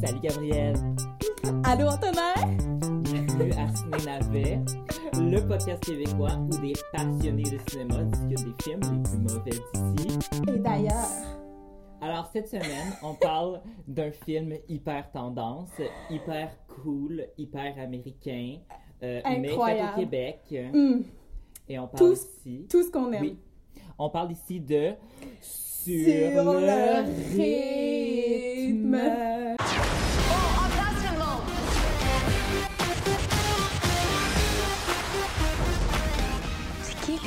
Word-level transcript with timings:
Salut 0.00 0.20
Gabriel. 0.22 0.74
Allô 1.64 1.88
Antonin? 1.88 2.34
Bienvenue 3.02 3.52
à 3.52 3.68
Ciné 3.74 4.04
Navet, 4.06 4.58
le 5.14 5.40
podcast 5.46 5.82
québécois 5.84 6.36
où 6.50 6.58
des 6.60 6.72
passionnés 6.92 7.42
de 7.44 7.58
cinéma 7.70 8.02
discutent 8.04 8.46
des 8.46 8.62
films 8.62 8.80
les 8.80 9.02
plus 9.02 9.18
mauvais 9.18 9.50
d'ici. 9.96 10.18
Et 10.48 10.58
d'ailleurs, 10.58 11.08
Alors 12.00 12.28
cette 12.32 12.48
semaine, 12.48 12.92
on 13.02 13.14
parle 13.14 13.60
d'un 13.86 14.10
film 14.10 14.54
hyper 14.68 15.10
tendance, 15.12 15.70
hyper 16.10 16.50
cool, 16.82 17.26
hyper 17.38 17.74
américain, 17.78 18.56
euh, 19.02 19.20
mais 19.24 19.48
fait 19.48 19.54
au 19.56 19.96
Québec. 19.98 20.40
hum, 20.74 21.04
Et 21.68 21.78
on 21.78 21.86
parle 21.88 21.98
Tous- 22.10 22.26
ici. 22.38 22.66
tout 22.68 22.82
ce 22.82 22.90
qu'on 22.90 23.12
aime. 23.12 23.22
Oui. 23.22 23.38
On 23.98 24.08
parle 24.10 24.32
ici 24.32 24.60
de 24.60 24.92
Sur, 25.40 26.04
Sur 26.04 26.44
le, 26.44 26.60
le 26.60 27.02
rythme. 27.36 28.94
rythme. 28.94 29.56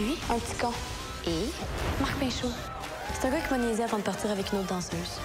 Lui? 0.04 0.18
Un 0.30 0.40
petit 0.40 0.56
con. 0.60 0.72
Et? 1.26 1.50
Marc 2.00 2.18
Pinchot. 2.20 2.52
C'est 3.14 3.28
un 3.28 3.32
gars 3.32 3.40
qui 3.40 3.54
m'a 3.54 3.58
niaisé 3.58 3.84
avant 3.84 3.98
de 3.98 4.04
partir 4.04 4.32
avec 4.32 4.52
une 4.52 4.60
autre 4.60 4.68
danseuse. 4.68 5.20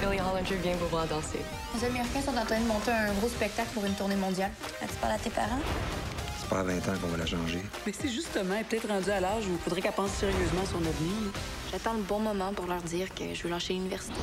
Billy 0.00 0.20
Hollinger 0.20 0.56
vient 0.56 0.76
vous 0.76 0.86
voir 0.86 1.06
danser. 1.06 1.40
Les 1.74 1.84
Américains 1.84 2.22
sont 2.22 2.36
en 2.36 2.44
train 2.44 2.60
de 2.60 2.66
monter 2.66 2.90
un 2.90 3.12
gros 3.14 3.28
spectacle 3.28 3.70
pour 3.74 3.84
une 3.84 3.94
tournée 3.94 4.16
mondiale. 4.16 4.50
As-tu 4.82 4.94
parlé 4.94 5.16
à 5.16 5.18
tes 5.18 5.30
parents? 5.30 5.60
C'est 6.38 6.48
pas 6.48 6.60
à 6.60 6.62
20 6.62 6.76
ans 6.76 6.98
qu'on 7.00 7.08
va 7.08 7.16
la 7.18 7.26
changer. 7.26 7.60
Mais 7.86 7.92
c'est 7.92 8.08
justement, 8.08 8.54
elle 8.54 8.60
est 8.60 8.64
peut-être 8.64 8.88
rendue 8.88 9.10
à 9.10 9.20
l'âge 9.20 9.46
où 9.46 9.52
il 9.52 9.58
faudrait 9.58 9.82
qu'elle 9.82 9.92
pense 9.92 10.10
sérieusement 10.10 10.62
à 10.62 10.66
son 10.66 10.78
avenir. 10.78 11.32
J'attends 11.70 11.94
le 11.94 12.02
bon 12.02 12.20
moment 12.20 12.52
pour 12.54 12.66
leur 12.66 12.82
dire 12.82 13.12
que 13.14 13.34
je 13.34 13.42
veux 13.42 13.50
lâcher 13.50 13.74
l'université. 13.74 14.18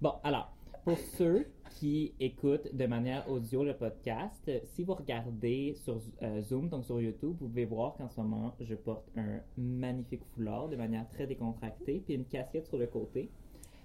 Bon, 0.00 0.14
alors, 0.24 0.50
pour 0.84 0.98
ceux 1.18 1.46
qui 1.80 2.12
écoutent 2.20 2.74
de 2.74 2.86
manière 2.86 3.24
audio 3.30 3.64
le 3.64 3.72
podcast, 3.74 4.42
euh, 4.48 4.58
si 4.74 4.84
vous 4.84 4.92
regardez 4.92 5.72
sur 5.82 5.98
euh, 6.22 6.42
Zoom, 6.42 6.68
donc 6.68 6.84
sur 6.84 7.00
YouTube, 7.00 7.36
vous 7.40 7.48
pouvez 7.48 7.64
voir 7.64 7.94
qu'en 7.96 8.08
ce 8.10 8.20
moment, 8.20 8.52
je 8.60 8.74
porte 8.74 9.08
un 9.16 9.40
magnifique 9.56 10.20
foulard 10.34 10.68
de 10.68 10.76
manière 10.76 11.08
très 11.08 11.26
décontractée, 11.26 12.02
puis 12.04 12.14
une 12.16 12.26
casquette 12.26 12.66
sur 12.66 12.76
le 12.76 12.86
côté. 12.86 13.30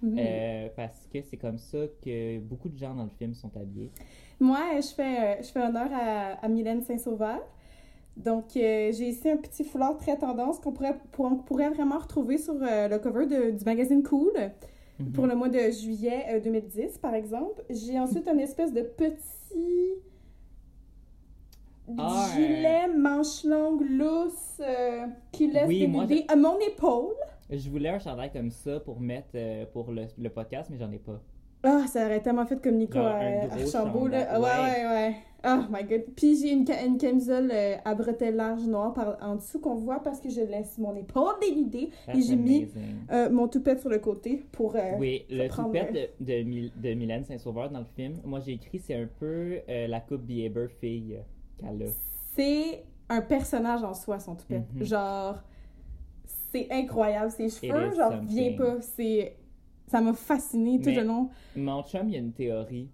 Euh, 0.04 0.68
parce 0.76 1.06
que 1.10 1.22
c'est 1.22 1.38
comme 1.38 1.56
ça 1.56 1.78
que 2.04 2.38
beaucoup 2.40 2.68
de 2.68 2.76
gens 2.76 2.94
dans 2.94 3.04
le 3.04 3.10
film 3.18 3.32
sont 3.32 3.50
habillés. 3.56 3.90
Moi, 4.38 4.60
je 4.82 4.88
fais, 4.94 5.42
je 5.42 5.48
fais 5.48 5.60
honneur 5.62 5.88
à, 5.90 6.32
à 6.44 6.48
Mylène 6.48 6.82
Saint-Sauveur. 6.82 7.40
Donc, 8.14 8.44
euh, 8.58 8.92
j'ai 8.92 9.08
ici 9.08 9.30
un 9.30 9.38
petit 9.38 9.64
foulard 9.64 9.96
très 9.96 10.18
tendance 10.18 10.58
qu'on 10.60 10.72
pourrait, 10.72 10.98
pour- 11.12 11.24
on 11.26 11.36
pourrait 11.36 11.70
vraiment 11.70 11.98
retrouver 11.98 12.36
sur 12.36 12.54
euh, 12.60 12.88
le 12.88 12.98
cover 12.98 13.24
de- 13.26 13.56
du 13.56 13.64
magazine 13.64 14.02
Cool 14.02 14.32
Mhm. 14.98 15.12
pour 15.12 15.26
le 15.26 15.34
mois 15.34 15.48
de 15.48 15.58
juillet 15.70 16.24
euh, 16.30 16.40
2010, 16.40 16.98
par 16.98 17.14
exemple. 17.14 17.62
J'ai 17.70 17.98
ensuite 17.98 18.26
un 18.28 18.38
espèce 18.38 18.72
de 18.72 18.82
petit 18.82 19.94
Ah, 21.98 22.28
gilet 22.34 22.88
manche 22.88 23.44
longue 23.44 23.82
lousse 23.88 24.60
euh, 24.60 25.06
qui 25.32 25.48
laisse 25.50 25.68
Oui, 25.68 25.80
des 25.80 25.86
moi, 25.86 26.04
bébés 26.06 26.24
à 26.28 26.34
mon 26.36 26.58
épaule. 26.58 27.14
Je 27.50 27.70
voulais 27.70 27.90
un 27.90 27.98
chandail 28.00 28.32
comme 28.32 28.50
ça 28.50 28.80
pour 28.80 28.98
mettre 29.00 29.28
euh, 29.36 29.66
pour 29.66 29.92
le, 29.92 30.06
le 30.18 30.28
podcast, 30.30 30.68
mais 30.70 30.78
j'en 30.78 30.90
ai 30.90 30.98
pas. 30.98 31.20
Ah, 31.62 31.84
ça 31.88 32.04
aurait 32.06 32.20
tellement 32.22 32.46
fait 32.46 32.60
comme 32.62 32.76
Nico 32.76 32.98
euh, 32.98 33.46
gros 33.48 33.76
Archambault, 33.76 34.06
là. 34.08 34.40
Ouais, 34.40 34.46
ouais. 34.46 34.86
ouais. 34.86 35.16
Oh 35.48 35.60
my 35.70 35.84
god. 35.84 36.02
Puis 36.16 36.36
j'ai 36.40 36.50
une, 36.52 36.64
une 36.84 36.98
camisole 36.98 37.50
euh, 37.52 37.76
à 37.84 37.94
bretelles 37.94 38.34
larges 38.34 38.66
noires 38.66 38.92
par 38.92 39.16
en 39.20 39.36
dessous 39.36 39.60
qu'on 39.60 39.74
voit 39.76 40.02
parce 40.02 40.20
que 40.20 40.28
je 40.28 40.40
laisse 40.40 40.76
mon 40.78 40.94
épaule 40.96 41.34
dénudée 41.40 41.90
et 42.18 42.20
j'ai 42.22 42.34
mis 42.36 42.66
euh, 43.12 43.30
mon 43.30 43.46
toupette 43.46 43.80
sur 43.80 43.88
le 43.90 43.98
côté 43.98 44.44
pour. 44.50 44.74
euh, 44.74 44.92
Oui, 44.98 45.24
le 45.30 45.46
toupette 45.48 45.92
le- 45.92 46.24
de, 46.26 46.32
de, 46.42 46.42
Mil- 46.48 46.72
de 46.76 46.94
Mylène 46.94 47.22
Saint-Sauveur 47.24 47.70
dans 47.70 47.78
le 47.80 47.84
film, 47.84 48.14
moi 48.24 48.40
j'ai 48.40 48.52
écrit 48.54 48.78
c'est 48.80 48.94
un 48.94 49.06
peu 49.20 49.60
euh, 49.68 49.86
la 49.86 50.00
coupe 50.00 50.22
Bieber 50.22 50.68
fille 50.80 51.18
qu'elle 51.58 51.82
a. 51.82 51.86
C'est 52.34 52.84
un 53.08 53.20
personnage 53.20 53.84
en 53.84 53.94
soi, 53.94 54.18
son 54.18 54.34
toupette. 54.34 54.64
Mhm. 54.74 54.84
Genre, 54.84 55.36
c'est 56.52 56.66
incroyable. 56.72 57.30
Ses 57.30 57.50
cheveux, 57.50 57.94
genre, 57.94 58.10
viens 58.22 58.52
pas. 58.56 58.80
C'est. 58.80 59.36
Ça 59.86 60.00
m'a 60.00 60.12
fasciné 60.14 60.80
tout 60.80 60.90
le 60.90 61.02
long. 61.02 61.28
Mon 61.56 61.82
chum, 61.84 62.08
il 62.08 62.14
y 62.14 62.16
a 62.16 62.20
une 62.20 62.32
théorie. 62.32 62.88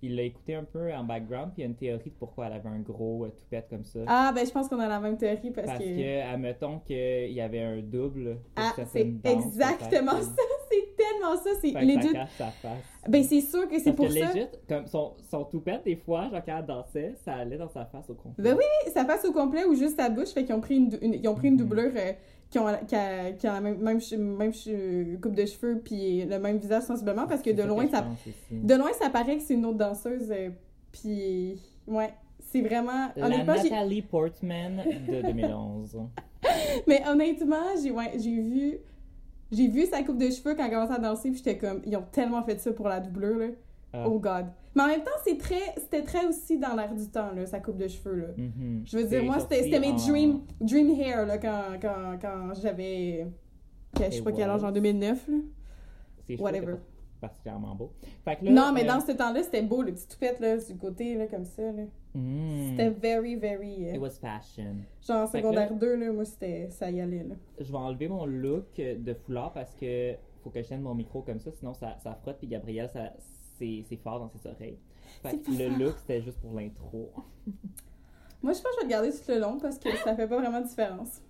Il 0.00 0.14
l'a 0.14 0.22
écouté 0.22 0.54
un 0.54 0.62
peu 0.62 0.94
en 0.94 1.02
background, 1.02 1.50
puis 1.52 1.58
il 1.58 1.60
y 1.62 1.66
a 1.66 1.70
une 1.70 1.74
théorie 1.74 2.10
de 2.10 2.14
pourquoi 2.20 2.46
elle 2.46 2.52
avait 2.52 2.68
un 2.68 2.78
gros 2.78 3.24
euh, 3.24 3.30
toupette 3.30 3.66
comme 3.68 3.84
ça. 3.84 3.98
Ah, 4.06 4.30
ben, 4.32 4.46
je 4.46 4.52
pense 4.52 4.68
qu'on 4.68 4.78
a 4.78 4.86
la 4.86 5.00
même 5.00 5.16
théorie 5.16 5.50
parce, 5.50 5.66
Parce 5.66 5.80
que. 5.80 5.84
que, 5.84 6.32
admettons 6.32 6.78
qu'il 6.78 7.32
y 7.32 7.40
avait 7.40 7.62
un 7.62 7.80
double. 7.82 8.38
Ah, 8.54 8.74
c'est 8.86 9.12
exactement 9.24 10.12
ça. 10.20 10.30
C'est 10.70 10.96
tellement 10.96 11.34
ça. 11.36 11.50
C'est 11.60 11.72
que 11.72 11.78
ça 11.80 11.84
legit. 11.84 12.12
cache 12.12 12.30
sa 12.38 12.46
face. 12.50 12.84
Ben, 13.08 13.24
c'est 13.24 13.40
sûr 13.40 13.68
que 13.68 13.78
c'est 13.80 13.92
pour 13.92 14.06
que 14.06 14.12
ça. 14.12 14.32
legit, 14.32 14.46
comme 14.68 14.86
son, 14.86 15.14
son 15.28 15.44
toupette, 15.44 15.82
des 15.84 15.96
fois, 15.96 16.28
genre 16.30 16.42
quand 16.46 16.58
elle 16.58 16.66
dansait, 16.66 17.14
ça 17.24 17.34
allait 17.34 17.56
dans 17.58 17.68
sa 17.68 17.84
face 17.86 18.08
au 18.08 18.14
complet. 18.14 18.44
Ben 18.52 18.56
oui, 18.56 18.92
ça 18.92 19.04
passe 19.04 19.24
au 19.24 19.32
complet 19.32 19.64
ou 19.64 19.74
juste 19.74 19.96
sa 19.96 20.08
bouche. 20.10 20.28
Fait 20.28 20.44
qu'ils 20.44 20.54
ont 20.54 20.60
pris 20.60 20.76
une, 20.76 20.96
une- 21.02 21.14
ils 21.14 21.26
ont 21.28 21.34
pris 21.34 21.48
une 21.48 21.54
Mhm. 21.54 21.60
doublure 21.60 21.90
euh, 21.96 22.12
qui, 22.50 22.58
ont, 22.58 22.66
qui, 22.86 22.94
a, 22.94 23.32
qui 23.32 23.46
a 23.46 23.54
la 23.54 23.60
même, 23.60 23.78
même, 23.78 24.00
même 24.12 24.52
coupe 25.20 25.34
de 25.34 25.46
cheveux 25.46 25.80
puis 25.84 26.24
le 26.24 26.38
même 26.38 26.58
visage 26.58 26.84
sensiblement 26.84 27.26
parce 27.26 27.42
que 27.42 27.50
de 27.50 27.62
loin, 27.62 27.88
ça, 27.88 28.06
de 28.50 28.74
loin, 28.74 28.90
ça 28.98 29.10
paraît 29.10 29.36
que 29.36 29.42
c'est 29.42 29.54
une 29.54 29.66
autre 29.66 29.78
danseuse. 29.78 30.30
euh, 30.30 30.50
puis, 30.90 31.60
ouais, 31.86 32.14
c'est 32.40 32.62
vraiment. 32.62 33.08
La 33.16 33.26
Honnêtement, 33.26 33.54
Nathalie 33.54 34.02
Portman 34.02 34.82
de 35.08 35.22
2011. 35.22 35.98
mais 36.86 37.02
honnêtement, 37.06 37.76
j'ai 37.82 37.90
ouais, 37.90 38.12
j'ai 38.16 38.40
vu. 38.40 38.78
J'ai 39.50 39.68
vu 39.68 39.86
sa 39.86 40.02
coupe 40.02 40.18
de 40.18 40.28
cheveux 40.28 40.54
quand 40.54 40.64
elle 40.64 40.70
commençait 40.70 40.92
à 40.92 40.98
danser, 40.98 41.30
puis 41.30 41.38
j'étais 41.38 41.56
comme, 41.56 41.80
ils 41.86 41.96
ont 41.96 42.04
tellement 42.12 42.42
fait 42.42 42.60
ça 42.60 42.70
pour 42.70 42.86
la 42.86 43.00
doublure, 43.00 43.38
là. 43.38 43.46
Ah. 43.94 44.04
Oh 44.06 44.18
God. 44.18 44.46
Mais 44.74 44.82
en 44.82 44.86
même 44.88 45.02
temps, 45.02 45.10
c'est 45.26 45.38
très, 45.38 45.74
c'était 45.76 46.02
très 46.02 46.26
aussi 46.26 46.58
dans 46.58 46.74
l'air 46.74 46.94
du 46.94 47.08
temps, 47.08 47.32
là, 47.34 47.46
sa 47.46 47.58
coupe 47.60 47.76
de 47.78 47.88
cheveux, 47.88 48.16
là. 48.16 48.26
Mhm. 48.36 48.82
Je 48.84 48.98
veux 48.98 49.04
dire, 49.04 49.24
moi, 49.24 49.38
c'était 49.40 49.80
mes 49.80 49.88
en- 49.92 49.96
dream, 49.96 50.40
dream 50.60 50.90
hair, 51.00 51.26
là, 51.26 51.38
quand, 51.38 51.78
quand, 51.80 52.18
quand 52.20 52.54
j'avais, 52.60 53.26
je 53.98 54.10
sais 54.10 54.22
pas 54.22 54.32
quel 54.32 54.50
âge, 54.50 54.62
en 54.64 54.70
2009, 54.72 55.28
là. 55.28 55.36
Whatever. 56.38 56.74
particulièrement 57.20 57.74
beau. 57.74 57.92
Fait 58.24 58.36
que 58.36 58.44
là, 58.44 58.50
non, 58.52 58.72
mais 58.72 58.84
euh, 58.84 58.86
dans 58.94 59.00
ce 59.00 59.10
temps-là, 59.12 59.42
c'était 59.42 59.62
beau, 59.62 59.82
le 59.82 59.92
petit 59.92 60.06
toupette, 60.06 60.38
là, 60.40 60.56
du 60.58 60.76
côté, 60.76 61.14
là, 61.16 61.26
comme 61.26 61.44
ça, 61.46 61.62
là. 61.72 61.82
mm, 62.14 62.70
C'était 62.70 62.90
very, 62.90 63.34
very... 63.36 63.88
euh, 63.88 63.94
It 63.94 64.00
was 64.00 64.10
fashion. 64.20 64.76
genre, 65.04 65.28
Fait 65.30 65.38
secondaire 65.38 65.70
là- 65.70 65.76
2, 65.78 65.96
là, 65.96 66.12
moi, 66.12 66.24
c'était... 66.24 66.68
Ça 66.70 66.90
y 66.90 67.00
allait, 67.00 67.24
là. 67.24 67.34
Je 67.58 67.72
vais 67.72 67.78
enlever 67.78 68.06
mon 68.08 68.24
look 68.26 68.76
de 68.76 69.14
foulard 69.14 69.52
parce 69.52 69.74
que 69.74 70.14
faut 70.44 70.50
que 70.50 70.60
je 70.62 70.66
tienne 70.68 70.82
mon 70.82 70.94
micro 70.94 71.22
comme 71.22 71.40
ça, 71.40 71.50
sinon 71.50 71.74
ça, 71.74 71.96
ça 72.04 72.14
frotte. 72.14 72.38
Puis 72.38 72.46
Gabriel, 72.46 72.88
ça, 72.92 73.12
c'est, 73.58 73.96
fort 73.96 74.20
dans 74.20 74.28
ses 74.28 74.48
oreilles. 74.48 74.78
Fait 75.22 75.38
que 75.38 75.50
le 75.50 75.68
fort. 75.70 75.78
look, 75.78 75.94
c'était 75.98 76.22
juste 76.22 76.40
pour 76.40 76.54
l'intro. 76.54 77.12
Moi, 78.42 78.52
je 78.52 78.60
pense 78.60 78.62
que 78.62 78.68
je 78.74 78.76
vais 78.76 78.84
le 78.84 78.90
garder 78.90 79.10
tout 79.10 79.22
le 79.28 79.38
long, 79.38 79.58
parce 79.58 79.78
que 79.78 79.90
ça 79.96 80.14
fait 80.14 80.28
pas 80.28 80.38
vraiment 80.38 80.60
de 80.60 80.66
différence. 80.66 81.20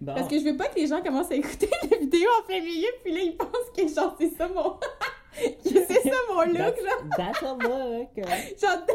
Bon. 0.00 0.14
Parce 0.14 0.28
que 0.28 0.38
je 0.38 0.44
veux 0.44 0.56
pas 0.56 0.68
que 0.68 0.76
les 0.78 0.86
gens 0.88 1.00
commencent 1.00 1.30
à 1.30 1.36
écouter 1.36 1.70
la 1.90 1.96
vidéo 1.96 2.28
en 2.40 2.46
plein 2.46 2.60
milieu, 2.60 2.88
puis 3.02 3.12
là, 3.12 3.20
ils 3.20 3.36
pensent 3.36 3.70
que, 3.74 3.88
genre, 3.88 4.14
c'est 4.18 4.30
ça 4.30 4.48
mon... 4.48 4.76
c'est 5.62 6.02
ça 6.02 6.16
mon 6.28 6.42
look, 6.42 6.56
That's, 6.56 6.82
genre. 6.82 7.08
that's 7.16 7.42
a 7.42 7.54
look. 7.54 8.08
Genre, 8.60 8.86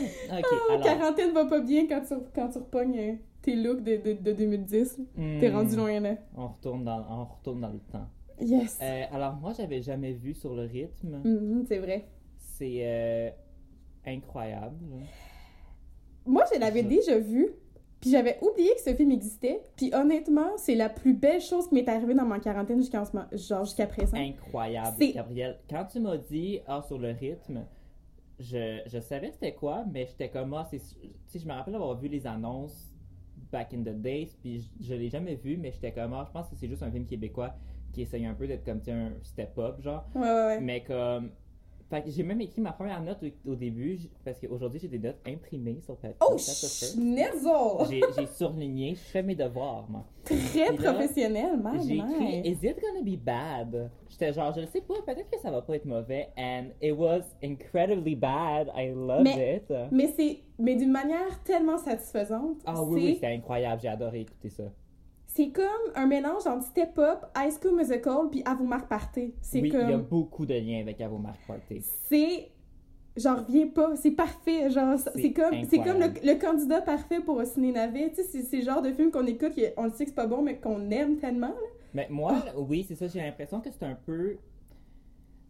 Oh, 0.00 0.72
alors. 0.72 0.82
quarantaine 0.82 1.32
va 1.32 1.44
pas 1.44 1.60
bien 1.60 1.86
quand 1.86 2.00
tu, 2.00 2.14
quand 2.34 2.48
tu 2.48 2.58
repognes 2.58 2.98
euh, 2.98 3.14
tes 3.42 3.56
looks 3.56 3.82
de, 3.82 3.96
de, 3.96 4.12
de 4.14 4.32
2010. 4.32 5.00
T'es 5.14 5.50
hmm, 5.50 5.54
rendu 5.54 5.76
loin, 5.76 6.00
là. 6.00 6.14
On 6.36 6.48
retourne 6.48 6.84
dans, 6.84 7.04
on 7.08 7.24
retourne 7.24 7.60
dans 7.60 7.68
le 7.68 7.80
temps. 7.90 8.08
Yes. 8.42 8.78
Euh, 8.82 9.04
alors, 9.12 9.34
moi, 9.36 9.52
j'avais 9.56 9.80
jamais 9.82 10.12
vu 10.12 10.34
sur 10.34 10.54
le 10.54 10.62
rythme. 10.62 11.20
Mhm, 11.24 11.64
c'est 11.66 11.78
vrai. 11.78 12.06
C'est 12.38 12.80
euh, 12.82 13.30
incroyable. 14.06 14.76
Moi, 16.26 16.44
je 16.52 16.58
l'avais 16.60 16.82
Je- 16.82 16.88
déjà 16.88 17.18
vu, 17.18 17.48
puis 18.00 18.10
j'avais 18.10 18.38
oublié 18.42 18.70
que 18.74 18.80
ce 18.80 18.94
film 18.94 19.10
existait. 19.12 19.60
Puis 19.76 19.92
honnêtement, 19.94 20.56
c'est 20.56 20.74
la 20.74 20.88
plus 20.88 21.14
belle 21.14 21.40
chose 21.40 21.68
qui 21.68 21.74
m'est 21.74 21.88
arrivée 21.88 22.14
dans 22.14 22.24
ma 22.26 22.38
quarantaine 22.38 22.78
jusqu'à 22.78 23.04
ce 23.04 23.16
moment- 23.16 23.28
genre 23.32 23.64
jusqu'à 23.64 23.86
présent. 23.86 24.16
incroyable, 24.16 24.96
C'est- 24.98 25.12
Gabriel. 25.12 25.58
Quand 25.68 25.84
tu 25.84 26.00
m'as 26.00 26.16
dit 26.16 26.60
ah 26.66 26.82
sur 26.86 26.98
le 26.98 27.10
rythme, 27.10 27.64
je, 28.38 28.80
je 28.86 28.98
savais 29.00 29.30
c'était 29.32 29.54
quoi, 29.54 29.84
mais 29.92 30.06
j'étais 30.06 30.28
comme 30.28 30.52
ah 30.54 30.66
c'est 30.70 30.78
sais 31.26 31.38
je 31.38 31.46
me 31.46 31.52
rappelle 31.52 31.74
avoir 31.74 31.96
vu 31.98 32.08
les 32.08 32.26
annonces 32.26 32.92
back 33.52 33.74
in 33.74 33.82
the 33.82 34.00
days, 34.00 34.30
puis 34.40 34.60
je, 34.80 34.86
je 34.86 34.94
l'ai 34.94 35.08
jamais 35.10 35.34
vu, 35.34 35.56
mais 35.56 35.70
j'étais 35.72 35.92
comme 35.92 36.12
ah 36.14 36.24
je 36.26 36.32
pense 36.32 36.48
que 36.48 36.56
c'est 36.56 36.68
juste 36.68 36.82
un 36.82 36.90
film 36.90 37.04
québécois 37.06 37.54
qui 37.92 38.02
essaye 38.02 38.24
un 38.26 38.34
peu 38.34 38.46
d'être 38.46 38.64
comme 38.64 38.80
un 38.88 39.10
step 39.22 39.56
up 39.58 39.80
genre, 39.82 40.04
Ouais, 40.14 40.22
ouais, 40.22 40.46
ouais. 40.46 40.60
mais 40.60 40.82
comme 40.82 41.30
fait 41.90 42.02
que 42.04 42.10
j'ai 42.10 42.22
même 42.22 42.40
écrit 42.40 42.62
ma 42.62 42.72
première 42.72 43.02
note 43.02 43.18
au, 43.46 43.50
au 43.50 43.54
début 43.54 43.98
parce 44.24 44.38
qu'aujourd'hui 44.38 44.80
j'ai 44.80 44.88
des 44.88 44.98
notes 44.98 45.18
imprimées 45.26 45.78
sur 45.84 45.94
papier. 45.96 46.16
Oh, 46.22 46.38
schnitzel! 46.38 47.86
J'ai 47.90 48.00
j'ai 48.16 48.26
surligné, 48.26 48.94
je 48.94 49.00
fais 49.00 49.22
mes 49.22 49.34
devoirs 49.34 49.84
moi. 49.90 50.04
Très 50.24 50.72
professionnel, 50.74 51.58
man. 51.60 51.80
J'ai 51.86 51.96
écrit. 51.96 52.48
Is 52.48 52.58
it 52.66 52.78
gonna 52.80 53.02
be 53.02 53.18
bad? 53.22 53.90
J'étais 54.08 54.32
genre, 54.32 54.52
je 54.54 54.60
le 54.60 54.66
sais 54.68 54.80
pas, 54.80 54.94
peut-être 55.04 55.28
que 55.30 55.38
ça 55.38 55.50
va 55.50 55.60
pas 55.62 55.76
être 55.76 55.84
mauvais. 55.84 56.30
And 56.38 56.68
it 56.80 56.92
was 56.96 57.22
incredibly 57.42 58.14
bad. 58.14 58.68
I 58.74 58.90
loved 58.94 59.24
Mais- 59.24 59.56
it. 59.56 59.72
Mais 59.90 60.08
c'est 60.16 60.40
mais 60.58 60.76
d'une 60.76 60.92
manière 60.92 61.42
tellement 61.44 61.76
satisfaisante. 61.78 62.58
Ah 62.64 62.82
oui, 62.82 63.00
oui, 63.04 63.14
c'était 63.14 63.26
incroyable. 63.34 63.82
J'ai 63.82 63.88
adoré 63.88 64.20
écouter 64.20 64.48
ça. 64.48 64.64
C'est 65.34 65.48
comme 65.50 65.64
un 65.94 66.06
mélange 66.06 66.46
entre 66.46 66.66
Step 66.66 66.98
Up, 66.98 67.24
High 67.34 67.52
School 67.52 67.76
Musical, 67.76 68.28
puis 68.30 68.42
À 68.44 68.54
vous 68.54 68.66
marque 68.66 68.88
party. 68.88 69.32
C'est 69.40 69.62
Oui, 69.62 69.70
il 69.72 69.90
y 69.90 69.92
a 69.92 69.96
beaucoup 69.96 70.44
de 70.44 70.52
liens 70.52 70.80
avec 70.80 71.00
Avo 71.00 71.16
Mark 71.16 71.38
Party. 71.46 71.80
C'est. 72.08 72.50
J'en 73.16 73.36
reviens 73.36 73.68
pas, 73.68 73.94
c'est 73.96 74.10
parfait. 74.10 74.70
Genre, 74.70 74.98
C'est 74.98 75.32
comme, 75.32 75.54
c'est 75.68 75.78
comme 75.78 76.00
le, 76.00 76.34
candidat 76.38 76.80
parfait 76.82 77.20
pour 77.20 77.40
un 77.40 77.44
ciné 77.44 77.72
navet. 77.72 78.10
Tu 78.10 78.22
sais, 78.22 78.42
c'est- 78.42 78.58
le 78.58 78.62
genre 78.62 78.82
de 78.82 78.92
film 78.92 79.10
qu'on 79.10 79.26
écoute, 79.26 79.52
on 79.76 79.84
le 79.84 79.90
sait 79.90 80.04
que 80.04 80.10
c'est 80.10 80.14
pas 80.14 80.26
bon, 80.26 80.42
mais 80.42 80.58
qu'on 80.58 80.90
aime 80.90 81.18
tellement. 81.18 81.48
là. 81.48 81.54
Mais 81.94 82.06
moi, 82.10 82.42
oui, 82.56 82.84
c'est 82.86 82.94
ça, 82.94 83.08
j'ai 83.08 83.20
l'impression 83.20 83.60
que 83.60 83.70
c'est 83.70 83.84
un 83.84 83.94
peu. 83.94 84.36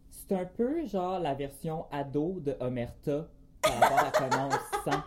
C'est 0.09 0.33
un 0.33 0.45
peu 0.45 0.85
genre 0.85 1.19
la 1.19 1.33
version 1.33 1.85
ado 1.91 2.39
de 2.39 2.55
Omerta 2.59 3.27
par 3.61 3.79
rapport 3.79 4.49
à 4.53 4.91
sent. 4.91 4.97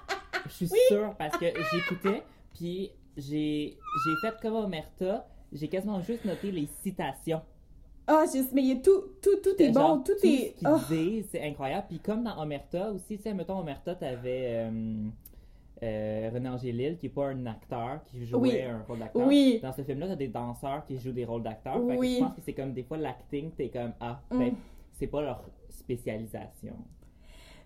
Je 0.47 0.53
suis 0.53 0.69
sûre 0.89 1.15
parce 1.19 1.37
que 1.39 1.47
j'écoutais, 1.73 2.23
puis 2.55 2.93
j'ai 3.17 3.77
fait 4.21 4.35
comme 4.43 4.55
Omerta, 4.55 5.27
j'ai 5.53 5.69
quasiment 5.69 6.01
juste 6.01 6.25
noté 6.25 6.51
les 6.53 6.67
citations. 6.83 7.41
Ah, 8.09 8.25
juste, 8.33 8.53
mais 8.53 8.63
il 8.63 8.69
y 8.69 8.73
a 8.73 8.77
tout, 8.77 9.03
tout, 9.21 9.37
tout 9.43 9.61
est 9.61 9.73
Genre, 9.73 9.97
bon, 9.97 10.03
tout, 10.03 10.13
ce 10.23 10.27
est. 10.27 10.55
qu'ils 10.55 10.69
oh. 10.69 10.79
c'est 11.29 11.43
incroyable. 11.43 11.87
Puis 11.89 11.99
comme 11.99 12.23
dans 12.23 12.41
Omerta 12.41 12.93
aussi, 12.93 13.17
tu 13.17 13.23
sais, 13.25 13.35
mettons 13.35 13.59
Omerta, 13.59 13.97
t'avais 13.97 14.69
euh, 14.69 15.09
euh, 15.83 16.31
René 16.33 16.49
Angélil, 16.49 16.99
qui 16.99 17.07
est 17.07 17.11
pas 17.11 17.29
un 17.31 17.47
acteur, 17.47 18.05
qui 18.05 18.25
jouait 18.25 18.39
Oui. 18.41 18.63
un 18.63 18.83
rôle 18.87 19.01
d'acteur. 19.01 19.27
Oui. 19.27 19.59
Dans 19.61 19.73
ce 19.73 19.83
film-là, 19.83 20.07
t'as 20.09 20.15
des 20.17 20.29
danseurs 20.29 20.85
qui 20.85 20.99
jouent 20.99 21.11
des 21.13 21.25
rôles 21.25 21.43
d'acteurs. 21.43 21.83
Oui. 21.83 22.17
je 22.21 22.25
pense 22.25 22.35
que 22.37 22.43
c'est 22.43 22.53
comme 22.55 22.73
des 22.73 22.85
fois 22.85 22.97
l'acting, 22.97 23.51
t'es 23.51 23.71
comme 23.71 23.93
ah, 23.99 24.21
Mm. 24.31 24.39
ben, 24.39 24.55
c'est 24.93 25.09
pas 25.09 25.23
leur 25.23 25.43
spécialisation. 25.69 26.77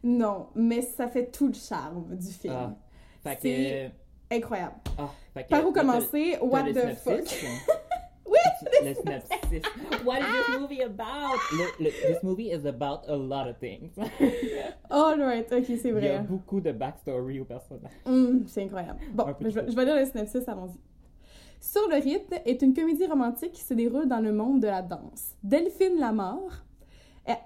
Non, 0.03 0.47
mais 0.55 0.81
ça 0.81 1.07
fait 1.09 1.31
tout 1.31 1.49
le 1.49 1.53
charme 1.55 2.17
du 2.17 2.29
film. 2.33 2.55
Ah. 2.57 2.75
Fait 3.23 3.37
que. 3.37 3.95
Incroyable. 4.31 4.75
ah, 4.99 5.11
fait 5.35 5.45
que- 5.45 5.49
Par 5.49 5.67
où 5.67 5.73
commencer? 5.73 6.37
What 6.41 6.65
the 6.73 6.95
fuck? 6.97 7.25
oui! 8.27 8.37
Le 8.85 8.95
synopsis. 8.95 9.63
What 10.05 10.19
is 10.21 10.25
this 10.47 10.61
movie 10.61 10.83
about? 10.83 11.37
Le- 11.53 11.85
le- 11.85 11.91
this 11.91 12.23
movie 12.23 12.51
is 12.53 12.65
about 12.67 13.01
a 13.09 13.17
lot 13.17 13.49
of 13.49 13.59
things. 13.59 13.91
All 14.91 15.19
right, 15.19 15.51
ok, 15.53 15.65
c'est 15.67 15.89
Il 15.89 15.95
y 16.05 16.09
a 16.09 16.19
vrai. 16.19 16.27
beaucoup 16.29 16.61
de 16.61 16.73
backstory 16.73 17.41
au 17.41 17.45
personnage. 17.45 17.91
Hum, 18.07 18.45
c'est 18.47 18.63
incroyable. 18.63 19.01
Bon, 19.13 19.27
je 19.41 19.51
je 19.51 19.75
vais 19.77 19.85
lire 19.85 19.97
le 19.97 20.05
synopsis, 20.07 20.47
allons-y. 20.49 20.79
Sur 21.61 21.89
le 21.89 21.97
rythme 21.97 22.35
est 22.47 22.63
une 22.63 22.73
comédie 22.73 23.07
romantique 23.07 23.53
qui 23.53 23.63
se 23.63 23.75
déroule 23.75 24.07
dans 24.09 24.21
le 24.21 24.33
monde 24.33 24.61
de 24.61 24.67
la 24.69 24.81
danse. 24.81 25.35
Delphine 25.43 25.99
Lamar 25.99 26.65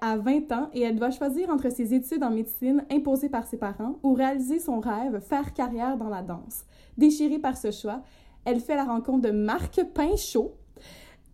a 0.01 0.17
20 0.17 0.53
ans 0.53 0.71
et 0.73 0.83
elle 0.83 0.97
doit 0.97 1.11
choisir 1.11 1.51
entre 1.51 1.69
ses 1.71 1.93
études 1.95 2.23
en 2.23 2.31
médecine 2.31 2.85
imposées 2.93 3.29
par 3.29 3.45
ses 3.47 3.57
parents 3.59 3.97
ou 4.05 4.15
réaliser 4.15 4.61
son 4.61 4.79
rêve, 4.79 5.19
faire 5.21 5.53
carrière 5.53 5.97
dans 5.97 6.09
la 6.09 6.23
danse. 6.23 6.65
Déchirée 6.97 7.39
par 7.39 7.57
ce 7.57 7.71
choix, 7.71 8.03
elle 8.45 8.61
fait 8.61 8.77
la 8.77 8.85
rencontre 8.85 9.23
de 9.23 9.31
Marc 9.31 9.83
Pinchot, 9.95 10.55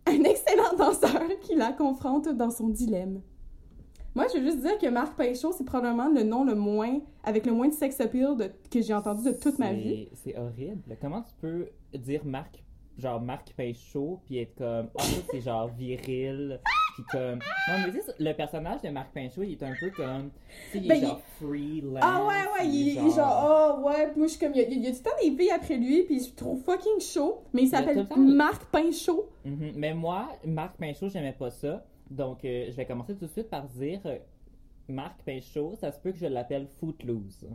un 0.07 0.23
excellent 0.23 0.73
danseur 0.77 1.21
qui 1.41 1.55
la 1.55 1.71
confronte 1.73 2.29
dans 2.29 2.49
son 2.51 2.69
dilemme. 2.69 3.21
Moi, 4.13 4.25
je 4.33 4.39
veux 4.39 4.45
juste 4.45 4.59
dire 4.61 4.77
que 4.77 4.87
Marc 4.87 5.15
Pinchot, 5.15 5.53
c'est 5.53 5.63
probablement 5.63 6.09
le 6.09 6.23
nom 6.23 6.43
le 6.43 6.55
moins, 6.55 6.99
avec 7.23 7.45
le 7.45 7.53
moins 7.53 7.69
de 7.69 7.73
sex 7.73 7.99
appeal 8.01 8.35
de- 8.35 8.51
que 8.69 8.81
j'ai 8.81 8.93
entendu 8.93 9.23
de 9.23 9.31
toute 9.31 9.57
ma 9.57 9.71
vie. 9.73 10.09
C'est 10.15 10.37
horrible. 10.37 10.97
Comment 10.99 11.21
tu 11.21 11.33
peux 11.39 11.69
dire 11.97 12.25
Marc, 12.25 12.61
genre 13.01 13.19
Marc 13.21 13.51
Pinchot, 13.53 14.21
puis 14.25 14.37
être 14.39 14.55
comme, 14.57 14.89
ça 14.97 15.21
c'est 15.31 15.41
genre 15.41 15.67
viril, 15.69 16.59
puis 16.95 17.03
comme. 17.11 17.39
Non, 17.67 17.75
mais 17.85 17.91
sais, 18.01 18.13
le 18.19 18.33
personnage 18.33 18.81
de 18.81 18.89
Marc 18.89 19.11
Pinchot, 19.13 19.43
il 19.43 19.53
est 19.53 19.63
un 19.63 19.73
peu 19.79 19.89
comme. 19.91 20.29
Tu 20.71 20.71
sais, 20.71 20.77
il 20.77 20.85
est 20.85 20.89
Ben, 20.89 20.95
il- 20.95 21.01
genre 21.07 21.21
freelance. 21.39 21.99
Ah 22.03 22.25
ouais, 22.25 22.33
ouais, 22.59 22.67
il, 22.67 22.87
il 22.89 22.97
est 23.07 23.15
genre, 23.15 23.77
oh 23.81 23.87
ouais, 23.87 24.13
moi 24.15 24.27
je 24.27 24.31
suis 24.31 24.39
comme, 24.39 24.53
il 24.55 24.61
y, 24.61 24.65
a, 24.65 24.67
il 24.69 24.81
y 24.83 24.87
a 24.87 24.91
le 24.91 24.97
temps 24.97 25.09
des 25.21 25.31
filles 25.35 25.51
après 25.51 25.77
lui, 25.77 26.03
puis 26.03 26.23
je 26.23 26.33
trouve 26.33 26.61
fucking 26.63 26.99
chaud, 27.01 27.43
mais 27.53 27.63
il 27.63 27.65
Il 27.65 27.69
s'appelle 27.69 28.07
Marc 28.17 28.65
Pinchot. 28.65 29.29
Mhm. 29.45 29.71
Mais 29.75 29.93
moi, 29.93 30.29
Marc 30.45 30.77
Pinchot, 30.77 31.09
j'aimais 31.09 31.33
pas 31.33 31.49
ça. 31.49 31.83
Donc, 32.09 32.45
euh, 32.45 32.65
je 32.69 32.75
vais 32.75 32.85
commencer 32.85 33.15
tout 33.15 33.25
de 33.25 33.31
suite 33.31 33.49
par 33.49 33.63
dire 33.67 33.99
euh, 34.05 34.17
Marc 34.89 35.21
Pinchot, 35.25 35.75
ça 35.79 35.91
se 35.91 35.99
peut 35.99 36.11
que 36.11 36.17
je 36.17 36.25
l'appelle 36.25 36.67
Footloose. 36.79 37.47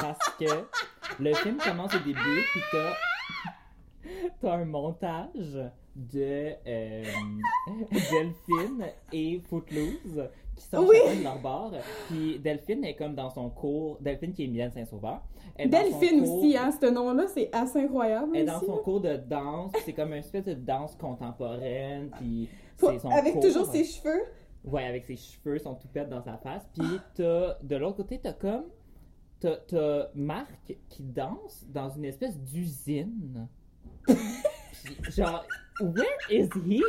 Parce 0.00 0.18
que 0.38 0.44
le 1.18 1.32
film 1.34 1.56
commence 1.56 1.94
au 1.94 1.98
début, 2.00 2.42
puis 2.52 2.60
t'as, 2.70 2.92
t'as 4.40 4.54
un 4.54 4.64
montage 4.64 5.58
de 5.96 6.52
euh, 6.66 7.04
Delphine 7.92 8.86
et 9.12 9.40
Footloose 9.48 10.28
qui 10.56 10.64
sont 10.64 10.86
Oui. 10.86 10.96
chacun 11.04 11.18
de 11.18 11.24
leur 11.24 11.38
bord. 11.40 11.72
Puis 12.08 12.38
Delphine 12.38 12.84
est 12.84 12.94
comme 12.94 13.14
dans 13.14 13.30
son 13.30 13.50
cours. 13.50 13.98
Delphine 14.00 14.32
qui 14.32 14.44
est 14.44 14.48
Mylène 14.48 14.72
Saint-Sauveur. 14.72 15.22
Delphine 15.58 16.20
aussi, 16.22 16.56
hein, 16.56 16.70
ce 16.72 16.86
nom-là, 16.86 17.26
c'est 17.28 17.48
assez 17.54 17.78
incroyable. 17.80 18.32
elle 18.34 18.42
est 18.42 18.44
dans 18.44 18.60
son 18.60 18.78
cours 18.78 19.00
de 19.00 19.16
danse, 19.16 19.70
c'est 19.84 19.92
comme 19.92 20.08
une 20.12 20.18
espèce 20.18 20.44
de 20.44 20.54
danse 20.54 20.96
contemporaine, 20.96 22.10
puis 22.18 22.48
c'est 22.76 22.98
son 22.98 23.08
Avec 23.10 23.34
cours. 23.34 23.42
toujours 23.42 23.66
ses 23.66 23.84
cheveux? 23.84 24.22
Ouais, 24.64 24.84
avec 24.84 25.04
ses 25.04 25.14
cheveux, 25.16 25.58
son 25.58 25.74
toupette 25.74 26.08
dans 26.08 26.22
sa 26.22 26.38
face. 26.38 26.66
Puis 26.76 26.98
t'as, 27.14 27.54
de 27.62 27.76
l'autre 27.76 27.98
côté, 27.98 28.18
t'as 28.20 28.32
comme, 28.32 28.64
t'as, 29.38 29.56
t'as 29.68 30.06
Marc 30.16 30.74
qui 30.88 31.04
danse 31.04 31.64
dans 31.68 31.90
une 31.90 32.04
espèce 32.06 32.36
d'usine. 32.38 33.46
Genre, 35.16 35.44
where 35.80 36.06
is 36.30 36.48
he? 36.66 36.82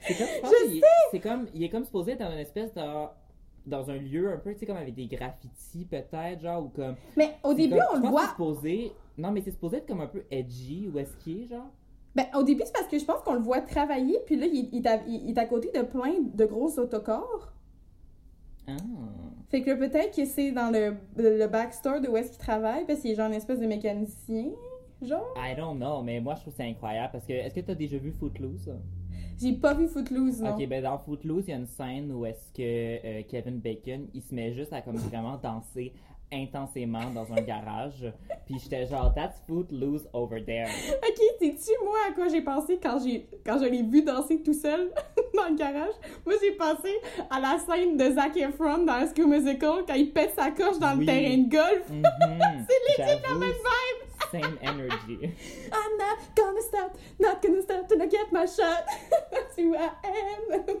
C'est 0.00 0.14
comme, 0.16 0.26
je 0.26 0.40
pense 0.80 0.90
c'est 1.10 1.20
comme, 1.20 1.46
il 1.54 1.62
est 1.64 1.68
comme 1.70 1.84
supposé 1.84 2.12
être 2.12 2.20
dans 2.20 2.30
une 2.32 2.38
espèce 2.38 2.72
de, 2.74 2.80
dans 3.66 3.90
un 3.90 3.96
lieu 3.96 4.32
un 4.32 4.36
peu, 4.36 4.52
tu 4.54 4.60
sais, 4.60 4.66
comme 4.66 4.76
avec 4.76 4.94
des 4.94 5.06
graffitis 5.06 5.84
peut-être, 5.84 6.40
genre, 6.40 6.64
ou 6.64 6.68
comme, 6.68 6.94
Mais 7.16 7.34
au 7.42 7.52
début, 7.54 7.74
comme- 7.76 7.82
on 7.92 7.96
je 7.96 8.02
le 8.02 8.02
pense 8.02 8.10
que 8.10 8.10
voit. 8.10 8.22
c'est 8.22 8.28
supposé, 8.30 8.92
non, 9.18 9.30
mais 9.32 9.40
c'est 9.42 9.50
supposé 9.50 9.78
être 9.78 9.86
comme 9.86 10.00
un 10.00 10.06
peu 10.06 10.24
edgy, 10.30 10.88
ou 10.92 10.98
est-ce 10.98 11.16
qu'il 11.16 11.42
est, 11.42 11.46
genre? 11.48 11.66
Ben, 12.14 12.26
au 12.36 12.42
début, 12.42 12.62
c'est 12.64 12.72
parce 12.72 12.86
que 12.88 12.98
je 12.98 13.04
pense 13.04 13.20
qu'on 13.22 13.34
le 13.34 13.40
voit 13.40 13.60
travailler, 13.60 14.18
puis 14.24 14.36
là, 14.36 14.46
il, 14.46 14.68
il 14.72 14.84
est 14.86 14.88
à, 14.88 14.96
il- 15.06 15.28
il 15.30 15.36
est 15.36 15.38
à 15.40 15.46
côté 15.46 15.70
de 15.74 15.82
plein 15.82 16.14
de 16.20 16.44
gros 16.46 16.78
autocars. 16.78 17.52
Ah. 18.66 18.76
Fait 19.50 19.62
que 19.62 19.72
peut-être 19.74 20.14
que 20.14 20.24
c'est 20.26 20.52
dans 20.52 20.70
le, 20.70 20.94
le 21.16 21.46
backstore 21.46 22.00
de 22.00 22.08
où 22.08 22.16
est-ce 22.16 22.30
qu'il 22.30 22.38
travaille, 22.38 22.84
parce 22.86 23.00
qu'il 23.00 23.10
est 23.10 23.14
genre 23.14 23.28
une 23.28 23.34
espèce 23.34 23.58
de 23.60 23.66
mécanicien, 23.66 24.50
genre? 25.02 25.34
I 25.36 25.54
don't 25.56 25.76
know, 25.78 26.02
mais 26.02 26.20
moi 26.20 26.34
je 26.36 26.42
trouve 26.42 26.54
ça 26.54 26.64
incroyable 26.64 27.10
parce 27.12 27.24
que 27.26 27.32
est-ce 27.32 27.54
que 27.54 27.60
tu 27.60 27.70
as 27.70 27.74
déjà 27.74 27.98
vu 27.98 28.12
Footloose? 28.12 28.70
J'ai 29.40 29.52
pas 29.52 29.72
vu 29.74 29.86
Footloose, 29.86 30.40
non. 30.40 30.50
Ok, 30.56 30.66
ben 30.66 30.82
dans 30.82 30.98
Footloose, 30.98 31.44
il 31.46 31.50
y 31.50 31.54
a 31.54 31.56
une 31.58 31.66
scène 31.66 32.10
où 32.12 32.26
est-ce 32.26 32.52
que 32.52 32.60
euh, 33.06 33.22
Kevin 33.28 33.58
Bacon, 33.60 34.08
il 34.12 34.20
se 34.22 34.34
met 34.34 34.52
juste 34.52 34.72
à 34.72 34.80
comme 34.82 34.96
vraiment 34.96 35.36
danser 35.36 35.92
intensément 36.32 37.08
dans 37.14 37.32
un 37.32 37.40
garage. 37.40 38.12
Puis 38.46 38.56
j'étais 38.62 38.86
genre, 38.86 39.14
that's 39.14 39.40
Footloose 39.46 40.06
over 40.12 40.44
there. 40.44 40.66
Ok, 41.08 41.18
sais-tu, 41.38 41.70
moi, 41.84 41.94
à 42.08 42.12
quoi 42.12 42.28
j'ai 42.28 42.42
pensé 42.42 42.78
quand, 42.82 42.98
j'ai, 43.02 43.26
quand 43.46 43.58
je 43.58 43.64
l'ai 43.66 43.82
vu 43.82 44.02
danser 44.02 44.42
tout 44.42 44.52
seul 44.52 44.90
dans 45.36 45.48
le 45.48 45.54
garage? 45.56 45.94
Moi, 46.26 46.34
j'ai 46.42 46.52
pensé 46.52 46.90
à 47.30 47.40
la 47.40 47.58
scène 47.58 47.96
de 47.96 48.14
Zac 48.14 48.36
Efron 48.36 48.84
dans 48.84 49.06
School 49.14 49.28
Musical 49.28 49.84
quand 49.86 49.94
il 49.94 50.12
pète 50.12 50.34
sa 50.36 50.50
coche 50.50 50.78
dans 50.78 50.94
Oui. 50.98 51.00
le 51.00 51.06
terrain 51.06 51.38
de 51.38 51.48
golf. 51.48 51.90
Mhm. 51.90 52.02
C'est 52.68 53.02
legit 53.02 53.22
la 53.22 53.34
même 53.34 53.48
vibe! 53.50 54.07
Same 54.30 54.58
energy. 54.62 55.18
I'm 55.72 55.96
not 55.98 56.18
gonna 56.36 56.60
stop, 56.62 56.96
not 57.18 57.42
gonna 57.42 57.62
stop 57.62 57.88
till 57.88 58.00
I 58.02 58.06
get 58.06 58.30
my 58.32 58.46
shot. 58.46 58.84
That's 59.32 59.56
who 59.56 59.74
I 59.74 59.90
am. 60.04 60.62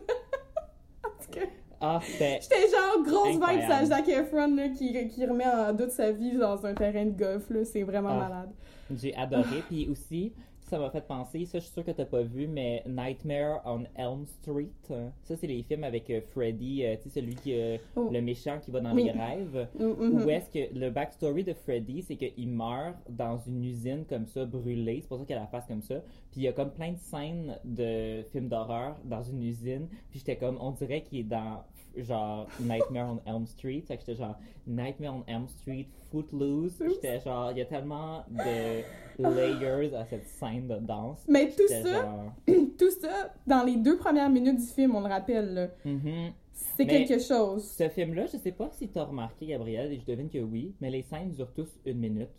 tout 1.02 1.30
cas, 1.32 1.46
Ah, 1.80 2.00
j'étais 2.02 2.68
genre 2.70 3.04
grosse 3.04 3.34
vibe 3.34 3.42
Incroyable. 3.44 3.72
à 3.72 3.84
Zac 3.86 4.08
Efron 4.08 4.54
là, 4.56 4.68
qui, 4.70 5.08
qui 5.08 5.24
remet 5.24 5.46
en 5.46 5.72
doute 5.72 5.92
sa 5.92 6.10
vie 6.10 6.36
dans 6.36 6.66
un 6.66 6.74
terrain 6.74 7.04
de 7.06 7.16
golf. 7.16 7.44
C'est 7.64 7.84
vraiment 7.84 8.10
Ah. 8.20 8.28
malade. 8.28 8.50
j'ai 8.90 9.14
adoré. 9.14 9.62
Puis 9.68 9.88
aussi, 9.88 10.32
ça 10.68 10.78
m'a 10.78 10.90
fait 10.90 11.06
penser, 11.06 11.44
ça 11.46 11.58
je 11.58 11.64
suis 11.64 11.72
sûr 11.72 11.84
que 11.84 11.90
t'as 11.90 12.04
pas 12.04 12.22
vu, 12.22 12.46
mais 12.46 12.82
Nightmare 12.86 13.60
on 13.64 13.84
Elm 13.96 14.24
Street. 14.26 14.68
euh, 14.90 15.08
Ça, 15.24 15.36
c'est 15.36 15.46
les 15.46 15.62
films 15.62 15.84
avec 15.84 16.08
euh, 16.10 16.20
Freddy, 16.32 16.84
euh, 16.84 16.96
tu 16.96 17.08
sais, 17.08 17.20
celui 17.20 17.34
qui, 17.34 17.54
euh, 17.58 17.76
Oh. 17.96 18.08
le 18.12 18.20
méchant 18.20 18.58
qui 18.60 18.70
va 18.70 18.80
dans 18.80 18.94
Oui. 18.94 19.04
les 19.04 19.10
rêves. 19.12 19.68
Mm, 19.78 19.84
mhm. 19.84 20.24
Où 20.24 20.30
est-ce 20.30 20.50
que 20.50 20.74
le 20.78 20.90
backstory 20.90 21.44
de 21.44 21.54
Freddy, 21.54 22.02
c'est 22.02 22.16
qu'il 22.16 22.48
meurt 22.48 22.96
dans 23.08 23.38
une 23.38 23.64
usine 23.64 24.04
comme 24.08 24.26
ça, 24.26 24.44
brûlée. 24.44 25.00
C'est 25.00 25.08
pour 25.08 25.18
ça 25.18 25.24
qu'il 25.24 25.36
a 25.36 25.40
la 25.40 25.46
face 25.46 25.66
comme 25.66 25.82
ça. 25.82 25.96
Puis 26.30 26.40
il 26.40 26.42
y 26.42 26.48
a 26.48 26.52
comme 26.52 26.70
plein 26.70 26.92
de 26.92 26.98
scènes 26.98 27.58
de 27.64 28.22
films 28.32 28.48
d'horreur 28.48 28.96
dans 29.04 29.22
une 29.22 29.42
usine. 29.42 29.88
Puis 30.10 30.20
j'étais 30.20 30.36
comme, 30.36 30.58
on 30.60 30.70
dirait 30.72 31.02
qu'il 31.02 31.20
est 31.20 31.22
dans 31.24 31.62
genre 31.96 32.46
Nightmare 32.60 33.14
on 33.14 33.30
Elm 33.30 33.46
Street. 33.46 33.82
Fait 33.86 33.96
que 33.96 34.04
j'étais 34.06 34.16
genre 34.16 34.38
Nightmare 34.66 35.16
on 35.16 35.24
Elm 35.26 35.48
Street, 35.48 35.88
Footloose. 36.10 36.82
J'étais 36.86 37.20
genre, 37.20 37.50
il 37.52 37.58
y 37.58 37.60
a 37.62 37.64
tellement 37.64 38.24
de 38.28 38.82
layers 39.18 39.94
à 39.94 40.04
cette 40.06 40.26
scène 40.26 40.68
de 40.68 40.76
danse. 40.76 41.24
Mais 41.28 41.50
tout 41.50 41.68
ça, 41.68 41.82
genre, 41.82 42.32
tout 42.78 42.90
ça, 42.90 43.34
dans 43.46 43.64
les 43.64 43.76
deux 43.76 43.96
premières 43.96 44.30
minutes 44.30 44.58
du 44.58 44.66
film, 44.66 44.94
on 44.94 45.00
le 45.00 45.08
rappelle, 45.08 45.72
mhm. 45.84 46.32
c'est 46.52 46.86
quelque 46.86 47.18
chose. 47.18 47.64
Ce 47.64 47.88
film-là, 47.88 48.26
je 48.26 48.36
sais 48.36 48.52
pas 48.52 48.70
si 48.72 48.88
t'as 48.88 49.04
remarqué, 49.04 49.46
Gabriel, 49.46 49.92
et 49.92 49.98
je 49.98 50.04
devine 50.06 50.28
que 50.28 50.38
oui, 50.38 50.74
mais 50.80 50.90
les 50.90 51.02
scènes 51.02 51.32
durent 51.32 51.52
tous 51.52 51.70
une 51.84 51.98
minute. 51.98 52.30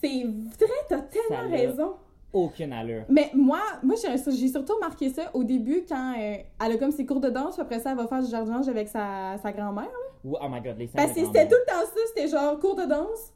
C'est 0.00 0.24
vrai, 0.24 0.74
t'as 0.88 1.02
tellement 1.02 1.48
Ça 1.48 1.56
raison. 1.56 1.94
Aucune 2.32 2.72
allure. 2.72 3.04
Mais 3.08 3.30
moi, 3.34 3.60
moi 3.82 3.94
j'ai 3.96 4.48
surtout 4.48 4.74
remarqué 4.74 5.10
ça 5.10 5.30
au 5.34 5.44
début 5.44 5.84
quand 5.86 6.14
euh, 6.18 6.36
elle 6.64 6.72
a 6.72 6.76
comme 6.78 6.90
ses 6.90 7.04
cours 7.04 7.20
de 7.20 7.28
danse, 7.28 7.54
puis 7.54 7.62
après 7.62 7.78
ça, 7.78 7.90
elle 7.90 7.96
va 7.96 8.06
faire 8.06 8.22
du 8.22 8.30
jardinage 8.30 8.68
avec 8.68 8.88
sa, 8.88 9.36
sa 9.42 9.52
grand-mère. 9.52 9.90
Oh 10.24 10.48
my 10.48 10.60
god, 10.60 10.78
les 10.78 10.86
Parce 10.88 11.12
que 11.12 11.24
c'était 11.24 11.46
tout 11.46 11.56
le 11.56 11.66
temps 11.66 11.80
ça, 11.84 12.00
c'était 12.08 12.28
genre 12.28 12.58
cours 12.58 12.76
de 12.76 12.84
danse, 12.84 13.34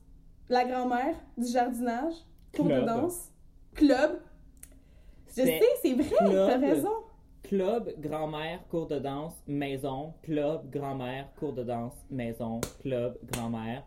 la 0.49 0.65
grand-mère, 0.65 1.15
du 1.37 1.47
jardinage, 1.47 2.15
cours 2.55 2.67
de 2.69 2.81
danse, 2.81 3.33
Club. 3.75 4.21
Je 5.29 5.43
sais, 5.43 5.61
c'est 5.83 5.93
vrai, 5.93 6.17
club. 6.17 6.49
t'as 6.49 6.59
raison. 6.59 6.93
Club, 7.43 7.95
grand-mère, 7.99 8.61
cours 8.71 8.87
de 8.87 8.99
danse, 8.99 9.35
maison. 9.47 10.15
Club, 10.23 10.71
grand-mère, 10.71 11.29
cours 11.39 11.53
de 11.53 11.63
danse, 11.63 11.93
maison. 12.11 12.61
Club, 12.81 13.19
grand-mère. 13.31 13.85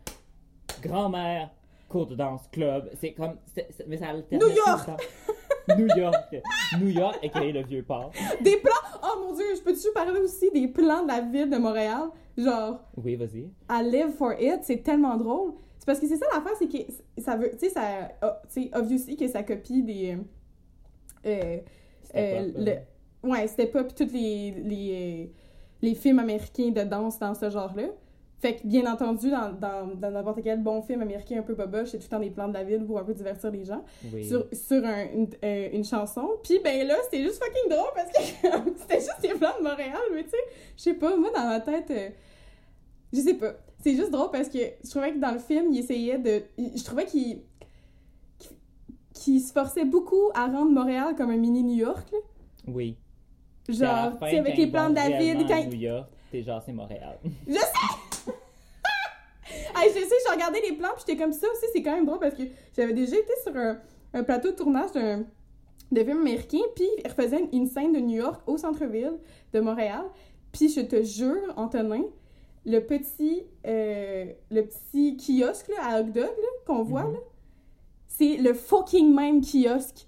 Grand-mère, 0.83 1.49
cours 1.89 2.05
de 2.07 2.15
danse, 2.15 2.41
club. 2.51 2.89
C'est 3.01 3.11
comme. 3.13 3.35
c'est- 3.53 3.67
c'est- 3.71 3.87
mais 3.87 3.97
ça 3.97 4.07
alterne 4.09 4.41
New 4.41 4.49
York! 4.49 4.85
tout 4.85 4.91
le 4.91 4.97
temps. 4.97 5.77
New 5.77 5.87
York! 6.01 6.35
New 6.79 6.87
York, 6.89 7.19
et 7.23 7.51
le 7.51 7.63
vieux 7.63 7.83
port. 7.83 8.11
Des 8.41 8.57
plans. 8.57 8.71
Oh 9.03 9.19
mon 9.21 9.33
dieu, 9.35 9.45
je 9.55 9.61
peux-tu 9.61 9.87
parler 9.93 10.19
aussi 10.21 10.49
des 10.51 10.67
plans 10.67 11.03
de 11.03 11.07
la 11.09 11.21
ville 11.21 11.49
de 11.49 11.57
Montréal? 11.57 12.09
Genre, 12.37 12.79
Oui, 12.97 13.15
vas-y. 13.15 13.49
à 13.67 13.83
Live 13.83 14.11
for 14.17 14.33
It, 14.39 14.59
c'est 14.63 14.81
tellement 14.81 15.17
drôle. 15.17 15.53
C'est 15.77 15.85
parce 15.85 15.99
que 15.99 16.07
c'est 16.07 16.17
ça 16.17 16.25
l'affaire, 16.33 16.53
c'est 16.57 16.67
que 16.67 16.91
ça 17.21 17.35
veut. 17.35 17.51
Tu 17.51 17.59
sais, 17.59 17.69
ça. 17.69 17.81
oh, 18.23 18.27
tu 18.51 18.63
sais, 18.63 18.71
obviously 18.73 19.15
que 19.17 19.27
ça 19.27 19.43
copie 19.43 19.83
des. 19.83 20.17
Euh, 21.25 21.57
C'était 22.03 22.37
euh, 22.39 22.53
pas, 22.53 22.59
le- 22.59 23.29
ouais, 23.29 23.47
c'était 23.47 23.67
pas, 23.67 23.83
puis 23.83 23.93
tous 23.93 24.13
les, 24.13 24.51
les, 24.51 25.33
les 25.81 25.95
films 25.95 26.19
américains 26.19 26.69
de 26.69 26.81
danse 26.83 27.19
dans 27.19 27.33
ce 27.35 27.49
genre-là. 27.49 27.87
Fait 28.41 28.55
que, 28.55 28.65
bien 28.65 28.89
entendu, 28.91 29.29
dans 29.29 29.51
dans 29.51 29.87
dans 29.95 30.11
n'importe 30.11 30.41
quel 30.43 30.63
bon 30.63 30.81
film 30.81 31.01
américain 31.01 31.39
un 31.39 31.41
peu 31.43 31.55
boboche, 31.55 31.89
c'est 31.89 31.97
tout 31.97 32.05
le 32.05 32.09
temps 32.09 32.19
des 32.19 32.29
plans 32.29 32.47
de 32.47 32.53
la 32.53 32.63
ville 32.63 32.85
pour 32.85 32.97
un 32.97 33.03
peu 33.03 33.13
divertir 33.13 33.51
les 33.51 33.65
gens. 33.65 33.83
Oui. 34.13 34.23
Sur, 34.25 34.45
sur 34.53 34.85
un- 34.85 35.07
une, 35.13 35.27
euh, 35.43 35.69
une 35.73 35.83
chanson. 35.83 36.25
Puis, 36.43 36.59
ben 36.63 36.87
là, 36.87 36.95
c'était 37.03 37.21
juste 37.23 37.43
fucking 37.43 37.69
drôle 37.69 37.89
parce 37.93 38.11
que 38.11 38.21
c'était 38.79 38.99
juste 39.01 39.21
des 39.21 39.33
plans 39.37 39.57
de 39.59 39.63
Montréal, 39.63 39.97
mais 40.13 40.23
tu 40.23 40.29
sais, 40.29 40.37
je 40.77 40.81
sais 40.83 40.93
pas, 40.93 41.17
moi, 41.17 41.31
dans 41.35 41.47
ma 41.47 41.59
tête, 41.59 41.91
euh, 41.91 42.09
je 43.11 43.19
sais 43.19 43.33
pas. 43.33 43.53
C'est 43.81 43.95
juste 43.95 44.11
drôle 44.11 44.29
parce 44.31 44.47
que 44.49 44.57
je 44.83 44.89
trouvais 44.89 45.11
que 45.13 45.19
dans 45.19 45.31
le 45.31 45.39
film, 45.39 45.71
il 45.73 45.79
essayait 45.79 46.17
de. 46.17 46.43
Je 46.57 46.83
trouvais 46.83 47.05
qu'il. 47.05 47.41
qu'il- 49.13 49.41
se 49.41 49.51
forçait 49.51 49.85
beaucoup 49.85 50.29
à 50.33 50.45
rendre 50.47 50.71
Montréal 50.71 51.13
comme 51.17 51.29
un 51.29 51.37
mini 51.37 51.61
New 51.63 51.75
York, 51.75 52.07
là. 52.11 52.17
Oui. 52.67 52.95
Genre, 53.67 54.13
tu 54.21 54.29
sais, 54.29 54.39
avec 54.39 54.57
les 54.57 54.67
plans 54.67 54.89
de 54.89 54.95
la 54.95 55.09
ville, 55.17 55.45
quand 55.47 55.63
New 55.65 55.73
York, 55.75 56.07
t'es 56.31 56.41
genre, 56.41 56.61
c'est 56.65 56.71
Montréal. 56.73 57.19
Je 57.47 57.53
sais! 57.53 58.08
Hey, 59.83 59.89
je 59.89 59.99
sais, 59.99 60.15
je 60.27 60.31
regardais 60.33 60.61
les 60.61 60.75
plans, 60.75 60.89
puis 60.95 61.03
j'étais 61.07 61.21
comme 61.21 61.33
ça 61.33 61.47
aussi, 61.51 61.65
c'est 61.73 61.81
quand 61.83 61.93
même 61.95 62.05
drôle 62.05 62.19
parce 62.19 62.35
que 62.35 62.43
j'avais 62.75 62.93
déjà 62.93 63.15
été 63.17 63.33
sur 63.43 63.55
un, 63.55 63.77
un 64.13 64.23
plateau 64.23 64.51
de 64.51 64.55
tournage 64.55 64.91
d'un 64.91 65.25
de 65.91 66.03
film 66.03 66.19
américain, 66.19 66.59
puis 66.75 66.85
ils 67.03 67.07
refaisaient 67.09 67.39
une, 67.39 67.61
une 67.61 67.67
scène 67.67 67.93
de 67.93 67.99
New 67.99 68.17
York 68.17 68.41
au 68.45 68.57
centre-ville 68.57 69.17
de 69.53 69.59
Montréal. 69.59 70.03
Puis 70.51 70.69
je 70.69 70.81
te 70.81 71.01
jure, 71.01 71.51
Antonin, 71.55 72.03
le 72.65 72.79
petit, 72.79 73.43
euh, 73.65 74.25
le 74.51 74.61
petit 74.61 75.17
kiosque 75.17 75.69
là, 75.69 75.75
à 75.95 76.01
hot 76.01 76.03
dog 76.11 76.29
qu'on 76.67 76.83
voit, 76.83 77.05
Mhm. 77.05 77.13
là, 77.13 77.19
c'est 78.07 78.37
le 78.37 78.53
fucking 78.53 79.15
même 79.15 79.41
kiosque 79.41 80.07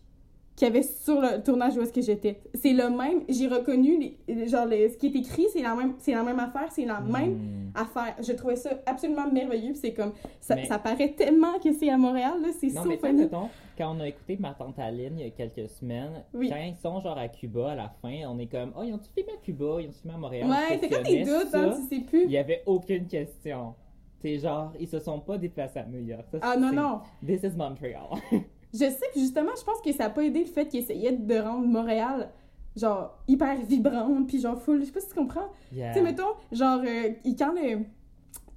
qu'il 0.55 0.67
y 0.67 0.71
avait 0.71 0.83
sur 0.83 1.19
le 1.21 1.41
tournage 1.41 1.75
où 1.77 1.81
est-ce 1.81 1.93
que 1.93 2.01
j'étais. 2.01 2.41
C'est 2.53 2.73
le 2.73 2.89
même, 2.89 3.21
j'ai 3.29 3.47
reconnu, 3.47 3.97
les- 4.27 4.47
genre, 4.47 4.65
les- 4.65 4.89
ce 4.89 4.97
qui 4.97 5.07
est 5.07 5.15
écrit, 5.15 5.47
c'est 5.51 5.61
la 5.61 5.73
même, 5.73 5.93
c'est 5.97 6.13
la 6.13 6.23
même 6.23 6.39
affaire, 6.39 6.67
c'est 6.71 6.85
la 6.85 6.99
même 6.99 7.33
Hmm. 7.35 7.71
affaire. 7.73 8.15
Je 8.21 8.33
trouvais 8.33 8.57
ça 8.57 8.69
absolument 8.85 9.31
merveilleux, 9.31 9.73
c'est 9.73 9.93
comme, 9.93 10.11
ça, 10.39 10.55
Mais- 10.55 10.65
ça 10.65 10.77
paraît 10.77 11.13
tellement 11.13 11.57
que 11.57 11.71
c'est 11.73 11.89
à 11.89 11.97
Montréal, 11.97 12.33
là, 12.41 12.49
c'est 12.59 12.67
Non, 12.67 12.83
mais 12.85 12.99
mettons, 13.13 13.49
quand 13.77 13.95
on 13.95 13.99
a 14.01 14.07
écouté 14.09 14.37
Ma 14.39 14.53
Tante 14.53 14.77
Aline 14.77 15.17
il 15.19 15.25
y 15.25 15.27
a 15.27 15.31
quelques 15.31 15.69
semaines, 15.69 16.23
Oui. 16.33 16.49
quand 16.49 16.57
ils 16.57 16.75
sont 16.75 16.99
genre 16.99 17.17
à 17.17 17.27
Cuba 17.29 17.71
à 17.71 17.75
la 17.75 17.89
fin, 18.01 18.27
on 18.27 18.37
est 18.37 18.47
comme, 18.47 18.71
oh, 18.77 18.83
ils 18.83 18.93
ont-tu 18.93 19.09
filmé 19.15 19.31
à 19.33 19.37
Cuba, 19.43 19.77
ils 19.79 19.87
ont 19.87 19.93
filmé 19.93 20.13
à 20.13 20.17
Montréal? 20.17 20.49
Ouais, 20.49 20.79
c'est 20.81 20.89
comme 20.89 21.03
des 21.03 21.23
doutes, 21.23 21.53
hein, 21.55 21.71
tu 21.89 21.95
sais 21.95 22.01
plus. 22.03 22.23
Il 22.25 22.31
y 22.31 22.37
avait 22.37 22.61
aucune 22.65 23.07
question. 23.07 23.73
C'est 24.21 24.37
genre, 24.37 24.71
ils 24.79 24.87
se 24.87 24.99
sont 24.99 25.19
pas 25.21 25.37
déplacés 25.39 25.79
à 25.79 25.85
New 25.85 26.05
York. 26.05 26.25
Ça, 26.33 26.37
Ah 26.43 26.55
non, 26.57 26.71
non. 26.71 26.99
This 27.25 27.41
is 27.41 27.55
Montreal. 27.57 28.09
Je 28.73 28.79
sais, 28.79 29.05
puis 29.11 29.21
justement, 29.21 29.51
je 29.59 29.63
pense 29.63 29.81
que 29.83 29.91
ça 29.91 30.05
a 30.05 30.09
pas 30.09 30.23
aidé 30.23 30.39
le 30.39 30.45
fait 30.45 30.67
qu'ils 30.67 30.79
essayaient 30.81 31.11
de 31.11 31.35
rendre 31.39 31.67
Montréal, 31.67 32.29
genre, 32.75 33.17
hyper 33.27 33.57
vibrante, 33.65 34.27
puis 34.27 34.39
genre 34.39 34.59
full, 34.61 34.79
je 34.79 34.85
sais 34.85 34.91
pas 34.91 35.01
si 35.01 35.09
tu 35.09 35.15
comprends. 35.15 35.49
Yeah. 35.73 35.89
Tu 35.91 35.99
sais, 35.99 36.03
mettons, 36.03 36.33
genre, 36.51 36.81
euh, 36.85 37.09
quand 37.37 37.53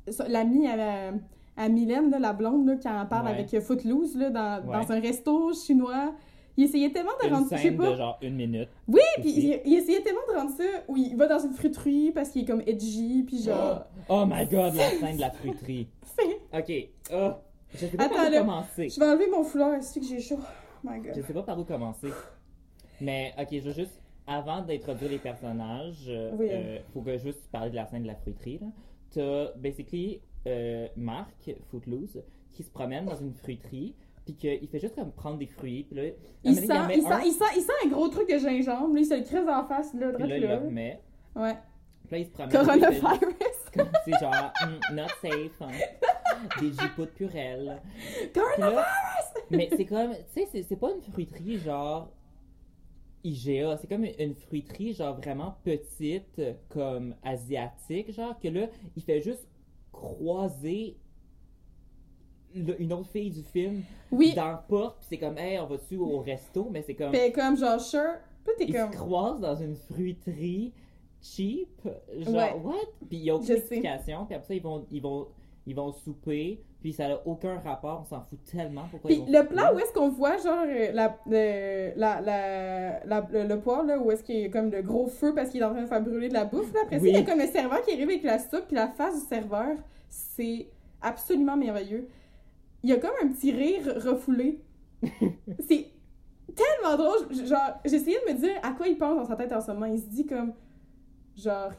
ça- 0.08 0.28
l'ami 0.28 0.66
à, 0.68 0.76
la- 0.76 1.12
à 1.56 1.68
Mylène, 1.68 2.10
là, 2.10 2.18
la 2.18 2.32
blonde, 2.32 2.66
là, 2.68 2.74
quand 2.82 3.00
elle 3.00 3.08
parle 3.08 3.26
Ouais. 3.26 3.32
avec 3.32 3.54
euh, 3.54 3.60
Footloose, 3.60 4.16
là, 4.16 4.30
dans, 4.30 4.66
Ouais. 4.68 4.72
dans 4.86 4.92
un 4.92 5.00
resto 5.00 5.52
chinois, 5.54 6.14
il 6.56 6.64
essayait 6.64 6.90
tellement 6.90 7.10
de 7.20 7.26
Une 7.28 7.34
rendre, 7.34 7.46
je 7.50 7.56
sais 7.56 7.62
scène 7.62 7.76
pas... 7.76 7.90
de 7.90 7.96
genre 7.96 8.18
une 8.22 8.36
minute. 8.36 8.68
Oui, 8.86 9.00
puis 9.20 9.30
il, 9.30 9.60
il 9.64 9.74
essayait 9.74 10.02
tellement 10.02 10.20
de 10.32 10.34
rendre 10.38 10.50
ça 10.56 10.62
où 10.86 10.96
il 10.96 11.16
va 11.16 11.26
dans 11.26 11.40
une 11.40 11.52
fruiterie 11.52 12.12
parce 12.12 12.28
qu'il 12.28 12.42
est 12.42 12.44
comme 12.44 12.62
edgy, 12.66 13.24
puis 13.26 13.42
genre... 13.42 13.84
Oh 14.08 14.24
my 14.26 14.46
god, 14.46 14.74
la 14.74 14.90
scène 14.90 15.16
de 15.16 15.20
la 15.20 15.30
fruiterie. 15.32 15.88
Ok. 16.56 16.72
Oh, 17.12 17.32
je 17.74 17.86
sais 17.86 17.96
pas 17.96 18.04
Attends, 18.04 18.14
par 18.14 18.26
où 18.28 18.30
là, 18.30 18.40
commencer. 18.40 18.88
Je 18.88 19.00
vais 19.00 19.06
enlever 19.06 19.30
mon 19.30 19.42
foulard, 19.44 19.74
est-ce 19.74 19.98
que 19.98 20.04
j'ai 20.06 20.20
chaud? 20.20 20.38
Oh 20.40 20.88
my 20.90 21.00
Je 21.02 21.12
god. 21.14 21.26
sais 21.26 21.32
pas 21.32 21.42
par 21.42 21.58
où 21.58 21.64
commencer. 21.64 22.08
Mais 23.00 23.32
ok, 23.38 23.48
je 23.52 23.58
veux 23.68 23.72
juste, 23.74 24.00
avant 24.26 24.62
d'introduire 24.62 25.10
les 25.10 25.18
personnages, 25.18 26.04
euh, 26.08 26.30
Oui. 26.38 26.48
euh, 26.50 26.78
faut 26.92 27.00
que 27.02 27.18
juste 27.18 27.46
parler 27.50 27.70
de 27.70 27.76
la 27.76 27.86
scène 27.86 28.02
de 28.02 28.06
la 28.08 28.14
fruiterie. 28.16 28.58
là. 28.60 28.66
T'as 29.12 29.52
basically 29.58 30.20
euh, 30.46 30.88
Marc, 30.96 31.50
Footloose, 31.70 32.22
qui 32.52 32.62
se 32.62 32.70
promène 32.70 33.04
dans 33.06 33.16
une 33.16 33.34
fruiterie, 33.34 33.94
puis 34.24 34.34
qu'il 34.36 34.68
fait 34.68 34.78
juste 34.80 34.94
comme 34.94 35.12
prendre 35.12 35.38
des 35.38 35.46
fruits, 35.46 35.84
puis 35.84 35.96
là, 35.96 36.02
Il 36.44 36.52
un 36.52 36.54
sent, 36.54 36.94
il, 36.94 37.02
sent, 37.02 37.08
il, 37.26 37.32
sent, 37.32 37.44
il 37.56 37.60
sent 37.62 37.72
un 37.84 37.88
gros 37.88 38.08
truc 38.08 38.28
de 38.30 38.38
gingembre, 38.38 38.94
là, 38.94 39.00
il 39.00 39.04
se 39.06 39.14
le 39.14 39.22
crève 39.24 39.48
en 39.48 39.64
face, 39.66 39.92
là, 39.94 40.08
un, 40.08 40.12
puis 40.12 40.26
là, 40.26 40.36
il 40.38 40.42
le 40.46 40.54
remet. 40.54 41.00
Ouais. 41.36 41.54
Puis 42.06 42.12
là, 42.12 42.18
il 42.18 42.24
se 42.26 42.30
promène. 42.30 42.50
il 42.52 42.58
Coronavirus. 42.58 43.90
C'est 44.04 44.18
genre, 44.20 44.52
Hmm, 44.62 44.94
not 44.94 45.08
safe, 45.20 45.60
hein. 45.60 45.68
des 46.60 46.72
jipots 46.72 47.04
de 47.06 47.10
purelle. 47.10 47.80
Là, 48.58 48.84
mais 49.50 49.68
c'est 49.76 49.84
comme, 49.84 50.12
tu 50.34 50.44
sais, 50.46 50.62
c'est- 50.62 50.76
pas 50.76 50.90
une 50.92 51.02
fruiterie 51.02 51.58
genre 51.58 52.10
IGA, 53.24 53.76
c'est 53.78 53.88
comme 53.88 54.04
une, 54.18 54.34
fruiterie 54.34 54.92
genre 54.94 55.16
vraiment 55.16 55.56
petite, 55.64 56.40
comme 56.68 57.14
asiatique, 57.22 58.12
genre 58.12 58.38
que 58.38 58.48
là, 58.48 58.66
il 58.96 59.02
fait 59.02 59.20
juste 59.22 59.46
croiser 59.92 60.96
le- 62.54 62.80
une 62.80 62.92
autre 62.92 63.08
fille 63.08 63.30
du 63.30 63.42
film 63.42 63.82
Oui. 64.12 64.32
dans 64.34 64.48
la 64.48 64.56
porte, 64.58 64.98
puis 64.98 65.06
c'est 65.10 65.18
comme, 65.18 65.38
hey, 65.38 65.58
on 65.58 65.66
va-tu 65.66 65.96
au 65.96 66.20
resto, 66.20 66.68
mais 66.70 66.82
c'est 66.82 66.94
comme, 66.94 67.12
Puis 67.12 67.32
comme 67.32 67.56
genre, 67.56 67.80
sure. 67.80 68.16
Puis 68.44 68.54
t'es 68.58 68.64
ils 68.66 68.74
comme... 68.74 68.92
se 68.92 68.96
croisent 68.98 69.40
dans 69.40 69.56
une 69.56 69.74
fruiterie 69.74 70.72
cheap, 71.22 71.80
genre, 72.20 72.34
Ouais. 72.34 72.52
what? 72.62 72.74
Puis 73.08 73.16
il 73.18 73.24
y 73.24 73.30
a 73.30 73.34
aucune 73.36 73.56
explication, 73.56 74.26
puis 74.26 74.34
après 74.34 74.46
ça, 74.48 74.54
ils 74.54 74.62
vont, 74.62 74.86
ils 74.90 75.00
vont, 75.02 75.28
ils 75.66 75.74
vont 75.74 75.92
souper, 75.92 76.62
puis 76.80 76.92
ça 76.92 77.08
n'a 77.08 77.26
aucun 77.26 77.58
rapport, 77.60 78.00
on 78.02 78.04
s'en 78.04 78.20
fout 78.22 78.38
tellement 78.44 78.82
pourquoi 78.90 79.08
Puis 79.08 79.16
ils 79.18 79.24
vont 79.24 79.32
le 79.32 79.38
souper. 79.38 79.54
plan 79.54 79.74
où 79.74 79.78
est-ce 79.78 79.92
qu'on 79.94 80.10
voit 80.10 80.36
genre 80.36 80.64
euh, 80.66 80.92
la, 80.92 81.16
le- 81.26 81.92
la, 81.98 82.20
la, 82.20 83.04
la- 83.06 83.28
le, 83.32 83.48
le 83.48 83.60
poêle 83.60 83.86
là 83.86 83.98
où 83.98 84.10
est-ce 84.10 84.22
qu'il 84.22 84.40
y 84.40 84.44
a 84.44 84.48
comme 84.50 84.70
le 84.70 84.82
gros 84.82 85.06
feu 85.06 85.32
parce 85.34 85.48
qu'il 85.50 85.62
est 85.62 85.64
en 85.64 85.70
train 85.72 85.82
de 85.82 85.86
faire 85.86 86.02
brûler 86.02 86.28
de 86.28 86.34
la 86.34 86.44
bouffe 86.44 86.72
là. 86.74 86.80
Après 86.84 86.98
ça, 86.98 87.02
Oui. 87.02 87.10
il 87.10 87.14
y 87.14 87.18
a 87.18 87.22
comme 87.22 87.38
le 87.38 87.46
serveur 87.46 87.80
qui 87.82 87.92
arrive 87.92 88.08
avec 88.08 88.22
la 88.22 88.38
soupe 88.38 88.66
puis 88.66 88.76
la 88.76 88.88
face 88.88 89.22
du 89.22 89.26
serveur, 89.26 89.76
c'est 90.10 90.68
absolument 91.00 91.56
merveilleux. 91.56 92.08
Il 92.82 92.90
y 92.90 92.92
a 92.92 92.96
comme 92.98 93.10
un 93.22 93.28
petit 93.28 93.52
rire 93.52 93.82
refoulé. 94.04 94.60
c'est 95.66 95.86
tellement 96.54 96.96
drôle. 96.96 97.34
Genre, 97.46 97.80
j'essayais 97.84 98.18
de 98.28 98.32
me 98.34 98.38
dire 98.38 98.52
à 98.62 98.72
quoi 98.72 98.86
il 98.86 98.98
pense 98.98 99.16
dans 99.16 99.24
sa 99.26 99.36
tête 99.36 99.52
en 99.52 99.60
ce 99.62 99.70
moment. 99.72 99.86
Il 99.86 99.98
se 100.00 100.06
dit 100.06 100.26
comme 100.26 100.52
genre 101.36 101.70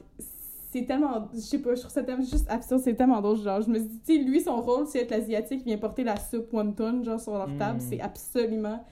c'est 0.80 0.86
tellement 0.86 1.28
je 1.34 1.40
sais 1.40 1.60
pas 1.60 1.74
je 1.76 1.80
trouve 1.82 1.92
ça 1.92 2.04
tellement 2.04 2.24
juste 2.24 2.50
absurde 2.50 2.82
c'est 2.82 2.96
tellement 2.96 3.22
drôle 3.22 3.38
genre 3.38 3.62
je 3.62 3.70
me 3.70 3.80
suis 3.80 3.88
dit 3.88 4.00
tu 4.02 4.16
sais 4.18 4.24
lui 4.24 4.42
son 4.42 4.62
rôle 4.62 4.86
c'est 4.88 5.00
être 5.04 5.12
l'asiatique 5.12 5.60
qui 5.60 5.66
vient 5.66 5.78
porter 5.78 6.04
la 6.04 6.18
soupe 6.18 6.52
wonton 6.54 7.04
genre 7.04 7.20
sur 7.20 7.34
leur 7.34 7.56
table 7.58 7.78
Mm. 7.78 7.82
c'est 7.82 8.02
absolument 8.02 8.84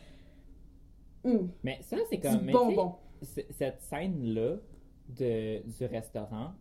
Mm, 1.26 1.48
Mais 1.64 1.80
ça, 1.82 1.96
c'est 2.10 2.20
comme. 2.20 2.52
bonbon 2.52 2.96
Cette 3.22 3.82
scène-là 3.82 4.56
de, 5.08 5.62
du 5.78 5.86
restaurant, 5.86 6.52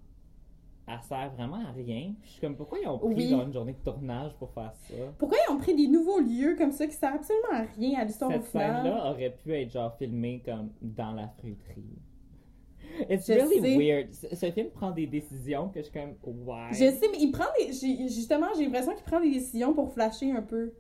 elle 0.87 1.02
sert 1.02 1.33
vraiment 1.37 1.57
à 1.67 1.73
rien. 1.73 2.14
Je 2.23 2.29
suis 2.31 2.41
comme, 2.41 2.55
pourquoi 2.57 2.79
ils 2.79 2.87
ont 2.87 2.99
pris 2.99 3.09
Oui. 3.14 3.29
genre, 3.29 3.43
une 3.43 3.52
journée 3.52 3.73
de 3.73 3.83
tournage 3.91 4.37
pour 4.37 4.52
faire 4.52 4.73
ça? 4.88 4.95
pourquoi 5.19 5.38
ils 5.49 5.52
ont 5.52 5.59
pris 5.59 5.75
des 5.75 5.88
nouveaux 5.88 6.21
lieux 6.21 6.55
comme 6.57 6.71
ça 6.71 6.87
qui 6.87 6.95
servent 6.95 7.17
absolument 7.17 7.49
à 7.52 7.62
rien 7.76 7.99
à 8.00 8.05
l'histoire 8.05 8.31
au 8.31 8.35
Cette 8.35 8.45
final? 8.45 8.85
scène-là 8.85 9.11
aurait 9.11 9.31
pu 9.43 9.52
être 9.52 9.73
genre 9.73 9.97
filmée 9.97 10.41
comme 10.45 10.71
dans 10.81 11.11
la 11.12 11.26
fruiterie. 11.26 11.99
It's 13.11 13.27
Je 13.27 13.33
really 13.33 13.61
sais. 13.61 13.77
weird. 13.77 14.13
Ce, 14.13 14.51
film 14.51 14.71
prend 14.71 14.91
des 14.91 15.07
décisions 15.07 15.69
que 15.69 15.81
je 15.81 15.85
suis 15.89 15.93
comme, 15.93 16.15
why? 16.25 16.69
je 16.73 16.91
sais 16.91 17.09
mais 17.11 17.19
il 17.21 17.31
prend 17.33 17.45
des 17.59 17.73
justement 18.09 18.47
j'ai 18.57 18.65
l'impression 18.65 18.95
qu'il 18.95 19.05
prend 19.05 19.21
des 19.21 19.31
décisions 19.31 19.73
pour 19.75 19.93
flasher 19.93 20.31
un 20.33 20.43
peu 20.43 20.73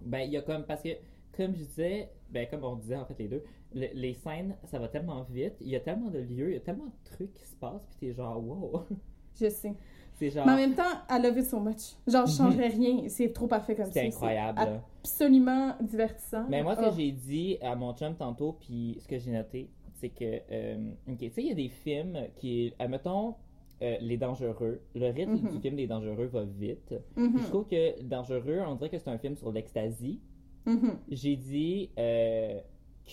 Ben, 0.00 0.20
il 0.20 0.32
y 0.32 0.36
a 0.36 0.42
comme, 0.42 0.64
parce 0.64 0.82
que, 0.82 0.88
comme 1.36 1.54
je 1.54 1.64
disais, 1.64 2.10
ben, 2.30 2.46
comme 2.50 2.64
on 2.64 2.76
disait 2.76 2.96
en 2.96 3.04
fait 3.04 3.18
les 3.18 3.28
deux, 3.28 3.42
le- 3.74 3.88
les 3.94 4.14
scènes, 4.14 4.56
ça 4.64 4.78
va 4.78 4.88
tellement 4.88 5.22
vite, 5.24 5.54
il 5.60 5.68
y 5.68 5.76
a 5.76 5.80
tellement 5.80 6.10
de 6.10 6.18
lieux, 6.18 6.50
il 6.50 6.54
y 6.54 6.56
a 6.56 6.60
tellement 6.60 6.86
de 6.86 7.10
trucs 7.10 7.32
qui 7.34 7.44
se 7.46 7.54
passent, 7.56 7.84
puis 7.88 7.96
t'es 8.08 8.12
genre, 8.14 8.42
wow. 8.42 8.82
je 9.40 9.48
sais 9.48 9.74
C'est 10.14 10.30
genre, 10.30 10.44
mais 10.46 10.52
en 10.52 10.56
même 10.56 10.74
temps 10.74 10.82
I 11.08 11.20
love 11.22 11.38
it 11.38 11.46
so 11.46 11.58
much 11.58 11.94
genre 12.06 12.26
je 12.26 12.36
changerais 12.36 12.68
rien 12.68 13.08
c'est 13.08 13.32
trop 13.32 13.46
parfait 13.46 13.74
comme 13.74 13.86
ça 13.86 13.92
c'est 13.92 14.06
incroyable. 14.08 14.82
absolument 15.02 15.74
divertissant 15.80 16.44
Mais 16.48 16.62
moi, 16.62 16.76
ce 16.76 16.82
Oh. 16.84 16.90
que 16.90 16.96
j'ai 16.96 17.12
dit 17.12 17.58
à 17.62 17.74
mon 17.74 17.94
chum 17.94 18.14
tantôt, 18.14 18.52
puis 18.60 18.98
ce 19.00 19.08
que 19.08 19.18
j'ai 19.18 19.30
noté, 19.30 19.70
c'est 20.02 20.08
que, 20.08 20.42
euh, 20.50 20.90
tu 21.16 21.30
sais, 21.30 21.42
il 21.42 21.48
y 21.48 21.52
a 21.52 21.54
des 21.54 21.68
films 21.68 22.18
qui, 22.34 22.74
admettons, 22.80 23.36
euh, 23.82 23.96
Les 24.00 24.16
Dangereux, 24.16 24.80
le 24.96 25.10
rythme 25.10 25.36
du 25.36 25.60
film 25.60 25.76
des 25.76 25.86
Dangereux 25.86 26.26
va 26.26 26.44
vite. 26.44 26.92
Mhm. 27.16 27.34
Puis 27.34 27.42
je 27.44 27.48
trouve 27.48 27.68
que 27.68 28.02
Dangereux, 28.02 28.60
on 28.66 28.74
dirait 28.74 28.90
que 28.90 28.98
c'est 28.98 29.10
un 29.10 29.18
film 29.18 29.36
sur 29.36 29.52
l'ecstasy. 29.52 30.20
Mhm. 30.66 30.98
J'ai 31.08 31.36
dit 31.36 31.90
euh, 31.98 32.60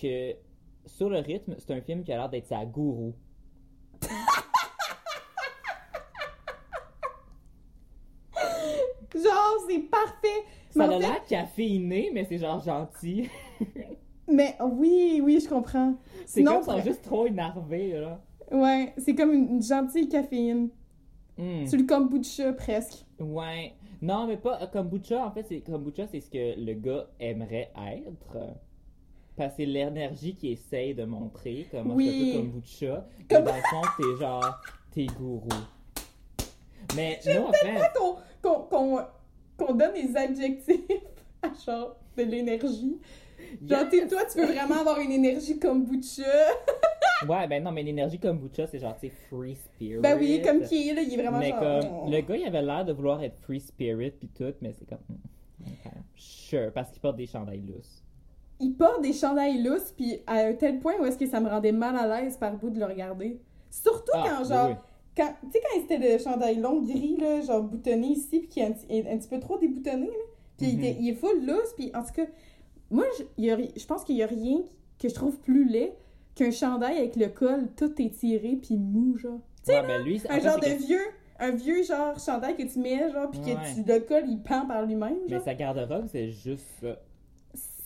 que 0.00 0.34
Sur 0.86 1.10
le 1.10 1.18
rythme, 1.18 1.54
c'est 1.58 1.72
un 1.72 1.80
film 1.80 2.02
qui 2.02 2.12
a 2.12 2.16
l'air 2.16 2.28
d'être 2.28 2.46
sa 2.46 2.64
gourou. 2.64 3.14
Genre, 9.14 9.66
c'est 9.68 9.80
parfait. 9.90 10.44
Ça 10.70 10.84
a 10.84 10.98
l'air 10.98 11.24
caféiné, 11.26 12.10
mais 12.12 12.24
c'est 12.24 12.38
genre 12.38 12.62
gentil. 12.62 13.28
Mais 14.32 14.56
oui, 14.62 15.20
oui, 15.22 15.40
je 15.40 15.48
comprends. 15.48 15.94
C'est 16.26 16.40
Sinon, 16.40 16.54
comme 16.56 16.62
ça, 16.64 16.72
pour- 16.74 16.82
juste 16.82 17.02
trop 17.02 17.26
énervé, 17.26 17.92
là. 18.00 18.20
Ouais, 18.52 18.92
c'est 18.98 19.14
comme 19.14 19.32
une, 19.32 19.62
gentille 19.62 20.08
caféine. 20.08 20.68
Hmm. 21.38 21.66
C'est 21.66 21.76
le 21.76 21.84
kombucha 21.84 22.52
presque. 22.52 23.04
Ouais. 23.18 23.74
Non, 24.02 24.26
mais 24.26 24.36
pas 24.36 24.60
euh, 24.62 24.66
kombucha. 24.66 25.24
En 25.26 25.30
fait, 25.30 25.44
c'est 25.48 25.60
kombucha, 25.60 26.06
c'est 26.10 26.20
ce 26.20 26.30
que 26.30 26.58
le 26.60 26.72
gars 26.74 27.06
aimerait 27.20 27.70
être. 27.92 28.38
Parce 29.36 29.50
que 29.52 29.56
c'est 29.58 29.66
l'énergie 29.66 30.34
qu'il 30.34 30.52
essaye 30.52 30.94
de 30.94 31.04
montrer. 31.04 31.66
Comme 31.70 31.92
Oui. 31.92 32.32
un 32.36 32.40
peu 32.40 32.46
kombucha. 32.48 33.06
Mais 33.18 33.36
Comme- 33.36 33.44
dans 33.44 33.54
le 33.56 33.62
fond, 33.62 33.82
t'es 33.98 34.20
genre, 34.20 34.60
t'es 34.92 35.06
gourou. 35.06 35.48
Mais 36.96 37.20
non, 37.26 37.48
en 37.48 37.52
fait, 37.52 37.92
Qu'on 37.96 38.16
qu'on- 38.42 38.60
qu'on- 38.64 39.04
qu'on 39.56 39.74
donne 39.74 39.92
des 39.94 40.16
adjectifs 40.16 40.80
à 41.42 41.48
genre 41.64 41.96
de 42.16 42.22
l'énergie. 42.24 42.98
Genre, 43.66 43.88
toi, 44.08 44.20
tu 44.32 44.38
veux 44.40 44.46
vraiment 44.46 44.80
avoir 44.80 44.98
une 45.00 45.12
énergie 45.12 45.58
kombucha. 45.58 46.22
ouais, 47.28 47.46
ben 47.48 47.62
non, 47.62 47.72
mais 47.72 47.82
l'énergie 47.82 48.18
kombucha, 48.18 48.66
c'est 48.66 48.78
genre, 48.78 48.96
tu 49.00 49.08
sais, 49.08 49.12
free 49.28 49.54
spirit. 49.54 50.00
Ben 50.00 50.18
oui, 50.18 50.40
comme 50.44 50.62
qui 50.62 50.88
est 50.88 50.94
là, 50.94 51.02
il 51.02 51.12
est 51.14 51.22
vraiment 51.22 51.38
Mais 51.38 51.50
genre. 51.50 51.60
comme, 51.60 52.10
le 52.10 52.20
gars, 52.20 52.36
il 52.36 52.44
avait 52.46 52.62
l'air 52.62 52.84
de 52.84 52.92
vouloir 52.92 53.22
être 53.22 53.36
free 53.42 53.60
spirit 53.60 54.12
puis 54.12 54.28
tout, 54.28 54.52
mais 54.60 54.72
c'est 54.78 54.88
comme, 54.88 54.98
hmm. 55.08 55.64
Sure, 56.16 56.72
parce 56.72 56.90
qu'il 56.90 57.00
porte 57.00 57.16
des 57.16 57.26
chandails 57.26 57.62
lousses. 57.66 58.02
Il 58.60 58.74
porte 58.74 59.00
des 59.02 59.12
chandails 59.12 59.62
lousses, 59.62 59.92
puis 59.96 60.18
à 60.26 60.34
un 60.40 60.52
tel 60.54 60.80
point 60.80 60.94
où 61.00 61.04
est-ce 61.06 61.16
que 61.18 61.26
ça 61.26 61.40
me 61.40 61.48
rendait 61.48 61.72
mal 61.72 61.96
à 61.96 62.20
l'aise 62.20 62.36
par 62.36 62.52
bout 62.56 62.70
de 62.70 62.78
le 62.78 62.84
regarder. 62.84 63.38
Surtout 63.70 64.10
Ah, 64.14 64.24
quand, 64.38 64.44
genre, 64.48 64.68
oui. 64.68 64.74
quand, 65.16 65.32
tu 65.44 65.50
sais, 65.52 65.60
quand 65.62 65.80
c'était 65.80 66.12
le 66.12 66.18
chandail 66.22 66.56
long 66.56 66.82
gris, 66.82 67.16
là, 67.18 67.40
genre 67.40 67.62
boutonné 67.62 68.08
ici, 68.08 68.40
puis 68.40 68.48
qui 68.48 68.60
est 68.60 68.64
un, 68.64 68.72
petit- 68.72 69.08
un 69.08 69.16
petit 69.16 69.28
peu 69.28 69.40
trop 69.40 69.56
déboutonné, 69.58 70.06
là. 70.06 70.12
Puis 70.58 70.68
il, 70.68 70.76
Mhm. 70.76 70.84
était- 70.84 70.96
il 71.00 71.08
est 71.08 71.14
full 71.14 71.46
loose, 71.46 71.72
puis 71.76 71.90
en 71.94 72.02
tout 72.02 72.12
cas, 72.12 72.26
moi, 72.90 73.04
je, 73.18 73.24
y 73.42 73.50
a 73.50 73.56
je 73.58 73.86
pense 73.86 74.04
qu'il 74.04 74.16
y 74.16 74.22
a 74.22 74.26
rien 74.26 74.60
que 74.98 75.08
je 75.08 75.14
trouve 75.14 75.38
plus 75.38 75.64
laid 75.68 75.92
qu'un 76.34 76.50
chandail 76.50 76.98
avec 76.98 77.16
le 77.16 77.28
col 77.28 77.68
tout 77.76 77.92
étiré, 78.00 78.56
puis 78.60 78.76
mou, 78.76 79.16
genre. 79.18 79.40
Tu 79.64 79.72
sais, 79.72 79.80
Ouais, 79.80 79.86
ben 79.86 80.02
lui, 80.04 80.20
un 80.28 80.38
genre 80.40 80.58
de 80.58 80.64
que- 80.66 80.86
vieux, 80.86 81.00
un 81.38 81.50
vieux 81.52 81.82
genre 81.82 82.18
chandail 82.18 82.56
que 82.56 82.62
tu 82.62 82.78
mets, 82.78 83.10
genre, 83.12 83.30
puis 83.30 83.40
Ouais. 83.40 83.54
que 83.54 83.82
tu, 83.82 83.88
le 83.92 84.00
col, 84.00 84.24
il 84.28 84.40
pend 84.42 84.66
par 84.66 84.84
lui-même, 84.86 85.18
Mais 85.28 85.40
sa 85.40 85.54
garde-robe, 85.54 86.06
c'est 86.06 86.30
juste 86.30 86.64
ça. 86.80 86.96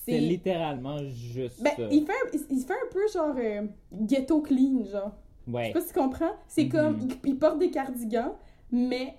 C'est 0.07 0.19
littéralement 0.19 0.99
juste 1.09 1.63
Ben, 1.63 1.71
ça. 1.77 1.89
il 1.91 2.05
fait, 2.05 2.13
un, 2.13 2.39
il, 2.51 2.61
fait 2.61 2.75
un 2.75 2.93
peu 2.93 3.01
genre 3.13 3.35
euh, 3.39 3.63
ghetto 3.93 4.43
clean, 4.43 4.85
genre. 4.85 5.13
Je 5.47 5.53
Ouais. 5.53 5.67
sais 5.69 5.73
pas 5.73 5.81
si 5.81 5.89
tu 5.89 5.95
comprends. 5.95 6.33
C'est 6.47 6.65
Mhm. 6.65 6.71
comme, 6.71 6.99
il, 7.25 7.31
il 7.31 7.39
porte 7.39 7.59
des 7.59 7.71
cardigans, 7.71 8.33
mais 8.71 9.15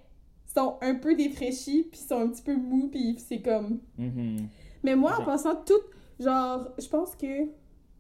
sont 0.54 0.76
un 0.82 0.96
peu 0.96 1.16
défraîchis, 1.16 1.88
puis 1.92 2.00
sont 2.00 2.20
un 2.22 2.28
petit 2.28 2.44
peu 2.44 2.56
mous, 2.56 2.88
puis 2.90 3.16
c'est 3.18 3.42
comme... 3.42 3.80
Mhm. 3.98 4.48
Mais 4.86 4.96
moi, 4.96 5.20
en 5.20 5.26
passant 5.26 5.56
tout, 5.56 5.74
genre, 6.20 6.70
je 6.80 6.88
pense 6.88 7.16
que... 7.16 7.44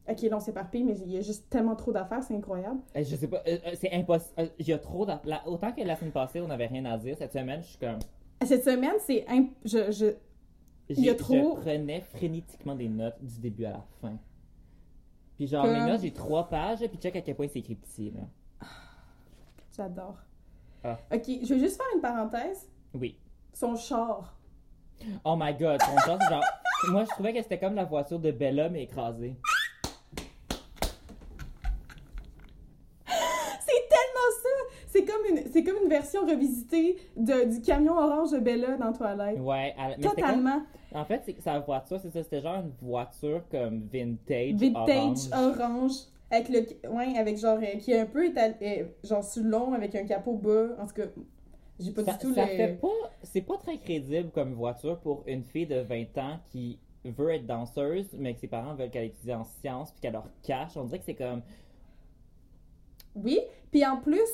Ok, 0.07 0.21
là, 0.21 0.37
on 0.37 0.39
s'éparpille, 0.39 0.83
mais 0.83 0.95
il 0.99 1.11
y 1.11 1.17
a 1.17 1.21
juste 1.21 1.49
tellement 1.49 1.75
trop 1.75 1.91
d'affaires, 1.91 2.21
c'est 2.23 2.35
incroyable. 2.35 2.79
Euh, 2.95 3.03
Je 3.03 3.15
sais 3.15 3.27
pas, 3.27 3.41
euh, 3.47 3.57
euh, 3.65 3.71
c'est 3.75 3.91
impossible. 3.91 4.51
Il 4.59 4.67
y 4.67 4.73
a 4.73 4.77
trop 4.77 5.03
d'aff- 5.05 5.25
la- 5.25 5.47
Autant 5.47 5.71
que 5.71 5.81
la 5.81 5.95
semaine 5.95 6.11
passée, 6.11 6.39
on 6.41 6.47
n'avait 6.47 6.67
rien 6.67 6.85
à 6.85 6.95
dire, 6.97 7.17
cette 7.17 7.33
semaine, 7.33 7.61
je 7.63 7.69
suis 7.69 7.77
comme. 7.79 7.97
Cette 8.45 8.63
semaine, 8.63 8.93
c'est... 8.99 9.25
imp- 9.27 9.55
Je, 9.65 9.91
je... 9.91 10.05
Il 10.89 10.99
y 11.03 11.09
a 11.09 11.13
j'ai- 11.13 11.17
trop- 11.17 11.55
Je 11.57 11.61
prenais 11.61 12.01
frénétiquement 12.01 12.75
des 12.75 12.87
notes 12.87 13.17
du 13.19 13.39
début 13.39 13.65
à 13.65 13.71
la 13.71 13.83
fin. 13.99 14.15
Puis 15.37 15.47
genre, 15.47 15.65
Comme- 15.65 15.73
mes 15.73 15.91
notes, 15.91 16.01
j'ai 16.01 16.13
trois 16.13 16.47
pages, 16.49 16.79
puis 16.87 16.97
check 16.99 17.15
à 17.15 17.21
quel 17.21 17.35
point 17.35 17.47
c'est 17.47 17.59
écrit 17.59 17.73
petit, 17.75 18.11
là. 18.11 18.21
J'adore. 19.75 20.17
Ah. 20.83 20.97
Ok, 21.11 21.23
je 21.43 21.53
vais 21.53 21.59
juste 21.59 21.77
faire 21.77 21.85
une 21.95 22.01
parenthèse. 22.01 22.69
Oui. 22.93 23.17
Son 23.53 23.75
char. 23.75 24.34
Oh 25.23 25.35
my 25.37 25.53
god, 25.53 25.81
son 25.81 25.97
char, 26.05 26.17
c'est 26.21 26.33
genre. 26.33 26.43
Moi, 26.91 27.03
je 27.05 27.09
trouvais 27.09 27.33
que 27.33 27.41
c'était 27.41 27.57
comme 27.59 27.75
la 27.75 27.85
voiture 27.85 28.19
de 28.19 28.31
Bella, 28.31 28.69
mais 28.69 28.83
écrasée. 28.83 29.35
C'est 33.07 33.89
tellement 33.89 34.31
ça! 34.43 34.49
C'est 34.87 35.05
comme 35.05 35.25
une, 35.29 35.51
c'est 35.51 35.63
comme 35.63 35.75
une 35.83 35.89
version 35.89 36.25
revisitée 36.25 36.97
de, 37.17 37.51
du 37.55 37.61
camion 37.61 37.93
orange 37.97 38.31
de 38.31 38.39
Bella 38.39 38.77
dans 38.77 38.93
Twilight. 38.93 39.39
Ouais, 39.39 39.75
elle- 39.77 39.95
mais 39.97 40.03
c'était 40.03 40.07
comme- 40.07 40.15
Totalement. 40.31 40.61
En 40.93 41.03
fait, 41.05 41.21
c'est 41.25 41.41
sa 41.41 41.59
voiture, 41.59 41.99
c'est 42.01 42.09
ça, 42.11 42.23
c'était 42.23 42.41
genre 42.41 42.55
une 42.63 42.71
voiture 42.81 43.41
comme 43.51 43.81
vintage. 43.91 44.53
Vintage 44.53 45.29
orange. 45.33 45.55
orange. 45.59 45.91
Avec 46.31 46.49
le. 46.49 46.89
Ouais, 46.89 47.17
avec 47.17 47.37
genre. 47.37 47.57
euh, 47.61 47.77
qui 47.79 47.91
est 47.91 47.99
un 47.99 48.05
peu 48.05 48.25
étal, 48.25 48.55
euh, 48.61 48.85
genre 49.03 49.23
sur 49.23 49.43
long, 49.43 49.73
avec 49.73 49.93
un 49.95 50.05
capot 50.05 50.33
bas. 50.35 50.69
En 50.81 50.87
tout 50.87 50.93
cas, 50.95 51.03
j'ai 51.79 51.91
pas 51.91 52.03
Ça, 52.05 52.13
du 52.13 52.19
tout 52.19 52.33
ça 52.33 52.47
fait 52.47 52.79
pas. 52.79 52.87
C'est 53.23 53.41
pas 53.41 53.57
très 53.57 53.77
crédible 53.77 54.29
comme 54.31 54.53
voiture 54.53 54.99
pour 54.99 55.23
une 55.27 55.43
fille 55.43 55.67
de 55.67 55.79
20 55.79 56.17
ans 56.17 56.39
qui 56.51 56.79
veut 57.03 57.31
être 57.31 57.45
danseuse, 57.45 58.07
mais 58.13 58.33
que 58.33 58.39
ses 58.39 58.47
parents 58.47 58.75
veulent 58.75 58.89
qu'elle 58.89 59.05
étudie 59.05 59.33
en 59.33 59.43
sciences 59.43 59.91
puis 59.91 60.01
qu'elle 60.01 60.13
leur 60.13 60.29
cache. 60.43 60.77
On 60.77 60.85
dirait 60.85 60.99
que 60.99 61.05
c'est 61.05 61.15
comme. 61.15 61.41
Oui, 63.15 63.39
puis 63.71 63.85
en 63.85 63.97
plus, 63.97 64.29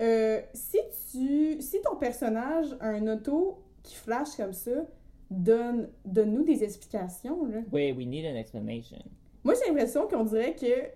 euh, 0.00 0.40
si 0.52 0.78
tu. 1.10 1.60
Si 1.60 1.80
ton 1.82 1.96
personnage 1.96 2.76
a 2.80 2.88
un 2.88 3.06
auto 3.06 3.62
qui 3.82 3.94
flash 3.94 4.36
comme 4.36 4.52
ça, 4.52 4.86
donne, 5.30 5.88
donne-nous 6.04 6.44
des 6.44 6.64
explications, 6.64 7.46
là. 7.46 7.60
Oui, 7.72 7.92
we 7.92 8.06
need 8.06 8.26
an 8.26 8.36
explanation. 8.36 8.98
Moi, 9.44 9.54
j'ai 9.54 9.68
l'impression 9.68 10.08
qu'on 10.08 10.24
dirait 10.24 10.54
que. 10.54 10.90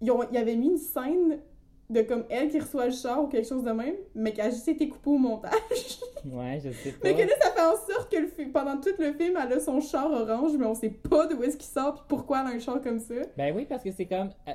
Ils, 0.00 0.10
ont, 0.12 0.22
ils 0.30 0.36
avaient 0.36 0.54
mis 0.54 0.68
une 0.68 0.78
scène 0.78 1.40
de 1.90 2.02
comme 2.02 2.24
elle 2.28 2.48
qui 2.50 2.58
reçoit 2.60 2.86
le 2.86 2.92
char 2.92 3.22
ou 3.22 3.28
quelque 3.28 3.48
chose 3.48 3.64
de 3.64 3.70
même, 3.70 3.94
mais 4.14 4.32
qui 4.34 4.40
a 4.42 4.50
juste 4.50 4.68
été 4.68 4.88
coupée 4.88 5.10
au 5.10 5.18
montage. 5.18 5.52
Ouais, 6.26 6.60
je 6.62 6.70
sais 6.72 6.92
pas. 6.92 6.98
mais 7.04 7.14
que 7.14 7.20
là, 7.22 7.34
ça 7.40 7.50
fait 7.52 7.60
en 7.62 7.76
sorte 7.94 8.10
que 8.10 8.16
le 8.16 8.52
pendant 8.52 8.78
tout 8.80 8.90
le 8.98 9.12
film, 9.12 9.38
elle 9.40 9.52
a 9.52 9.60
son 9.60 9.80
char 9.80 10.10
orange, 10.10 10.52
mais 10.58 10.66
on 10.66 10.74
sait 10.74 10.90
pas 10.90 11.26
d'où 11.26 11.42
est-ce 11.44 11.56
qu'il 11.56 11.70
sort 11.70 11.94
puis 11.94 12.02
pourquoi 12.08 12.40
elle 12.40 12.46
a 12.48 12.50
un 12.56 12.58
char 12.58 12.80
comme 12.82 12.98
ça. 12.98 13.14
Ben 13.36 13.54
oui, 13.56 13.64
parce 13.66 13.82
que 13.84 13.92
c'est 13.92 14.06
comme. 14.06 14.30
euh, 14.48 14.52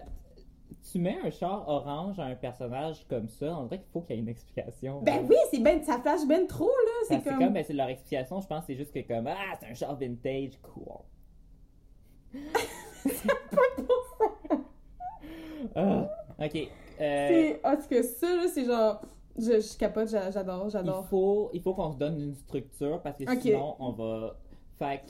Tu 0.91 0.99
mets 0.99 1.17
un 1.23 1.31
char 1.31 1.63
orange 1.67 2.19
à 2.19 2.23
un 2.25 2.35
personnage 2.35 3.07
comme 3.09 3.29
ça, 3.29 3.57
on 3.57 3.63
dirait 3.63 3.79
qu'il 3.79 3.89
faut 3.91 4.01
qu'il 4.01 4.17
y 4.17 4.19
ait 4.19 4.21
une 4.21 4.27
explication. 4.29 5.01
Ben 5.01 5.25
oui, 5.27 5.37
c'est 5.51 5.59
ben, 5.59 5.81
ça 5.81 5.99
flash 5.99 6.27
ben 6.27 6.45
trop, 6.45 6.67
là. 6.67 6.91
C'est 7.07 7.23
comme. 7.23 7.39
comme, 7.39 7.53
ben, 7.53 7.63
c'est 7.65 7.73
leur 7.73 7.87
explication, 7.87 8.41
je 8.41 8.47
pense, 8.47 8.65
c'est 8.67 8.75
juste 8.75 8.93
que 8.93 8.99
comme, 9.07 9.25
ah, 9.27 9.55
c'est 9.59 9.67
un 9.67 9.73
char 9.73 9.95
vintage, 9.97 10.59
cool. 10.61 10.83
Ah, 15.75 16.09
ok. 16.39 16.67
Euh, 17.03 17.27
C'est. 17.29 17.59
Ah, 17.63 17.75
c'est 17.79 17.89
que 17.89 18.01
ça, 18.03 18.27
c'est 18.53 18.65
genre. 18.65 19.01
Je, 19.37 19.59
je 19.59 19.77
capote, 19.77 20.09
j'a- 20.09 20.29
j'adore, 20.31 20.65
il 20.67 20.71
j'adore. 20.71 21.07
faut, 21.07 21.49
il 21.53 21.61
faut 21.61 21.73
qu'on 21.73 21.91
se 21.91 21.97
donne 21.97 22.19
une 22.19 22.35
structure 22.35 23.01
parce 23.01 23.17
que 23.17 23.25
sinon 23.41 23.75
on 23.79 23.91
va. 23.91 24.37
Fait 24.77 25.01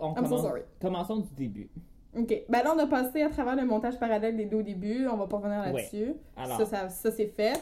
on 0.00 0.10
I'm 0.10 0.16
so 0.16 0.22
commence, 0.22 0.42
sorry. 0.42 0.60
commençons 0.80 1.16
du 1.18 1.34
début. 1.34 1.70
Ok. 2.16 2.42
Ben 2.48 2.62
là, 2.62 2.74
on 2.76 2.78
a 2.78 2.86
passé 2.86 3.22
à 3.22 3.30
travers 3.30 3.56
le 3.56 3.64
montage 3.64 3.98
parallèle 3.98 4.36
des 4.36 4.44
deux 4.46 4.58
au 4.58 4.62
début. 4.62 5.06
On 5.08 5.16
va 5.16 5.26
pas 5.26 5.38
revenir 5.38 5.60
Ouais. 5.60 5.72
là-dessus. 5.72 6.14
Alors, 6.36 6.58
Ça, 6.58 6.66
ça, 6.66 6.88
ça 6.90 7.10
c'est 7.10 7.26
fait. 7.28 7.58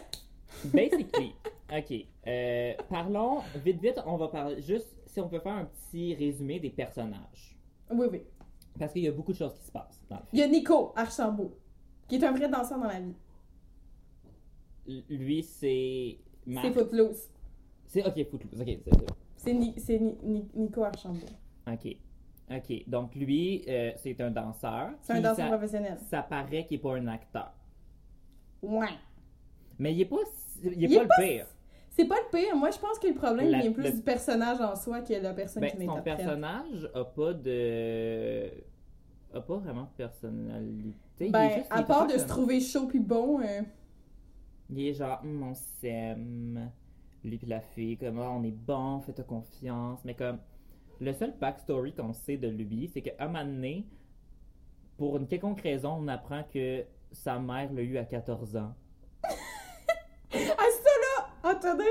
basically, 0.65 1.35
ok. 1.73 2.07
euh, 2.27 2.73
parlons 2.89 3.39
vite, 3.65 3.81
vite. 3.81 4.01
On 4.07 4.17
va 4.17 4.29
parler 4.29 4.61
juste 4.61 4.97
si 5.07 5.21
on 5.21 5.29
peut 5.29 5.39
faire 5.41 5.53
un 5.55 5.67
petit 5.67 6.15
résumé 6.15 6.59
des 6.59 6.71
personnages 6.71 7.57
Oui, 7.91 8.07
oui. 8.11 8.23
parce 8.79 8.93
qu'il 8.93 9.03
y 9.05 9.09
a 9.09 9.13
beaucoup 9.13 9.33
de 9.33 9.39
choses 9.39 9.55
qui 9.55 9.65
se 9.67 9.71
passent 9.73 10.03
dans 10.11 10.17
le 10.17 10.23
Il 10.33 10.39
y 10.41 10.43
a 10.43 10.49
Nico 10.49 10.93
Archambault, 10.97 11.53
qui 12.09 12.17
est 12.17 12.25
un 12.25 12.33
vrai 12.33 12.49
danseur 12.49 12.79
dans 12.79 12.87
la 12.89 13.01
vie. 13.01 13.15
Lui, 15.11 15.43
c'est. 15.43 16.19
C'est 16.63 16.73
Footloose. 16.73 17.29
C'est 17.87 18.07
ok, 18.07 18.31
Footloose. 18.31 18.61
Ok, 18.61 18.79
c'est 18.85 18.95
ça. 18.95 19.01
C'est 19.37 19.53
Ni- 19.55 19.75
c'est 19.79 19.99
Ni- 19.99 20.17
Ni- 20.23 20.49
Nico 20.55 20.83
Archambault. 20.85 21.21
Ok. 21.71 21.97
Ok. 22.51 22.85
Donc 22.87 23.15
lui, 23.15 23.63
euh, 23.69 23.93
c'est 23.97 24.21
un 24.21 24.31
danseur. 24.31 24.91
C'est 25.03 25.13
un 25.13 25.21
danseur 25.21 25.37
ça, 25.37 25.49
professionnel. 25.49 25.99
ça 26.09 26.23
paraît 26.23 26.65
qu'il 26.65 26.79
n'est 26.79 26.83
pas 26.83 26.95
un 26.97 27.07
acteur. 27.07 27.53
Ouais. 28.63 28.87
Mais 29.79 29.93
il 29.95 30.01
est 30.01 30.07
pas, 30.07 30.17
il 30.63 30.69
est 30.69 30.75
Il 30.77 30.93
est 30.95 30.99
pas, 31.01 31.07
pas 31.07 31.15
le 31.23 31.29
pire. 31.29 31.47
C'est 31.91 32.05
pas 32.07 32.17
le 32.17 32.37
pire. 32.39 32.57
Moi, 32.57 32.71
je 32.71 32.79
pense 32.79 32.99
que 32.99 33.07
le 33.09 33.15
problème 33.15 33.51
La- 33.51 33.61
vient 33.61 33.73
plus 33.73 33.85
le- 33.85 33.93
du 33.93 34.01
personnage 34.03 34.61
en 34.61 34.75
soi 34.77 35.01
que 35.03 35.13
la 35.13 35.35
personne 35.35 35.61
Ben, 35.61 35.71
qui 35.71 35.85
son 35.85 35.95
l'interprète. 35.97 36.17
personnage 36.17 36.91
a 36.95 37.05
pas 37.05 37.33
de, 37.35 38.51
a 39.35 39.41
pas 39.41 39.57
vraiment 39.59 39.83
de 39.83 39.97
personnalité. 39.97 41.29
Ben, 41.31 41.65
à 41.71 41.83
part 41.83 42.07
pas 42.07 42.15
de 42.15 42.19
se 42.19 42.27
trouver 42.27 42.61
chaud 42.61 42.87
puis 42.87 43.01
bon, 43.01 43.41
euh, 43.41 43.61
Il 44.71 44.87
est 44.87 44.95
genre, 44.95 45.21
Hum, 45.25 45.43
on 45.43 45.55
s'aime. 45.55 46.71
Lui 47.25 47.39
puis 47.39 47.47
la 47.47 47.61
fille, 47.61 47.97
comme, 47.97 48.19
Ah, 48.21 48.31
on 48.31 48.43
est 48.43 48.51
bon, 48.51 49.01
fais-toi 49.01 49.25
confiance. 49.25 50.01
Mais 50.05 50.15
comme, 50.15 50.39
le 51.01 51.13
seul 51.13 51.35
backstory 51.41 51.93
qu'on 51.95 52.13
sait 52.13 52.37
de 52.37 52.49
lui, 52.49 52.89
c'est 52.93 53.03
qu'à 53.03 53.13
un 53.19 53.27
moment 53.27 53.45
donné, 53.45 53.87
pour 54.97 55.17
une 55.17 55.27
quelconque 55.27 55.61
raison, 55.61 55.97
on 56.01 56.09
apprend 56.09 56.43
que 56.53 56.85
sa 57.13 57.39
mère 57.39 57.73
l'a 57.73 57.83
eu 57.83 57.97
à 57.99 58.05
14 58.05 58.57
ans. 58.57 58.75
Ah, 60.31 60.37
ça 60.37 60.91
là! 61.01 61.51
Attendez! 61.51 61.85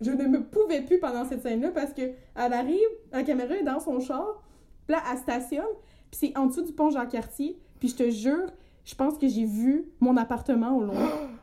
Je 0.00 0.10
ne 0.10 0.24
me 0.26 0.44
pouvais 0.44 0.82
plus 0.82 0.98
pendant 0.98 1.24
cette 1.24 1.42
scène-là 1.42 1.70
parce 1.70 1.92
que 1.92 2.02
elle 2.02 2.52
arrive, 2.52 2.88
la 3.12 3.22
caméra 3.22 3.54
est 3.54 3.62
dans 3.62 3.78
son 3.78 4.00
char, 4.00 4.42
là, 4.88 5.00
elle 5.10 5.18
stationne, 5.18 5.64
puis 6.10 6.18
c'est 6.18 6.36
en 6.36 6.46
dessous 6.46 6.64
du 6.64 6.72
pont 6.72 6.90
Jean-Cartier. 6.90 7.56
Puis 7.78 7.90
je 7.90 7.96
te 7.96 8.10
jure, 8.10 8.50
je 8.84 8.94
pense 8.96 9.16
que 9.18 9.28
j'ai 9.28 9.44
vu 9.44 9.88
mon 10.00 10.16
appartement 10.16 10.76
au 10.76 10.82
loin. 10.82 11.08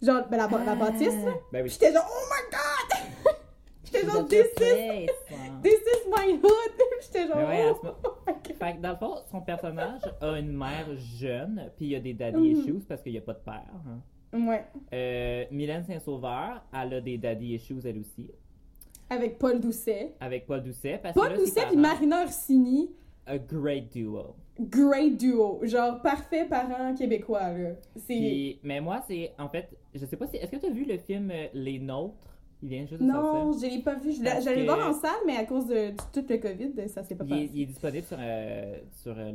Genre, 0.00 0.28
ben, 0.30 0.36
la, 0.36 0.48
la 0.64 0.74
bâtisse, 0.74 1.24
là. 1.24 1.32
Ben 1.52 1.62
oui. 1.62 1.68
J'étais 1.70 1.92
genre, 1.92 2.06
oh 2.08 2.24
my 2.30 2.50
god! 2.52 3.34
j'étais 3.84 4.06
genre, 4.06 4.26
this 4.28 4.46
is, 4.60 5.08
hein. 5.34 5.60
this 5.62 5.74
is 5.80 6.08
my 6.08 6.34
hood! 6.34 6.72
j'étais 7.02 7.26
genre, 7.26 7.36
ouais, 7.48 7.62
à 7.62 7.72
oh 7.72 7.80
God. 7.82 7.94
Fait 8.58 8.76
que 8.76 8.80
dans 8.80 8.90
le 8.90 8.96
fond, 8.96 9.14
son 9.30 9.40
personnage 9.40 10.02
a 10.20 10.38
une 10.38 10.52
mère 10.56 10.86
jeune, 10.96 11.70
puis 11.76 11.86
il 11.86 11.90
y 11.92 11.96
a 11.96 12.00
des 12.00 12.12
daddy 12.14 12.36
Mhm. 12.38 12.44
issues 12.60 12.80
parce 12.88 13.02
qu'il 13.02 13.12
n'y 13.12 13.18
a 13.18 13.22
pas 13.22 13.34
de 13.34 13.38
père. 13.38 13.64
hein. 13.86 14.00
Ouais. 14.46 14.64
Euh, 14.92 15.44
Mylène 15.50 15.84
Saint-Sauveur, 15.84 16.62
elle 16.72 16.94
a 16.94 17.00
des 17.00 17.16
daddy 17.18 17.54
issues 17.54 17.80
elle 17.84 17.98
aussi, 17.98 18.30
Avec 19.10 19.38
Paul 19.38 19.58
Doucet. 19.60 20.14
avec 20.20 20.46
Paul 20.46 20.62
Doucet. 20.62 20.98
Parce 21.02 21.14
Paul 21.14 21.28
que 21.28 21.32
là, 21.32 21.38
Doucet 21.38 21.66
puis 21.68 21.76
Marina 21.76 22.22
Orsini, 22.24 22.90
A 23.28 23.38
great 23.38 23.92
duo. 23.92 24.34
great 24.58 25.16
duo. 25.18 25.60
Genre, 25.62 26.00
parfait 26.02 26.46
parent 26.46 26.94
québécois, 26.94 27.52
là. 27.52 27.70
C'est. 27.96 28.06
Puis, 28.14 28.58
mais 28.62 28.80
moi, 28.80 29.02
c'est 29.06 29.32
en 29.38 29.48
fait, 29.48 29.68
je 29.94 30.04
sais 30.06 30.16
pas 30.16 30.26
si. 30.26 30.36
Est-ce 30.36 30.50
que 30.50 30.56
tu 30.56 30.66
as 30.66 30.70
vu 30.70 30.84
le 30.84 30.98
film 30.98 31.30
euh, 31.30 31.46
Les 31.54 31.78
Nôtres? 31.78 32.16
Il 32.62 32.70
vient 32.70 32.86
juste 32.86 33.00
de 33.00 33.06
Non, 33.06 33.52
sortir. 33.52 33.68
je 33.70 33.76
l'ai 33.76 33.82
pas 33.82 33.94
vu. 33.94 34.10
Parce 34.24 34.42
J'allais 34.44 34.62
le 34.64 34.66
que- 34.66 34.74
voir 34.74 34.88
en 34.90 34.92
salle, 34.92 35.20
mais 35.26 35.36
à 35.36 35.44
cause 35.44 35.66
de, 35.68 35.90
tout 36.12 36.26
le 36.28 36.38
COVID, 36.38 36.88
ça 36.88 37.04
s'est 37.04 37.14
pas 37.14 37.24
Il 37.24 37.30
passé. 37.30 37.50
il 37.54 37.62
est 37.62 37.66
disponible 37.66 38.04
sur, 38.04 38.16
euh, 38.18 38.78
sur 38.90 39.14
euh, 39.16 39.30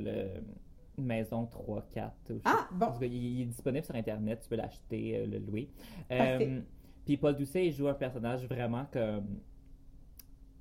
le 0.98 1.02
Maison 1.02 1.46
3, 1.46 1.86
4. 1.94 2.12
ou 2.32 2.34
je 2.34 2.34
sais 2.36 2.42
Ah, 2.44 2.68
bon. 2.74 2.88
Cas, 2.88 2.98
il, 3.06 3.14
il 3.14 3.42
est 3.44 3.46
disponible 3.46 3.86
sur 3.86 3.96
Internet, 3.96 4.40
tu 4.44 4.50
peux 4.50 4.56
l'acheter, 4.58 5.18
euh, 5.20 5.26
le 5.28 5.38
louer. 5.38 5.70
Euh, 6.12 6.60
Puis 7.06 7.16
Paul 7.16 7.36
Doucet, 7.38 7.68
il 7.68 7.72
joue 7.72 7.88
un 7.88 7.94
personnage 7.94 8.46
vraiment 8.46 8.86
comme 8.92 9.40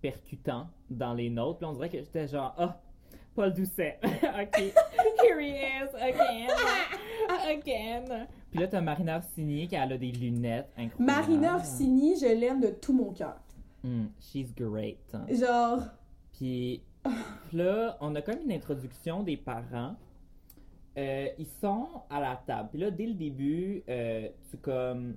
percutant 0.00 0.68
dans 0.90 1.14
les 1.14 1.30
notes. 1.30 1.58
Puis 1.58 1.66
on 1.66 1.72
dirait 1.72 1.88
que 1.88 1.98
j'étais 1.98 2.26
genre, 2.28 2.54
ah, 2.58 2.80
Paul 3.34 3.52
Doucet, 3.54 3.98
ok, 4.04 4.72
here 5.22 5.40
he 5.40 5.54
is, 5.56 5.94
again, 5.94 6.50
again. 7.48 8.26
Puis 8.50 8.60
là, 8.60 8.68
t'as 8.68 8.80
Marina 8.82 9.16
Orsini 9.16 9.66
qui 9.68 9.76
a 9.76 9.86
des 9.86 10.12
lunettes 10.12 10.70
incroyables. 10.76 11.04
Marina 11.04 11.56
Orsini, 11.56 12.14
je 12.20 12.26
l'aime 12.26 12.60
de 12.60 12.68
tout 12.68 12.92
mon 12.92 13.12
cœur. 13.12 13.40
Mm, 13.82 14.06
she's 14.20 14.54
great. 14.54 14.98
Genre, 15.30 15.82
Puis 16.34 16.82
là, 17.52 17.96
on 18.00 18.14
a 18.14 18.20
comme 18.22 18.40
une 18.44 18.52
introduction 18.52 19.22
des 19.22 19.38
parents. 19.38 19.96
Euh, 20.98 21.28
ils 21.38 21.46
sont 21.60 21.88
à 22.10 22.20
la 22.20 22.36
table. 22.46 22.68
Puis 22.70 22.80
là, 22.80 22.90
dès 22.90 23.06
le 23.06 23.14
début, 23.14 23.82
euh, 23.88 24.28
tu 24.50 24.58
comme 24.58 25.16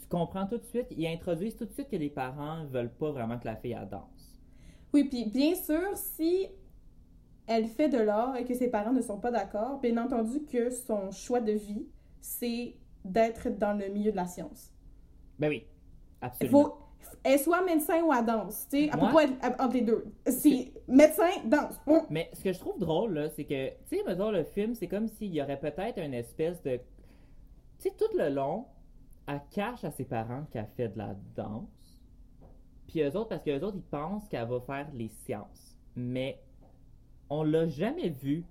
tu 0.00 0.06
comprends 0.08 0.46
tout 0.46 0.58
de 0.58 0.64
suite, 0.66 0.86
ils 0.90 1.06
introduisent 1.06 1.56
tout 1.56 1.64
de 1.64 1.72
suite 1.72 1.88
que 1.88 1.96
les 1.96 2.10
parents 2.10 2.66
veulent 2.66 2.92
pas 2.92 3.10
vraiment 3.10 3.38
que 3.38 3.46
la 3.46 3.56
fille 3.56 3.72
elle 3.72 3.88
danse. 3.88 4.38
oui, 4.92 5.04
puis 5.04 5.24
bien 5.30 5.54
sûr, 5.54 5.96
si 5.96 6.48
elle 7.46 7.66
fait 7.66 7.88
de 7.88 7.98
l'art 7.98 8.36
et 8.36 8.44
que 8.44 8.54
ses 8.54 8.68
parents 8.68 8.92
ne 8.92 9.00
sont 9.02 9.18
pas 9.18 9.30
d'accord, 9.30 9.80
bien 9.80 9.96
entendu 9.98 10.44
que 10.44 10.70
son 10.70 11.10
choix 11.10 11.40
de 11.40 11.52
vie, 11.52 11.86
c'est 12.20 12.74
d'être 13.04 13.48
dans 13.50 13.72
le 13.72 13.88
milieu 13.88 14.10
de 14.10 14.16
la 14.16 14.26
science. 14.26 14.72
Ben 15.38 15.48
oui, 15.48 15.64
absolument. 16.20 16.62
faut. 16.64 16.74
Elle 17.22 17.38
soit 17.38 17.64
médecin 17.64 18.02
ou 18.02 18.12
elle 18.12 18.24
danse, 18.24 18.66
tu 18.68 18.78
sais, 18.78 18.90
elle 18.92 18.98
Moi- 18.98 19.08
peut 19.10 19.14
pas 19.14 19.46
être 19.48 19.60
entre 19.60 19.74
les 19.74 19.82
deux. 19.82 20.06
C'est 20.26 20.72
médecin, 20.88 21.28
danse. 21.44 21.80
Mais 22.10 22.28
ce 22.32 22.42
que 22.42 22.52
je 22.52 22.58
trouve 22.58 22.78
drôle, 22.80 23.14
là, 23.14 23.28
c'est 23.28 23.44
que, 23.44 23.68
tu 23.88 23.96
sais, 23.98 24.02
mettons, 24.04 24.32
le 24.32 24.42
film, 24.42 24.74
c'est 24.74 24.88
comme 24.88 25.06
s'il 25.06 25.32
y 25.32 25.40
aurait 25.40 25.60
peut-être 25.60 25.98
une 25.98 26.14
espèce 26.14 26.60
de. 26.62 26.76
Tu 27.78 27.90
sais, 27.90 27.94
tout 27.96 28.16
le 28.16 28.28
long, 28.30 28.64
elle 29.28 29.40
cache 29.52 29.84
à 29.84 29.90
ses 29.92 30.04
parents 30.04 30.46
qu'elle 30.50 30.66
fait 30.76 30.88
de 30.88 30.98
la 30.98 31.14
danse. 31.36 32.02
Puis 32.88 33.02
eux 33.02 33.16
autres, 33.16 33.28
parce 33.28 33.42
que 33.42 33.50
eux 33.56 33.62
autres, 33.64 33.76
ils 33.76 33.82
pensent 33.82 34.28
qu'elle 34.28 34.48
va 34.48 34.60
faire 34.60 34.88
les 34.92 35.08
sciences. 35.08 35.76
Mais 35.94 36.40
on 37.30 37.42
l'a 37.42 37.66
jamais 37.66 38.08
vu 38.08 38.44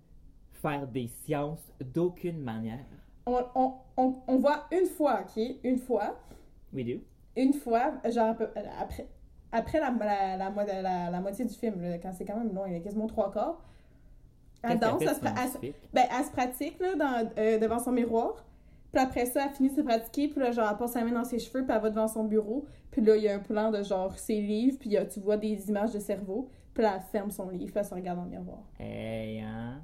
faire 0.51 0.87
des 0.87 1.07
sciences 1.07 1.71
d'aucune 1.93 2.39
manière. 2.39 2.85
On, 3.25 3.39
on, 3.55 3.73
on, 3.97 4.15
on 4.27 4.37
voit 4.37 4.65
une 4.71 4.85
fois, 4.87 5.21
OK? 5.21 5.43
Une 5.63 5.77
fois. 5.77 6.17
We 6.73 6.85
do. 6.85 7.01
Une 7.35 7.53
fois, 7.53 7.93
genre, 8.09 8.35
après, 8.81 9.07
après 9.51 9.79
la, 9.79 9.91
la, 9.91 10.37
la, 10.37 10.49
mo- 10.49 10.61
la- 10.65 11.09
la 11.09 11.21
moitié 11.21 11.45
du 11.45 11.53
film, 11.53 11.81
là, 11.81 11.97
quand 11.97 12.11
c'est 12.13 12.25
quand 12.25 12.37
même 12.37 12.53
long, 12.53 12.65
il 12.65 12.73
y 12.73 12.75
a 12.75 12.79
quasiment 12.79 13.07
trois 13.07 13.31
quarts. 13.31 13.61
Elle 14.63 14.79
danse, 14.79 15.01
elle 15.01 15.15
se, 15.15 15.57
elle 15.63 15.73
ben, 15.93 16.05
elle 16.17 16.25
se 16.25 16.31
pratique 16.31 16.79
là, 16.79 16.95
dans, 16.95 17.29
euh, 17.37 17.59
devant 17.59 17.77
son 17.79 17.91
miroir. 17.91 18.43
Puis 18.91 19.01
après 19.03 19.25
ça, 19.25 19.45
elle 19.45 19.51
finit 19.51 19.69
de 19.69 19.75
se 19.75 19.81
pratiquer. 19.81 20.27
Puis 20.29 20.39
là, 20.39 20.51
genre, 20.51 20.67
elle 20.71 20.77
passe 20.77 20.93
sa 20.93 21.03
main 21.03 21.11
dans 21.11 21.23
ses 21.23 21.37
cheveux. 21.39 21.63
Puis 21.65 21.75
elle 21.75 21.81
va 21.81 21.89
devant 21.89 22.07
son 22.07 22.23
bureau. 22.23 22.65
Puis 22.91 23.01
là, 23.01 23.15
il 23.15 23.23
y 23.23 23.27
a 23.27 23.35
un 23.35 23.39
plan 23.39 23.69
de 23.69 23.83
genre 23.83 24.17
ses 24.17 24.41
livres. 24.41 24.77
Puis 24.79 24.95
tu 25.13 25.19
vois 25.19 25.37
des 25.37 25.69
images 25.69 25.91
de 25.93 25.99
cerveau. 25.99 26.49
Puis 26.75 26.83
là, 26.83 26.97
elle 26.97 27.01
ferme 27.03 27.31
son 27.31 27.49
livre. 27.49 27.71
Puis 27.71 27.73
elle 27.79 27.85
se 27.85 27.93
regarde 27.95 28.19
dans 28.19 28.25
le 28.25 28.29
miroir. 28.29 28.59
Hey, 28.77 29.39
hein? 29.39 29.81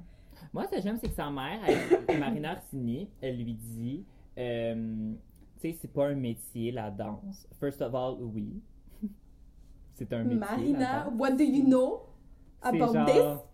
Moi, 0.52 0.66
ce 0.66 0.76
que 0.76 0.80
j'aime, 0.82 0.98
c'est 0.98 1.08
que 1.08 1.14
sa 1.14 1.30
mère, 1.30 1.58
elle- 1.66 2.18
Marina 2.20 2.52
Orsini, 2.52 3.08
elle 3.20 3.38
lui 3.42 3.54
dit, 3.54 4.04
euh, 4.38 5.12
tu 5.58 5.60
sais, 5.60 5.72
c'est 5.80 5.92
pas 5.92 6.08
un 6.08 6.14
métier, 6.14 6.70
la 6.70 6.90
danse. 6.90 7.48
First 7.58 7.80
of 7.82 7.94
all, 7.94 8.16
oui. 8.20 8.60
c'est 9.94 10.12
un 10.12 10.22
métier. 10.24 10.36
Marina, 10.38 11.08
what 11.18 11.32
do 11.32 11.44
you 11.44 11.64
know 11.64 12.02
about 12.62 12.92
genre- 12.92 13.06
this? 13.06 13.48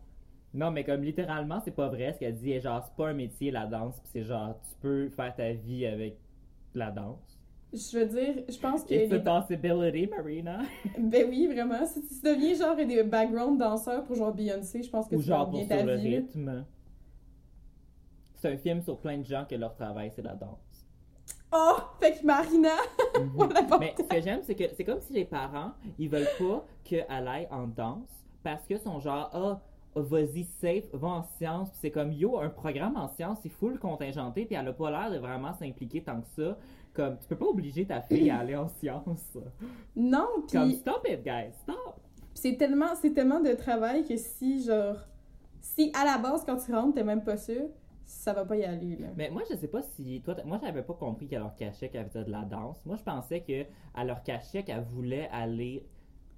Non, 0.54 0.70
mais 0.72 0.82
comme 0.82 1.02
littéralement, 1.02 1.60
c'est 1.60 1.70
pas 1.70 1.88
vrai 1.88 2.12
ce 2.14 2.18
qu'elle 2.18 2.34
dit. 2.34 2.50
Est 2.52 2.60
genre, 2.60 2.82
c'est 2.84 2.96
pas 2.96 3.10
un 3.10 3.14
métier, 3.14 3.50
la 3.52 3.66
danse. 3.66 4.00
Puis 4.00 4.08
c'est 4.12 4.24
genre, 4.24 4.58
tu 4.68 4.74
peux 4.80 5.08
faire 5.10 5.34
ta 5.36 5.52
vie 5.52 5.86
avec 5.86 6.18
la 6.74 6.90
danse. 6.90 7.37
Je 7.72 7.98
veux 7.98 8.06
dire, 8.06 8.44
je 8.48 8.58
pense 8.58 8.82
que. 8.84 8.94
It's 8.94 9.12
a 9.12 9.16
les- 9.16 9.22
possibility, 9.22 10.06
Marina. 10.06 10.60
Ben 10.98 11.26
oui, 11.28 11.46
vraiment. 11.46 11.84
Si 11.86 12.00
tu 12.00 12.14
deviens 12.22 12.54
genre 12.54 12.76
des 12.76 13.02
background 13.02 13.58
danseurs 13.58 14.02
pour 14.04 14.16
genre 14.16 14.32
Beyoncé, 14.32 14.82
je 14.82 14.90
pense 14.90 15.06
que 15.08 15.16
Ou 15.16 15.20
tu 15.20 15.26
genre 15.26 15.44
pour 15.50 15.58
bien 15.58 15.66
sur 15.66 15.76
ta 15.76 15.82
le 15.84 15.96
vie. 15.96 16.16
rythme. 16.16 16.64
C'est 18.36 18.52
un 18.52 18.56
film 18.56 18.80
sur 18.82 18.98
plein 18.98 19.18
de 19.18 19.24
gens 19.24 19.44
que 19.48 19.54
leur 19.56 19.74
travail, 19.74 20.10
c'est 20.14 20.22
la 20.22 20.34
danse. 20.34 20.86
Oh! 21.52 21.76
Fait 21.98 22.12
que 22.12 22.24
Marina, 22.24 22.76
about 23.16 23.78
Mais 23.80 23.94
ce 23.98 24.02
que 24.02 24.20
j'aime, 24.20 24.40
c'est 24.42 24.54
que 24.54 24.64
c'est 24.74 24.84
comme 24.84 25.00
si 25.00 25.12
les 25.12 25.24
parents, 25.24 25.72
ils 25.98 26.08
veulent 26.08 26.28
pas 26.38 26.64
qu'elle 26.84 27.04
aille 27.08 27.48
en 27.50 27.66
danse 27.66 28.08
parce 28.42 28.64
que 28.66 28.78
son 28.78 29.00
genre, 29.00 29.30
ah, 29.32 29.60
vas-y, 29.96 30.44
safe, 30.44 30.84
va 30.92 31.08
en 31.08 31.22
sciences. 31.36 31.70
C'est 31.80 31.90
comme, 31.90 32.12
yo, 32.12 32.38
un 32.38 32.48
programme 32.50 32.96
en 32.96 33.08
sciences, 33.08 33.38
c'est 33.42 33.48
full 33.48 33.78
contingenté, 33.78 34.44
puis 34.44 34.54
elle 34.54 34.68
a 34.68 34.72
pas 34.72 34.90
l'air 34.90 35.10
de 35.10 35.18
vraiment 35.18 35.52
s'impliquer 35.54 36.02
tant 36.02 36.20
que 36.20 36.28
ça. 36.28 36.56
Comme, 36.98 37.16
tu 37.20 37.28
peux 37.28 37.36
pas 37.36 37.46
obliger 37.46 37.86
ta 37.86 38.00
fille 38.02 38.28
à 38.28 38.38
aller 38.38 38.56
en 38.56 38.66
sciences. 38.66 39.38
Non, 39.94 40.26
Comme, 40.50 40.68
puis 40.68 40.78
stop 40.78 41.06
it, 41.08 41.22
guys, 41.22 41.52
stop! 41.62 42.00
c'est 42.34 42.56
tellement, 42.56 42.96
c'est 43.00 43.12
tellement 43.12 43.38
de 43.40 43.52
travail 43.52 44.04
que 44.04 44.16
si, 44.16 44.64
genre, 44.64 44.96
si 45.60 45.92
à 45.94 46.04
la 46.04 46.18
base, 46.18 46.44
quand 46.44 46.56
tu 46.56 46.72
rentres, 46.72 46.94
t'es 46.94 47.04
même 47.04 47.22
pas 47.22 47.36
sûr, 47.36 47.68
ça 48.04 48.32
va 48.32 48.44
pas 48.44 48.56
y 48.56 48.64
aller, 48.64 48.96
là. 48.96 49.08
Mais 49.16 49.30
moi, 49.30 49.42
je 49.48 49.54
sais 49.54 49.68
pas 49.68 49.82
si. 49.82 50.22
Toi, 50.24 50.34
moi, 50.44 50.58
j'avais 50.60 50.82
pas 50.82 50.94
compris 50.94 51.28
qu'elle 51.28 51.38
leur 51.38 51.54
cachait 51.54 51.88
qu'elle 51.88 52.08
faisait 52.08 52.24
de 52.24 52.32
la 52.32 52.42
danse. 52.42 52.84
Moi, 52.84 52.96
je 52.96 53.02
pensais 53.04 53.42
qu'elle 53.42 53.68
leur 54.04 54.24
cachait 54.24 54.64
qu'elle 54.64 54.82
voulait 54.82 55.28
aller. 55.32 55.86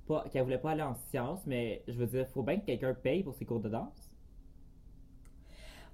Pas, 0.06 0.24
qu'elle 0.30 0.42
voulait 0.42 0.58
pas 0.58 0.72
aller 0.72 0.82
en 0.82 0.94
sciences, 0.94 1.46
mais 1.46 1.84
je 1.88 1.94
veux 1.94 2.06
dire, 2.06 2.26
faut 2.28 2.42
bien 2.42 2.58
que 2.58 2.66
quelqu'un 2.66 2.92
paye 2.92 3.22
pour 3.22 3.34
ses 3.34 3.46
cours 3.46 3.60
de 3.60 3.70
danse. 3.70 4.10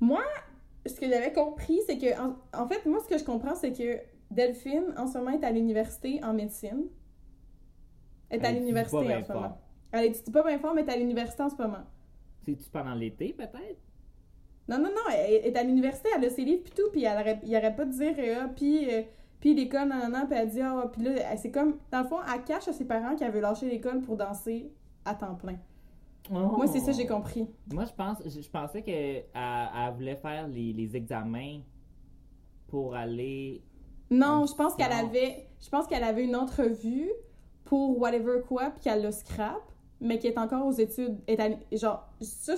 Moi, 0.01 0.23
ce 0.85 0.99
que 0.99 1.09
j'avais 1.09 1.33
compris, 1.33 1.81
c'est 1.87 1.99
que, 1.99 2.19
en, 2.21 2.37
en 2.53 2.67
fait, 2.67 2.85
moi, 2.87 2.99
ce 3.01 3.09
que 3.09 3.19
je 3.19 3.25
comprends, 3.25 3.55
c'est 3.55 3.73
que 3.73 4.01
Delphine, 4.31 4.95
en 4.97 5.07
ce 5.07 5.19
moment, 5.19 5.31
est 5.31 5.45
à 5.45 5.51
l'université 5.51 6.23
en 6.23 6.33
médecine. 6.33 6.85
Elle 8.29 8.43
est 8.43 8.47
à 8.47 8.53
l'université 8.53 8.97
en 8.97 9.03
bien 9.03 9.25
ce 9.25 9.33
moment. 9.33 9.59
Elle 9.93 10.07
étudie 10.07 10.31
pas 10.31 10.43
bien 10.43 10.59
fort, 10.59 10.75
mais 10.75 10.83
elle 10.83 10.89
est 10.89 10.93
à 10.93 10.97
l'université 10.97 11.43
en 11.43 11.49
ce 11.49 11.57
moment. 11.57 11.85
C'est-tu 12.43 12.69
pendant 12.71 12.95
l'été, 12.95 13.33
peut-être? 13.33 13.81
Non, 14.69 14.79
non, 14.79 14.91
non, 14.91 15.13
elle 15.13 15.47
est 15.47 15.57
à 15.57 15.63
l'université, 15.63 16.09
elle 16.17 16.25
a 16.25 16.31
ses 16.31 16.45
livres 16.45 16.65
pis 16.65 16.73
tout, 16.73 16.91
puis 16.91 17.05
elle 17.05 17.17
arrête, 17.17 17.39
il 17.45 17.55
arrête 17.55 17.77
pas 17.77 17.85
de 17.85 17.93
dire, 17.93 18.15
euh, 18.19 18.43
ah, 18.43 18.49
puis, 18.49 18.93
euh, 18.93 19.03
puis 19.39 19.55
l'école, 19.55 19.89
non, 19.89 19.97
non, 19.97 20.09
non, 20.09 20.27
puis 20.27 20.37
elle 20.37 20.49
dit, 20.49 20.61
ah, 20.61 20.91
puis 20.93 21.03
là, 21.03 21.37
c'est 21.37 21.53
comme, 21.53 21.77
dans 21.93 22.03
le 22.03 22.09
fond, 22.09 22.17
elle 22.23 22.43
cache 22.43 22.67
à 22.67 22.73
ses 22.73 22.85
parents 22.85 23.15
qu'elle 23.15 23.31
veut 23.31 23.41
lâcher 23.41 23.69
l'école 23.69 24.01
pour 24.01 24.17
danser 24.17 24.73
à 25.05 25.15
temps 25.15 25.37
plein. 25.37 25.59
Moi, 26.29 26.67
c'est 26.67 26.81
ça 26.81 26.91
j'ai 26.91 27.07
compris. 27.07 27.47
Moi, 27.73 27.85
je 27.85 27.93
pense, 27.93 28.19
je, 28.27 28.41
je 28.41 28.51
pensais 28.51 28.83
qu'elle 28.83 29.25
elle 29.33 29.95
voulait 29.95 30.17
faire 30.17 30.49
les, 30.49 30.73
les 30.73 30.97
examens 30.97 31.61
pour 32.67 32.97
aller. 32.97 33.63
Non, 34.11 34.47
je 34.47 34.55
pense 34.55 34.75
qu'elle 34.77 34.93
avait, 34.93 35.49
je 35.61 35.69
pense 35.69 35.87
qu'elle 35.87 36.05
avait 36.05 36.25
une 36.25 36.37
entrevue 36.37 37.11
pour 37.65 37.99
whatever 38.01 38.41
quoi, 38.47 38.71
puis 38.71 38.81
qu'elle 38.83 39.03
le 39.03 39.11
scrap, 39.11 39.61
mais 40.01 40.19
qui 40.19 40.29
est 40.29 40.39
encore 40.39 40.65
aux 40.67 40.73
études, 40.73 41.19
est 41.27 41.41
à- 41.41 41.51
genre, 41.77 42.09
ça, 42.21 42.55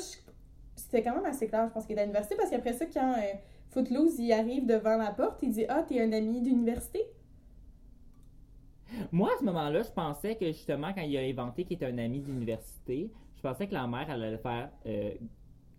c'était 0.76 1.02
quand 1.02 1.14
même 1.14 1.24
assez 1.24 1.46
clair, 1.48 1.66
je 1.68 1.72
pense 1.72 1.87
qu'elle 1.87 1.98
est 1.98 2.02
à 2.02 2.04
l'université, 2.04 2.37
parce 2.37 2.50
qu'après 2.50 2.74
ça, 2.74 2.87
quand 2.87 3.14
euh, 3.14 3.22
Footloose, 3.70 4.18
il 4.18 4.32
arrive 4.32 4.66
devant 4.66 4.96
la 4.96 5.11
porte, 5.12 5.42
il 5.42 5.50
dit, 5.52 5.64
ah, 5.68 5.82
t'es 5.82 6.00
un 6.02 6.12
ami 6.12 6.42
d'université? 6.42 7.00
Moi, 9.12 9.30
à 9.34 9.38
ce 9.38 9.44
moment-là, 9.44 9.82
je 9.82 9.90
pensais 9.90 10.37
que 10.37 10.46
justement, 10.46 10.92
quand 10.94 11.02
il 11.02 11.16
a 11.16 11.20
inventé 11.20 11.64
qu'il 11.64 11.74
était 11.76 11.87
un 11.87 11.98
ami 11.98 12.20
d'université, 12.20 13.12
je 13.37 13.42
pensais 13.42 13.66
que 13.68 13.74
la 13.74 13.87
mère, 13.87 14.08
elle 14.11 14.22
allait 14.22 14.38
faire 14.38 14.70
euh, 14.87 15.14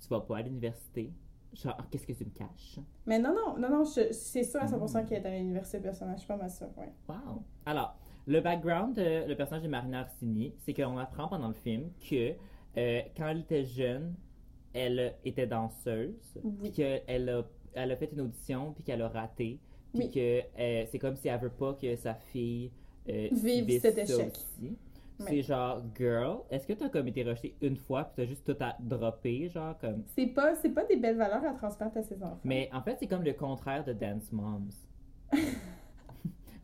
Tu 0.02 0.08
vas 0.10 0.22
pas 0.22 0.38
à 0.38 0.42
l'université. 0.44 1.14
Genre, 1.54 1.76
Ah, 1.80 1.86
qu'est-ce 1.90 2.06
que 2.06 2.14
tu 2.14 2.26
me 2.26 2.30
caches? 2.30 2.80
Mais 3.06 3.18
non, 3.20 3.34
non, 3.34 3.58
non, 3.58 3.70
non, 3.70 3.86
c'est 3.86 4.14
sûr 4.44 4.62
à 4.62 4.66
100% 4.68 5.06
qu'il 5.06 5.18
est 5.18 5.26
à 5.26 5.32
l'université, 5.32 5.78
le 5.78 5.84
personnage, 5.84 6.16
je 6.16 6.20
suis 6.20 6.28
pas 6.28 6.38
mal 6.38 6.52
sûre, 6.52 6.70
ouais. 6.78 6.94
Wow! 7.08 7.44
Alors, 7.66 7.96
le 8.28 8.40
background 8.42 8.96
de 8.96 9.28
le 9.28 9.36
personnage 9.36 9.64
de 9.64 9.68
Marina 9.70 10.02
Orsini, 10.04 10.54
c'est 10.60 10.74
qu'on 10.74 10.98
apprend 10.98 11.28
pendant 11.28 11.48
le 11.48 11.54
film 11.56 11.90
que 12.10 12.34
Euh, 12.78 13.02
quand 13.18 13.28
elle 13.28 13.40
était 13.40 13.66
jeune, 13.66 14.14
elle 14.74 15.16
était 15.26 15.48
danseuse, 15.48 16.38
Oui. 16.44 16.54
puis 16.62 16.72
qu'elle 16.72 17.30
a, 17.30 17.44
elle 17.74 17.92
a 17.92 17.96
fait 17.98 18.12
une 18.14 18.22
audition, 18.22 18.74
puis 18.74 18.84
qu'elle 18.84 19.02
a 19.02 19.10
raté, 19.10 19.60
puis 19.92 20.04
Oui. 20.04 20.12
que 20.12 20.42
euh, 20.60 20.86
c'est 20.92 21.00
comme 21.00 21.16
si 21.16 21.28
elle 21.30 21.40
veut 21.40 21.50
pas 21.50 21.74
que 21.74 21.96
sa 21.96 22.14
fille 22.14 22.70
euh, 23.10 23.28
Vive 23.32 23.82
cet 23.82 23.98
échec. 23.98 24.32
aussi. 24.32 24.78
C'est 25.28 25.42
genre, 25.42 25.82
girl, 25.98 26.40
est-ce 26.50 26.66
que 26.66 26.74
t'as 26.74 26.90
comme 26.90 27.08
été 27.08 27.24
rejeté 27.24 27.56
une 27.62 27.76
fois, 27.76 28.06
puis 28.06 28.14
t'as 28.16 28.26
juste 28.26 28.46
tout 28.46 28.64
à 28.64 28.76
dropper, 28.80 29.50
genre 29.50 29.78
comme. 29.80 30.04
C'est 30.16 30.28
pas, 30.28 30.56
c'est 30.56 30.70
pas 30.70 30.86
des 30.86 30.96
belles 30.96 31.18
valeurs 31.18 31.44
à 31.44 31.54
transmettre 31.54 31.98
à 31.98 32.04
ses 32.04 32.16
enfants. 32.24 32.40
Mais 32.44 32.70
en 32.74 32.82
fait, 32.82 32.98
c'est 33.00 33.08
comme 33.08 33.24
le 33.24 33.34
contraire 33.34 33.84
de 33.84 33.94
Dance 33.94 34.32
Moms. 34.32 34.70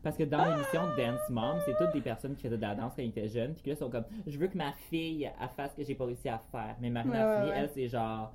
Parce 0.02 0.16
que 0.16 0.22
dans 0.22 0.44
l'émission 0.44 0.82
Dance 0.96 1.28
Moms, 1.28 1.58
c'est 1.66 1.76
toutes 1.76 1.92
des 1.92 2.00
personnes 2.00 2.34
qui 2.36 2.42
faisaient 2.42 2.56
de 2.56 2.62
la 2.62 2.76
danse 2.76 2.92
quand 2.94 3.02
ils 3.02 3.08
étaient 3.08 3.28
jeunes, 3.28 3.54
puis 3.54 3.64
que 3.64 3.70
là, 3.70 3.76
sont 3.76 3.90
comme, 3.90 4.04
je 4.26 4.38
veux 4.38 4.46
que 4.46 4.56
ma 4.56 4.72
fille 4.72 5.24
elle 5.24 5.48
fasse 5.56 5.72
ce 5.72 5.76
que 5.78 5.84
j'ai 5.84 5.96
pas 5.96 6.04
réussi 6.04 6.28
à 6.28 6.38
faire. 6.38 6.76
Mais 6.80 6.90
Marina 6.90 7.26
Ouais, 7.26 7.40
Fille, 7.42 7.50
ouais. 7.50 7.58
elle, 7.58 7.70
c'est 7.74 7.88
genre, 7.88 8.32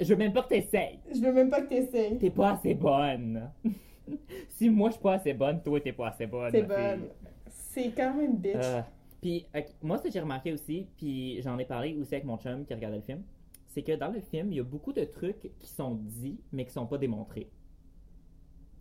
je 0.00 0.06
veux 0.06 0.16
même 0.16 0.32
pas 0.32 0.42
que 0.42 0.48
t'essayes. 0.48 1.00
Je 1.12 1.20
veux 1.20 1.32
même 1.32 1.50
pas 1.50 1.62
que 1.62 1.68
t'essayes. 1.68 2.18
T'es 2.18 2.30
pas 2.30 2.52
assez 2.52 2.74
bonne. 2.74 3.50
si 4.50 4.70
moi, 4.70 4.90
je 4.90 4.94
suis 4.94 5.02
pas 5.02 5.14
assez 5.14 5.32
bonne, 5.32 5.62
toi, 5.62 5.80
t'es 5.80 5.92
pas 5.92 6.08
assez 6.08 6.26
bonne. 6.26 6.50
C'est 6.52 6.62
ma 6.62 6.76
bonne. 6.76 7.08
C'est 7.48 7.90
quand 7.96 8.14
même 8.14 8.36
bitch. 8.36 8.56
Euh, 8.56 8.80
puis, 9.20 9.46
moi, 9.82 9.98
ce 9.98 10.04
que 10.04 10.10
j'ai 10.10 10.20
remarqué 10.20 10.52
aussi, 10.52 10.86
puis 10.96 11.40
j'en 11.42 11.58
ai 11.58 11.64
parlé 11.64 11.96
aussi 11.96 12.14
avec 12.14 12.24
mon 12.24 12.38
chum 12.38 12.64
qui 12.64 12.74
regardait 12.74 12.98
le 12.98 13.02
film, 13.02 13.22
c'est 13.66 13.82
que 13.82 13.92
dans 13.92 14.10
le 14.10 14.20
film, 14.20 14.52
il 14.52 14.56
y 14.56 14.60
a 14.60 14.64
beaucoup 14.64 14.92
de 14.92 15.04
trucs 15.04 15.50
qui 15.58 15.68
sont 15.68 15.94
dits, 15.94 16.40
mais 16.52 16.64
qui 16.64 16.72
sont 16.72 16.86
pas 16.86 16.98
démontrés. 16.98 17.50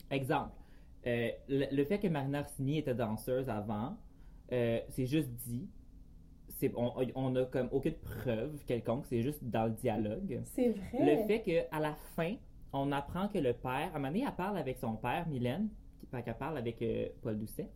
Exemple, 0.10 0.52
euh, 1.06 1.30
le, 1.50 1.66
le 1.72 1.84
fait 1.86 2.00
que 2.00 2.08
Marina 2.08 2.42
Orsini 2.42 2.78
était 2.80 2.96
danseuse 2.96 3.50
avant, 3.50 3.98
euh, 4.52 4.80
c'est 4.90 5.06
juste 5.06 5.30
dit. 5.46 5.68
C'est, 6.50 6.72
on, 6.76 6.94
on 7.16 7.36
a 7.36 7.46
comme 7.46 7.70
aucune 7.72 7.94
preuve 7.94 8.64
quelconque, 8.66 9.06
c'est 9.06 9.22
juste 9.22 9.44
dans 9.44 9.66
le 9.66 9.72
dialogue. 9.72 10.42
C'est 10.46 10.70
vrai. 10.70 11.18
Le 11.18 11.28
fait 11.28 11.42
qu'à 11.42 11.80
la 11.80 11.94
fin, 12.16 12.36
on 12.74 12.92
apprend 12.92 13.28
que 13.28 13.38
le 13.38 13.54
père, 13.54 13.92
à 13.94 13.96
un 13.96 14.00
moment 14.00 14.08
donné, 14.08 14.24
elle 14.28 14.36
parle 14.36 14.58
avec 14.58 14.78
son 14.78 14.96
père, 14.96 15.28
Mylène, 15.28 15.70
qu'elle 16.12 16.38
parle 16.38 16.58
avec 16.58 16.82
euh, 16.82 17.10
Paul 17.22 17.38
Doucet, 17.38 17.70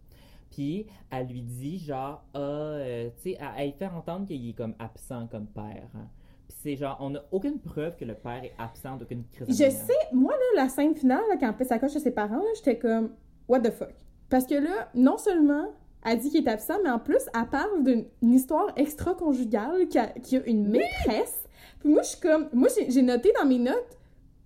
puis 0.51 0.85
elle 1.09 1.27
lui 1.27 1.41
dit 1.41 1.79
genre, 1.79 2.23
ah, 2.33 2.37
euh, 2.39 3.09
tu 3.17 3.31
sais, 3.31 3.37
elle, 3.39 3.47
elle 3.65 3.73
fait 3.73 3.87
entendre 3.87 4.27
qu'il 4.27 4.47
est 4.49 4.53
comme 4.53 4.75
absent 4.79 5.27
comme 5.27 5.47
père. 5.47 5.87
hein. 5.95 6.07
Puis 6.47 6.57
c'est 6.61 6.75
genre, 6.75 6.97
on 6.99 7.11
n'a 7.11 7.23
aucune 7.31 7.59
preuve 7.59 7.95
que 7.95 8.05
le 8.05 8.13
père 8.13 8.43
est 8.43 8.53
absent 8.59 8.97
d'aucune 8.97 9.23
crise 9.31 9.47
Je 9.49 9.69
sais, 9.69 9.93
moi, 10.13 10.33
là, 10.33 10.63
la 10.63 10.69
scène 10.69 10.93
finale, 10.95 11.23
là, 11.29 11.37
quand 11.39 11.53
elle 11.59 11.65
sa 11.65 11.79
coche 11.79 11.95
à 11.95 11.99
ses 11.99 12.11
parents, 12.11 12.35
là, 12.37 12.49
j'étais 12.55 12.77
comme, 12.77 13.11
what 13.47 13.61
the 13.61 13.71
fuck? 13.71 13.93
Parce 14.29 14.45
que 14.45 14.55
là, 14.55 14.89
non 14.93 15.17
seulement 15.17 15.65
elle 16.03 16.17
dit 16.19 16.29
qu'il 16.31 16.45
est 16.45 16.49
absent, 16.49 16.75
mais 16.83 16.89
en 16.89 16.99
plus, 16.99 17.21
elle 17.33 17.47
parle 17.49 17.83
d'une 17.83 18.05
une 18.21 18.33
histoire 18.33 18.67
extra-conjugale 18.75 19.87
qui 19.87 19.99
a, 19.99 20.07
qui 20.07 20.37
a 20.37 20.43
une 20.45 20.67
maîtresse. 20.67 21.47
Puis 21.79 21.89
moi, 21.89 22.01
je 22.01 22.09
suis 22.09 22.19
comme, 22.19 22.49
moi, 22.53 22.69
j'ai 22.75 22.89
j'ai 22.89 23.01
noté 23.01 23.31
dans 23.39 23.47
mes 23.47 23.59
notes, 23.59 23.97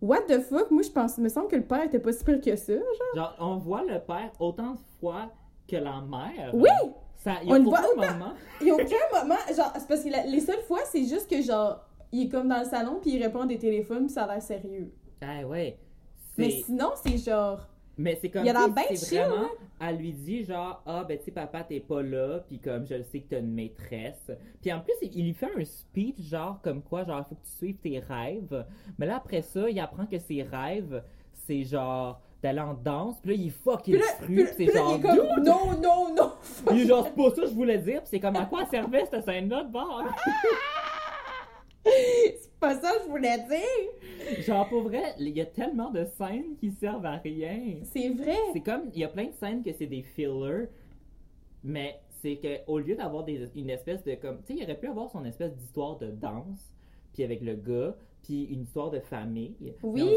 what 0.02 0.22
the 0.24 0.40
fuck? 0.42 0.70
Moi, 0.72 0.82
je 0.84 0.90
pense, 0.90 1.18
il 1.18 1.24
me 1.24 1.30
semble 1.30 1.48
que 1.48 1.56
le 1.56 1.64
père 1.64 1.84
était 1.84 2.00
pas 2.00 2.12
si 2.12 2.24
pire 2.24 2.42
que 2.42 2.56
ça. 2.56 2.74
genre. 2.74 2.84
Genre, 3.16 3.36
on 3.40 3.58
voit 3.58 3.84
le 3.84 4.00
père 4.00 4.32
autant 4.40 4.74
de 4.74 4.80
fois 5.00 5.32
que 5.68 5.76
la 5.78 6.02
mère. 6.02 6.52
Oui! 6.54 6.70
Ça, 7.16 7.36
il 7.42 7.50
y 7.50 7.52
a 7.52 7.56
On 7.56 7.60
le 7.60 7.68
aucun 7.68 7.82
voit 7.82 7.90
autant. 7.92 8.14
moment. 8.14 8.34
Il 8.62 8.68
y 8.68 8.72
a 8.72 8.76
aucun 8.76 9.20
moment, 9.22 9.36
genre, 9.56 9.72
c'est 9.78 9.88
parce 9.88 10.04
que 10.04 10.10
la- 10.10 10.26
les 10.26 10.40
seules 10.42 10.62
fois, 10.68 10.80
c'est 10.86 11.06
juste 11.06 11.30
que, 11.30 11.42
genre, 11.42 11.80
il 12.12 12.24
est 12.26 12.30
comme 12.30 12.48
dans 12.50 12.60
le 12.60 12.66
salon, 12.66 13.00
puis 13.02 13.12
il 13.16 13.24
répond 13.24 13.42
à 13.42 13.46
des 13.48 13.58
téléphones, 13.58 14.06
puis 14.06 14.14
ça 14.14 14.24
a 14.26 14.34
l'air 14.34 14.42
sérieux. 14.42 14.92
Ah 15.22 15.46
ouais. 15.46 15.80
Mais 16.38 16.52
sinon, 16.52 16.92
c'est 16.96 17.18
genre, 17.18 17.60
Mais 17.98 18.18
c'est 18.22 18.30
comme 18.30 18.44
Il 18.44 18.48
y 18.48 18.50
a 18.50 18.68
bien 18.68 18.84
c'est 18.90 19.06
chill, 19.08 19.20
hein? 19.20 19.28
vraiment 19.30 19.48
elle 19.80 19.98
lui 19.98 20.12
dit 20.14 20.44
genre 20.44 20.82
ah 20.86 21.06
ben 21.08 21.18
tu 21.18 21.26
sais 21.26 21.32
papa 21.32 21.64
t'es 21.64 21.80
pas 21.82 22.02
là 22.02 22.40
puis 22.48 22.60
comme 22.60 22.86
je 22.86 22.96
le 22.96 23.04
sais 23.04 23.20
que 23.22 23.30
t'as 23.30 23.40
une 23.40 23.54
maîtresse 23.54 24.32
puis 24.62 24.72
en 24.74 24.80
plus 24.82 24.94
il, 25.02 25.18
il 25.18 25.26
lui 25.28 25.34
fait 25.34 25.50
un 25.58 25.64
speech 25.66 26.20
genre 26.22 26.60
comme 26.62 26.82
quoi 26.82 27.04
genre 27.06 27.26
faut 27.28 27.36
que 27.36 27.46
tu 27.46 27.52
suives 27.52 27.78
tes 27.78 28.00
rêves 28.00 28.66
mais 28.98 29.06
là 29.06 29.18
après 29.18 29.42
ça 29.42 29.70
il 29.70 29.78
apprend 29.80 30.06
que 30.06 30.18
ses 30.18 30.44
rêves 30.44 31.04
c'est 31.34 31.64
genre 31.64 32.22
d'aller 32.46 32.60
en 32.62 32.74
danse 32.76 33.20
puis 33.22 33.36
là 33.38 33.44
il 33.44 33.52
fuck 33.52 33.88
il 33.88 33.96
là, 33.98 34.06
fru 34.20 34.26
puis 34.26 34.36
puis 34.36 34.44
là- 34.44 34.52
c'est 34.58 34.66
là, 34.66 34.74
genre 34.74 34.92
il 34.92 34.98
est 34.98 35.02
comme, 35.02 35.16
dude! 35.36 35.46
non, 35.46 35.82
non, 35.82 36.16
non! 36.16 36.32
il 36.72 36.82
est 36.82 36.86
genre 36.88 37.06
c'est 37.06 37.16
pas 37.16 37.30
ça 37.32 37.42
que 37.42 37.48
je 37.48 37.54
voulais 37.54 37.78
dire 37.80 38.00
puis 38.02 38.10
c'est 38.12 38.20
comme 38.20 38.36
à 38.36 38.46
quoi 38.46 38.66
servait 38.68 39.06
cette 39.10 39.26
scène 39.26 39.50
là 39.50 39.64
de 39.64 39.72
bord? 39.72 40.04
C'est 41.86 42.60
pas 42.60 42.80
ça 42.80 42.94
que 42.94 43.04
je 43.06 43.10
voulais 43.10 43.38
dire! 43.48 44.44
genre 44.44 44.68
pour 44.70 44.82
vrai 44.84 45.14
il 45.20 45.30
y 45.30 45.42
a 45.42 45.46
tellement 45.46 45.92
de 45.92 46.06
scènes 46.18 46.56
qui 46.60 46.72
servent 46.72 47.06
à 47.06 47.18
rien 47.18 47.76
C'est 47.84 48.10
vrai! 48.10 48.38
C'est 48.54 48.62
comme, 48.62 48.90
il 48.94 49.00
y 49.00 49.04
a 49.04 49.08
plein 49.08 49.26
de 49.26 49.34
scènes 49.34 49.64
que 49.64 49.72
c'est 49.74 49.86
des 49.86 50.02
fillers, 50.02 50.66
mais 51.64 52.00
c'est 52.22 52.38
que 52.38 52.60
au 52.68 52.80
lieu 52.80 52.96
d'avoir 52.96 53.24
des- 53.24 53.50
une 53.56 53.70
espèce 53.70 54.04
de 54.04 54.16
comme, 54.16 54.38
tu 54.44 54.54
sais, 54.54 54.60
il 54.60 54.64
aurait 54.64 54.80
pu 54.80 54.88
avoir 54.88 55.10
son 55.12 55.24
espèce 55.26 55.54
d'histoire 55.56 55.98
de 55.98 56.08
danse, 56.08 56.74
puis 57.14 57.24
avec 57.24 57.42
le 57.42 57.54
gars, 57.56 57.96
puis 58.26 58.44
une 58.46 58.64
histoire 58.64 58.90
de 58.90 59.00
famille. 59.00 59.56
Oui, 59.84 60.10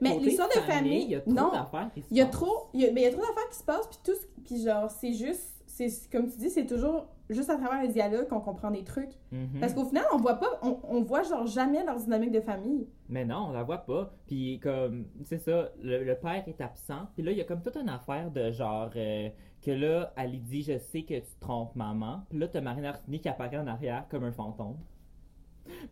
mais 0.00 0.18
l'histoire 0.18 0.48
de 0.48 0.60
famille, 0.60 1.04
il 1.04 1.10
y 1.10 1.14
a 1.14 1.20
trop 1.20 1.32
d'affaires 1.50 1.90
qui 1.94 2.02
se 2.02 2.06
Il 2.10 2.16
y 2.16 2.20
a 2.20 2.26
passent. 2.26 2.34
trop, 2.34 2.68
il 2.74 2.80
y 2.82 2.86
a, 2.86 2.92
mais 2.92 3.00
il 3.02 3.04
y 3.04 3.06
a 3.08 3.10
trop 3.12 3.20
d'affaires 3.22 3.48
qui 3.50 3.56
se 3.58 3.64
passent, 3.64 3.86
puis 3.88 3.98
tout 4.04 4.18
puis 4.44 4.62
genre, 4.62 4.90
c'est 4.90 5.12
juste, 5.12 5.64
c'est 5.66 5.88
comme 6.12 6.28
tu 6.28 6.36
dis, 6.38 6.50
c'est 6.50 6.66
toujours 6.66 7.06
juste 7.28 7.50
à 7.50 7.56
travers 7.56 7.82
le 7.82 7.88
dialogue 7.88 8.28
qu'on 8.28 8.40
comprend 8.40 8.70
des 8.70 8.84
trucs. 8.84 9.10
Mhm. 9.32 9.58
Parce 9.60 9.74
qu'au 9.74 9.84
final, 9.84 10.04
on 10.12 10.18
voit 10.18 10.34
pas, 10.36 10.60
on, 10.62 10.78
on 10.84 11.02
voit 11.02 11.22
genre 11.22 11.46
jamais 11.46 11.84
leur 11.84 11.96
dynamique 11.98 12.30
de 12.30 12.40
famille. 12.40 12.86
Mais 13.08 13.24
non, 13.24 13.46
on 13.48 13.52
la 13.52 13.62
voit 13.64 13.78
pas. 13.78 14.12
Puis 14.26 14.60
comme, 14.62 15.06
c'est 15.24 15.38
ça, 15.38 15.70
le, 15.82 16.04
le 16.04 16.14
père 16.14 16.44
est 16.46 16.60
absent. 16.60 17.08
Puis 17.14 17.22
là, 17.24 17.32
il 17.32 17.38
y 17.38 17.40
a 17.40 17.44
comme 17.44 17.62
toute 17.62 17.76
une 17.76 17.88
affaire 17.88 18.30
de 18.30 18.52
genre 18.52 18.90
euh, 18.94 19.28
que 19.62 19.70
là, 19.72 20.12
elle 20.16 20.30
lui 20.30 20.38
dit, 20.40 20.62
je 20.62 20.78
sais 20.78 21.02
que 21.02 21.14
tu 21.14 21.22
te 21.22 21.40
trompes, 21.40 21.74
maman. 21.74 22.20
Puis 22.28 22.38
là, 22.38 22.46
t'as 22.48 22.60
Marine 22.60 22.84
Arsenis 22.84 23.20
qui 23.20 23.28
apparaît 23.28 23.58
en 23.58 23.66
arrière 23.66 24.04
comme 24.08 24.22
un 24.24 24.32
fantôme. 24.32 24.76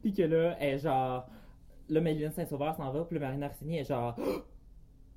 Puis 0.03 0.12
que 0.12 0.22
là, 0.22 0.55
elle 0.61 0.74
est 0.74 0.79
genre, 0.79 1.27
là, 1.88 2.01
Mélanie 2.01 2.33
Saint-Sauveur 2.35 2.75
s'en 2.77 2.90
va. 2.92 3.05
Puis 3.05 3.18
là, 3.18 3.27
Marine 3.27 3.42
Arsenis 3.42 3.79
est 3.79 3.85
genre, 3.85 4.14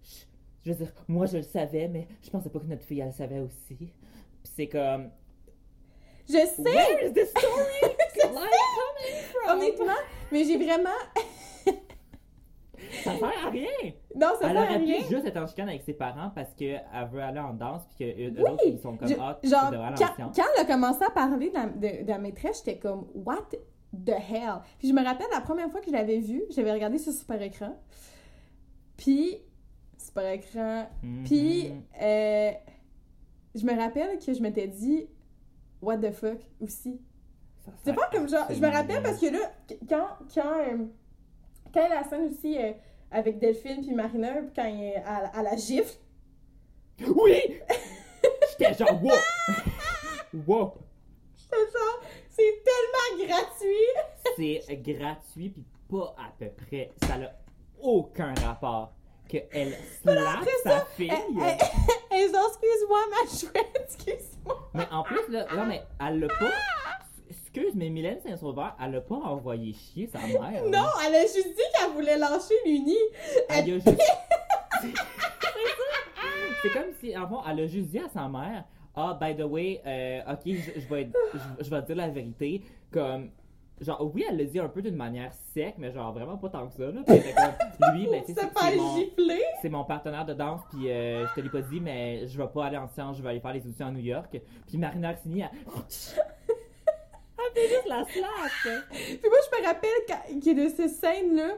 je, 0.03 0.25
je 0.63 0.71
veux 0.71 0.77
dire, 0.77 0.93
moi 1.07 1.25
je 1.25 1.37
le 1.37 1.43
savais, 1.43 1.87
mais 1.87 2.07
je 2.21 2.29
pensais 2.29 2.49
pas 2.49 2.59
que 2.59 2.65
notre 2.65 2.83
fille 2.83 2.99
elle 2.99 3.07
le 3.07 3.13
savait 3.13 3.39
aussi. 3.39 3.75
Puis 3.75 3.93
c'est 4.43 4.67
comme, 4.67 5.09
Je 6.27 6.33
sais, 6.33 6.61
where 6.61 7.07
is 7.07 7.13
this 7.13 7.29
story? 7.29 7.45
Je 8.15 8.21
sais. 8.21 8.27
from? 8.29 9.57
honnêtement, 9.57 9.93
mais 10.31 10.43
j'ai 10.43 10.57
vraiment, 10.57 10.89
Ça 13.03 13.15
sert 13.17 13.45
à 13.45 13.49
rien. 13.49 13.67
non, 14.15 14.27
ça 14.39 14.49
elle 14.49 14.51
sert 14.51 14.57
à 14.57 14.63
aurait 14.65 14.77
rien. 14.77 15.01
pu 15.03 15.09
juste 15.13 15.25
être 15.25 15.37
en 15.37 15.47
chicane 15.47 15.69
avec 15.69 15.81
ses 15.83 15.93
parents 15.93 16.31
parce 16.33 16.53
qu'elle 16.55 16.81
veut 17.11 17.21
aller 17.21 17.39
en 17.39 17.53
danse 17.53 17.83
puis 17.89 17.97
que 17.99 18.03
eux, 18.21 18.31
eux 18.31 18.43
Oui, 18.43 18.51
autres 18.51 18.63
ils 18.65 18.79
sont 18.79 18.97
comme 18.97 19.07
Je- 19.07 19.15
genre, 19.15 19.71
quand, 19.97 20.33
elle 20.55 20.61
a 20.61 20.65
commencé 20.65 21.03
à 21.03 21.09
parler 21.11 21.49
de 21.49 21.53
la, 21.53 21.65
de, 21.67 22.03
de 22.03 22.07
la 22.07 22.17
maîtresse, 22.17 22.63
j'étais 22.65 22.79
comme, 22.79 23.07
what 23.13 23.47
the 23.93 24.09
hell? 24.11 24.61
Puis 24.79 24.87
je 24.89 24.93
me 24.93 25.03
rappelle 25.03 25.27
la 25.31 25.41
première 25.41 25.69
fois 25.71 25.79
que 25.81 25.87
je 25.87 25.91
l'avais 25.91 26.19
vue, 26.19 26.43
j'avais 26.49 26.71
regardé 26.71 26.97
sur 26.97 27.11
super 27.13 27.41
écran. 27.41 27.77
Puis, 28.97 29.37
super 29.97 30.31
écran. 30.31 30.89
Mhm. 31.03 31.23
Puis, 31.23 31.71
euh, 32.01 32.51
je 33.55 33.65
me 33.65 33.75
rappelle 33.77 34.17
que 34.19 34.33
je 34.33 34.41
m'étais 34.41 34.67
dit, 34.67 35.07
what 35.81 35.97
the 35.97 36.11
fuck 36.11 36.39
aussi. 36.61 36.99
Ça 37.65 37.71
C'est 37.83 37.93
pas 37.93 38.09
comme 38.11 38.27
genre, 38.29 38.47
je 38.49 38.59
me 38.59 38.67
rappelle 38.67 39.03
parce 39.03 39.19
que 39.19 39.27
là, 39.27 39.39
qu- 39.67 39.77
quand, 39.87 40.07
quand, 40.33 40.53
euh, 40.59 40.85
quand 41.73 41.85
il 41.85 41.89
y 41.89 41.91
a 41.91 41.95
la 42.01 42.03
scène 42.03 42.25
aussi 42.31 42.57
euh, 42.57 42.71
avec 43.11 43.39
Delphine 43.39 43.81
puis 43.81 43.93
Marina, 43.93 44.33
puis 44.41 44.51
quand 44.55 44.65
il 44.65 44.81
est 44.83 44.95
à, 44.97 45.27
à 45.27 45.43
la 45.43 45.55
gifle, 45.55 45.97
Oui! 47.07 47.41
J'étais 48.57 48.73
genre 48.73 49.03
wow! 49.03 49.11
wow! 50.47 50.73
c'est 51.35 51.55
genre, 51.55 52.01
c'est 52.37 52.63
tellement 52.63 53.27
gratuit! 53.27 53.95
C'est 54.35 54.81
gratuit 54.81 55.49
puis 55.49 55.65
pas 55.89 56.15
à 56.17 56.31
peu 56.37 56.49
près. 56.49 56.91
Ça 57.07 57.17
n'a 57.17 57.31
aucun 57.81 58.33
rapport 58.45 58.93
que 59.27 59.37
elle 59.51 59.75
slap 60.01 60.45
sa 60.63 60.85
fille. 60.85 61.11
Eh, 61.11 61.41
eh, 61.41 61.57
eh, 62.11 62.23
excuse-moi, 62.23 62.99
ma 63.09 63.27
chouette, 63.27 63.81
excuse-moi. 63.83 64.69
Mais 64.73 64.87
en 64.91 65.03
plus 65.03 65.27
là, 65.29 65.47
non 65.55 65.65
mais 65.65 65.83
elle 65.99 66.19
l'a 66.19 66.27
pas. 66.27 66.51
Excuse, 67.29 67.73
mais 67.75 67.89
Mylène 67.89 68.21
Saint-Sauveur, 68.21 68.77
elle 68.81 68.95
a 68.95 69.01
pas 69.01 69.15
envoyé 69.15 69.73
chier 69.73 70.07
sa 70.07 70.19
mère. 70.19 70.63
Non, 70.65 70.87
elle 71.05 71.15
a 71.15 71.21
juste 71.21 71.55
dit 71.55 71.63
qu'elle 71.75 71.91
voulait 71.91 72.17
lâcher 72.17 72.55
l'uni. 72.65 72.97
Elle 73.49 73.71
a 73.71 73.73
juste. 73.73 73.87
C'est 76.61 76.69
comme 76.69 76.91
si, 76.99 77.17
en 77.17 77.27
fond, 77.27 77.41
elle 77.49 77.61
a 77.61 77.67
juste 77.67 77.89
dit 77.89 77.99
à 77.99 78.09
sa 78.09 78.27
mère 78.27 78.63
Ah, 78.99 79.17
by 79.21 79.35
the 79.35 79.45
way, 79.45 79.79
euh, 79.85 80.21
ok, 80.33 80.41
je, 80.45 80.79
je 80.81 80.87
vais 80.87 81.03
être- 81.03 81.17
je, 81.59 81.63
je 81.65 81.69
vais 81.69 81.81
te 81.81 81.85
dire 81.87 81.95
la 81.97 82.09
vérité. 82.09 82.63
Comme, 82.91 83.29
genre, 83.79 84.11
oui, 84.13 84.25
elle 84.27 84.37
le 84.37 84.45
dit 84.45 84.59
un 84.59 84.67
peu 84.69 84.81
d'une 84.81 84.95
manière 84.95 85.31
sec, 85.53 85.75
mais 85.77 85.91
genre 85.91 86.11
vraiment 86.13 86.35
pas 86.37 86.49
tant 86.49 86.67
que 86.67 86.73
ça. 86.73 86.85
Là. 86.85 87.01
Puis 87.05 87.15
comme, 87.33 87.93
lui, 87.95 88.07
ben, 88.09 88.23
tu 88.25 88.33
sais, 88.33 88.41
se 88.41 88.47
c'est- 88.47 88.75
mon, 88.75 88.97
c'est 89.61 89.69
mon 89.69 89.83
partenaire 89.83 90.25
de 90.25 90.33
danse, 90.33 90.61
puis 90.71 90.89
euh, 90.89 91.27
je 91.27 91.33
te 91.35 91.41
l'ai 91.41 91.49
pas 91.49 91.61
dit, 91.61 91.79
mais 91.79 92.25
je 92.27 92.37
vais 92.37 92.47
pas 92.47 92.65
aller 92.65 92.77
en 92.77 92.87
sciences, 92.87 93.17
je 93.17 93.21
vais 93.21 93.29
aller 93.29 93.39
faire 93.39 93.53
les 93.53 93.61
auditions 93.65 93.85
à 93.87 93.91
New 93.91 93.99
York. 93.99 94.41
Puis 94.67 94.77
Marina 94.79 95.09
Arsini, 95.09 95.41
elle. 95.41 95.49
elle 97.37 97.53
fait 97.53 97.67
juste 97.69 97.87
la 97.87 98.03
slap! 98.03 98.83
Puis 98.91 99.19
moi, 99.29 99.37
je 99.51 99.61
me 99.61 99.65
rappelle 99.67 100.39
qu'il 100.41 100.57
y 100.57 100.59
a 100.61 100.63
de 100.65 100.69
ces 100.69 100.87
scènes-là, 100.89 101.49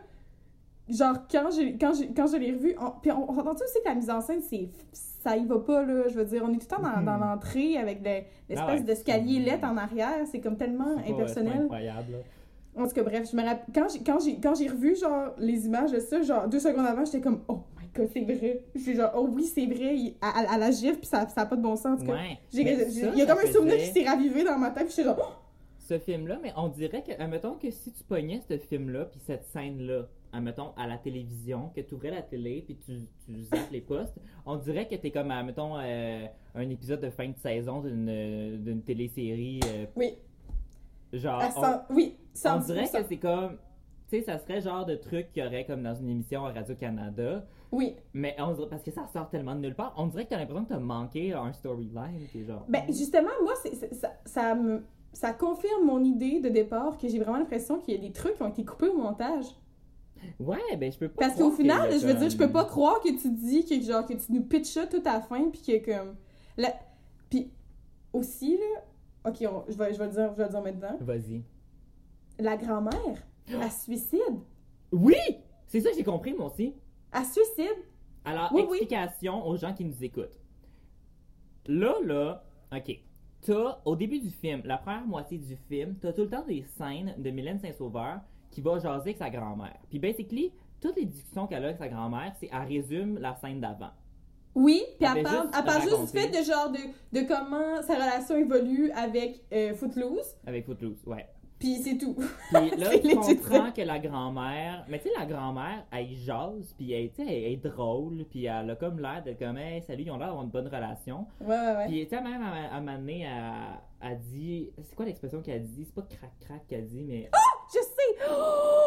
genre, 0.89 1.15
quand, 1.31 1.49
j'ai, 1.55 1.77
quand, 1.77 1.93
j'ai, 1.93 2.07
quand 2.13 2.27
je 2.27 2.37
l'ai 2.37 2.51
revu, 2.51 2.75
on, 2.81 2.91
puis 3.01 3.11
on, 3.11 3.29
on 3.29 3.37
entend 3.37 3.51
aussi 3.53 3.79
que 3.83 3.87
la 3.89 3.95
mise 3.95 4.09
en 4.09 4.21
scène, 4.21 4.41
c'est, 4.41 4.69
ça 4.91 5.35
y 5.37 5.45
va 5.45 5.59
pas, 5.59 5.83
là. 5.83 6.07
Je 6.07 6.15
veux 6.15 6.25
dire, 6.25 6.43
on 6.45 6.49
est 6.53 6.57
tout 6.57 6.67
le 6.69 6.75
temps 6.77 6.81
dans, 6.81 7.01
dans 7.03 7.17
l'entrée 7.17 7.77
avec 7.77 7.99
le- 7.99 8.23
l'espèce. 8.49 8.57
Ah 8.59 8.73
ouais, 8.73 8.81
d'escalier 8.81 9.39
lettre 9.39 9.65
en 9.67 9.77
arrière. 9.77 10.25
C'est 10.31 10.39
comme 10.39 10.57
tellement 10.57 10.85
C'est 10.97 11.01
pas- 11.01 11.05
c'est 11.07 11.13
impersonnel. 11.13 11.61
incroyable. 11.63 12.11
là. 12.13 12.17
En 12.83 12.87
tout 12.87 12.93
cas, 12.93 13.03
bref, 13.03 13.29
je 13.29 13.35
me 13.35 13.43
rappelle, 13.43 13.65
quand 13.73 13.87
j'ai, 13.91 13.99
quand 13.99 14.19
j'ai, 14.23 14.39
quand 14.39 14.55
j'ai 14.55 14.67
revu, 14.69 14.95
genre, 14.95 15.33
les 15.37 15.65
images 15.65 15.91
de 15.91 15.99
ça, 15.99 16.21
genre, 16.21 16.47
deux 16.47 16.59
secondes 16.59 16.85
avant, 16.85 17.03
j'étais 17.03 17.19
comme, 17.19 17.41
oh 17.49 17.61
my 17.81 17.87
god, 17.93 18.09
c'est 18.13 18.21
vrai. 18.21 18.61
Je 18.75 18.79
suis 18.79 18.95
genre, 18.95 19.11
oh 19.15 19.27
oui, 19.29 19.43
c'est 19.43 19.65
vrai, 19.65 19.95
il- 19.97 20.15
à, 20.21 20.29
à- 20.39 20.53
à 20.53 20.57
la 20.57 20.71
gifle, 20.71 20.97
puis 20.99 21.07
ça, 21.07 21.27
ça 21.27 21.41
a 21.41 21.45
pas 21.45 21.55
de 21.57 21.61
bon 21.61 21.75
sens, 21.75 21.85
en 21.87 21.97
tout 21.97 22.05
cas. 22.05 22.13
Ouais. 22.13 22.37
J'ai- 22.53 22.63
j'ai- 22.63 22.89
ça, 22.89 23.07
il 23.11 23.17
y 23.19 23.21
a 23.23 23.27
ça 23.27 23.35
comme 23.35 23.49
un 23.49 23.51
souvenir 23.51 23.75
qui 23.77 23.87
s'est 23.87 24.07
ravivé 24.07 24.43
dans 24.43 24.57
ma 24.57 24.69
tête, 24.69 24.85
puis 24.85 24.93
j'étais 24.95 25.09
genre, 25.09 25.17
oh! 25.19 25.33
ce 25.79 25.97
film-là, 25.97 26.37
mais 26.41 26.53
on 26.55 26.67
dirait 26.69 27.03
que, 27.03 27.11
admettons 27.21 27.55
que 27.55 27.71
si 27.71 27.91
tu 27.91 28.03
pognais 28.03 28.39
ce 28.47 28.57
film-là, 28.59 29.05
puis 29.05 29.19
cette 29.25 29.45
scène-là, 29.51 30.07
admettons, 30.33 30.71
à 30.77 30.87
la 30.87 30.97
télévision, 30.97 31.69
que 31.75 31.81
tu 31.81 31.93
ouvrais 31.95 32.11
la 32.11 32.21
télé, 32.21 32.61
puis 32.65 32.75
tu, 32.77 33.01
tu 33.25 33.41
zappes 33.41 33.71
les 33.71 33.81
postes, 33.81 34.15
on 34.45 34.55
dirait 34.57 34.87
que 34.87 34.95
t'es 34.95 35.11
comme, 35.11 35.31
admettons, 35.31 35.77
euh, 35.79 36.25
un 36.55 36.69
épisode 36.69 37.01
de 37.01 37.09
fin 37.09 37.27
de 37.29 37.37
saison 37.37 37.81
d'une 37.81 38.61
d'une 38.63 38.81
télésérie, 38.81 39.59
euh, 39.67 39.85
oui, 39.95 40.13
genre, 41.13 41.41
à 41.41 41.47
on- 41.55 41.61
cent- 41.61 41.81
oui, 41.89 42.15
on, 42.35 42.37
110%. 42.59 42.65
dirait 42.65 42.89
que 42.89 43.07
c'est 43.07 43.17
comme, 43.17 43.57
tu 44.09 44.17
sais, 44.17 44.21
ça 44.23 44.37
serait 44.39 44.61
genre 44.61 44.85
de 44.85 44.95
truc 44.95 45.31
qu'il 45.31 45.43
y 45.43 45.45
aurait 45.45 45.65
comme 45.65 45.83
dans 45.83 45.95
une 45.95 46.09
émission 46.09 46.45
à 46.45 46.51
Radio-Canada, 46.51 47.45
Oui, 47.71 47.95
mais 48.13 48.35
on 48.39 48.53
dirait, 48.53 48.67
parce 48.69 48.81
que 48.83 48.91
ça 48.91 49.07
sort 49.07 49.29
tellement 49.29 49.55
de 49.55 49.61
nulle 49.61 49.75
part, 49.75 49.93
on 49.97 50.07
dirait 50.07 50.25
que 50.25 50.29
t'as 50.29 50.37
l'impression 50.39 50.63
que 50.65 50.69
t'as 50.69 50.79
manqué 50.79 51.33
un 51.33 51.53
storyline, 51.53 52.25
genre... 52.47 52.65
Ben, 52.67 52.83
justement, 52.87 53.29
moi, 53.43 53.53
c'est, 53.61 53.75
c'est- 53.75 53.93
ça, 53.93 54.11
ça, 54.25 54.55
me, 54.55 54.83
ça 55.13 55.33
confirme 55.33 55.85
mon 55.85 56.03
idée 56.03 56.39
de 56.39 56.49
départ 56.49 56.97
que 56.97 57.07
j'ai 57.07 57.19
vraiment 57.19 57.37
l'impression 57.37 57.79
qu'il 57.79 57.93
y 57.95 57.97
a 57.97 58.01
des 58.01 58.11
trucs 58.11 58.35
qui 58.35 58.41
ont 58.43 58.49
été 58.49 58.65
coupés 58.65 58.87
au 58.89 58.97
montage. 58.97 59.45
Ouais, 60.39 60.75
ben 60.77 60.91
je 60.91 60.97
peux 60.97 61.09
pas 61.09 61.27
Parce 61.27 61.37
qu'au 61.37 61.51
final, 61.51 61.91
je 61.91 62.05
veux 62.07 62.13
dire, 62.13 62.29
je 62.29 62.37
peux 62.37 62.51
pas 62.51 62.65
croire 62.65 62.99
que 63.01 63.09
tu 63.09 63.29
dis 63.31 63.65
que, 63.65 63.79
genre, 63.81 64.05
que 64.05 64.13
tu 64.13 64.31
nous 64.31 64.43
pitches 64.43 64.67
ça 64.73 64.87
tout 64.87 65.01
à 65.05 65.13
la 65.13 65.21
fin, 65.21 65.49
puis 65.49 65.61
que 65.61 65.85
comme. 65.85 66.15
La... 66.57 66.73
Puis 67.29 67.51
aussi, 68.13 68.57
là. 68.57 69.29
Ok, 69.29 69.37
on- 69.41 69.63
je, 69.69 69.77
vais, 69.77 69.93
je, 69.93 69.99
vais 69.99 70.05
le 70.05 70.11
dire, 70.11 70.31
je 70.31 70.37
vais 70.37 70.43
le 70.45 70.49
dire 70.49 70.61
maintenant. 70.61 70.97
Vas-y. 71.01 71.43
La 72.39 72.55
grand-mère, 72.55 73.23
elle 73.47 73.71
suicide. 73.71 74.39
Oui! 74.91 75.15
C'est 75.67 75.81
ça 75.81 75.89
que 75.91 75.97
j'ai 75.97 76.03
compris, 76.03 76.33
moi 76.33 76.47
aussi. 76.47 76.73
Elle 77.13 77.25
suicide. 77.25 77.75
Alors, 78.25 78.49
Oui, 78.53 78.61
oui. 78.69 78.77
explication 78.77 79.45
aux 79.45 79.57
gens 79.57 79.73
qui 79.73 79.83
nous 79.85 80.03
écoutent. 80.03 80.39
Là, 81.67 81.95
là, 82.03 82.43
ok. 82.75 82.99
T'as, 83.41 83.79
au 83.85 83.95
début 83.95 84.19
du 84.19 84.29
film, 84.29 84.61
la 84.65 84.77
première 84.77 85.05
moitié 85.05 85.37
du 85.37 85.55
film, 85.69 85.95
t'as 86.01 86.11
tout 86.13 86.23
le 86.23 86.29
temps 86.29 86.45
des 86.45 86.63
scènes 86.77 87.13
de 87.17 87.29
Mylène 87.29 87.59
Saint-Sauveur 87.59 88.19
qui 88.51 88.61
va 88.61 88.79
jaser 88.79 89.01
avec 89.01 89.17
sa 89.17 89.29
grand-mère. 89.29 89.77
Puis, 89.89 89.99
basically, 89.99 90.51
toutes 90.81 90.95
les 90.95 91.05
discussions 91.05 91.47
qu'elle 91.47 91.63
a 91.63 91.67
avec 91.67 91.77
sa 91.77 91.87
grand-mère, 91.87 92.33
c'est 92.39 92.49
elle 92.51 92.67
résume 92.67 93.17
la 93.19 93.35
scène 93.35 93.59
d'avant. 93.59 93.91
Oui, 94.55 94.83
puis 94.97 95.07
Elle 95.09 95.19
elle 95.19 95.23
parle, 95.23 95.43
juste 95.43 95.55
elle 95.57 95.63
parle 95.65 95.81
juste 95.83 96.01
du 96.13 96.19
fait 96.19 96.27
de 96.29 96.43
genre 96.43 96.71
de, 96.71 97.19
de 97.19 97.27
comment 97.27 97.81
sa 97.83 97.93
relation 97.93 98.35
évolue 98.35 98.91
avec 98.91 99.43
euh, 99.53 99.73
Footloose, 99.75 100.35
Avec 100.45 100.65
Footloose, 100.65 101.05
ouais. 101.05 101.27
puis 101.59 101.75
c'est 101.75 101.97
tout. 101.97 102.15
Puis 102.15 102.71
là, 102.77 102.89
tu 102.99 103.15
comprends 103.15 103.71
que 103.71 103.81
la 103.83 103.99
grand-mère. 103.99 104.85
Mais 104.89 104.97
tu 104.99 105.07
sais, 105.07 105.13
la 105.17 105.27
grand-mère, 105.27 105.85
elle 105.91 106.07
jase, 106.09 106.73
puis 106.75 106.91
elle, 106.93 107.11
sais, 107.11 107.23
elle 107.27 107.53
est 107.53 107.57
drôle, 107.57 108.25
puis 108.29 108.45
elle 108.45 108.71
a 108.71 108.75
comme 108.75 108.99
l'air 108.99 109.21
d'être 109.23 109.37
comme, 109.37 109.57
hey, 109.57 109.83
salut, 109.83 110.03
ils 110.03 110.11
ont 110.11 110.17
l'air 110.17 110.27
d'avoir 110.27 110.43
une 110.43 110.49
bonne 110.51 110.67
relation. 110.67 111.27
Ouais, 111.41 111.47
ouais, 111.47 111.75
ouais. 111.77 111.85
Puis, 111.87 112.03
tu 112.07 112.15
sais, 112.15 112.21
même 112.21 112.41
à, 112.41 112.73
à 112.73 112.77
un 112.77 112.79
moment 112.81 112.97
donné, 112.97 113.21
elle, 113.21 114.09
elle 114.09 114.19
dit. 114.19 114.71
C'est 114.81 114.95
quoi 114.95 115.05
l'expression 115.05 115.41
qu'elle 115.43 115.63
dit? 115.63 115.85
C'est 115.85 115.93
pas 115.93 116.01
crac-crac 116.01 116.65
qu'elle 116.67 116.87
dit, 116.87 117.03
mais. 117.03 117.29
Je 117.71 117.79
sais! 117.79 118.25
Oh, 118.29 118.33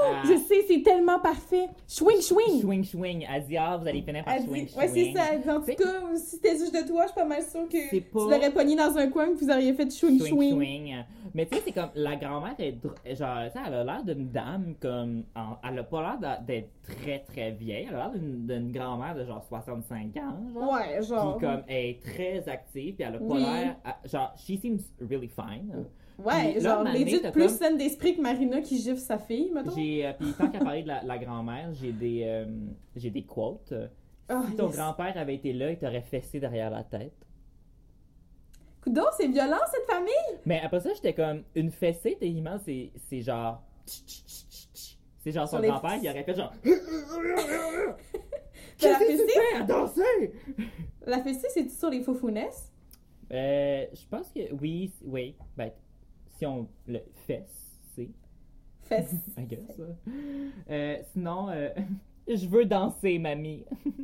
Ah. 0.05 0.23
Je 0.25 0.37
sais, 0.39 0.65
c'est 0.67 0.83
tellement 0.83 1.21
parfait! 1.21 1.69
Swing, 1.87 2.21
swing! 2.21 2.61
Swing, 2.61 2.85
swing. 2.85 3.27
Ah, 3.29 3.77
vous 3.79 3.87
allez 3.87 4.03
finir 4.03 4.25
par 4.25 4.35
Elle 4.35 4.43
swing, 4.43 4.67
dit- 4.67 4.75
ouais, 4.77 4.89
c'est 4.89 4.95
swing. 5.13 5.17
ça. 5.17 5.57
En 5.57 5.61
tout 5.61 5.67
cas, 5.67 6.17
si 6.17 6.27
c'était 6.37 6.59
juste 6.59 6.75
de 6.75 6.87
toi, 6.89 7.03
je 7.03 7.13
suis 7.13 7.15
pas 7.15 7.25
mal 7.25 7.43
sûre 7.43 7.69
que 7.69 7.79
C'est 7.79 7.89
tu 7.91 8.01
pas- 8.03 8.19
l'aurais 8.21 8.51
pogné 8.53 8.75
dans 8.75 8.97
un 8.99 9.09
coin 9.09 9.27
et 9.29 9.33
que 9.35 9.39
vous 9.45 9.51
auriez 9.51 9.73
fait 9.75 9.91
swing, 9.91 10.19
Swing, 10.19 10.35
swing. 10.35 10.55
swing. 10.57 11.05
Mais 11.35 11.47
tu 11.47 11.57
sais, 11.57 11.63
c'est 11.67 11.73
comme 11.73 11.91
la 11.95 12.17
grand-mère 12.17 12.55
est 12.59 12.73
dr- 12.73 13.17
genre, 13.17 13.45
tu 13.47 13.53
sais, 13.53 13.59
elle 13.67 13.75
a 13.75 13.85
l'air 13.85 14.03
d'une 14.03 14.29
dame 14.31 14.75
comme. 14.81 15.25
elle 15.65 15.79
a 15.79 15.83
pas 15.85 16.19
l'air 16.21 16.41
d'être 16.43 16.69
très 16.83 17.21
très 17.21 17.53
vieille. 17.53 17.87
Elle 17.89 17.95
a 17.95 18.09
l'air 18.09 18.13
d'une 18.15 18.73
grand-mère 18.73 19.15
de 19.15 19.25
genre 19.25 19.43
65 19.45 20.17
ans. 20.17 20.37
Genre. 20.53 20.73
Ouais, 20.73 21.03
genre. 21.03 21.35
Qui 21.39 21.45
comme 21.45 21.63
est 21.69 22.03
très 22.03 22.49
active, 22.49 22.95
puis 22.97 23.05
elle 23.05 23.15
a 23.15 23.19
pas 23.19 23.25
Oui. 23.25 23.41
l'air. 23.43 23.77
Genre, 24.05 24.33
she 24.37 24.59
seems 24.61 24.81
really 25.09 25.29
fine. 25.29 25.87
Ouais, 26.25 26.53
Puis 26.53 26.61
genre, 26.61 26.85
t'as 26.85 27.31
plus 27.33 27.47
comme- 27.47 27.49
saine 27.49 27.77
d'esprit 27.79 28.17
que 28.17 28.21
Marina 28.23 28.61
qui 28.61 28.79
gifle 28.79 28.99
sa 28.99 29.19
fille, 29.19 29.51
mettons. 29.53 29.73
J'ai, 29.75 30.07
euh, 30.07 30.13
puis 30.19 30.33
tant 30.33 30.49
qu'à 30.49 30.59
parler 30.61 30.83
de 30.83 30.89
la, 30.89 31.03
la 31.03 31.19
grand-mère, 31.19 31.73
j'ai 31.75 31.93
des, 31.93 32.23
euh, 32.25 32.47
j'ai 32.97 33.11
des 33.11 33.23
quotes. 33.25 33.75
Ah, 34.29 34.43
si 34.49 34.57
ton 34.57 34.69
yes. 34.69 34.77
grand-père 34.77 35.17
avait 35.17 35.35
été 35.35 35.53
là, 35.53 35.71
il 35.71 35.79
t'aurait 35.79 36.03
fessé 36.03 36.39
derrière 36.41 36.71
la 36.71 36.85
tête. 36.85 37.13
Coudon, 38.83 39.05
c'est 39.17 39.29
violent 39.29 39.59
cette 39.71 39.87
famille! 39.91 40.41
Mais 40.45 40.61
après 40.61 40.81
ça, 40.81 40.91
j'étais 40.95 41.15
comme, 41.15 41.43
une 41.55 41.71
fessée, 41.71 42.17
techniquement, 42.19 42.59
c'est, 42.65 42.91
c'est 43.09 43.21
genre. 43.21 43.63
C'est 43.87 45.31
genre 45.31 45.49
son 45.49 45.61
grand-père, 45.61 45.99
il 46.03 46.09
aurait 46.09 46.25
fait 46.25 46.35
genre. 46.35 46.53
Qu'est-ce 48.79 48.99
que 48.99 49.25
tu 49.25 49.29
fais 49.33 49.57
à 49.61 49.63
danser? 49.63 50.33
La 51.07 51.23
fessée, 51.23 51.47
c'est 51.55 51.71
sur 51.71 51.91
les 51.91 52.03
faux 52.03 52.15
founesses? 52.15 52.73
Euh, 53.33 53.87
je 53.93 54.07
pense 54.11 54.31
que 54.31 54.53
oui, 54.61 54.93
oui. 55.05 55.37
Ben, 55.57 55.71
si 56.43 56.47
on 56.47 56.67
le 56.89 56.99
fesse, 57.25 57.79
c'est. 57.95 58.11
I 58.91 59.45
guess. 59.47 59.81
Euh, 60.69 60.97
sinon, 61.13 61.49
euh, 61.51 61.69
je 62.29 62.49
veux 62.49 62.65
danser, 62.65 63.17
mamie. 63.21 63.65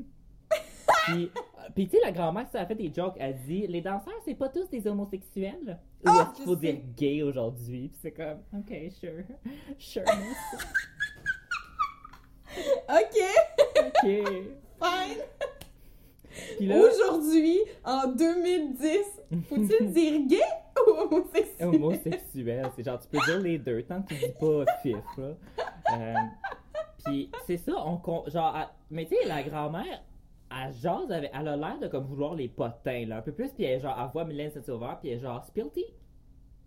puis, 1.06 1.32
puis 1.74 1.88
tu 1.88 1.96
sais, 1.96 2.02
la 2.04 2.12
grand-mère, 2.12 2.46
ça 2.52 2.60
a 2.60 2.66
fait 2.66 2.76
des 2.76 2.92
jokes. 2.94 3.16
Elle 3.18 3.36
dit 3.44 3.66
Les 3.66 3.80
danseurs, 3.80 4.14
c'est 4.24 4.36
pas 4.36 4.48
tous 4.50 4.68
des 4.70 4.86
homosexuels. 4.86 5.80
Ou 6.04 6.08
Ah, 6.08 6.28
est-ce 6.30 6.36
qu'il 6.36 6.44
faut 6.44 6.54
sais. 6.54 6.72
dire 6.74 6.82
gay 6.96 7.22
aujourd'hui? 7.24 7.88
Puis 7.88 7.98
c'est 8.02 8.12
comme, 8.12 8.38
OK, 8.56 8.72
sure. 8.92 9.24
Sure. 9.76 10.02
Ok, 12.88 13.18
OK. 13.80 14.08
fine! 14.80 16.68
Là, 16.68 16.76
Aujourd'hui, 16.78 17.58
en 17.84 18.06
2010, 18.12 18.88
faut-il 19.48 19.92
dire 19.92 20.20
gay? 20.28 20.67
Ou 20.86 20.90
homosexuel? 20.90 21.68
homosexuel, 21.74 22.70
c'est 22.76 22.84
genre, 22.84 22.98
tu 22.98 23.08
peux 23.08 23.18
dire 23.26 23.40
les 23.40 23.58
deux, 23.58 23.82
tant 23.82 24.02
que 24.02 24.08
tu 24.08 24.14
dis 24.14 24.32
pas 24.38 24.64
fif, 24.82 24.96
là. 25.16 25.34
Euh, 25.98 26.14
puis 27.04 27.30
c'est 27.46 27.56
ça, 27.56 27.72
on 27.86 28.00
genre, 28.28 28.56
elle- 28.56 28.68
mais 28.90 29.06
tu 29.06 29.16
sais, 29.16 29.26
la 29.26 29.42
grand-mère, 29.42 30.02
elle 30.50 30.72
jase 30.74 31.10
avec, 31.10 31.30
elle 31.34 31.48
a 31.48 31.56
l'air 31.56 31.78
de 31.80 31.88
comme 31.88 32.04
vouloir 32.04 32.34
les 32.34 32.48
potins, 32.48 33.06
là, 33.06 33.18
un 33.18 33.22
peu 33.22 33.32
plus, 33.32 33.50
puis 33.52 33.64
elle, 33.64 33.80
genre, 33.80 33.96
elle 33.98 34.10
voit 34.12 34.24
Mylène 34.24 34.50
Saint-Sauveur, 34.50 34.98
puis 35.00 35.10
elle 35.10 35.18
est 35.18 35.20
genre, 35.22 35.44
Spilty. 35.44 35.84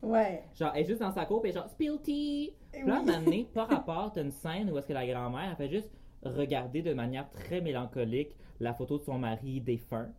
Ouais. 0.02 0.44
Genre, 0.56 0.72
elle 0.74 0.82
est 0.82 0.86
juste 0.88 1.02
dans 1.02 1.12
sa 1.12 1.26
cour, 1.26 1.42
puis 1.42 1.50
elle 1.52 1.58
genre, 1.58 1.70
Spilty. 1.70 2.54
Puis 2.72 2.84
là, 2.86 3.02
donné, 3.06 3.48
par 3.54 3.68
rapport, 3.70 4.12
t'as 4.14 4.22
une 4.24 4.32
scène 4.32 4.72
où 4.72 4.78
est-ce 4.78 4.88
que 4.88 4.94
la 4.94 5.06
grand-mère, 5.06 5.50
elle 5.52 5.56
fait 5.58 5.70
juste 5.70 5.92
regarder 6.24 6.82
de 6.82 6.94
manière 6.94 7.30
très 7.30 7.62
mélancolique 7.62 8.36
la 8.60 8.74
photo 8.74 8.98
de 9.00 9.04
son 9.04 9.18
mari 9.18 9.60
défunt. 9.62 10.10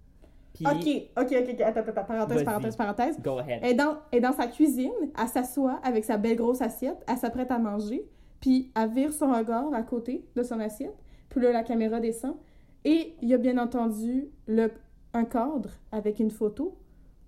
Puis, 0.54 0.66
Ok, 0.66 1.24
ok, 1.24 1.34
ok. 1.48 1.60
Attends, 1.62 1.80
attends, 1.80 2.04
parenthèse, 2.04 2.44
parenthèse, 2.44 2.76
parenthèse. 2.76 3.20
go 3.22 3.38
ahead. 3.38 3.60
Elle 3.62 3.70
est, 3.70 3.74
dans, 3.74 3.98
elle 4.10 4.18
est 4.18 4.20
dans 4.20 4.32
sa 4.32 4.46
cuisine, 4.46 4.92
elle 5.18 5.28
s'assoit 5.28 5.80
avec 5.82 6.04
sa 6.04 6.18
belle 6.18 6.36
grosse 6.36 6.60
assiette, 6.60 7.02
elle 7.08 7.16
s'apprête 7.16 7.50
à 7.50 7.58
manger, 7.58 8.06
puis 8.40 8.70
elle 8.76 8.90
vire 8.90 9.12
son 9.12 9.32
regard 9.32 9.72
à 9.72 9.82
côté 9.82 10.26
de 10.36 10.42
son 10.42 10.60
assiette, 10.60 10.94
puis 11.30 11.40
là, 11.40 11.52
la 11.52 11.62
caméra 11.62 12.00
descend, 12.00 12.36
et 12.84 13.14
il 13.22 13.28
y 13.28 13.34
a 13.34 13.38
bien 13.38 13.56
entendu 13.58 14.28
le, 14.46 14.70
un 15.14 15.24
cadre 15.24 15.70
avec 15.90 16.18
une 16.20 16.30
photo 16.30 16.76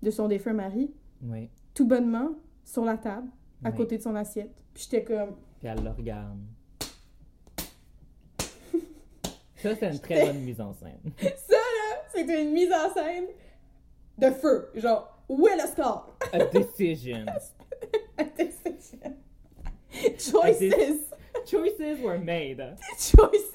de 0.03 0.11
son 0.11 0.27
défunt 0.27 0.53
mari, 0.53 0.93
Oui. 1.23 1.49
tout 1.73 1.87
bonnement, 1.87 2.29
sur 2.63 2.85
la 2.85 2.97
table, 2.97 3.27
à 3.63 3.69
Oui. 3.69 3.75
côté 3.75 3.97
de 3.97 4.03
son 4.03 4.15
assiette. 4.15 4.51
Puis 4.73 4.87
j'étais 4.89 5.03
comme, 5.03 5.35
Puis 5.59 5.67
elle 5.67 5.83
le 5.83 5.89
regarde. 5.91 6.37
Ça, 9.57 9.75
c'est 9.75 9.89
une 9.91 9.99
très 9.99 10.25
bonne 10.25 10.41
mise 10.41 10.61
en 10.61 10.73
scène. 10.73 10.99
ça 11.17 11.55
c'était 12.15 12.43
une 12.43 12.51
mise 12.51 12.71
en 12.71 12.93
scène 12.93 13.27
de 14.17 14.31
feu. 14.31 14.71
Genre, 14.75 15.23
où 15.29 15.47
est 15.47 15.55
le 15.55 15.67
score? 15.67 16.17
A 16.31 16.39
decision. 16.45 17.25
Choices! 20.17 21.13
Choices 21.45 22.01
were 22.01 22.19
made. 22.19 22.77
Choices! 22.97 23.51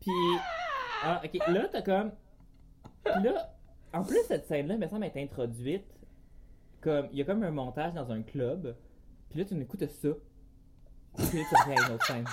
Puis, 0.00 0.38
ah, 1.02 1.20
ok, 1.24 1.48
là, 1.48 1.68
t'as 1.70 1.82
comme. 1.82 2.12
Puis 3.04 3.22
là, 3.22 3.52
en 3.92 4.02
plus, 4.04 4.22
cette 4.26 4.46
scène-là, 4.46 4.76
me 4.76 4.86
semble 4.86 5.04
être 5.04 5.16
introduite. 5.16 5.86
Comme, 6.80 7.08
il 7.12 7.18
y 7.18 7.22
a 7.22 7.24
comme 7.24 7.42
un 7.42 7.50
montage 7.50 7.94
dans 7.94 8.10
un 8.12 8.22
club. 8.22 8.76
Puis 9.30 9.40
là, 9.40 9.44
tu 9.44 9.60
écoutes 9.60 9.88
ça. 9.88 10.08
Puis 11.16 11.38
là, 11.38 11.44
tu 11.48 11.54
reviens 11.56 11.82
à 11.82 11.88
une 11.88 11.94
autre 11.94 12.06
scène. 12.06 12.26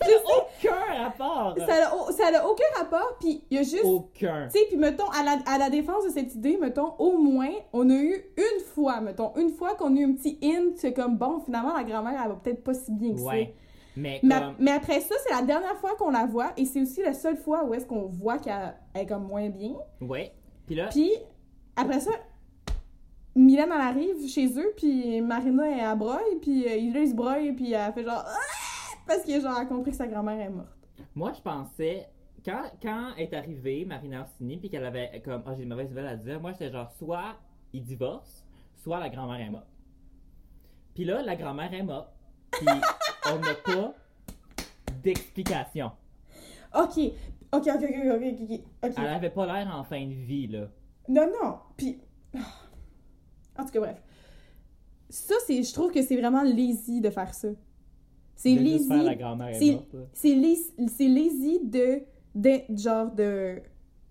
Ça 0.00 0.08
n'a 0.08 0.16
aucun 0.36 0.91
rapport! 1.04 1.54
Ça 1.58 2.30
n'a 2.30 2.44
au- 2.46 2.50
aucun 2.52 2.64
rapport, 2.78 3.16
puis 3.20 3.44
il 3.50 3.56
y 3.56 3.60
a 3.60 3.62
juste. 3.62 3.84
Aucun. 3.84 4.48
Tu 4.52 4.58
sais, 4.58 4.64
puis 4.68 4.76
mettons, 4.76 5.08
à 5.10 5.22
la, 5.22 5.38
à 5.46 5.58
la 5.58 5.70
défense 5.70 6.04
de 6.04 6.10
cette 6.10 6.34
idée, 6.34 6.56
mettons, 6.60 6.94
au 6.98 7.18
moins, 7.18 7.50
on 7.72 7.88
a 7.90 7.94
eu 7.94 8.24
une 8.36 8.64
fois, 8.74 9.00
mettons, 9.00 9.32
une 9.36 9.50
fois 9.50 9.74
qu'on 9.74 9.96
a 9.96 10.00
eu 10.00 10.04
un 10.04 10.12
petit 10.14 10.38
hint, 10.42 10.72
c'est 10.76 10.92
comme, 10.92 11.16
bon, 11.16 11.40
finalement, 11.40 11.74
la 11.76 11.84
grand-mère, 11.84 12.20
elle 12.22 12.28
va 12.30 12.36
peut-être 12.36 12.62
pas 12.64 12.74
si 12.74 12.90
bien 12.92 13.14
que 13.14 13.20
Ouais. 13.20 13.44
ça. 13.54 13.60
Mais 13.94 14.20
Mais, 14.22 14.40
comme. 14.40 14.54
mais 14.58 14.70
après 14.70 15.00
ça, 15.00 15.14
c'est 15.26 15.34
la 15.34 15.42
dernière 15.42 15.76
fois 15.76 15.90
qu'on 15.98 16.10
la 16.10 16.24
voit, 16.26 16.52
et 16.56 16.64
c'est 16.64 16.80
aussi 16.80 17.02
la 17.02 17.12
seule 17.12 17.36
fois 17.36 17.64
où 17.64 17.74
est-ce 17.74 17.84
qu'on 17.86 18.06
voit 18.06 18.38
qu'elle 18.38 18.74
est 18.94 19.04
comme 19.06 19.26
moins 19.26 19.48
bien. 19.50 19.74
Ouais. 20.00 20.32
Puis 20.66 20.74
là, 20.76 20.88
Puis, 20.90 21.10
après 21.76 22.00
ça, 22.00 22.10
Mylène, 23.34 23.70
elle 23.74 23.80
arrive 23.80 24.28
chez 24.28 24.46
eux, 24.58 24.72
puis 24.76 25.20
Marina, 25.22 25.64
elle, 25.92 25.98
broye, 25.98 26.20
puis 26.40 26.66
euh, 26.66 26.76
il 26.76 27.08
se 27.08 27.14
broye, 27.14 27.52
puis 27.56 27.72
elle 27.72 27.92
fait 27.92 28.04
genre... 28.04 28.24
Ah! 28.26 28.96
Parce 29.06 29.22
que, 29.24 29.32
genre, 29.40 29.52
elle 29.56 29.62
a 29.62 29.66
compris 29.66 29.90
que 29.90 29.96
sa 29.96 30.06
grand-mère 30.06 30.38
est 30.40 30.50
morte. 30.50 30.68
Moi, 31.14 31.32
je 31.32 31.40
pensais, 31.40 32.08
quand, 32.44 32.62
quand 32.82 33.14
est 33.16 33.32
arrivée 33.34 33.84
Marina 33.84 34.22
Orsini, 34.22 34.56
puis 34.56 34.70
qu'elle 34.70 34.84
avait 34.84 35.20
comme, 35.24 35.42
oh, 35.46 35.50
j'ai 35.56 35.62
une 35.62 35.68
mauvaise 35.68 35.88
nouvelle 35.88 36.06
à 36.06 36.16
dire, 36.16 36.40
moi, 36.40 36.52
j'étais 36.52 36.70
genre, 36.70 36.90
soit 36.92 37.36
ils 37.72 37.82
divorcent, 37.82 38.44
soit 38.76 39.00
la 39.00 39.08
grand-mère 39.08 39.40
est 39.40 39.50
morte. 39.50 39.66
Puis 40.94 41.04
là, 41.04 41.22
la 41.22 41.36
grand-mère 41.36 41.72
est 41.72 41.82
morte, 41.82 42.12
puis 42.50 42.66
on 43.32 43.38
n'a 43.38 43.54
pas 43.54 43.94
d'explication. 45.02 45.90
Ok, 46.74 46.98
ok, 46.98 47.12
ok, 47.52 47.66
ok, 47.66 47.82
ok, 47.82 48.12
ok, 48.14 48.50
ok. 48.50 48.60
ok. 48.82 48.92
Elle 48.96 49.06
avait 49.06 49.30
pas 49.30 49.46
l'air 49.46 49.74
en 49.74 49.84
fin 49.84 50.06
de 50.06 50.14
vie, 50.14 50.46
là. 50.46 50.68
Non, 51.08 51.26
non, 51.42 51.58
puis... 51.76 52.00
En 53.58 53.66
tout 53.66 53.70
cas, 53.70 53.80
bref. 53.80 54.02
Ça, 55.10 55.34
c'est, 55.46 55.62
je 55.62 55.74
trouve 55.74 55.92
que 55.92 56.00
c'est 56.00 56.16
vraiment 56.16 56.42
lazy 56.42 57.02
de 57.02 57.10
faire 57.10 57.34
ça. 57.34 57.48
C'est 58.36 58.54
lazy. 58.54 58.88
C'est, 60.14 61.08
lazy 61.08 61.60
de, 61.62 62.00
de, 62.34 62.76
genre, 62.76 63.10
de, 63.10 63.60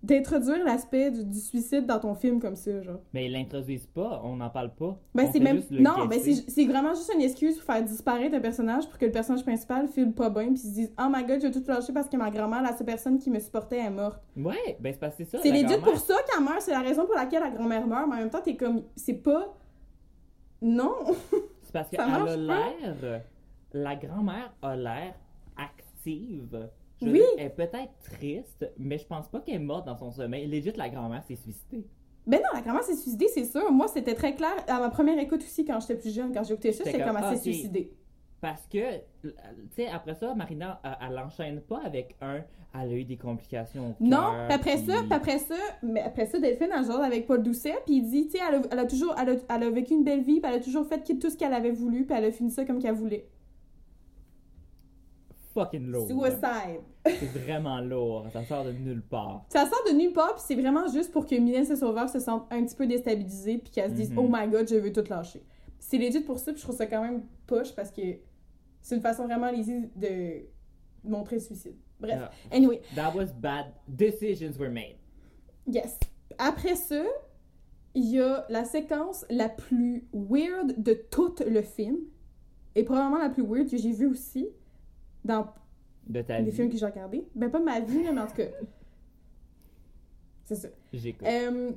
d'introduire 0.02 0.64
l'aspect 0.64 1.10
du, 1.10 1.24
du 1.24 1.38
suicide 1.38 1.86
dans 1.86 2.00
ton 2.00 2.14
film 2.14 2.40
comme 2.40 2.56
ça, 2.56 2.82
genre. 2.82 3.00
Mais 3.12 3.26
ils 3.26 3.32
l'introduisent 3.32 3.86
pas, 3.86 4.20
on 4.24 4.36
n'en 4.36 4.50
parle 4.50 4.74
pas. 4.74 4.98
Ben, 5.14 5.28
c'est 5.32 5.38
même. 5.40 5.62
Non, 5.70 6.06
ben, 6.06 6.18
guesser. 6.18 6.44
c'est, 6.48 6.64
vraiment 6.66 6.94
juste 6.94 7.12
une 7.14 7.20
excuse 7.22 7.56
pour 7.56 7.64
faire 7.64 7.84
disparaître 7.84 8.34
un 8.34 8.40
personnage 8.40 8.88
pour 8.88 8.98
que 8.98 9.06
le 9.06 9.12
personnage 9.12 9.44
principal 9.44 9.88
file 9.88 10.12
pas 10.12 10.30
bien 10.30 10.48
puis 10.48 10.58
se 10.58 10.68
dise 10.68 10.92
Oh 10.98 11.08
my 11.10 11.24
god, 11.24 11.40
j'ai 11.40 11.50
tout 11.50 11.62
lâché 11.66 11.92
parce 11.92 12.08
que 12.08 12.16
ma 12.16 12.30
grand-mère, 12.30 12.62
la 12.62 12.76
seule 12.76 12.86
personne 12.86 13.18
qui 13.18 13.30
me 13.30 13.38
supportait, 13.38 13.78
est 13.78 13.90
morte. 13.90 14.20
Ouais, 14.36 14.76
ben 14.80 14.92
c'est 14.92 14.98
parce 14.98 15.16
que 15.16 15.24
c'est 15.24 15.36
ça. 15.36 15.42
C'est 15.42 15.52
legit 15.52 15.80
pour 15.80 15.96
ça 15.98 16.14
qu'elle 16.28 16.44
meurt, 16.44 16.62
c'est 16.62 16.72
la 16.72 16.80
raison 16.80 17.06
pour 17.06 17.14
laquelle 17.14 17.42
la 17.42 17.50
grand-mère 17.50 17.86
meurt, 17.86 18.08
mais 18.08 18.16
en 18.16 18.18
même 18.18 18.30
temps, 18.30 18.42
t'es 18.42 18.56
comme. 18.56 18.82
C'est 18.96 19.14
pas. 19.14 19.54
Non! 20.60 20.94
C'est 21.62 21.72
parce 21.72 21.90
qu'elle 21.90 22.00
a 22.00 22.36
l'air. 22.36 23.22
La 23.72 23.96
grand-mère 23.96 24.52
a 24.62 24.76
l'air 24.76 25.14
active. 25.56 26.68
Je 27.00 27.06
Oui. 27.06 27.12
dire, 27.14 27.22
elle 27.38 27.46
est 27.46 27.50
peut-être 27.50 27.92
triste, 28.02 28.70
mais 28.78 28.98
je 28.98 29.06
pense 29.06 29.28
pas 29.28 29.40
qu'elle 29.40 29.56
est 29.56 29.58
morte 29.58 29.86
dans 29.86 29.96
son 29.96 30.10
sommeil. 30.10 30.46
Legit, 30.46 30.72
la 30.76 30.88
grand-mère 30.88 31.22
s'est 31.24 31.36
suicidée. 31.36 31.86
Ben 32.26 32.36
non, 32.40 32.48
la 32.54 32.60
grand-mère 32.60 32.84
s'est 32.84 32.94
suicidée, 32.94 33.26
c'est 33.28 33.44
sûr. 33.44 33.72
Moi, 33.72 33.88
c'était 33.88 34.14
très 34.14 34.34
clair 34.36 34.54
à 34.68 34.78
ma 34.78 34.90
première 34.90 35.18
écoute 35.18 35.42
aussi 35.42 35.64
quand 35.64 35.80
j'étais 35.80 35.96
plus 35.96 36.14
jeune. 36.14 36.32
Quand 36.32 36.44
j'ai 36.44 36.52
écouté 36.54 36.72
ça, 36.72 36.84
J'étais 36.84 36.98
comme, 37.02 37.16
elle 37.16 37.24
ah, 37.24 37.30
s'est 37.30 37.36
ok. 37.36 37.42
suicidée. 37.42 37.92
Parce 38.40 38.66
que, 38.66 38.96
tu 39.22 39.30
sais, 39.74 39.88
après 39.88 40.14
ça, 40.14 40.32
Marina, 40.34 40.80
elle, 40.84 41.08
elle 41.10 41.18
enchaîne 41.18 41.60
pas 41.60 41.80
avec 41.84 42.16
un. 42.20 42.42
Elle 42.74 42.88
a 42.88 42.92
eu 42.94 43.04
des 43.04 43.16
complications. 43.16 43.90
au 44.00 44.04
Non, 44.04 44.32
puis 44.46 44.54
après 44.54 44.76
puis- 44.76 44.86
ça, 44.86 44.94
puis 45.02 45.12
après 45.12 45.38
ça, 45.38 45.54
mais 45.82 46.00
après 46.00 46.26
ça, 46.26 46.38
Delphine, 46.38 46.70
elle 46.76 46.84
genre 46.86 47.02
avec 47.02 47.26
Paul 47.26 47.42
Doucet, 47.42 47.74
puis 47.84 47.96
il 47.96 48.02
dit, 48.08 48.26
tu 48.28 48.38
sais, 48.38 48.44
elle, 48.48 48.54
a- 48.56 48.62
elle 48.70 48.78
a 48.78 48.86
toujours, 48.86 49.14
elle 49.20 49.28
a, 49.30 49.56
elle 49.56 49.62
a 49.64 49.70
vécu 49.70 49.92
une 49.94 50.04
belle 50.04 50.22
vie, 50.22 50.40
puis 50.40 50.50
elle 50.50 50.58
a 50.58 50.62
toujours 50.62 50.86
fait 50.86 51.02
tout 51.18 51.28
ce 51.30 51.36
qu'elle 51.36 51.52
avait 51.52 51.70
voulu, 51.70 52.06
puis 52.06 52.16
elle 52.16 52.24
a 52.24 52.30
fini 52.32 52.50
ça 52.50 52.64
comme 52.64 52.80
qu'elle 52.80 52.94
voulait. 52.94 53.26
Fucking 55.54 55.86
lourd. 55.86 56.06
Suicide. 56.06 56.80
C'est 57.04 57.38
vraiment 57.44 57.80
lourd. 57.80 58.26
Ça 58.32 58.44
sort 58.44 58.64
de 58.64 58.72
nulle 58.72 59.02
part. 59.02 59.44
Ça 59.50 59.66
sort 59.66 59.82
de 59.90 59.92
nulle 59.94 60.12
part, 60.12 60.34
puis 60.34 60.44
c'est 60.46 60.54
vraiment 60.54 60.86
juste 60.88 61.12
pour 61.12 61.26
que 61.26 61.34
Mylène 61.34 61.64
se 61.66 61.76
Sauveur 61.76 62.08
se 62.08 62.20
sente 62.20 62.46
un 62.50 62.64
petit 62.64 62.74
peu 62.76 62.86
déstabilisée, 62.86 63.58
puis 63.58 63.70
qu'elle 63.70 63.90
se 63.90 63.94
dise, 63.96 64.10
Mhm. 64.10 64.18
oh 64.18 64.28
my 64.30 64.48
god, 64.48 64.68
je 64.68 64.76
veux 64.76 64.92
tout 64.92 65.04
lâcher. 65.08 65.42
C'est 65.78 65.98
legit 65.98 66.20
pour 66.20 66.38
ça, 66.38 66.52
puis 66.52 66.60
je 66.60 66.64
trouve 66.66 66.76
ça 66.76 66.86
quand 66.86 67.02
même 67.02 67.22
poche 67.46 67.74
parce 67.74 67.90
que 67.90 68.00
c'est 68.80 68.94
une 68.94 69.02
façon 69.02 69.24
vraiment 69.26 69.50
lazy 69.50 69.90
de 69.96 70.46
montrer 71.04 71.36
le 71.36 71.42
suicide. 71.42 71.76
Bref. 72.00 72.20
Anyway, 72.50 72.80
That 72.94 73.12
was 73.14 73.26
bad. 73.38 73.66
Decisions 73.88 74.58
were 74.58 74.70
made. 74.70 74.96
Yes. 75.66 75.98
Après 76.38 76.74
ça, 76.76 77.02
il 77.94 78.06
y 78.10 78.20
a 78.20 78.46
la 78.48 78.64
séquence 78.64 79.24
la 79.28 79.48
plus 79.48 80.04
weird 80.12 80.82
de 80.82 80.94
tout 80.94 81.34
le 81.46 81.62
film. 81.62 81.98
Et 82.74 82.84
probablement 82.84 83.18
la 83.22 83.28
plus 83.28 83.42
weird 83.44 83.68
que 83.70 83.76
j'ai 83.76 83.92
vue 83.92 84.06
aussi 84.06 84.48
dans 85.24 85.46
De 86.06 86.22
ta 86.22 86.38
les 86.38 86.50
vie. 86.50 86.56
films 86.56 86.70
que 86.70 86.76
j'ai 86.76 86.86
regardés. 86.86 87.26
Ben, 87.34 87.50
pas 87.50 87.60
ma 87.60 87.80
vie, 87.80 88.02
là, 88.02 88.12
mais 88.12 88.20
en 88.22 88.26
tout 88.26 88.34
cas. 88.36 88.44
C'est 90.44 90.56
ça. 90.56 90.68
J'écoute. 90.92 91.26
Euh, 91.26 91.72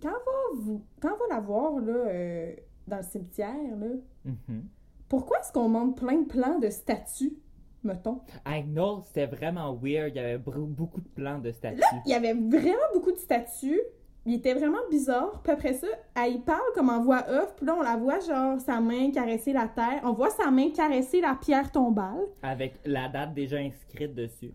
quand, 0.00 0.08
on 0.10 0.56
va 0.56 0.60
vous, 0.62 0.84
quand 1.00 1.10
va 1.10 1.34
la 1.34 1.40
voir, 1.40 1.78
là, 1.80 1.92
euh, 1.92 2.54
dans 2.86 2.96
le 2.98 3.02
cimetière, 3.02 3.76
là, 3.78 3.86
Mhm. 4.24 4.64
pourquoi 5.08 5.40
est-ce 5.40 5.52
qu'on 5.52 5.68
montre 5.68 5.96
plein 6.00 6.20
de 6.22 6.26
plans 6.26 6.58
de 6.58 6.70
statues, 6.70 7.36
mettons? 7.84 8.20
I 8.46 8.62
know, 8.62 9.02
c'était 9.02 9.26
vraiment 9.26 9.74
weird. 9.74 10.10
Il 10.14 10.16
y 10.16 10.20
avait 10.20 10.38
beaucoup 10.38 11.00
de 11.00 11.08
plans 11.08 11.38
de 11.38 11.50
statues. 11.52 11.82
Il 12.06 12.10
y 12.10 12.14
avait 12.14 12.34
vraiment 12.34 12.88
beaucoup 12.94 13.12
de 13.12 13.18
statues. 13.18 13.80
Il 14.24 14.34
était 14.34 14.54
vraiment 14.54 14.78
bizarre. 14.90 15.42
Puis 15.42 15.52
après 15.52 15.74
ça, 15.74 15.88
elle 16.14 16.34
y 16.34 16.38
parle 16.38 16.60
comme 16.74 16.90
en 16.90 17.02
voix 17.02 17.24
off. 17.28 17.56
Puis 17.56 17.66
là, 17.66 17.74
on 17.76 17.82
la 17.82 17.96
voit, 17.96 18.20
genre, 18.20 18.60
sa 18.60 18.80
main 18.80 19.10
caresser 19.10 19.52
la 19.52 19.66
terre. 19.66 20.00
On 20.04 20.12
voit 20.12 20.30
sa 20.30 20.50
main 20.50 20.70
caresser 20.70 21.20
la 21.20 21.34
pierre 21.34 21.72
tombale. 21.72 22.26
Avec 22.42 22.78
la 22.84 23.08
date 23.08 23.34
déjà 23.34 23.56
inscrite 23.58 24.14
dessus. 24.14 24.54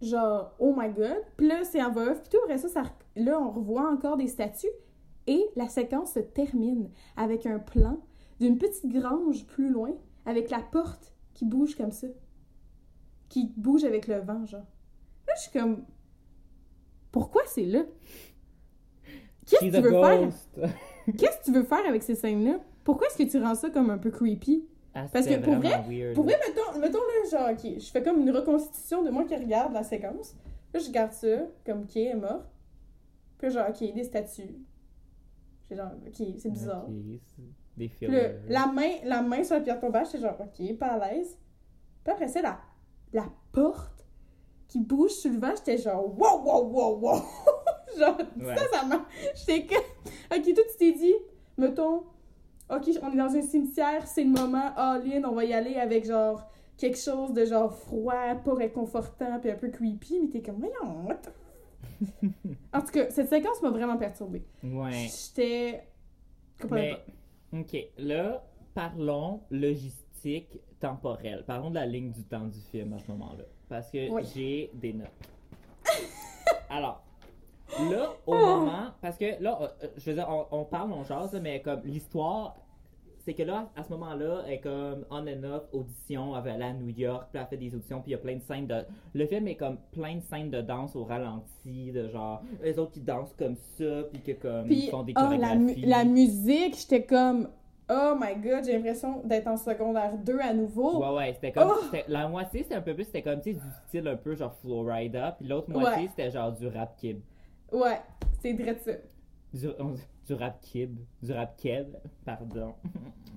Genre, 0.00 0.54
oh 0.58 0.74
my 0.76 0.90
god. 0.90 1.22
Puis 1.36 1.46
là, 1.46 1.64
c'est 1.64 1.82
en 1.82 1.90
voix 1.90 2.10
off. 2.10 2.22
Puis 2.22 2.30
tout 2.30 2.38
après 2.44 2.58
ça, 2.58 2.68
ça, 2.68 2.82
là, 3.16 3.38
on 3.38 3.50
revoit 3.50 3.90
encore 3.90 4.16
des 4.16 4.28
statues. 4.28 4.66
Et 5.26 5.44
la 5.56 5.68
séquence 5.68 6.12
se 6.14 6.20
termine 6.20 6.90
avec 7.16 7.46
un 7.46 7.58
plan 7.58 7.98
d'une 8.40 8.58
petite 8.58 8.88
grange 8.88 9.46
plus 9.46 9.70
loin, 9.70 9.92
avec 10.26 10.50
la 10.50 10.60
porte 10.60 11.14
qui 11.34 11.44
bouge 11.44 11.76
comme 11.76 11.92
ça. 11.92 12.06
Qui 13.28 13.52
bouge 13.56 13.84
avec 13.84 14.06
le 14.06 14.18
vent, 14.18 14.44
genre. 14.46 14.66
Là, 15.26 15.34
je 15.36 15.42
suis 15.42 15.58
comme. 15.58 15.84
Pourquoi 17.10 17.42
c'est 17.46 17.64
là? 17.64 17.84
Qu'est-ce 19.46 19.60
que 19.60 19.76
tu 19.76 19.82
veux 19.82 19.90
faire? 19.90 20.30
Qu'est-ce 21.18 21.38
que 21.38 21.44
tu 21.44 21.52
veux 21.52 21.64
faire 21.64 21.86
avec 21.86 22.02
ces 22.02 22.14
scènes-là? 22.14 22.60
Pourquoi 22.82 23.06
est-ce 23.08 23.18
que 23.18 23.30
tu 23.30 23.42
rends 23.42 23.54
ça 23.54 23.70
comme 23.70 23.90
un 23.90 23.98
peu 23.98 24.10
creepy? 24.10 24.64
Ah, 24.94 25.06
Parce 25.12 25.26
que 25.26 25.36
pour 25.38 25.54
weird. 25.56 26.14
Pour 26.14 26.24
vrai, 26.24 26.38
mettons, 26.46 26.78
mettons 26.78 26.98
là, 26.98 27.30
genre, 27.30 27.50
ok, 27.52 27.78
je 27.80 27.90
fais 27.90 28.02
comme 28.02 28.20
une 28.20 28.30
reconstitution 28.30 29.02
de 29.02 29.10
moi 29.10 29.24
qui 29.24 29.34
regarde 29.34 29.72
la 29.72 29.82
séquence. 29.82 30.34
Là, 30.72 30.80
je 30.80 30.86
regarde 30.86 31.12
ça, 31.12 31.28
comme, 31.66 31.82
ok, 31.82 31.96
elle 31.96 32.06
est 32.08 32.14
morte. 32.14 32.46
Puis 33.38 33.50
genre, 33.50 33.66
ok, 33.68 33.92
des 33.94 34.04
statues. 34.04 34.54
J'ai 35.68 35.76
genre, 35.76 35.90
ok, 36.06 36.26
c'est 36.38 36.50
bizarre. 36.50 36.86
C'est 37.36 37.42
des 37.76 37.88
fillers. 37.88 38.36
la 38.48 38.66
main, 38.66 38.90
la 39.04 39.22
main 39.22 39.42
sur 39.42 39.56
la 39.56 39.62
pierre 39.62 39.80
tombale, 39.80 40.06
j'étais 40.06 40.20
genre, 40.20 40.36
ok, 40.38 40.78
pas 40.78 40.86
à 40.92 41.12
l'aise. 41.12 41.36
Puis 42.04 42.12
après 42.12 42.28
ça, 42.28 42.40
la, 42.42 42.58
la 43.12 43.26
porte 43.52 44.06
qui 44.68 44.78
bouge 44.80 45.10
sur 45.10 45.32
le 45.32 45.38
vent, 45.38 45.52
j'étais 45.56 45.78
genre, 45.78 46.06
wow, 46.18 46.42
wow, 46.44 46.68
wow, 46.68 46.98
wow. 47.00 47.18
genre, 47.98 48.18
Ouais. 48.40 48.56
ça, 48.56 48.68
ça 48.72 48.84
m'a. 48.86 49.04
J'étais 49.34 49.66
que. 49.66 49.74
Ok, 50.36 50.54
toi, 50.54 50.64
tu 50.70 50.76
t'es 50.78 50.92
dit, 50.92 51.14
mettons, 51.58 52.04
ok, 52.70 52.88
on 53.02 53.12
est 53.12 53.16
dans 53.16 53.34
un 53.36 53.42
cimetière, 53.42 54.06
c'est 54.06 54.24
le 54.24 54.30
moment, 54.30 54.72
all-in, 54.76 55.22
on 55.24 55.32
va 55.34 55.44
y 55.44 55.52
aller 55.52 55.76
avec 55.76 56.04
genre 56.06 56.48
quelque 56.76 56.98
chose 56.98 57.32
de 57.32 57.44
genre 57.44 57.72
froid, 57.72 58.34
pas 58.44 58.54
réconfortant, 58.54 59.38
puis 59.40 59.50
un 59.50 59.54
peu 59.56 59.68
creepy, 59.70 60.18
mais 60.20 60.28
t'es 60.28 60.42
comme, 60.42 60.56
voyons, 60.58 61.06
what 61.06 61.14
the- 61.16 61.32
En 62.72 62.80
tout 62.80 62.88
cas, 62.92 63.10
cette 63.10 63.28
séquence 63.28 63.62
m'a 63.62 63.70
vraiment 63.70 63.96
perturbée. 63.96 64.42
Ouais. 64.62 65.06
J'étais. 65.08 65.84
complètement 66.60 66.98
Mais, 67.52 67.60
ok, 67.60 67.76
là, 67.98 68.42
parlons 68.74 69.40
logistique 69.50 70.58
temporelle. 70.80 71.44
Parlons 71.46 71.70
de 71.70 71.76
la 71.76 71.86
ligne 71.86 72.10
du 72.10 72.24
temps 72.24 72.46
du 72.46 72.58
film 72.58 72.92
à 72.94 72.98
ce 72.98 73.08
moment-là. 73.12 73.44
Parce 73.68 73.90
que 73.90 74.10
Oui. 74.10 74.22
j'ai 74.34 74.70
des 74.74 74.92
notes. 74.94 75.08
Alors, 76.68 77.03
là, 77.90 78.10
au 78.26 78.34
Oh. 78.34 78.56
moment. 78.56 78.90
Parce 79.00 79.16
que 79.18 79.42
là, 79.42 79.58
euh, 79.82 79.86
je 79.96 80.10
veux 80.10 80.16
dire, 80.16 80.26
on, 80.28 80.46
on 80.60 80.64
parle, 80.64 80.92
on 80.92 81.04
jase, 81.04 81.38
mais 81.42 81.60
comme 81.60 81.80
l'histoire. 81.84 82.56
C'est 83.26 83.32
que 83.32 83.42
là, 83.42 83.70
à 83.74 83.82
ce 83.82 83.90
moment-là, 83.94 84.42
elle 84.46 84.52
est 84.52 84.58
comme 84.60 85.06
on 85.10 85.26
and 85.26 85.44
off, 85.44 85.62
audition, 85.72 86.36
elle 86.36 86.42
va 86.44 86.52
aller 86.52 86.64
à 86.64 86.72
New 86.74 86.90
York, 86.90 87.28
puis 87.32 87.40
elle 87.40 87.48
fait 87.48 87.56
des 87.56 87.74
auditions, 87.74 88.02
puis 88.02 88.10
il 88.10 88.12
y 88.12 88.16
a 88.16 88.18
plein 88.18 88.36
de 88.36 88.42
scènes 88.42 88.66
de... 88.66 88.84
Le 89.14 89.24
film 89.26 89.48
est 89.48 89.54
comme 89.54 89.78
plein 89.92 90.16
de 90.16 90.20
scènes 90.20 90.50
de 90.50 90.60
danse 90.60 90.94
au 90.94 91.04
ralenti, 91.04 91.90
de 91.90 92.06
genre, 92.08 92.42
les 92.62 92.78
autres 92.78 92.92
qui 92.92 93.00
dansent 93.00 93.32
comme 93.38 93.56
ça, 93.78 94.02
puis 94.12 94.20
que 94.20 94.32
comme, 94.32 94.70
ils 94.70 94.90
font 94.90 95.04
des 95.04 95.14
oh, 95.16 95.34
la, 95.38 95.54
mu- 95.54 95.74
la 95.74 96.04
musique, 96.04 96.76
j'étais 96.78 97.04
comme, 97.06 97.48
oh 97.90 98.12
my 98.20 98.34
god, 98.42 98.62
j'ai 98.66 98.74
l'impression 98.74 99.22
d'être 99.24 99.46
en 99.46 99.56
secondaire 99.56 100.18
2 100.18 100.38
à 100.40 100.52
nouveau. 100.52 100.98
Ouais, 101.02 101.16
ouais, 101.16 101.32
c'était 101.32 101.52
comme. 101.52 101.72
Oh! 101.74 101.96
La 102.08 102.28
moitié, 102.28 102.62
c'était 102.64 102.74
un 102.74 102.82
peu 102.82 102.92
plus, 102.94 103.04
c'était 103.04 103.22
comme, 103.22 103.40
tu 103.40 103.54
sais, 103.54 103.58
du 103.58 103.66
style 103.88 104.06
un 104.06 104.16
peu 104.16 104.34
genre 104.34 104.52
Florida, 104.60 105.34
puis 105.38 105.48
l'autre 105.48 105.70
moitié, 105.70 106.02
Ouais. 106.02 106.08
c'était 106.14 106.30
genre 106.30 106.52
du 106.52 106.68
rap 106.68 106.94
kid. 106.98 107.20
Ouais, 107.74 108.00
c'est 108.40 108.54
de 108.54 108.64
ça. 108.78 108.92
Du, 109.52 109.68
on- 109.78 109.94
du 110.26 110.32
rap 110.34 110.60
kid. 110.62 110.96
Du 111.22 111.32
rap 111.32 111.56
kid, 111.56 111.86
pardon. 112.24 112.74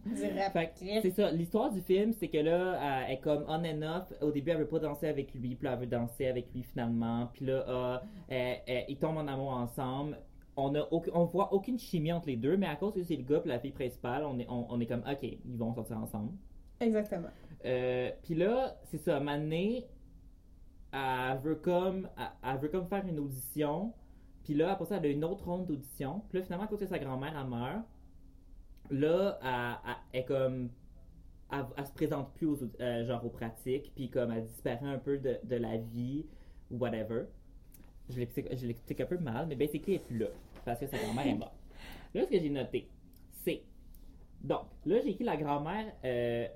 Du 0.05 0.23
rap 0.39 0.73
kid. 0.75 1.01
c'est 1.01 1.11
ça, 1.11 1.29
l'histoire 1.31 1.71
du 1.71 1.81
film, 1.81 2.13
c'est 2.13 2.29
que 2.29 2.37
là, 2.37 3.03
elle 3.07 3.13
est 3.15 3.19
comme 3.19 3.43
on 3.47 3.63
and 3.65 3.81
off. 3.81 4.13
Au 4.21 4.31
début, 4.31 4.51
elle 4.51 4.59
veut 4.59 4.67
pas 4.67 4.79
danser 4.79 5.07
avec 5.07 5.33
lui, 5.33 5.55
puis 5.55 5.65
là, 5.65 5.73
elle 5.73 5.79
veut 5.79 5.85
danser 5.87 6.27
avec 6.27 6.53
lui 6.53 6.63
finalement. 6.63 7.27
Puis 7.33 7.45
là, 7.45 7.65
euh, 7.67 7.97
elle- 8.29 8.61
elle- 8.67 8.85
ils 8.87 8.97
tombent 8.97 9.17
en 9.17 9.27
amour 9.27 9.51
ensemble. 9.51 10.17
On 10.55 10.73
a 10.75 10.81
aucun- 10.91 11.11
on 11.13 11.25
voit 11.25 11.53
aucune 11.53 11.77
chimie 11.77 12.11
entre 12.13 12.27
les 12.27 12.37
deux, 12.37 12.55
mais 12.57 12.67
à 12.67 12.75
cause 12.77 12.93
que 12.93 13.03
c'est 13.03 13.15
le 13.17 13.23
gars 13.23 13.41
et 13.43 13.47
la 13.47 13.59
fille 13.59 13.71
principale, 13.71 14.23
on 14.25 14.39
est, 14.39 14.47
on, 14.49 14.65
on 14.71 14.79
est 14.79 14.85
comme, 14.87 15.03
ok, 15.09 15.23
ils 15.23 15.57
vont 15.57 15.73
sortir 15.73 15.97
ensemble. 15.97 16.31
Exactement. 16.79 17.27
Euh, 17.65 18.11
puis 18.23 18.33
là, 18.35 18.75
c'est 18.85 18.97
ça, 18.97 19.19
Mané, 19.19 19.85
elle 20.93 21.37
veut 21.43 21.55
comme, 21.55 22.07
elle, 22.17 22.49
elle 22.53 22.57
veut 22.59 22.69
comme 22.69 22.87
faire 22.87 23.05
une 23.05 23.19
audition, 23.19 23.93
Puis 24.47 24.55
là, 24.55 24.71
après 24.71 24.85
ça, 24.85 24.95
elle 24.95 25.05
a 25.05 25.09
une 25.09 25.25
autre 25.25 25.43
ronde 25.43 25.65
d'audition. 25.65 26.21
Puis 26.29 26.37
là, 26.39 26.45
finalement, 26.45 26.63
à 26.63 26.67
cause 26.69 26.79
que 26.79 26.85
sa 26.85 26.99
grand-mère, 26.99 27.37
elle 27.37 27.49
meurt, 27.49 27.83
là, 28.89 29.37
elle, 30.13 30.23
comme... 30.23 30.69
Elle, 31.51 31.65
elle 31.75 31.85
se 31.85 31.91
présente 31.91 32.33
plus 32.33 32.47
aux, 32.47 32.57
euh, 32.79 33.05
genre 33.05 33.25
aux 33.25 33.29
pratiques, 33.29 33.91
puis 33.93 34.09
comme 34.09 34.31
elle 34.31 34.45
disparaît 34.45 34.85
un 34.85 34.99
peu 34.99 35.17
de, 35.17 35.37
de 35.43 35.55
la 35.57 35.75
vie, 35.75 36.25
ou 36.71 36.77
whatever. 36.77 37.25
Je 38.09 38.19
l'explique 38.19 38.47
je 38.55 38.65
l'explique 38.65 39.01
un 39.01 39.05
peu 39.05 39.17
mal, 39.17 39.47
mais 39.47 39.57
basically, 39.57 39.95
elle 39.95 40.01
est 40.01 40.05
plus 40.05 40.17
là, 40.17 40.27
parce 40.63 40.79
que 40.79 40.87
sa 40.87 40.97
grand-mère 40.97 41.27
est 41.27 41.35
morte. 41.35 41.55
Là, 42.13 42.23
ce 42.23 42.29
que 42.29 42.39
j'ai 42.39 42.49
noté, 42.49 42.89
c'est... 43.43 43.63
Donc, 44.39 44.67
là, 44.85 45.01
j'ai 45.01 45.09
écrit 45.09 45.25
la 45.25 45.35
grand-mère... 45.35 45.93
euh, 46.05 46.47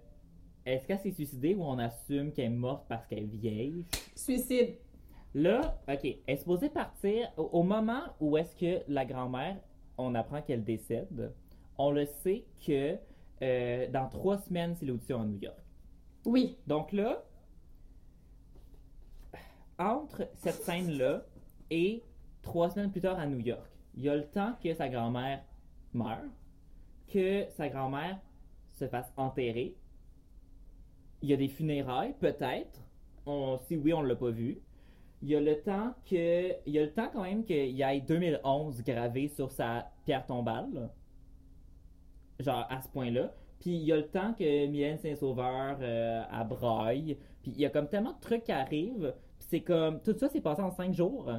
est-ce 0.66 0.88
qu'elle 0.88 1.00
s'est 1.00 1.12
suicidée 1.12 1.56
ou 1.56 1.64
on 1.64 1.78
assume 1.78 2.32
qu'elle 2.32 2.46
est 2.46 2.50
morte 2.50 2.86
parce 2.88 3.06
qu'elle 3.08 3.24
est 3.24 3.36
vieille? 3.36 3.84
Suicide. 4.16 4.76
Là, 5.34 5.80
OK, 5.88 6.04
elle 6.04 6.20
est 6.28 6.38
supposée 6.38 6.70
partir 6.70 7.32
au, 7.38 7.44
au 7.44 7.64
moment 7.64 8.02
où 8.20 8.38
est-ce 8.38 8.56
que 8.56 8.84
la 8.88 9.06
grand-mère, 9.06 9.58
on 9.98 10.14
apprend 10.16 10.42
qu'elle 10.42 10.64
décède, 10.64 11.34
on 11.78 11.92
le 11.92 12.06
sait 12.06 12.46
que 12.66 12.98
euh, 13.42 13.88
dans 13.90 14.08
trois 14.10 14.38
semaines, 14.38 14.76
c'est 14.76 14.86
l'audition 14.86 15.22
à 15.22 15.26
New 15.26 15.40
York. 15.40 15.58
Oui. 16.26 16.58
Donc 16.68 16.92
là, 16.92 17.24
entre 19.80 20.28
cette 20.36 20.62
scène-là 20.62 21.24
et 21.70 22.04
trois 22.42 22.70
semaines 22.70 22.92
plus 22.92 23.02
tard 23.02 23.20
à 23.20 23.26
New 23.26 23.40
York, 23.40 23.68
il 23.96 24.04
y 24.04 24.10
a 24.10 24.16
le 24.16 24.26
temps 24.28 24.54
que 24.64 24.74
sa 24.74 24.90
grand-mère 24.90 25.44
meure, 25.94 26.30
que 27.08 27.46
sa 27.52 27.70
grand-mère 27.70 28.20
se 28.74 28.88
fasse 28.88 29.12
enterrer. 29.18 29.76
Il 31.22 31.30
y 31.30 31.34
a 31.34 31.38
des 31.38 31.48
funérailles, 31.48 32.16
peut-être. 32.20 32.82
On, 33.26 33.58
si 33.68 33.76
oui, 33.76 33.94
on 33.94 34.02
l'a 34.02 34.16
pas 34.16 34.32
vu. 34.32 34.60
Il 35.22 35.30
y 35.30 35.36
a 35.36 35.40
le 35.40 35.62
temps 35.62 35.94
que, 36.10 36.52
il 36.66 36.74
y 36.74 36.80
a 36.80 36.84
le 36.84 36.92
temps 36.94 37.10
quand 37.14 37.22
même 37.24 37.44
qu'il 37.46 37.70
y 37.72 37.84
ait 37.84 38.02
2011 38.02 38.82
gravé 38.84 39.28
sur 39.28 39.52
sa 39.52 39.92
pierre 40.04 40.26
tombale, 40.26 40.90
genre 42.40 42.66
à 42.70 42.82
ce 42.82 42.88
point-là. 42.90 43.32
Puis 43.60 43.72
il 43.76 43.84
y 43.84 43.92
a 43.92 43.98
le 43.98 44.08
temps 44.08 44.34
que 44.34 44.66
Mylène 44.68 44.98
Saint-Sauveur 44.98 45.78
euh, 45.82 46.24
à. 46.32 46.44
Puis 47.44 47.52
il 47.52 47.60
y 47.60 47.66
a 47.66 47.70
comme 47.70 47.88
tellement 47.88 48.14
de 48.14 48.20
trucs 48.20 48.46
qui 48.46 48.52
arrivent. 48.52 49.14
Puis 49.38 49.48
c'est 49.50 49.62
comme 49.62 50.02
tout 50.02 50.18
ça 50.18 50.28
s'est 50.30 50.42
passé 50.42 50.62
en 50.64 50.72
cinq 50.72 50.94
jours. 50.94 51.32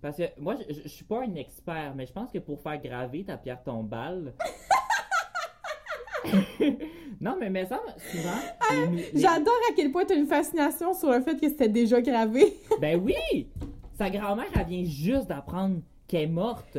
Parce 0.00 0.16
que 0.16 0.24
moi, 0.40 0.56
je- 0.68 0.74
je 0.82 0.88
suis 0.88 1.04
pas 1.04 1.22
un 1.22 1.34
expert, 1.36 1.94
mais 1.96 2.06
je 2.06 2.12
pense 2.12 2.30
que 2.32 2.38
pour 2.38 2.60
faire 2.60 2.80
graver 2.80 3.24
ta 3.24 3.36
pierre 3.36 3.62
tombale. 3.62 4.34
non, 7.20 7.36
mais 7.38 7.50
mais 7.50 7.66
ça, 7.66 7.80
souvent. 8.10 8.90
les- 8.92 9.20
J'adore 9.20 9.54
à 9.70 9.74
quel 9.74 9.90
point 9.92 10.04
tu 10.04 10.12
as 10.14 10.16
une 10.16 10.26
fascination 10.26 10.92
sur 10.94 11.10
le 11.10 11.20
fait 11.20 11.36
que 11.38 11.48
c'était 11.48 11.68
déjà 11.68 12.00
gravé. 12.00 12.54
Ben 12.80 13.00
oui! 13.00 13.48
Sa 13.96 14.10
grand-mère, 14.10 14.46
elle 14.58 14.66
vient 14.66 14.84
juste 14.84 15.28
d'apprendre 15.28 15.80
qu'elle 16.08 16.22
est 16.22 16.26
morte. 16.26 16.78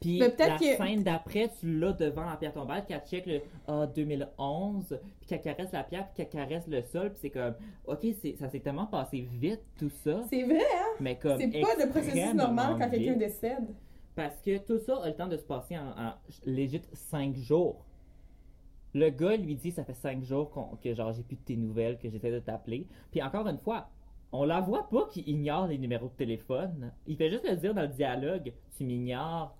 Puis 0.00 0.18
la 0.18 0.28
que- 0.30 0.76
scène 0.76 1.02
d'après, 1.02 1.50
tu 1.60 1.78
l'as 1.78 1.92
devant 1.92 2.24
la 2.26 2.36
pierre 2.36 2.52
tombale, 2.52 2.84
qu'elle 2.84 3.00
check 3.08 3.24
le 3.26 3.40
ah, 3.66 3.86
2011, 3.86 4.98
puis 5.20 5.26
qu'elle 5.28 5.40
caresse 5.40 5.72
la 5.72 5.82
pierre, 5.82 6.06
puis 6.08 6.16
qu'elle 6.16 6.28
caresse 6.28 6.66
le 6.68 6.82
sol, 6.82 7.10
puis 7.10 7.18
c'est 7.22 7.30
comme, 7.30 7.54
ok, 7.86 8.00
ça 8.38 8.50
s'est 8.50 8.60
tellement 8.60 8.84
passé 8.86 9.26
vite, 9.40 9.62
tout 9.78 9.90
ça, 10.04 10.22
C'est 10.28 10.42
vrai, 10.42 10.56
hein? 10.58 10.96
mais 11.00 11.16
comme 11.16 11.38
C'est 11.40 11.48
pas 11.60 11.74
le 11.82 11.88
processus 11.88 12.34
normal 12.34 12.76
quand 12.78 12.90
quelqu'un 12.90 13.14
décède. 13.14 13.66
Parce 14.14 14.40
que 14.42 14.58
tout 14.58 14.78
ça 14.78 14.96
a 15.02 15.08
le 15.08 15.14
temps 15.14 15.26
de 15.26 15.36
se 15.38 15.42
passer 15.42 15.76
en, 15.78 15.88
en 15.88 16.12
legit 16.46 16.82
5 16.92 17.34
jours. 17.36 17.84
Le 18.94 19.10
gars 19.10 19.36
lui 19.36 19.56
dit 19.56 19.72
ça 19.72 19.84
fait 19.84 19.94
5 19.94 20.22
jours 20.22 20.50
que 20.82 20.94
genre 20.94 21.12
j'ai 21.12 21.22
plus 21.22 21.36
de 21.36 21.42
tes 21.42 21.56
nouvelles, 21.56 21.98
que 21.98 22.08
j'essaie 22.08 22.30
de 22.30 22.38
t'appeler. 22.38 22.86
Puis 23.10 23.20
encore 23.22 23.46
une 23.48 23.58
fois, 23.58 23.88
on 24.30 24.44
la 24.44 24.60
voit 24.60 24.88
pas 24.88 25.06
qu'il 25.10 25.28
ignore 25.28 25.66
les 25.66 25.78
numéros 25.78 26.06
de 26.06 26.12
téléphone. 26.12 26.92
Il 27.06 27.16
fait 27.16 27.30
juste 27.30 27.48
le 27.48 27.56
dire 27.56 27.74
dans 27.74 27.82
le 27.82 27.88
dialogue, 27.88 28.52
tu 28.76 28.84
m'ignores. 28.84 29.56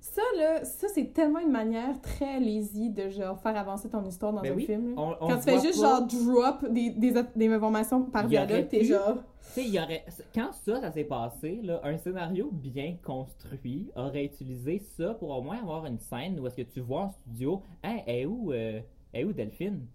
Ça, 0.00 0.22
là, 0.36 0.64
ça, 0.64 0.86
c'est 0.94 1.12
tellement 1.12 1.40
une 1.40 1.50
manière 1.50 2.00
très 2.00 2.38
lazy 2.40 2.90
de 2.90 3.08
genre 3.08 3.38
faire 3.40 3.56
avancer 3.56 3.88
ton 3.88 4.04
histoire 4.04 4.32
dans 4.32 4.42
Ben 4.42 4.52
un 4.52 4.56
oui, 4.56 4.64
film. 4.66 4.94
là. 4.94 5.00
on- 5.02 5.16
on 5.20 5.28
Quand 5.28 5.36
tu 5.36 5.42
fais 5.42 5.60
juste 5.60 5.80
pas. 5.82 5.98
genre 5.98 6.06
drop 6.06 6.70
des, 6.72 6.90
des, 6.90 7.12
des 7.34 7.48
informations 7.52 8.02
par 8.04 8.26
dialogue, 8.26 8.68
t'es 8.68 8.84
genre. 8.84 9.16
Tu 9.54 9.62
sais, 9.64 9.80
aurait... 9.80 10.04
quand 10.34 10.52
ça, 10.52 10.80
ça 10.80 10.92
s'est 10.92 11.04
passé, 11.04 11.60
là, 11.62 11.80
un 11.82 11.96
scénario 11.98 12.48
bien 12.52 12.96
construit 13.02 13.90
aurait 13.96 14.24
utilisé 14.26 14.78
ça 14.96 15.14
pour 15.14 15.30
au 15.30 15.42
moins 15.42 15.58
avoir 15.58 15.86
une 15.86 15.98
scène 15.98 16.38
où 16.38 16.46
est-ce 16.46 16.56
que 16.56 16.62
tu 16.62 16.80
vois 16.80 17.02
en 17.02 17.10
studio, 17.10 17.62
hein, 17.82 17.96
elle 18.06 18.14
est 18.20 18.26
où, 18.26 18.52
euh, 18.52 18.80
elle 19.12 19.20
est 19.20 19.24
où 19.24 19.32
Delphine? 19.32 19.86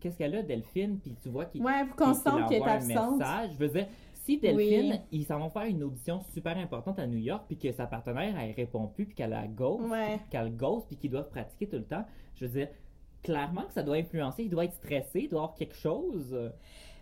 Qu'est-ce 0.00 0.16
qu'elle 0.18 0.34
a, 0.34 0.42
Delphine? 0.42 0.98
Puis 0.98 1.14
tu 1.22 1.28
vois 1.28 1.44
qu'il 1.44 1.62
Ouais, 1.64 1.84
pour 1.84 1.96
qu'on 1.96 2.14
sente 2.14 2.48
qu'elle 2.48 2.62
est 2.62 2.68
absente. 2.68 3.18
message. 3.18 3.50
Je 3.52 3.58
veux 3.58 3.68
dire, 3.68 3.86
si 4.24 4.38
Delphine, 4.38 4.92
Oui. 4.92 5.00
ils 5.10 5.24
s'en 5.24 5.38
vont 5.38 5.50
faire 5.50 5.64
une 5.64 5.82
audition 5.82 6.20
super 6.32 6.56
importante 6.56 6.98
à 6.98 7.06
New 7.06 7.18
York, 7.18 7.44
puis 7.48 7.56
que 7.58 7.72
sa 7.72 7.86
partenaire, 7.86 8.34
elle 8.38 8.52
répond 8.52 8.86
plus, 8.86 9.06
puis 9.06 9.14
qu'elle 9.14 9.32
a 9.32 9.46
ghost, 9.46 9.88
Ouais. 9.90 10.18
qu'elle 10.30 10.54
ghost, 10.56 10.86
puis 10.86 10.96
qu'ils 10.96 11.10
doivent 11.10 11.28
pratiquer 11.30 11.66
tout 11.68 11.76
le 11.76 11.84
temps, 11.84 12.04
je 12.36 12.46
veux 12.46 12.52
dire, 12.52 12.68
clairement 13.22 13.62
que 13.62 13.72
ça 13.72 13.82
doit 13.82 13.96
influencer, 13.96 14.44
il 14.44 14.50
doit 14.50 14.64
être 14.64 14.74
stressé, 14.74 15.20
il 15.22 15.28
doit 15.28 15.42
avoir 15.42 15.54
quelque 15.54 15.76
chose. 15.76 16.36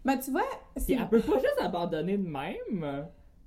Mais 0.05 0.19
tu 0.19 0.31
vois, 0.31 0.43
c'est. 0.77 0.95
elle 0.95 1.09
peut 1.09 1.21
pas 1.21 1.39
juste 1.39 1.59
abandonner 1.61 2.17
de 2.17 2.27
même. 2.27 3.07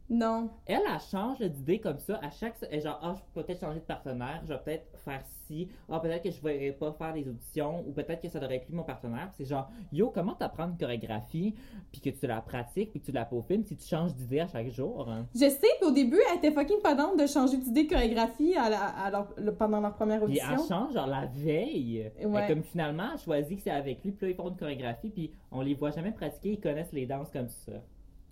Non. 0.10 0.50
Elle, 0.66 0.82
elle 0.86 1.00
change 1.00 1.40
d'idée 1.40 1.80
comme 1.80 1.98
ça 1.98 2.20
à 2.22 2.30
chaque. 2.30 2.56
Genre, 2.82 3.00
ah, 3.02 3.16
je 3.16 3.22
peux 3.34 3.42
peut-être 3.44 3.62
changer 3.62 3.80
de 3.80 3.86
partenaire, 3.86 4.42
je 4.44 4.54
vais 4.54 4.60
peut-être 4.60 4.98
faire 5.00 5.22
ci, 5.48 5.70
ah, 5.90 6.00
peut-être 6.00 6.22
que 6.24 6.30
je 6.30 6.38
ne 6.38 6.42
vais 6.44 6.72
pas 6.74 6.92
faire 6.92 7.14
des 7.14 7.28
auditions, 7.28 7.84
ou 7.88 7.94
peut-être 7.94 8.22
que 8.22 8.28
ça 8.28 8.40
devrait 8.40 8.58
inclure 8.58 8.76
mon 8.76 8.84
partenaire. 8.84 9.30
Puis 9.34 9.38
C'est 9.38 9.46
genre, 9.46 9.70
yo, 9.92 10.10
comment 10.14 10.34
t'apprends 10.34 10.66
une 10.68 10.78
chorégraphie, 10.78 11.56
puis 11.92 12.02
que 12.02 12.10
tu 12.10 12.28
la 12.28 12.42
pratiques, 12.42 12.92
puis 12.92 13.00
que 13.00 13.06
tu 13.06 13.12
la 13.14 13.24
peaufines, 13.26 13.64
si 13.64 13.76
tu 13.78 13.88
changes 13.88 14.14
d'idée 14.14 14.42
à 14.42 14.48
chaque 14.48 14.70
jour? 14.70 15.10
hein? 15.10 15.26
Je 15.34 15.50
sais 15.50 15.68
qu'au 15.82 15.92
début, 15.92 16.20
elle 16.32 16.38
était 16.38 16.52
fucking 16.52 16.82
pas 16.82 16.96
down 16.96 17.18
de 17.18 17.26
changer 17.26 17.58
d'idée 17.58 17.86
de 17.86 17.90
chorégraphie 17.90 18.56
à 18.56 18.70
la- 18.70 18.84
à 18.86 19.10
leur- 19.10 19.34
le- 19.38 19.54
pendant 19.56 19.80
leur 19.80 19.94
première 19.96 20.18
Puis 20.20 20.26
audition. 20.34 20.48
elle 20.52 20.68
change, 20.68 20.94
genre, 20.94 21.08
la 21.08 21.26
veille. 21.28 22.12
Ouais. 22.24 22.44
Et 22.46 22.48
comme 22.54 22.64
finalement, 22.64 23.08
elle 23.14 23.20
choisit 23.20 23.58
que 23.58 23.64
c'est 23.64 23.72
avec 23.72 24.04
lui, 24.04 24.12
puis 24.12 24.28
là, 24.28 24.32
ils 24.34 24.36
font 24.36 24.50
une 24.50 24.58
chorégraphie, 24.58 25.10
puis 25.10 25.32
on 25.52 25.62
les 25.62 25.74
voit 25.76 25.92
jamais 25.92 26.12
pratiquer, 26.12 26.52
ils 26.52 26.60
connaissent 26.60 26.92
les 26.94 27.06
danses 27.06 27.32
comme 27.32 27.48
ça. 27.50 27.72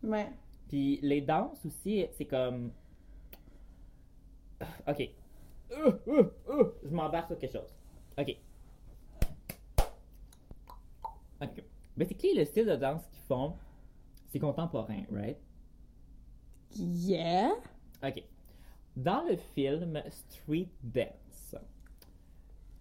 Ouais. 0.03 0.27
Puis 0.71 0.99
les 1.01 1.19
danses 1.19 1.65
aussi, 1.65 2.05
c'est 2.13 2.23
comme. 2.23 2.71
Ok. 4.87 5.01
Euh, 5.71 5.91
euh, 6.07 6.33
euh, 6.47 6.71
Je 6.81 6.95
m'embarque 6.95 7.27
sur 7.27 7.37
quelque 7.37 7.51
chose. 7.51 7.75
Ok. 8.17 8.37
Ok. 11.41 11.63
Basically, 11.97 12.35
le 12.35 12.45
style 12.45 12.67
de 12.67 12.77
danse 12.77 13.05
qu'ils 13.07 13.23
font, 13.23 13.57
c'est 14.29 14.39
contemporain, 14.39 15.03
right? 15.11 15.37
Yeah. 16.77 17.51
Ok. 18.01 18.23
Dans 18.95 19.25
le 19.27 19.35
film 19.35 20.01
Street 20.07 20.69
Dance, 20.83 21.55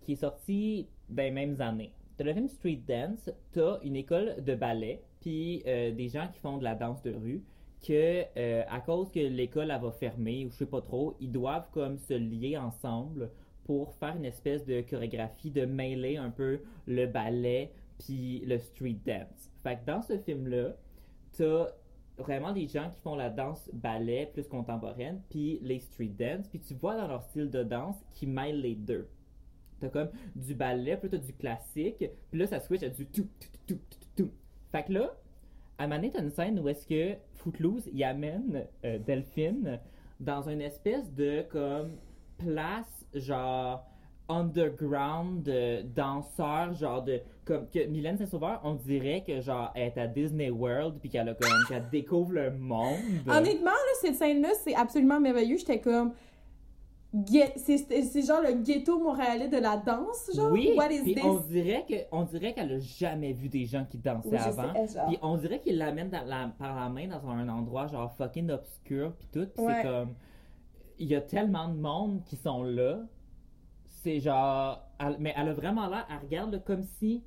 qui 0.02 0.12
est 0.12 0.16
sorti 0.16 0.88
dans 1.08 1.24
les 1.24 1.32
mêmes 1.32 1.60
années, 1.60 1.92
dans 2.18 2.24
le 2.24 2.34
film 2.34 2.46
Street 2.46 2.82
Dance, 2.86 3.30
t'as 3.50 3.80
une 3.82 3.96
école 3.96 4.44
de 4.44 4.54
ballet, 4.54 5.02
puis 5.20 5.64
euh, 5.66 5.90
des 5.90 6.08
gens 6.08 6.28
qui 6.32 6.38
font 6.38 6.56
de 6.58 6.62
la 6.62 6.76
danse 6.76 7.02
de 7.02 7.12
rue, 7.12 7.42
que 7.86 8.24
euh, 8.36 8.62
à 8.68 8.80
cause 8.80 9.10
que 9.10 9.20
l'école 9.20 9.68
va 9.68 9.90
fermer, 9.92 10.46
ou 10.46 10.50
je 10.50 10.56
sais 10.56 10.66
pas 10.66 10.82
trop, 10.82 11.16
ils 11.20 11.32
doivent 11.32 11.70
comme 11.72 11.98
se 11.98 12.14
lier 12.14 12.56
ensemble 12.56 13.30
pour 13.64 13.94
faire 13.94 14.16
une 14.16 14.24
espèce 14.24 14.64
de 14.64 14.80
chorégraphie, 14.80 15.50
de 15.50 15.64
mêler 15.64 16.16
un 16.16 16.30
peu 16.30 16.60
le 16.86 17.06
ballet 17.06 17.72
puis 17.98 18.40
le 18.46 18.58
street 18.58 18.98
dance. 19.04 19.50
Fait 19.62 19.76
que 19.76 19.86
dans 19.86 20.02
ce 20.02 20.18
film-là, 20.18 20.74
t'as 21.36 21.66
vraiment 22.18 22.52
des 22.52 22.66
gens 22.66 22.90
qui 22.90 23.00
font 23.00 23.14
la 23.14 23.30
danse 23.30 23.70
ballet 23.72 24.30
plus 24.32 24.46
contemporaine, 24.48 25.22
puis 25.30 25.58
les 25.62 25.80
street 25.80 26.14
dance, 26.18 26.48
puis 26.48 26.60
tu 26.60 26.74
vois 26.74 26.96
dans 26.96 27.06
leur 27.06 27.22
style 27.24 27.50
de 27.50 27.62
danse 27.62 27.96
qu'ils 28.12 28.30
mêlent 28.30 28.60
les 28.60 28.74
deux. 28.74 29.08
T'as 29.80 29.88
comme 29.88 30.10
du 30.36 30.54
ballet, 30.54 30.96
puis 30.96 31.08
là, 31.08 31.18
t'as 31.18 31.24
du 31.24 31.32
classique, 31.32 32.04
puis 32.30 32.40
là, 32.40 32.46
ça 32.46 32.60
switch 32.60 32.82
à 32.82 32.88
du 32.90 33.06
tout, 33.06 33.28
tout, 33.38 33.48
tout, 33.66 33.80
tout, 33.90 33.98
tout. 34.16 34.30
Fait 34.70 34.84
que 34.84 34.92
là, 34.92 35.16
à 35.80 35.84
un 35.84 35.86
moment 35.88 36.02
une 36.18 36.30
scène 36.30 36.60
où 36.60 36.68
est-ce 36.68 36.86
que 36.86 37.16
Footloose, 37.36 37.88
il 37.90 38.04
amène 38.04 38.66
euh, 38.84 38.98
Delphine 38.98 39.80
dans 40.20 40.46
une 40.46 40.60
espèce 40.60 41.10
de, 41.14 41.42
comme, 41.50 41.92
place, 42.36 43.06
genre, 43.14 43.86
underground, 44.28 45.42
de 45.42 45.80
danseur, 45.80 46.74
genre 46.74 47.02
de, 47.02 47.20
comme, 47.46 47.66
que 47.66 47.86
Mylène 47.86 48.18
Saint-Sauveur, 48.18 48.60
on 48.62 48.74
dirait 48.74 49.24
que, 49.26 49.40
genre, 49.40 49.72
elle 49.74 49.84
est 49.84 49.98
à 49.98 50.06
Disney 50.06 50.50
World, 50.50 50.98
puis 51.00 51.08
qu'elle 51.08 51.30
a 51.30 51.34
comme, 51.34 51.50
qu'elle 51.66 51.88
découvre 51.88 52.34
le 52.34 52.50
monde. 52.50 52.98
Honnêtement, 53.26 53.70
là, 53.70 53.92
cette 54.02 54.16
scène-là, 54.16 54.50
c'est 54.62 54.74
absolument 54.74 55.18
merveilleux. 55.18 55.56
J'étais 55.56 55.80
comme. 55.80 56.12
C'est 57.12 58.22
genre 58.24 58.40
le 58.40 58.62
ghetto 58.62 58.98
montréalais 59.00 59.48
de 59.48 59.56
la 59.58 59.76
danse, 59.76 60.30
genre? 60.34 60.52
Oui, 60.52 60.72
What 60.76 60.90
is 60.92 61.02
this? 61.14 61.24
on 61.24 61.40
dirait 61.40 61.84
que 61.88 61.94
on 62.12 62.22
dirait 62.22 62.52
qu'elle 62.54 62.72
a 62.72 62.78
jamais 62.78 63.32
vu 63.32 63.48
des 63.48 63.64
gens 63.64 63.84
qui 63.84 63.98
dansaient 63.98 64.28
Oui, 64.30 64.36
avant. 64.36 64.72
Puis 65.08 65.18
on 65.20 65.36
dirait 65.36 65.60
qu'il 65.60 65.76
l'amène 65.76 66.10
la- 66.10 66.52
par 66.56 66.76
la 66.78 66.88
main 66.88 67.08
dans 67.08 67.28
un 67.28 67.48
endroit 67.48 67.88
genre 67.88 68.12
fucking 68.16 68.50
obscur 68.50 69.12
puis 69.18 69.28
tout. 69.32 69.46
Puis 69.56 69.64
Ouais. 69.64 69.74
c'est 69.82 69.88
comme 69.88 70.14
il 71.00 71.08
y 71.08 71.16
a 71.16 71.20
tellement 71.20 71.68
de 71.68 71.74
monde 71.78 72.22
qui 72.26 72.36
sont 72.36 72.62
là. 72.62 73.00
C'est 73.86 74.20
genre 74.20 74.80
elle- 75.00 75.16
mais 75.18 75.34
elle 75.36 75.48
a 75.48 75.52
vraiment 75.54 75.88
l'air, 75.88 76.06
elle 76.08 76.18
regarde 76.24 76.62
comme 76.64 76.84
si 76.84 77.24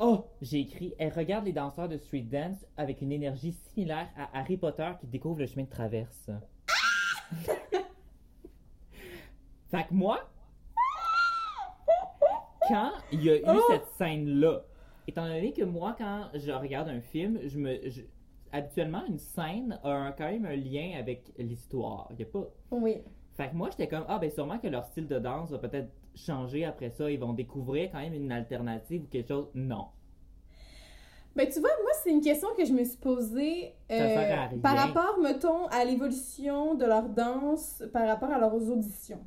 Oh, 0.00 0.24
j'ai 0.42 0.58
écrit 0.60 0.92
Elle 0.98 1.12
regarde 1.12 1.44
les 1.46 1.52
danseurs 1.52 1.88
de 1.88 1.96
street 1.96 2.26
dance 2.30 2.66
avec 2.76 3.00
une 3.00 3.12
énergie 3.12 3.52
similaire 3.52 4.08
à 4.16 4.40
Harry 4.40 4.56
Potter 4.58 4.90
qui 5.00 5.06
découvre 5.06 5.38
le 5.38 5.46
chemin 5.46 5.64
de 5.64 5.70
traverse. 5.70 6.28
fait 9.70 9.84
que 9.88 9.94
moi, 9.94 10.18
quand 12.68 12.92
il 13.12 13.22
y 13.24 13.30
a 13.30 13.36
eu 13.38 13.42
Oh! 13.46 13.60
cette 13.68 13.86
scène-là, 13.98 14.60
étant 15.08 15.26
donné 15.26 15.52
que 15.52 15.64
moi, 15.64 15.94
quand 15.98 16.26
je 16.34 16.52
regarde 16.52 16.88
un 16.88 17.00
film, 17.00 17.38
je 17.44 17.58
me. 17.58 17.78
je- 17.88 18.02
habituellement, 18.52 19.02
une 19.06 19.18
scène 19.18 19.78
a 19.84 19.90
un- 19.90 20.12
quand 20.12 20.30
même 20.30 20.44
un 20.44 20.56
lien 20.56 20.92
avec 20.98 21.32
l'histoire. 21.38 22.08
Il 22.16 22.22
a 22.22 22.26
pas. 22.26 22.46
Oui. 22.70 22.98
Fait 23.36 23.48
que 23.48 23.54
moi, 23.54 23.68
j'étais 23.70 23.88
comme, 23.88 24.04
ah, 24.08 24.18
ben 24.18 24.30
sûrement 24.30 24.58
que 24.58 24.66
leur 24.66 24.84
style 24.86 25.06
de 25.06 25.18
danse 25.18 25.50
va 25.50 25.58
peut-être 25.58 25.88
changer 26.14 26.64
après 26.64 26.90
ça. 26.90 27.10
Ils 27.10 27.18
vont 27.18 27.32
découvrir 27.32 27.90
quand 27.90 28.00
même 28.00 28.12
une 28.14 28.32
alternative 28.32 29.04
ou 29.04 29.06
quelque 29.06 29.28
chose. 29.28 29.48
Non. 29.54 29.86
Ben, 31.36 31.48
tu 31.48 31.60
vois, 31.60 31.70
moi, 31.80 31.92
c'est 32.02 32.10
une 32.10 32.20
question 32.20 32.48
que 32.56 32.64
je 32.64 32.72
me 32.72 32.82
suis 32.82 32.98
posée 32.98 33.72
euh, 33.90 34.58
par 34.60 34.76
rapport, 34.76 35.16
mettons, 35.22 35.66
à 35.68 35.84
l'évolution 35.84 36.74
de 36.74 36.84
leur 36.84 37.08
danse 37.08 37.84
par 37.92 38.06
rapport 38.08 38.30
à 38.30 38.38
leurs 38.38 38.54
auditions. 38.68 39.24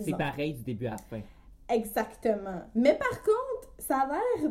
C'est 0.00 0.16
pareil 0.16 0.54
du 0.54 0.62
début 0.62 0.86
à 0.86 0.92
la 0.92 0.96
fin. 0.98 1.20
Exactement. 1.68 2.62
Mais 2.74 2.94
par 2.94 3.22
contre, 3.22 3.72
ça 3.78 3.98
a 4.00 4.06
l'air, 4.06 4.50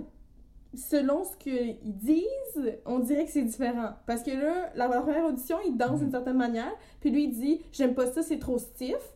selon 0.73 1.23
ce 1.23 1.35
qu'ils 1.37 1.77
disent, 1.83 2.77
on 2.85 2.99
dirait 2.99 3.25
que 3.25 3.31
c'est 3.31 3.41
différent. 3.43 3.91
Parce 4.05 4.21
que 4.23 4.31
là, 4.31 4.71
la, 4.75 4.87
la 4.87 5.01
première 5.01 5.25
audition, 5.25 5.57
il 5.65 5.77
danse 5.77 5.99
d'une 5.99 6.11
certaine 6.11 6.37
manière, 6.37 6.73
puis 6.99 7.11
lui, 7.11 7.25
il 7.25 7.31
dit 7.33 7.61
«J'aime 7.71 7.93
pas 7.95 8.07
ça, 8.07 8.21
c'est 8.23 8.39
trop 8.39 8.57
stiff». 8.57 9.13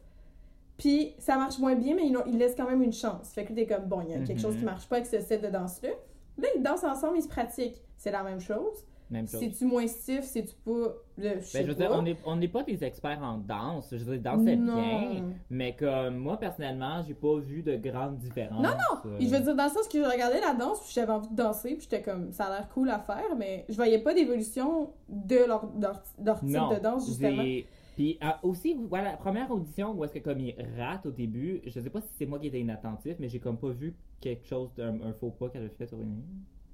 Puis 0.78 1.13
ça 1.20 1.36
marche 1.36 1.59
moins 1.59 1.76
bien, 1.76 1.93
mais 1.95 2.05
il, 2.07 2.17
il 2.28 2.38
laisse 2.38 2.55
quand 2.55 2.70
même 2.70 2.82
une 2.82 2.93
chance. 2.93 3.32
Fait 3.34 3.43
que 3.43 3.51
t'es 3.51 3.65
comme 3.65 3.84
«Bon, 3.86 3.99
il 4.01 4.11
y 4.11 4.13
a 4.13 4.20
quelque 4.20 4.32
Mhm. 4.34 4.39
chose 4.39 4.55
qui 4.57 4.63
marche 4.63 4.88
pas 4.88 4.95
avec 4.97 5.07
ce 5.07 5.20
set 5.20 5.41
de 5.41 5.49
danse-là». 5.49 5.89
Là, 6.38 6.47
ils 6.55 6.63
dansent 6.63 6.86
ensemble, 6.86 7.17
ils 7.17 7.24
se 7.24 7.28
pratiquent. 7.28 7.84
C'est 7.97 8.11
la 8.11 8.24
même 8.24 8.39
chose. 8.39 8.86
Même 9.10 9.28
chose. 9.28 9.39
C'est-tu 9.39 9.66
moins 9.66 9.88
stiff, 9.88 10.24
c'est-tu 10.24 10.53
pas... 10.64 10.93
Le, 11.18 11.39
je 11.41 11.53
Ben, 11.53 11.66
je 11.66 11.68
veux 11.68 11.76
pas. 11.76 11.88
dire, 11.88 11.91
on 11.91 12.01
n'est 12.03 12.18
on 12.26 12.47
pas 12.47 12.64
des 12.64 12.84
experts 12.84 13.20
en 13.24 13.38
danse. 13.39 13.89
Je 13.91 14.03
veux 14.03 14.18
dire, 14.18 14.38
Non. 14.38 14.76
bien. 14.76 15.24
Mais 15.49 15.76
comme 15.76 16.18
moi, 16.18 16.38
personnellement, 16.38 17.01
j'ai 17.07 17.16
pas 17.16 17.38
vu 17.39 17.64
de 17.64 17.76
grandes 17.76 18.18
différences. 18.18 18.62
Non, 18.64 18.70
Euh, 19.05 19.18
Et 19.20 19.26
je 19.26 19.32
veux 19.36 19.39
dire, 19.41 19.55
dans 19.55 19.64
le 19.66 19.70
sens 19.70 19.88
que 19.88 19.97
je 19.97 20.07
regardais 20.07 20.41
la 20.41 20.53
danse, 20.53 20.82
puis 20.82 20.91
j'avais 20.93 21.12
envie 21.12 21.30
de 21.30 21.36
danser, 21.36 21.76
puis 21.76 21.88
j'étais 21.89 22.01
comme, 22.01 22.32
ça 22.32 22.45
a 22.45 22.49
l'air 22.49 22.70
cool 22.70 22.89
à 22.89 22.99
faire, 22.99 23.36
mais 23.38 23.66
je 23.68 23.76
voyais 23.76 23.99
pas 23.99 24.14
d'évolution 24.14 24.91
de 25.07 25.38
leur, 25.47 25.70
leur, 25.80 26.03
leur 26.24 26.39
type 26.39 26.49
non, 26.49 26.70
de 26.74 26.80
danse, 26.80 27.07
justement. 27.07 27.43
Puis 27.95 28.18
ah, 28.22 28.39
aussi, 28.43 28.78
voilà, 28.88 29.12
la 29.12 29.18
première 29.18 29.51
audition 29.51 29.91
où 29.91 30.05
est-ce 30.05 30.14
que 30.14 30.20
comme 30.20 30.39
il 30.39 30.55
rate 30.78 31.05
au 31.05 31.12
début, 31.12 31.62
je 31.66 31.82
sais 31.82 31.89
pas 31.89 31.99
si 31.99 32.07
c'est 32.18 32.26
moi 32.26 32.39
qui 32.39 32.47
étais 32.47 32.62
inattentif, 32.62 33.16
mais 33.20 33.28
j'ai 33.28 33.39
comme 33.39 33.57
pas 33.57 33.72
vu 33.72 33.93
quelque 34.22 34.45
chose 34.47 34.74
d'un 34.76 35.01
un 35.01 35.12
faux 35.12 35.32
pas 35.32 35.49
qu'elle 35.49 35.66
a 35.66 35.70
fait 35.70 35.91
Aurélie. 35.93 36.24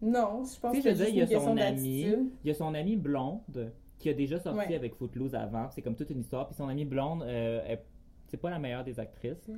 Non, 0.05 0.43
je 0.45 0.59
pense 0.59 0.71
que 0.71 0.77
je 0.77 0.81
c'est 0.83 0.93
veux 0.93 1.09
il 1.09 1.15
y 1.15 1.21
a 1.21 1.39
son 1.39 1.57
ami, 1.57 2.01
il 2.43 2.47
y 2.47 2.51
a 2.51 2.53
son 2.53 2.73
amie 2.73 2.95
blonde 2.95 3.71
qui 3.97 4.09
a 4.09 4.13
déjà 4.13 4.39
sorti 4.39 4.59
Ouais. 4.59 4.75
avec 4.75 4.95
Footloose 4.95 5.33
avant. 5.35 5.67
C'est 5.71 5.81
comme 5.81 5.95
toute 5.95 6.09
une 6.09 6.19
histoire. 6.19 6.47
Puis 6.47 6.55
son 6.55 6.67
amie 6.69 6.85
blonde, 6.85 7.23
euh, 7.23 7.75
c'est 8.27 8.37
pas 8.37 8.49
la 8.49 8.59
meilleure 8.59 8.83
des 8.83 8.99
actrices. 8.99 9.49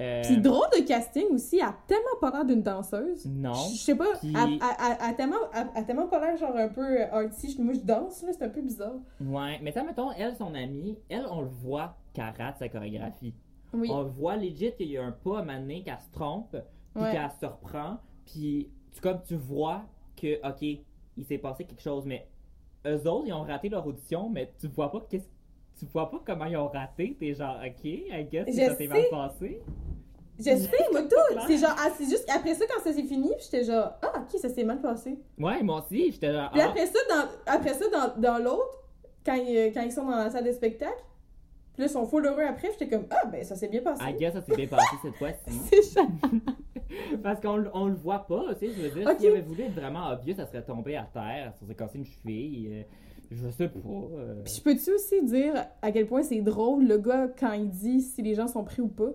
Euh, 0.00 0.22
Puis 0.24 0.38
drôle 0.38 0.66
de 0.78 0.86
casting 0.86 1.26
aussi, 1.32 1.56
elle 1.56 1.64
a 1.64 1.76
tellement 1.86 2.16
pas 2.18 2.30
l'air 2.30 2.44
d'une 2.46 2.62
danseuse. 2.62 3.26
Non. 3.26 3.52
Je 3.52 3.76
sais 3.76 3.94
pas, 3.94 4.06
Puis- 4.18 4.32
elle, 4.34 5.16
tellement, 5.16 5.36
elle- 5.52 5.68
a 5.74 5.82
tellement 5.82 6.06
pas 6.06 6.20
l'air 6.20 6.38
genre 6.38 6.56
un 6.56 6.68
peu 6.68 7.02
euh, 7.02 7.12
arty. 7.12 7.56
Moi, 7.60 7.74
je 7.74 7.80
danse, 7.80 8.22
là, 8.22 8.32
c'est 8.32 8.44
un 8.44 8.48
peu 8.48 8.62
bizarre. 8.62 8.94
Ouais, 9.20 9.58
mais 9.62 9.72
ça, 9.72 9.82
mettons, 9.82 10.10
elle, 10.12 10.34
son 10.36 10.54
amie, 10.54 10.96
elle, 11.10 11.26
on 11.30 11.42
le 11.42 11.48
voit 11.48 11.94
qu'elle 12.14 12.32
rate 12.38 12.56
sa 12.58 12.68
chorégraphie. 12.70 13.34
Oui. 13.74 13.90
On 13.92 14.04
voit 14.04 14.36
legit 14.36 14.72
qu'il 14.74 14.88
y 14.90 14.96
a 14.96 15.04
un 15.04 15.12
pas 15.12 15.40
à 15.40 15.42
donné 15.42 15.82
qu'elle 15.82 15.98
se 16.00 16.10
trompe, 16.12 16.56
puis 16.94 17.02
Ouais. 17.02 17.12
qu'elle 17.12 17.30
se 17.38 17.44
reprend, 17.44 17.98
puis 18.24 18.70
tu, 18.94 19.00
comme 19.00 19.20
tu 19.22 19.34
vois 19.36 19.82
que, 20.16 20.46
ok, 20.46 20.62
il 21.16 21.24
s'est 21.24 21.38
passé 21.38 21.64
quelque 21.64 21.82
chose, 21.82 22.04
mais 22.06 22.26
eux 22.86 23.06
autres, 23.08 23.26
ils 23.26 23.32
ont 23.32 23.42
raté 23.42 23.68
leur 23.68 23.86
audition, 23.86 24.28
mais 24.28 24.52
tu 24.58 24.68
vois 24.68 24.90
pas 24.90 25.00
qu'est-ce 25.08 25.26
tu 25.78 25.86
vois 25.86 26.08
pas 26.08 26.22
comment 26.24 26.44
ils 26.44 26.56
ont 26.56 26.68
raté, 26.68 27.16
t'es 27.18 27.34
genre, 27.34 27.56
ok, 27.64 27.84
I 27.84 28.28
guess 28.30 28.46
que 28.46 28.52
ça 28.52 28.76
s'est 28.76 28.86
mal 28.86 29.02
passé. 29.10 29.60
Je 30.38 30.42
sais, 30.56 30.70
moi, 30.92 31.02
tout. 31.02 31.40
C'est 31.46 31.58
genre, 31.58 31.76
ah, 31.78 31.90
c'est 31.96 32.04
juste 32.04 32.28
après 32.30 32.54
ça, 32.54 32.64
quand 32.66 32.82
ça 32.82 32.92
s'est 32.92 33.02
fini, 33.02 33.32
j'étais 33.40 33.64
genre, 33.64 33.92
ah, 34.02 34.20
ok, 34.20 34.40
ça 34.40 34.48
s'est 34.48 34.64
mal 34.64 34.80
passé. 34.80 35.18
Ouais, 35.38 35.62
moi 35.62 35.84
aussi, 35.84 36.12
j'étais 36.12 36.32
genre, 36.32 36.50
Puis 36.52 36.60
ah, 36.60 36.68
après 36.68 36.86
ça, 36.86 36.98
dans, 37.08 37.52
après 37.52 37.74
ça, 37.74 37.84
dans, 37.88 38.20
dans 38.20 38.38
l'autre, 38.38 38.84
quand 39.24 39.34
ils, 39.34 39.72
quand 39.72 39.82
ils 39.82 39.92
sont 39.92 40.04
dans 40.04 40.16
la 40.16 40.30
salle 40.30 40.44
de 40.44 40.52
spectacle, 40.52 41.02
puis 41.74 41.82
là, 41.82 41.86
ils 41.86 41.90
sont 41.90 42.06
full 42.06 42.24
heureux 42.24 42.44
après, 42.48 42.70
j'étais 42.72 42.88
comme, 42.88 43.06
ah, 43.10 43.26
ben, 43.26 43.44
ça 43.44 43.54
s'est 43.56 43.68
bien 43.68 43.82
passé. 43.82 44.02
I 44.08 44.14
guess 44.14 44.32
ça 44.32 44.42
s'est 44.42 44.56
bien 44.56 44.66
passé 44.66 44.96
cette 45.02 45.16
fois-ci. 45.16 45.58
C'est 45.70 45.82
ça. 45.82 46.02
Parce 47.22 47.40
qu'on 47.40 47.56
le- 47.56 47.70
on 47.74 47.86
le 47.86 47.94
voit 47.94 48.26
pas, 48.26 48.54
tu 48.54 48.66
sais, 48.68 48.72
je 48.72 48.80
veux 48.82 48.90
dire, 49.00 49.08
Ok. 49.10 49.18
s'il 49.18 49.28
avait 49.30 49.40
voulu 49.42 49.62
être 49.62 49.74
vraiment 49.74 50.08
obvious, 50.10 50.36
ça 50.36 50.46
serait 50.46 50.64
tombé 50.64 50.96
à 50.96 51.02
terre, 51.12 51.52
ça 51.58 51.64
serait 51.66 51.74
cassé 51.74 51.98
une 51.98 52.04
cheville, 52.04 52.68
euh, 52.72 52.82
je 53.32 53.50
sais 53.50 53.68
pas. 53.68 53.78
euh. 53.88 54.42
Puis 54.44 54.54
je 54.56 54.62
peux-tu 54.62 54.92
aussi 54.92 55.22
dire 55.24 55.66
à 55.82 55.90
quel 55.90 56.06
point 56.06 56.22
c'est 56.22 56.40
drôle, 56.42 56.86
le 56.86 56.98
gars, 56.98 57.28
quand 57.38 57.52
il 57.52 57.68
dit 57.70 58.00
si 58.00 58.22
les 58.22 58.34
gens 58.34 58.46
sont 58.46 58.62
pris 58.64 58.80
ou 58.82 58.88
pas? 58.88 59.10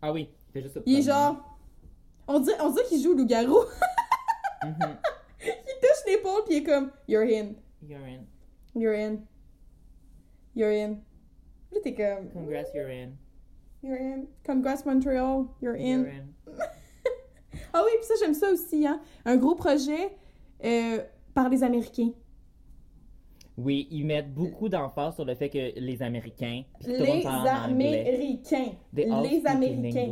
Ah 0.00 0.12
oui, 0.12 0.30
il 0.48 0.52
fait 0.52 0.62
juste 0.62 0.74
ça. 0.74 0.80
Il 0.86 0.98
est 0.98 1.02
genre. 1.02 1.36
On 2.26 2.40
dirait, 2.40 2.56
on 2.62 2.70
dirait 2.70 2.84
qu'il 2.86 3.02
joue 3.02 3.14
loup-garou. 3.14 3.58
Mhm. 4.64 4.96
il 5.44 5.80
touche 5.80 6.04
l'épaule, 6.06 6.42
puis 6.46 6.54
il 6.54 6.58
est 6.58 6.62
comme, 6.62 6.92
You're 7.08 7.24
in, 7.24 7.54
You're 7.84 8.00
in. 8.04 8.20
you're 8.76 8.94
in, 8.94 9.16
you're 10.54 10.70
in. 10.72 10.98
Là, 11.72 11.80
t'es 11.82 11.94
comme, 11.94 12.28
Congrats, 12.32 12.72
you're 12.74 12.90
in. 12.90 13.10
You're 13.82 14.00
in. 14.00 14.26
Congrats 14.44 14.84
Montreal, 14.84 15.46
you're 15.60 15.76
in. 15.76 16.04
You're 16.04 16.08
in. 16.08 16.28
Ah 17.74 17.82
oui, 17.84 17.90
puis 17.98 18.06
ça, 18.06 18.14
j'aime 18.20 18.34
ça 18.34 18.50
aussi, 18.50 18.86
hein. 18.86 19.00
Un 19.24 19.36
gros 19.36 19.54
projet 19.54 20.10
euh, 20.64 20.98
par 21.34 21.48
les 21.48 21.62
Américains. 21.62 22.12
Oui, 23.56 23.88
ils 23.90 24.04
mettent 24.04 24.32
beaucoup 24.32 24.68
d'emphase 24.68 25.14
sur 25.14 25.24
le 25.24 25.34
fait 25.34 25.48
que 25.48 25.78
les 25.78 26.02
Américains. 26.02 26.62
Les. 26.86 27.26
Américains. 27.26 28.72
Les 28.92 29.46
Américains. 29.46 30.08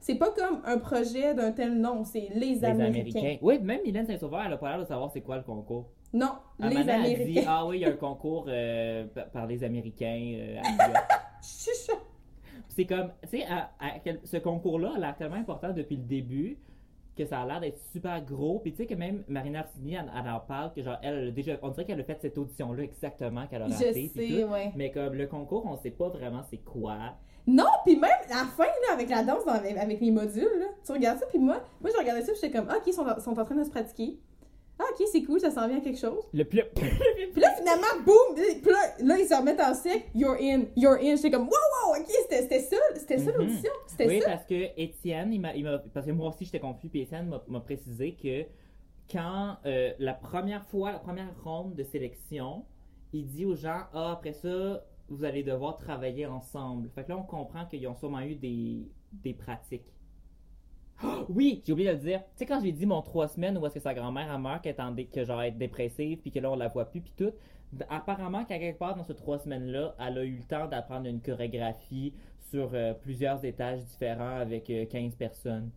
C'est 0.00 0.14
pas 0.14 0.30
comme 0.30 0.62
un 0.64 0.78
projet 0.78 1.34
d'un 1.34 1.52
tel 1.52 1.78
nom, 1.78 2.04
c'est 2.04 2.28
les, 2.34 2.54
Les 2.54 2.64
Américains. 2.64 3.18
Américains. 3.18 3.38
Oui, 3.42 3.58
même 3.58 3.82
Mylène 3.84 4.06
Saint-Sauveur, 4.06 4.42
elle 4.46 4.52
a 4.52 4.56
pas 4.56 4.70
l'air 4.70 4.80
de 4.80 4.86
savoir 4.86 5.10
c'est 5.12 5.20
quoi 5.20 5.36
le 5.36 5.42
concours. 5.42 5.90
Non, 6.12 6.32
À 6.60 6.68
les 6.68 6.82
dit, 6.82 6.90
Américains. 6.90 7.44
ah 7.48 7.66
oui, 7.66 7.78
il 7.78 7.80
y 7.82 7.84
a 7.84 7.88
un 7.90 7.92
concours 7.96 8.46
euh, 8.48 9.06
par 9.32 9.46
les 9.46 9.62
Américains. 9.64 10.34
euh, 10.36 10.58
à. 10.60 11.06
C'est 12.68 12.84
comme, 12.86 13.10
tu 13.30 13.38
sais, 13.38 13.44
à- 13.46 13.70
à 13.80 13.90
ce 14.24 14.36
concours-là 14.36 14.92
a 14.96 14.98
l'air 14.98 15.16
tellement 15.16 15.36
important 15.36 15.72
depuis 15.72 15.96
le 15.96 16.02
début 16.02 16.58
que 17.16 17.24
ça 17.26 17.40
a 17.40 17.46
l'air 17.46 17.60
d'être 17.60 17.78
super 17.92 18.22
gros. 18.24 18.60
Puis 18.60 18.72
tu 18.72 18.78
sais 18.78 18.86
que 18.86 18.94
même 18.94 19.22
Marina 19.28 19.60
Orsini, 19.60 19.94
elle, 19.94 20.10
elle 20.16 20.30
en 20.30 20.40
parle 20.40 20.72
que 20.72 20.82
genre, 20.82 20.96
elle, 21.02 21.34
déjà, 21.34 21.58
on 21.62 21.68
dirait 21.70 21.84
qu'elle 21.84 22.00
a 22.00 22.04
fait 22.04 22.18
cette 22.20 22.38
audition-là 22.38 22.82
exactement 22.84 23.46
qu'elle 23.46 23.62
a 23.62 23.66
Je 23.68 23.72
raté. 23.72 24.44
ouais. 24.44 24.72
Mais 24.76 24.90
comme 24.90 25.14
le 25.14 25.26
concours, 25.26 25.66
on 25.66 25.76
sait 25.76 25.90
pas 25.90 26.08
vraiment 26.08 26.42
c'est 26.48 26.58
quoi. 26.64 26.96
Non, 27.46 27.64
puis 27.84 27.96
même 27.96 28.10
la 28.28 28.44
fin, 28.56 28.64
là, 28.64 28.94
avec 28.94 29.08
la 29.10 29.24
danse, 29.24 29.44
dans- 29.44 29.52
avec, 29.52 30.00
les 30.00 30.10
modules, 30.10 30.42
là, 30.60 30.66
tu 30.84 30.92
regardes 30.92 31.18
ça, 31.18 31.26
puis 31.26 31.38
moi, 31.38 31.60
moi, 31.80 31.90
je 31.92 31.98
regardais 31.98 32.22
ça, 32.22 32.32
j'étais 32.34 32.50
comme, 32.50 32.68
ok, 32.68 32.82
ils 32.86 32.92
sont, 32.92 33.04
sont 33.18 33.38
en 33.38 33.44
train 33.44 33.56
de 33.56 33.64
se 33.64 33.70
pratiquer. 33.70 34.18
Ah, 34.80 34.84
ok, 34.98 35.06
c'est 35.12 35.22
cool, 35.24 35.38
ça 35.38 35.50
s'en 35.50 35.68
vient 35.68 35.76
à 35.76 35.80
quelque 35.80 35.98
chose. 35.98 36.24
Le 36.32 36.42
plus. 36.44 36.62
Puis 36.74 37.40
là, 37.40 37.50
finalement, 37.58 38.02
boum! 38.04 38.34
Puis 38.34 38.70
là, 38.70 38.94
là, 39.00 39.18
ils 39.18 39.26
se 39.28 39.34
remettent 39.34 39.60
en 39.60 39.74
sec, 39.74 40.06
you're 40.14 40.36
in, 40.40 40.62
you're 40.74 40.94
in. 41.00 41.16
J'étais 41.16 41.30
comme, 41.30 41.48
wow, 41.48 41.50
wow, 41.94 42.00
ok, 42.00 42.06
c'était 42.08 42.60
ça, 42.60 42.76
c'était 42.94 43.18
ça 43.18 43.30
Mhm. 43.32 43.36
l'audition, 43.38 43.72
c'était 43.86 44.06
oui, 44.08 44.20
ça. 44.20 44.30
parce 44.30 44.46
que 44.46 44.68
Étienne, 44.80 45.32
il 45.34 45.40
m'a, 45.40 45.52
parce 45.92 46.06
que 46.06 46.12
moi 46.12 46.30
aussi 46.30 46.46
j'étais 46.46 46.60
confus, 46.60 46.88
puis 46.88 47.02
Étienne 47.02 47.28
m'a, 47.28 47.42
m'a 47.46 47.60
précisé 47.60 48.12
que 48.20 48.44
quand 49.12 49.56
euh, 49.66 49.92
la 49.98 50.14
première 50.14 50.64
fois, 50.66 50.92
la 50.92 50.98
première 50.98 51.28
ronde 51.44 51.74
de 51.74 51.82
sélection, 51.82 52.64
il 53.12 53.26
dit 53.26 53.44
aux 53.44 53.56
gens, 53.56 53.82
ah, 53.92 54.12
après 54.12 54.32
ça, 54.32 54.82
vous 55.08 55.24
allez 55.24 55.42
devoir 55.42 55.76
travailler 55.76 56.24
ensemble. 56.26 56.88
Fait 56.94 57.02
que 57.04 57.08
là, 57.10 57.18
on 57.18 57.24
comprend 57.24 57.66
qu'ils 57.66 57.86
ont 57.88 57.96
sûrement 57.96 58.20
eu 58.20 58.36
des, 58.36 58.88
des 59.12 59.34
pratiques. 59.34 59.92
Oui, 61.28 61.62
j'ai 61.66 61.72
oublié 61.72 61.88
de 61.90 61.94
le 61.94 62.00
dire. 62.00 62.20
Tu 62.20 62.38
sais, 62.38 62.46
quand 62.46 62.60
j'ai 62.60 62.72
dit 62.72 62.86
mon 62.86 63.02
trois 63.02 63.28
semaines 63.28 63.56
où 63.58 63.66
est-ce 63.66 63.74
que 63.74 63.80
sa 63.80 63.94
grand-mère 63.94 64.30
a 64.30 64.38
meurt, 64.38 64.62
qu'elle 64.62 64.76
est 64.78 64.94
dé- 64.94 65.06
que 65.06 65.24
genre 65.24 65.42
être 65.42 65.58
dépressive, 65.58 66.18
puis 66.18 66.30
que 66.30 66.38
là, 66.38 66.50
on 66.50 66.56
la 66.56 66.68
voit 66.68 66.86
plus, 66.86 67.00
puis 67.00 67.12
tout. 67.16 67.32
Apparemment, 67.88 68.44
qu'à 68.44 68.58
quelque 68.58 68.78
part 68.78 68.96
dans 68.96 69.04
ces 69.04 69.14
trois 69.14 69.38
semaines-là, 69.38 69.94
elle 70.00 70.18
a 70.18 70.24
eu 70.24 70.36
le 70.36 70.44
temps 70.44 70.66
d'apprendre 70.66 71.06
une 71.06 71.20
chorégraphie 71.20 72.14
sur 72.50 72.70
euh, 72.74 72.94
plusieurs 72.94 73.44
étages 73.44 73.84
différents 73.84 74.36
avec 74.38 74.68
euh, 74.70 74.86
15 74.86 75.14
personnes. 75.14 75.70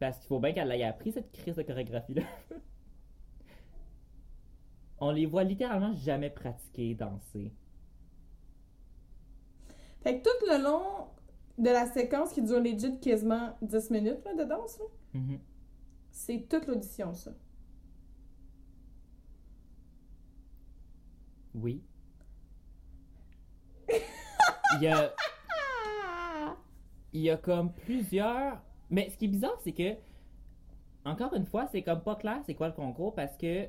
Parce 0.00 0.18
qu'il 0.18 0.26
faut 0.28 0.40
bien 0.40 0.52
qu'elle 0.52 0.72
ait 0.72 0.82
appris 0.82 1.12
cette 1.12 1.30
crise 1.30 1.54
de 1.56 1.62
chorégraphie-là. 1.62 2.22
On 4.98 5.10
les 5.10 5.26
voit 5.26 5.44
littéralement 5.44 5.92
jamais 5.94 6.30
pratiquer, 6.30 6.94
danser. 6.94 7.52
Fait 10.02 10.18
que 10.18 10.22
tout 10.24 10.46
le 10.46 10.62
long 10.62 11.08
de 11.60 11.70
la 11.70 11.86
séquence 11.86 12.32
qui 12.32 12.42
dure 12.42 12.60
legit 12.60 12.98
quasiment 13.00 13.56
10 13.62 13.90
minutes 13.90 14.24
là, 14.24 14.34
de 14.34 14.44
danse, 14.48 14.78
Mhm. 15.14 15.38
c'est 16.10 16.46
toute 16.48 16.66
l'audition, 16.66 17.12
ça. 17.14 17.32
Oui. 21.54 21.82
Il 24.76 24.82
y 24.82 24.86
a. 24.88 25.12
il 27.12 27.22
y 27.22 27.30
a 27.30 27.36
comme 27.36 27.72
plusieurs. 27.72 28.60
Mais 28.88 29.10
ce 29.10 29.16
qui 29.16 29.24
est 29.24 29.28
bizarre, 29.28 29.58
c'est 29.64 29.72
que, 29.72 29.96
encore 31.04 31.34
une 31.34 31.44
fois, 31.46 31.66
c'est 31.72 31.82
comme 31.82 32.02
pas 32.02 32.14
clair 32.16 32.40
c'est 32.46 32.54
quoi 32.54 32.68
le 32.68 32.72
concours 32.74 33.14
parce 33.14 33.36
que 33.36 33.66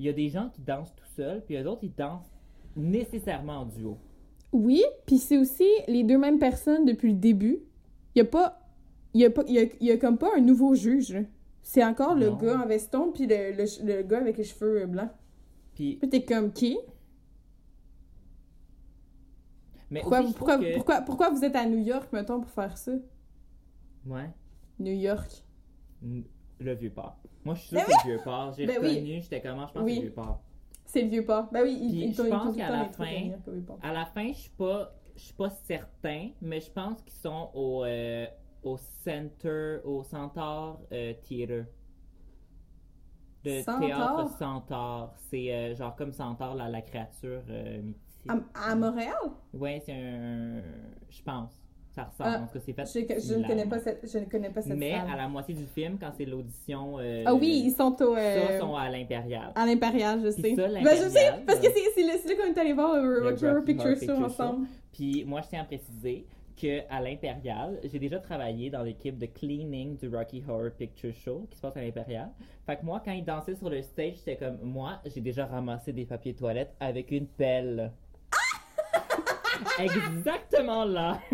il 0.00 0.06
y 0.06 0.08
a 0.08 0.12
des 0.12 0.28
gens 0.28 0.48
qui 0.50 0.60
dansent 0.62 0.94
tout 0.94 1.06
seuls, 1.16 1.44
puis 1.44 1.54
les 1.56 1.66
autres, 1.66 1.82
ils 1.84 1.94
dansent 1.94 2.30
nécessairement 2.76 3.58
en 3.58 3.66
duo. 3.66 3.98
Oui, 4.52 4.82
puis 5.06 5.18
c'est 5.18 5.36
aussi 5.38 5.66
les 5.88 6.04
deux 6.04 6.18
mêmes 6.18 6.38
personnes 6.38 6.84
depuis 6.84 7.08
le 7.12 7.18
début. 7.18 7.58
Il 8.14 8.18
y 8.18 8.22
a 8.22 8.24
pas. 8.24 8.60
Il 9.14 9.20
y 9.20 9.24
a, 9.24 9.30
pas, 9.30 9.42
y 9.46 9.58
a, 9.58 9.62
il 9.80 9.86
y 9.86 9.90
a 9.90 9.96
comme 9.96 10.18
pas 10.18 10.30
un 10.36 10.40
nouveau 10.40 10.74
juge. 10.74 11.16
C'est 11.62 11.84
encore 11.84 12.14
le 12.14 12.28
Non. 12.30 12.36
gars 12.36 12.60
en 12.62 12.66
veston, 12.66 13.10
puis 13.12 13.26
le, 13.26 13.52
le, 13.52 13.64
le 13.96 14.02
gars 14.02 14.18
avec 14.18 14.36
les 14.38 14.44
cheveux 14.44 14.86
blancs. 14.86 15.10
Puis, 15.74 15.98
t'es 16.10 16.24
comme, 16.24 16.52
qui? 16.52 16.78
mais 19.90 20.00
Pourquoi, 20.00 20.20
aussi, 20.20 20.32
pourquoi, 20.34 20.54
trouve 20.56 20.66
que- 20.68 20.74
pourquoi, 20.74 21.00
pourquoi 21.02 21.30
vous 21.30 21.44
êtes 21.44 21.56
à 21.56 21.66
New 21.66 21.78
York, 21.78 22.08
mettons, 22.12 22.40
pour 22.40 22.50
faire 22.50 22.76
ça? 22.76 22.92
Ouais. 24.06 24.28
New 24.78 24.92
York. 24.92 25.44
Le 26.60 26.74
vieux 26.74 26.90
port. 26.90 27.18
Moi, 27.44 27.54
je 27.54 27.62
suis 27.62 27.76
Ben 27.76 27.84
sûre 27.84 27.88
que 27.88 27.92
c'est 28.02 28.08
le 28.08 28.14
vieux 28.14 28.24
port. 28.24 28.52
J'ai 28.52 28.66
Ben 28.66 28.78
oui. 28.82 28.88
reconnu, 28.90 29.20
j'étais 29.22 29.40
comment, 29.40 29.66
je 29.66 29.72
pense 29.72 29.82
Oui. 29.82 29.90
que 29.90 29.94
c'est 29.94 30.00
le 30.00 30.06
vieux 30.08 30.14
port. 30.14 30.42
C'est 30.88 31.02
le 31.02 31.08
vieux 31.08 31.24
port. 31.24 31.48
Ben 31.52 31.62
oui, 31.62 31.78
ils, 31.80 31.90
Puis 31.90 32.04
ils 32.08 32.14
je 32.14 32.22
pense 32.22 32.56
qu'à 32.56 32.70
la 32.70 32.80
à 32.80 32.88
fin- 32.88 33.04
la 33.92 34.06
fin, 34.06 34.28
je 34.32 34.38
suis 34.38 34.50
pas, 34.50 34.92
je 35.14 35.20
suis 35.22 35.34
pas 35.34 35.50
certain, 35.50 36.30
mais 36.40 36.60
je 36.60 36.70
pense 36.70 37.02
qu'ils 37.02 37.12
sont 37.20 37.50
au, 37.54 37.84
euh, 37.84 38.26
au 38.62 38.76
Center, 38.78 39.78
au 39.84 40.02
Centaur 40.02 40.80
euh, 40.92 41.14
Theater. 41.22 41.66
Le 43.44 43.62
Centaure? 43.62 43.80
théâtre 43.80 44.38
Centaure. 44.38 45.14
C'est 45.30 45.54
euh, 45.54 45.74
genre 45.74 45.94
comme 45.96 46.12
Centaure, 46.12 46.54
la, 46.54 46.68
la 46.68 46.82
créature 46.82 47.42
euh, 47.48 47.82
mythique. 47.82 48.48
À, 48.54 48.72
à 48.72 48.74
Montréal? 48.74 49.14
Ouais, 49.52 49.82
c'est 49.84 49.92
un. 49.92 50.62
Je 51.10 51.22
pense. 51.22 51.52
Ça 51.98 52.04
ressemble. 52.04 52.30
Ah, 52.44 52.46
tout 52.46 52.58
cas, 52.58 52.64
c'est 52.64 52.72
fait. 52.72 53.18
Je, 53.20 53.28
je 53.28 53.34
ne 53.34 53.46
connais 53.46 53.66
pas 53.66 53.78
cette, 53.80 54.08
je 54.08 54.18
ne 54.18 54.24
connais 54.26 54.50
pas 54.50 54.62
cette 54.62 54.76
Mais 54.76 54.92
salle. 54.92 55.10
à 55.12 55.16
la 55.16 55.26
moitié 55.28 55.54
du 55.54 55.66
film, 55.66 55.98
quand 56.00 56.12
c'est 56.16 56.24
l'audition. 56.26 56.98
euh, 57.00 57.24
Ah 57.26 57.34
oui, 57.34 57.62
ils 57.66 57.72
sont 57.72 57.96
au... 58.02 58.14
euh, 58.16 58.46
Ça, 58.48 58.60
sont 58.60 58.76
à 58.76 58.88
l'Impérial. 58.88 59.50
À 59.56 59.66
l'Impérial, 59.66 60.20
je 60.22 60.30
sais. 60.30 60.54
ça, 60.54 60.68
Ben, 60.68 60.84
je 60.96 61.08
sais, 61.08 61.32
parce 61.46 61.58
que 61.58 61.66
c'est 61.94 62.02
là, 62.04 62.12
qu'on 62.36 62.48
est 62.54 62.58
allé 62.58 62.72
voir 62.72 62.94
le 63.02 63.24
Rocky 63.28 63.46
Horror 63.46 63.64
Picture 63.64 63.96
Show 64.00 64.24
ensemble. 64.24 64.66
Puis 64.92 65.24
moi, 65.26 65.40
je 65.42 65.48
tiens 65.48 65.62
à 65.62 65.64
préciser 65.64 66.24
qu'à 66.56 67.00
l'Impérial, 67.00 67.78
j'ai 67.84 67.98
déjà 67.98 68.18
travaillé 68.18 68.68
dans 68.70 68.82
l'équipe 68.82 69.16
de 69.18 69.26
cleaning 69.26 69.96
du 69.96 70.08
Rocky 70.08 70.42
Horror 70.48 70.70
Picture 70.76 71.14
Show 71.14 71.46
qui 71.50 71.56
se 71.56 71.62
passe 71.62 71.76
à 71.76 71.80
l'Impérial. 71.80 72.30
Fait 72.66 72.76
que 72.76 72.84
moi, 72.84 73.00
quand 73.04 73.12
ils 73.12 73.24
dansaient 73.24 73.54
sur 73.54 73.70
le 73.70 73.80
stage, 73.82 74.14
c'était 74.16 74.36
comme 74.36 74.58
moi, 74.62 75.00
j'ai 75.06 75.20
déjà 75.20 75.46
ramassé 75.46 75.92
des 75.92 76.04
papiers 76.04 76.34
toilettes 76.34 76.74
avec 76.80 77.10
une 77.12 77.26
pelle. 77.26 77.92
Exactement 79.78 80.84
là! 80.84 81.18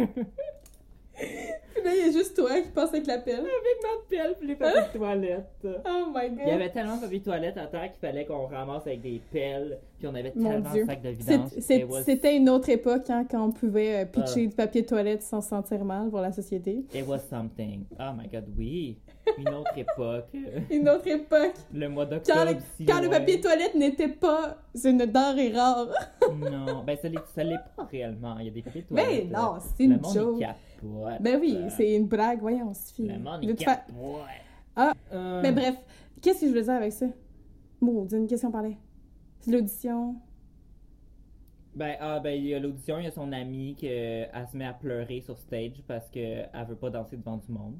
Là, 1.85 1.91
il 1.95 2.07
y 2.07 2.09
a 2.09 2.13
juste 2.13 2.35
toi 2.37 2.61
qui 2.61 2.69
passe 2.71 2.91
avec 2.95 3.07
la 3.07 3.19
pelle. 3.19 3.41
avec 3.41 3.83
ma 3.83 3.89
pelle 4.09 4.35
puis 4.39 4.49
les 4.49 4.55
papiers 4.57 4.99
toilettes. 4.99 5.45
Oh 5.65 6.07
my 6.15 6.31
god. 6.31 6.39
Il 6.43 6.49
y 6.49 6.51
avait 6.53 6.71
tellement 6.71 6.97
de 6.97 7.03
papiers 7.03 7.21
toilettes 7.21 7.57
à 7.59 7.67
terre 7.67 7.91
qu'il 7.91 8.01
fallait 8.01 8.25
qu'on 8.25 8.47
ramasse 8.47 8.87
avec 8.87 9.03
des 9.03 9.21
pelles, 9.31 9.79
puis 9.99 10.07
on 10.09 10.15
avait 10.15 10.33
Mon 10.35 10.51
tellement 10.51 10.71
Dieu. 10.73 10.83
de 10.85 10.87
sacs 10.91 11.03
de 11.03 11.09
vidange. 11.11 11.51
was- 11.91 12.03
C'était 12.05 12.37
une 12.37 12.49
autre 12.49 12.69
époque 12.71 13.11
hein, 13.11 13.27
quand 13.31 13.45
on 13.47 13.53
pouvait 13.53 14.03
euh, 14.03 14.05
pitcher 14.07 14.45
Ah. 14.45 14.49
du 14.49 14.57
papier 14.57 14.83
de 14.83 14.87
toilette 14.87 15.23
sans 15.23 15.41
se 15.43 15.49
sentir 15.51 15.85
mal 15.85 16.09
pour 16.09 16.21
la 16.21 16.33
société. 16.33 16.85
It 16.95 17.07
was 17.07 17.19
something. 17.29 17.85
Oh 18.01 18.13
my 18.17 18.29
god, 18.29 18.45
oui. 18.57 18.99
Une 19.39 19.49
autre 19.49 19.77
époque. 19.77 20.29
Une 20.71 20.89
autre 20.89 21.07
époque. 21.07 21.55
Le 21.73 21.89
mois 21.89 22.05
Quand, 22.07 22.11
d'octobre. 22.17 22.45
le, 22.79 22.87
quand 22.87 23.01
le 23.01 23.07
loin. 23.07 23.19
papier 23.19 23.41
toilette 23.41 23.75
n'était 23.75 24.09
pas 24.09 24.57
une 24.85 24.99
denrée 25.07 25.53
rare. 25.53 25.89
Non, 26.37 26.85
ben 26.85 26.97
ça 26.97 27.09
l'est, 27.09 27.27
ça 27.35 27.43
l'est 27.45 27.59
pas 27.77 27.85
réellement. 27.85 28.39
Il 28.39 28.47
y 28.47 28.49
a 28.49 28.53
des 28.53 28.63
papiers 28.63 28.83
de 28.83 28.87
Mais 28.91 29.05
toilette. 29.05 29.29
Ben 29.31 29.39
non, 29.39 29.55
euh, 29.55 29.59
c'est 29.77 29.87
Le 29.87 29.95
une 29.95 30.05
joke. 30.05 30.39
capote. 30.39 31.21
Ben 31.23 31.39
oui, 31.41 31.59
c'est 31.71 31.95
une 31.95 32.07
blague, 32.07 32.41
voyons, 32.41 32.69
on 32.71 32.75
se 32.75 32.93
fie. 32.93 33.07
Le 33.09 33.19
monde 33.19 33.61
fa-. 33.61 33.85
Ah, 34.77 34.93
Euh, 35.13 35.41
Mais 35.43 35.53
bref, 35.53 35.77
qu'est-ce 36.21 36.41
que 36.41 36.47
je 36.47 36.51
voulais 36.51 36.63
dire 36.63 36.73
avec 36.75 36.93
ça? 36.93 37.07
Bon, 37.81 38.05
d'une 38.05 38.27
question 38.27 38.51
parlait. 38.51 38.77
C'est 39.41 39.51
l'audition. 39.53 40.17
Ben, 41.75 41.97
ah, 42.01 42.21
ben, 42.21 42.31
il 42.31 42.47
y 42.47 42.55
a 42.55 42.59
l'audition, 42.61 42.99
il 42.99 43.05
y 43.05 43.09
a 43.09 43.11
son 43.11 43.33
amie 43.33 43.75
qui 43.77 43.89
euh, 43.89 44.27
elle 44.33 44.47
se 44.51 44.57
met 44.57 44.65
à 44.67 44.73
pleurer 44.73 45.21
sur 45.21 45.37
stage 45.39 45.83
parce 45.89 46.09
qu'elle 46.09 46.49
veut 46.69 46.77
pas 46.77 46.91
danser 46.91 47.17
devant 47.17 47.37
du 47.37 47.51
monde. 47.51 47.75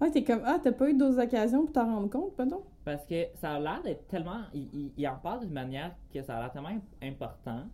Ouais, 0.00 0.10
t'es 0.10 0.24
comme, 0.24 0.40
ah, 0.44 0.58
t'as 0.62 0.72
pas 0.72 0.88
eu 0.90 0.94
d'autres 0.96 1.22
occasions 1.22 1.64
pour 1.64 1.72
t'en 1.72 1.84
rendre 1.86 2.08
compte, 2.10 2.34
pardon? 2.34 2.62
Parce 2.84 3.04
que 3.04 3.26
ça 3.34 3.52
a 3.54 3.60
l'air 3.60 3.82
d'être 3.82 4.06
tellement. 4.08 4.40
Il, 4.54 4.68
il- 4.72 4.92
il 4.96 5.08
en 5.08 5.16
parle 5.16 5.40
d'une 5.40 5.52
manière 5.52 5.94
que 6.12 6.22
ça 6.22 6.36
a 6.38 6.40
l'air 6.40 6.52
tellement 6.52 6.68
im- 6.70 6.80
important 7.06 7.64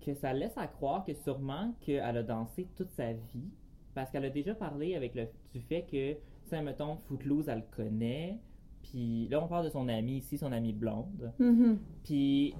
que 0.00 0.14
ça 0.14 0.32
laisse 0.32 0.56
à 0.56 0.66
croire 0.66 1.04
que 1.04 1.12
sûrement 1.12 1.74
qu'elle 1.80 2.16
a 2.16 2.22
dansé 2.22 2.66
toute 2.74 2.90
sa 2.92 3.12
vie. 3.12 3.50
Parce 3.94 4.10
qu'elle 4.10 4.24
a 4.24 4.30
déjà 4.30 4.54
parlé 4.54 4.94
avec 4.94 5.14
le 5.14 5.26
du 5.52 5.60
fait 5.60 5.82
que, 5.82 6.14
tu 6.48 6.62
mettons, 6.64 6.96
Footloose, 7.06 7.48
elle 7.48 7.58
le 7.58 7.76
connaît. 7.76 8.38
Puis 8.82 9.28
là, 9.28 9.44
on 9.44 9.46
parle 9.48 9.66
de 9.66 9.70
son 9.70 9.88
amie 9.88 10.18
ici, 10.18 10.38
son 10.38 10.52
amie 10.52 10.72
blonde. 10.72 11.32
Mhm. 11.38 11.78
Puis 12.02 12.54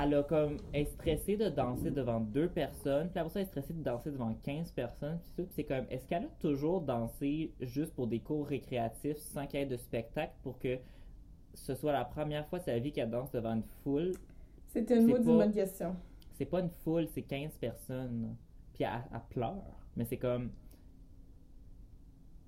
elle 0.00 0.14
a 0.14 0.22
comme 0.22 0.56
elle 0.72 0.82
est 0.82 0.84
stressée 0.86 1.36
de 1.36 1.48
danser 1.48 1.90
devant 1.90 2.20
deux 2.20 2.48
personnes, 2.48 3.08
puis 3.10 3.18
après 3.18 3.30
ça 3.30 3.40
elle 3.40 3.46
est 3.46 3.48
stressée 3.48 3.72
de 3.74 3.82
danser 3.82 4.10
devant 4.10 4.34
15 4.42 4.72
personnes, 4.72 5.18
puis 5.36 5.46
c'est 5.50 5.64
comme 5.64 5.84
est-ce 5.90 6.06
qu'elle 6.06 6.24
a 6.24 6.28
toujours 6.40 6.80
dansé 6.82 7.52
juste 7.60 7.94
pour 7.94 8.06
des 8.06 8.20
cours 8.20 8.46
récréatifs 8.46 9.16
sans 9.18 9.46
qu'il 9.46 9.60
y 9.60 9.62
ait 9.62 9.66
de 9.66 9.76
spectacle 9.76 10.32
pour 10.42 10.58
que 10.58 10.78
ce 11.54 11.74
soit 11.74 11.92
la 11.92 12.04
première 12.04 12.46
fois 12.48 12.58
de 12.60 12.64
sa 12.64 12.78
vie 12.78 12.92
qu'elle 12.92 13.10
danse 13.10 13.30
devant 13.32 13.54
une 13.54 13.64
foule? 13.82 14.12
C'était 14.68 14.96
une 14.96 15.06
C'est 15.06 15.12
maudite 15.12 15.26
pas- 15.26 15.36
bonne 15.36 15.52
question. 15.52 15.96
C'est 16.34 16.44
pas 16.46 16.60
une 16.60 16.70
foule, 16.70 17.08
c'est 17.08 17.22
15 17.22 17.56
personnes. 17.58 18.36
Puis 18.74 18.84
elle, 18.84 19.00
elle 19.12 19.20
pleure, 19.30 19.64
mais 19.96 20.04
c'est 20.04 20.18
comme 20.18 20.50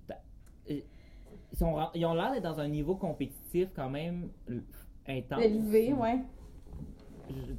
T'as- 0.07 0.21
ils 0.69 0.85
sont 1.55 1.77
ils 1.95 2.05
ont 2.07 2.15
l'air 2.15 2.33
d'être 2.33 2.43
dans 2.45 2.61
un 2.61 2.69
niveau 2.69 2.95
compétitif 2.95 3.69
quand 3.75 3.91
même 3.91 4.31
euh, 4.51 4.61
intense. 5.09 5.41
Élevé, 5.43 5.93
ouais. 5.93 6.21
Je- 7.31 7.55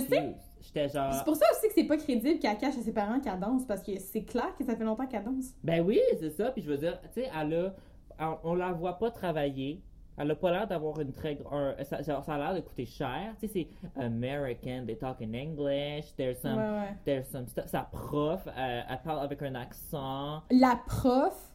sais. 0.00 0.06
confused. 0.06 0.34
J'étais 0.60 0.88
genre. 0.88 1.12
C'est 1.12 1.24
pour 1.24 1.36
ça 1.36 1.44
aussi 1.52 1.68
que 1.68 1.74
c'est 1.74 1.84
pas 1.84 1.96
crédible 1.98 2.38
qu'elle 2.38 2.56
cache 2.56 2.78
à 2.78 2.82
ses 2.82 2.92
parents 2.92 3.20
qu'elle 3.20 3.38
danse, 3.38 3.64
parce 3.66 3.82
que 3.82 3.98
c'est 3.98 4.22
clair 4.24 4.54
que 4.58 4.64
ça 4.64 4.74
fait 4.76 4.84
longtemps 4.84 5.06
qu'elle 5.06 5.24
danse. 5.24 5.54
Ben 5.62 5.84
oui, 5.84 6.00
c'est 6.18 6.30
ça. 6.30 6.50
Puis 6.52 6.62
je 6.62 6.70
veux 6.70 6.78
dire, 6.78 6.98
tu 7.12 7.20
sais, 7.22 7.30
elle 7.38 7.54
a. 7.54 7.74
On, 8.18 8.38
on 8.52 8.54
la 8.54 8.72
voit 8.72 8.98
pas 8.98 9.10
travailler. 9.10 9.82
Elle 10.16 10.30
a 10.30 10.36
pas 10.36 10.52
l'air 10.52 10.66
d'avoir 10.68 11.00
une 11.00 11.10
très. 11.12 11.36
un- 11.50 11.74
ça, 11.84 12.00
genre, 12.02 12.22
ça 12.24 12.34
a 12.34 12.38
l'air 12.38 12.54
de 12.54 12.60
coûter 12.60 12.86
cher. 12.86 13.34
Tu 13.40 13.48
sais, 13.48 13.52
c'est 13.96 14.00
American, 14.02 14.84
they 14.86 14.96
talk 14.96 15.20
in 15.20 15.34
English, 15.34 16.14
there's 16.16 16.38
some. 16.38 16.56
Ouais, 16.56 16.62
ouais. 16.80 16.96
There's 17.04 17.26
some 17.28 17.46
stuff. 17.48 17.66
Sa 17.66 17.82
prof, 17.82 18.46
euh, 18.46 18.80
elle 18.88 18.98
parle 19.04 19.20
avec 19.24 19.42
un 19.42 19.54
accent. 19.56 20.42
La 20.50 20.80
prof, 20.86 21.50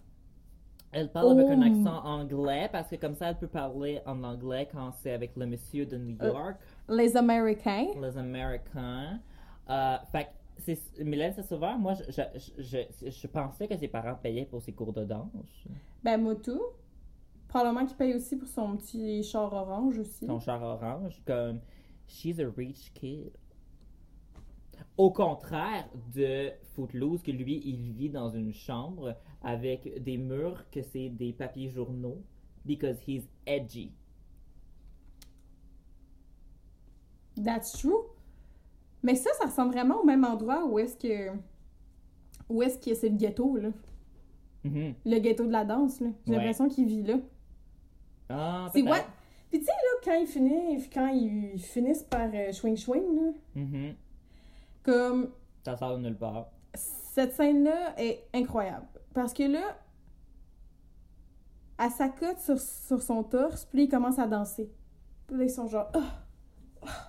Elle 0.91 1.12
parle 1.12 1.39
avec 1.39 1.47
un 1.51 1.62
Oh. 1.62 1.66
accent 1.66 2.03
anglais 2.03 2.68
parce 2.72 2.89
que 2.89 2.95
comme 2.95 3.14
ça, 3.14 3.30
elle 3.30 3.38
peut 3.38 3.45
parler 3.47 4.01
en 4.07 4.24
anglais 4.24 4.68
quand 4.72 4.89
c'est 4.91 5.12
avec 5.14 5.36
le 5.38 5.45
monsieur 5.45 5.86
de 5.86 5.97
New 5.97 6.18
Euh. 6.20 6.28
York. 6.30 6.57
Les 6.89 7.15
Américains. 7.15 7.87
les 8.01 8.17
Américains. 8.17 9.19
Euh, 9.69 9.97
fait 10.11 10.29
Mylène 10.99 11.33
Saint-Sauveur, 11.33 11.77
moi, 11.77 11.93
je, 11.93 12.21
je, 12.57 12.77
je, 13.01 13.09
je 13.09 13.27
pensais 13.27 13.67
que 13.67 13.77
ses 13.77 13.87
parents 13.87 14.15
payaient 14.15 14.45
pour 14.45 14.61
ses 14.61 14.73
cours 14.73 14.93
de 14.93 15.05
danse. 15.05 15.31
Ben, 16.03 16.21
Motu. 16.21 16.51
Probablement 17.47 17.85
qu'il 17.85 17.97
paye 17.97 18.13
aussi 18.13 18.35
pour 18.35 18.47
son 18.47 18.77
petit 18.77 19.23
char 19.23 19.51
orange 19.51 19.97
aussi. 19.97 20.27
Son 20.27 20.39
char 20.39 20.61
orange, 20.61 21.19
comme 21.25 21.59
she's 22.05 22.39
a 22.39 22.47
rich 22.55 22.91
kid. 22.93 23.31
Au 24.97 25.11
contraire 25.11 25.89
de 26.13 26.51
Footloose, 26.75 27.23
que 27.23 27.31
lui, 27.31 27.61
il 27.65 27.91
vit 27.93 28.09
dans 28.09 28.29
une 28.29 28.53
chambre 28.53 29.15
avec 29.41 30.03
des 30.03 30.17
murs 30.17 30.69
que 30.69 30.81
c'est 30.83 31.09
des 31.09 31.33
papiers 31.33 31.69
journaux 31.69 32.21
because 32.65 32.97
he's 33.07 33.27
edgy. 33.47 33.93
That's 37.43 37.71
true. 37.73 37.93
Mais 39.03 39.15
ça, 39.15 39.29
ça 39.39 39.45
ressemble 39.47 39.71
vraiment 39.73 40.01
au 40.01 40.05
même 40.05 40.25
endroit 40.25 40.65
où 40.65 40.77
est-ce 40.79 40.97
que. 40.97 41.31
Où 42.49 42.61
est-ce 42.63 42.77
que 42.79 42.93
c'est 42.95 43.09
le 43.09 43.15
ghetto, 43.15 43.55
là. 43.57 43.69
Mhm. 44.63 44.93
Le 45.05 45.19
ghetto 45.19 45.45
de 45.45 45.51
la 45.51 45.63
danse, 45.63 46.01
là. 46.01 46.07
J'ai 46.25 46.31
Ouais. 46.33 46.37
l'impression 46.39 46.67
qu'il 46.67 46.85
vit 46.87 47.03
là. 47.03 47.15
Ah, 48.29 48.69
C'est 48.73 48.81
ouais. 48.83 49.03
Puis 49.49 49.59
tu 49.59 49.65
sais, 49.65 49.71
là, 49.71 49.99
quand 50.03 50.13
ils 50.19 50.27
finissent, 50.27 50.89
quand 50.93 51.07
ils 51.07 51.57
finissent 51.59 52.03
par 52.03 52.29
euh, 52.33 52.51
swing 52.51 52.75
swing, 52.77 53.15
là, 53.15 53.31
Mhm. 53.55 53.95
comme 54.83 55.29
Ça 55.65 55.75
sort 55.77 55.97
de 55.97 56.03
nulle 56.03 56.17
part. 56.17 56.51
cette 56.75 57.33
scène-là 57.33 57.93
est 57.99 58.27
incroyable. 58.33 58.85
Parce 59.13 59.33
que 59.33 59.43
là, 59.43 59.77
elle 61.79 61.89
s'accote 61.91 62.39
sur, 62.39 62.59
sur 62.59 63.01
son 63.01 63.23
torse, 63.23 63.65
puis 63.65 63.79
là, 63.79 63.83
ils 63.85 63.89
commencent 63.89 64.19
à 64.19 64.27
danser. 64.27 64.69
Puis 65.27 65.37
là, 65.37 65.43
ils 65.45 65.49
sont 65.49 65.67
genre... 65.67 65.89
Ah! 65.93 66.23
Ah! 66.85 67.09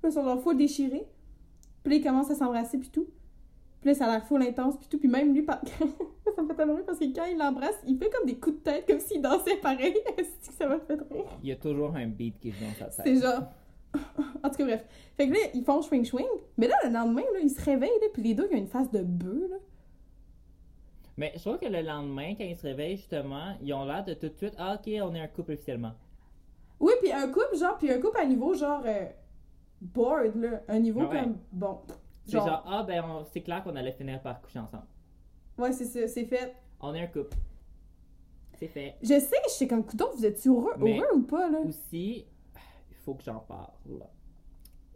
Puis 0.00 0.10
ils 0.10 0.12
sont 0.12 0.24
genre 0.24 0.40
full 0.40 0.56
déchirés. 0.56 1.06
Puis 1.82 1.92
là, 1.92 1.96
ils 1.98 2.02
commencent 2.02 2.30
à 2.30 2.34
s'embrasser, 2.34 2.78
puis 2.78 2.90
tout. 2.90 3.06
Puis 3.80 3.90
là, 3.90 3.94
ça 3.94 4.06
a 4.06 4.12
l'air 4.12 4.26
full 4.26 4.42
intense, 4.42 4.76
puis 4.76 4.88
tout. 4.88 4.98
Puis 4.98 5.08
même 5.08 5.32
lui, 5.34 5.42
par- 5.42 5.60
ça 6.36 6.42
me 6.42 6.48
fait 6.48 6.54
tellement 6.54 6.74
rire 6.74 6.84
parce 6.86 6.98
que 6.98 7.04
quand 7.14 7.24
il 7.24 7.38
l'embrasse, 7.38 7.78
il 7.86 7.96
fait 7.98 8.10
comme 8.10 8.26
des 8.26 8.36
coups 8.38 8.56
de 8.56 8.62
tête, 8.62 8.86
comme 8.86 8.98
s'il 9.00 9.20
dansait 9.22 9.56
pareil. 9.56 9.94
Est-ce 10.18 10.48
que 10.48 10.54
ça 10.54 10.66
m'a 10.66 10.78
fait 10.80 10.94
rire? 11.10 11.24
Il 11.42 11.48
y 11.48 11.52
a 11.52 11.56
toujours 11.56 11.94
un 11.94 12.06
beat 12.06 12.38
qui 12.40 12.50
joue 12.50 12.64
dans 12.64 12.74
sa 12.90 13.02
tête. 13.02 13.04
C'est 13.04 13.20
genre... 13.22 13.42
En 14.42 14.50
tout 14.50 14.56
cas, 14.56 14.64
bref. 14.64 14.84
Fait 15.16 15.28
que 15.28 15.32
là, 15.32 15.38
ils 15.54 15.64
font 15.64 15.80
swing 15.82 16.04
swing. 16.04 16.26
Mais 16.58 16.68
là, 16.68 16.74
le 16.84 16.90
lendemain, 16.90 17.22
là, 17.32 17.38
ils 17.42 17.50
se 17.50 17.64
réveillent, 17.64 18.00
là, 18.00 18.08
puis 18.12 18.22
les 18.22 18.34
deux, 18.34 18.46
ils 18.50 18.56
ont 18.56 18.58
une 18.58 18.66
face 18.66 18.90
de 18.90 19.02
bœuf, 19.02 19.50
là. 19.50 19.56
Mais 21.16 21.32
je 21.34 21.40
trouve 21.40 21.58
que 21.58 21.66
le 21.66 21.80
lendemain, 21.80 22.34
quand 22.36 22.44
ils 22.44 22.56
se 22.56 22.62
réveillent, 22.66 22.96
justement, 22.96 23.54
ils 23.62 23.72
ont 23.72 23.84
l'air 23.86 24.04
de 24.04 24.12
tout 24.14 24.28
de 24.28 24.36
suite, 24.36 24.54
ah, 24.58 24.74
ok, 24.78 24.92
on 25.02 25.14
est 25.14 25.20
un 25.20 25.28
couple 25.28 25.52
officiellement. 25.52 25.92
Oui, 26.78 26.92
puis 27.00 27.10
un 27.10 27.26
couple, 27.28 27.56
genre, 27.56 27.78
puis 27.78 27.90
un 27.90 27.98
couple 28.00 28.18
à 28.18 28.26
niveau, 28.26 28.52
genre, 28.52 28.82
euh, 28.84 29.06
bored, 29.80 30.34
là. 30.36 30.62
Un 30.68 30.78
niveau 30.80 31.00
Ah 31.02 31.08
ouais. 31.08 31.22
comme, 31.22 31.38
bon. 31.52 31.80
C'est 32.24 32.32
Genre, 32.32 32.46
genre, 32.46 32.64
ah, 32.66 32.82
ben, 32.82 33.04
on- 33.04 33.24
c'est 33.32 33.40
clair 33.42 33.62
qu'on 33.62 33.76
allait 33.76 33.92
finir 33.92 34.20
par 34.20 34.40
coucher 34.40 34.58
ensemble. 34.58 34.86
ouais, 35.58 35.72
c'est 35.72 35.84
ça, 35.84 36.08
c'est 36.08 36.24
fait. 36.24 36.54
On 36.80 36.94
est 36.94 37.02
un 37.02 37.06
couple. 37.06 37.36
C'est 38.58 38.68
fait. 38.68 38.96
Je 39.02 39.08
sais, 39.20 39.36
je 39.44 39.50
sais 39.50 39.68
comme, 39.68 39.84
coudonc, 39.84 40.10
vous 40.16 40.24
êtes 40.26 40.44
heureux, 40.46 40.72
Mais- 40.78 40.98
heureux 40.98 41.14
ou 41.18 41.22
pas, 41.22 41.48
là? 41.50 41.60
Aussi, 41.60 42.26
il 42.90 42.96
faut 43.04 43.14
que 43.14 43.22
j'en 43.22 43.38
parle. 43.40 43.70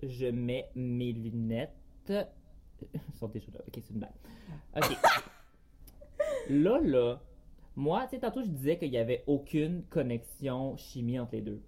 Je 0.03 0.27
mets 0.27 0.71
mes 0.75 1.13
lunettes. 1.13 1.75
Elles 2.09 2.27
sont 3.19 3.29
déjà 3.29 3.47
là. 3.53 3.61
Ok, 3.69 3.75
c'est 3.75 3.91
une 3.91 3.99
blague. 3.99 4.11
Ok. 4.77 4.97
là, 6.51 6.81
là, 6.83 7.21
moi, 7.77 8.05
tu 8.05 8.11
sais, 8.17 8.21
tantôt, 8.21 8.43
je 8.43 8.49
disais 8.49 8.79
qu'il 8.79 8.91
n'y 8.91 8.97
avait 8.99 9.23
aucune 9.27 9.85
connexion 9.85 10.77
chimie 10.77 11.19
entre 11.19 11.35
les 11.35 11.43
deux. 11.43 11.63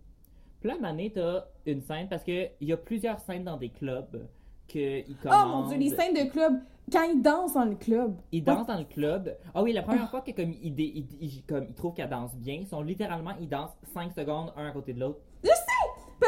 Puis 0.62 0.70
là, 0.70 0.76
Mané, 0.80 1.10
t'as 1.12 1.44
une 1.66 1.82
scène, 1.82 2.06
parce 2.08 2.22
qu'il 2.22 2.50
y 2.60 2.72
a 2.72 2.76
plusieurs 2.76 3.18
scènes 3.18 3.42
dans 3.42 3.56
des 3.56 3.68
clubs 3.70 4.24
qu'ils 4.68 5.04
Oh 5.10 5.14
commandent. 5.28 5.48
mon 5.64 5.68
dieu, 5.68 5.76
les 5.78 5.90
scènes 5.90 6.14
de 6.14 6.30
club, 6.30 6.60
quand 6.92 7.02
ils 7.02 7.20
dansent 7.20 7.54
dans 7.54 7.64
le 7.64 7.74
club. 7.74 8.14
Ils 8.30 8.44
dansent 8.44 8.68
dans 8.68 8.78
le 8.78 8.84
club. 8.84 9.36
Ah 9.54 9.62
oui, 9.64 9.72
la 9.72 9.82
première 9.82 10.08
fois 10.08 10.20
que 10.20 10.30
comme 10.30 10.52
ils, 10.62 10.72
dé- 10.72 10.92
ils- 10.94 11.16
ils- 11.20 11.42
comme, 11.44 11.64
ils 11.68 11.74
trouvent 11.74 11.94
qu'elle 11.94 12.08
danse 12.08 12.34
bien, 12.36 12.54
ils 12.60 12.66
sont 12.68 12.80
littéralement, 12.80 13.32
ils 13.40 13.48
dansent 13.48 13.76
5 13.92 14.12
secondes 14.12 14.52
un 14.56 14.66
à 14.68 14.70
côté 14.70 14.92
de 14.92 15.00
l'autre. 15.00 15.18
Puis 15.42 15.50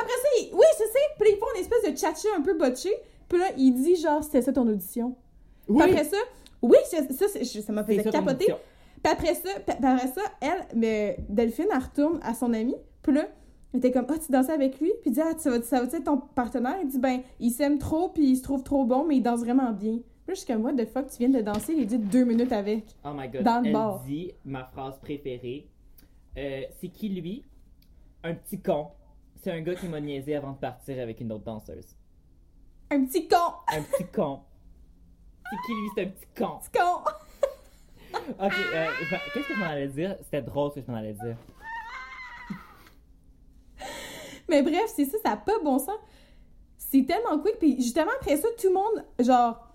après 0.02 0.08
ça, 0.08 0.28
il- 0.40 0.50
oui, 0.52 0.64
je 0.72 0.84
sais. 0.84 0.98
Puis 1.20 1.28
là, 1.30 1.36
ils 1.36 1.38
font 1.38 1.46
une 1.54 1.60
espèce 1.60 1.84
de 1.92 1.96
tchatcha 1.96 2.28
un 2.36 2.42
peu 2.42 2.58
botché. 2.58 2.90
Puis 3.28 3.38
là, 3.38 3.46
il 3.56 3.72
dit 3.72 3.94
genre, 3.96 4.22
c'était 4.24 4.42
ça 4.42 4.52
ton 4.52 4.66
audition. 4.66 5.14
Puis 5.66 5.76
après 5.80 6.04
ça, 6.04 6.16
oui, 6.60 6.76
je- 6.92 7.14
ça, 7.14 7.26
je- 7.40 7.60
ça 7.60 7.72
m'a 7.72 7.84
fait 7.84 7.94
capoter. 8.10 8.46
Puis 9.02 9.12
après 9.12 9.34
ça, 9.34 9.50
puis 9.64 9.76
après 9.76 10.08
ça, 10.08 10.22
elle, 10.40 10.66
mais 10.76 11.16
Delphine, 11.28 11.66
elle 11.70 11.78
retourne 11.82 12.18
à 12.22 12.34
son 12.34 12.52
ami. 12.52 12.74
Puis 13.02 13.12
là, 13.14 13.26
elle 13.74 13.78
était 13.78 13.90
comme, 13.90 14.06
ah, 14.08 14.18
tu 14.24 14.30
dansais 14.30 14.52
avec 14.52 14.80
lui? 14.80 14.92
Puis 15.02 15.10
il 15.10 15.12
dit, 15.12 15.20
ah, 15.20 15.32
ça 15.36 15.50
va, 15.50 15.60
ça 15.62 15.80
va 15.80 15.86
être 15.86 16.04
ton 16.04 16.16
partenaire? 16.18 16.76
Il 16.82 16.88
dit, 16.88 16.98
ben, 16.98 17.22
il 17.40 17.50
s'aime 17.50 17.78
trop, 17.78 18.08
puis 18.08 18.30
il 18.30 18.36
se 18.36 18.42
trouve 18.42 18.62
trop 18.62 18.84
bon, 18.84 19.04
mais 19.04 19.16
il 19.16 19.22
danse 19.22 19.40
vraiment 19.40 19.72
bien. 19.72 19.98
Puis 20.26 20.36
je 20.36 20.40
suis 20.42 20.46
comme, 20.46 20.64
what 20.64 20.72
the 20.74 20.86
fuck, 20.88 21.10
tu 21.10 21.18
viens 21.18 21.28
de 21.28 21.40
danser, 21.40 21.74
il 21.76 21.86
dit 21.86 21.98
deux 21.98 22.24
minutes 22.24 22.52
avec. 22.52 22.84
Oh 23.04 23.10
my 23.14 23.28
god. 23.28 23.42
Dans 23.42 23.60
le 23.60 23.66
Elle 23.66 23.72
bar. 23.72 24.00
dit 24.04 24.30
ma 24.44 24.64
phrase 24.64 24.98
préférée. 25.00 25.68
Euh, 26.38 26.62
c'est 26.80 26.88
qui 26.88 27.08
lui? 27.08 27.44
Un 28.22 28.34
petit 28.34 28.60
con. 28.60 28.88
C'est 29.42 29.50
un 29.50 29.60
gars 29.60 29.74
qui 29.74 29.86
m'a 29.88 30.00
niaisé 30.00 30.34
avant 30.36 30.52
de 30.52 30.58
partir 30.58 31.02
avec 31.02 31.20
une 31.20 31.32
autre 31.32 31.44
danseuse. 31.44 31.96
Un 32.90 33.04
petit 33.04 33.28
con! 33.28 33.36
Un 33.76 33.82
petit 33.82 34.06
con. 34.06 34.40
C'est 35.50 35.56
qui 35.66 35.72
lui? 35.72 35.88
C'est 35.96 36.02
un 36.04 36.08
petit 36.10 36.26
con. 36.38 36.58
Petit 36.60 36.78
con! 36.78 37.10
Ok, 38.38 38.52
euh, 38.74 38.86
qu'est-ce 39.34 39.48
que 39.48 39.54
je 39.54 39.58
m'en 39.58 39.66
allais 39.66 39.88
dire? 39.88 40.16
C'était 40.22 40.40
drôle 40.40 40.70
ce 40.70 40.76
que 40.78 40.86
je 40.86 40.90
m'en 40.90 40.98
allais 40.98 41.14
dire. 41.14 41.36
Mais 44.48 44.62
bref, 44.62 44.92
c'est 44.94 45.04
ça, 45.04 45.16
ça 45.24 45.30
n'a 45.30 45.36
pas 45.36 45.58
bon 45.62 45.78
sens. 45.78 45.96
C'est 46.76 47.04
tellement 47.06 47.38
quick. 47.40 47.58
Puis 47.58 47.76
justement, 47.76 48.10
après 48.20 48.36
ça, 48.36 48.48
tout 48.60 48.68
le 48.68 48.74
monde, 48.74 49.04
genre, 49.20 49.68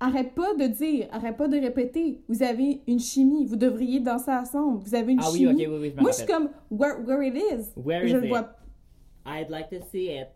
arrête 0.00 0.34
pas 0.34 0.54
de 0.54 0.66
dire, 0.66 1.08
arrête 1.12 1.36
pas 1.36 1.48
de 1.48 1.58
répéter. 1.58 2.22
Vous 2.28 2.42
avez 2.42 2.80
une 2.86 2.98
chimie, 3.00 3.44
vous 3.46 3.56
devriez 3.56 4.00
danser 4.00 4.30
ensemble. 4.32 4.82
Vous 4.84 4.94
avez 4.94 5.12
une 5.12 5.20
Ah 5.22 5.28
oui, 5.32 5.38
chimie. 5.40 5.66
ok, 5.66 5.72
oui, 5.72 5.78
oui, 5.80 5.92
je 5.96 6.00
Moi, 6.02 6.10
je 6.10 6.16
suis 6.16 6.26
comme, 6.26 6.48
where, 6.70 7.00
where 7.06 7.22
it 7.22 7.34
is? 7.36 7.72
Where 7.76 8.06
je 8.06 8.16
is 8.16 8.20
le 8.20 8.24
it? 8.24 8.28
vois, 8.28 8.48
I'd 9.26 9.50
like 9.50 9.68
to 9.70 9.84
see 9.90 10.08
it. 10.08 10.28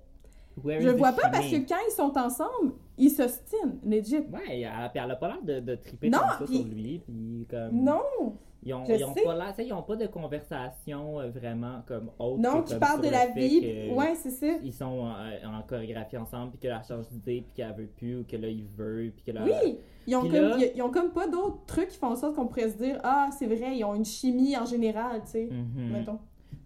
Where 0.62 0.80
je 0.80 0.88
is 0.88 0.92
le 0.92 0.96
vois 0.98 1.12
pas 1.12 1.28
parce 1.28 1.44
que 1.44 1.50
chimie? 1.50 1.66
quand 1.66 1.76
ils 1.88 1.92
sont 1.94 2.16
ensemble, 2.16 2.74
ils 2.96 3.10
s'ostinent, 3.10 3.78
legit. 3.84 4.18
Ouais, 4.18 4.60
elle, 4.62 4.90
elle 4.94 5.10
a 5.10 5.16
pas 5.16 5.28
l'air 5.28 5.42
de, 5.42 5.60
de 5.60 5.74
triper 5.76 6.08
Non, 6.10 6.18
comme 6.38 6.46
ça 6.46 6.52
sur 6.52 6.64
lui. 6.64 6.98
Puis 7.04 7.46
comme... 7.50 7.72
Non! 7.82 8.36
Ils 8.62 8.74
ont, 8.74 8.84
ils 8.84 9.04
ont 9.04 9.14
pas 9.14 9.52
sais, 9.52 9.66
ils 9.66 9.72
ont 9.72 9.82
pas 9.82 9.96
de 9.96 10.06
conversation 10.06 11.20
euh, 11.20 11.30
vraiment 11.30 11.82
comme 11.86 12.10
autre. 12.18 12.40
Non, 12.40 12.62
que 12.62 12.68
qui 12.70 12.78
parle 12.78 13.00
de 13.00 13.08
la 13.08 13.26
vie. 13.26 13.60
que 13.60 13.94
Ouais, 13.94 14.14
c'est 14.16 14.30
ça. 14.30 14.58
Ils 14.64 14.72
sont 14.72 15.06
euh, 15.06 15.46
en 15.46 15.62
chorégraphie 15.62 16.16
ensemble, 16.16 16.50
puis 16.50 16.60
qu'elle 16.60 16.72
a 16.72 16.82
change 16.82 17.08
d'idée, 17.08 17.42
puis 17.42 17.54
qu'elle 17.54 17.74
veut 17.74 17.86
plus, 17.86 18.18
ou 18.18 18.24
que 18.24 18.36
là, 18.36 18.48
il 18.48 18.66
veut, 18.76 19.12
puis 19.14 19.24
que 19.24 19.30
là... 19.30 19.44
Oui! 19.44 19.78
Ils 20.08 20.16
ont, 20.16 20.22
comme, 20.22 20.32
là- 20.32 20.56
ils, 20.74 20.82
ont 20.82 20.90
comme 20.90 21.10
pas 21.10 21.26
d'autres 21.26 21.64
trucs 21.66 21.88
qui 21.88 21.98
font 21.98 22.08
en 22.08 22.16
sorte 22.16 22.36
qu'on 22.36 22.46
pourrait 22.46 22.70
se 22.70 22.76
dire, 22.76 23.00
ah, 23.02 23.28
c'est 23.36 23.46
vrai, 23.46 23.76
ils 23.76 23.84
ont 23.84 23.94
une 23.94 24.04
chimie 24.04 24.56
en 24.56 24.64
général, 24.64 25.22
tu 25.24 25.32
sais. 25.32 25.48
Mhm. 25.50 25.92
Mettons. 25.92 26.18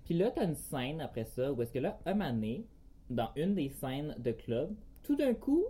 Puis 0.05 0.15
là, 0.15 0.31
t'as 0.31 0.45
une 0.45 0.55
scène 0.55 1.01
après 1.01 1.25
ça, 1.25 1.53
où 1.53 1.63
est-ce 1.63 1.73
que 1.73 1.79
là, 1.79 1.99
donné, 2.05 2.67
dans 3.09 3.31
une 3.37 3.55
des 3.55 3.69
scènes 3.71 4.15
de 4.19 4.33
club, 4.33 4.75
tout 5.03 5.17
d'un 5.17 5.35
coup, 5.35 5.65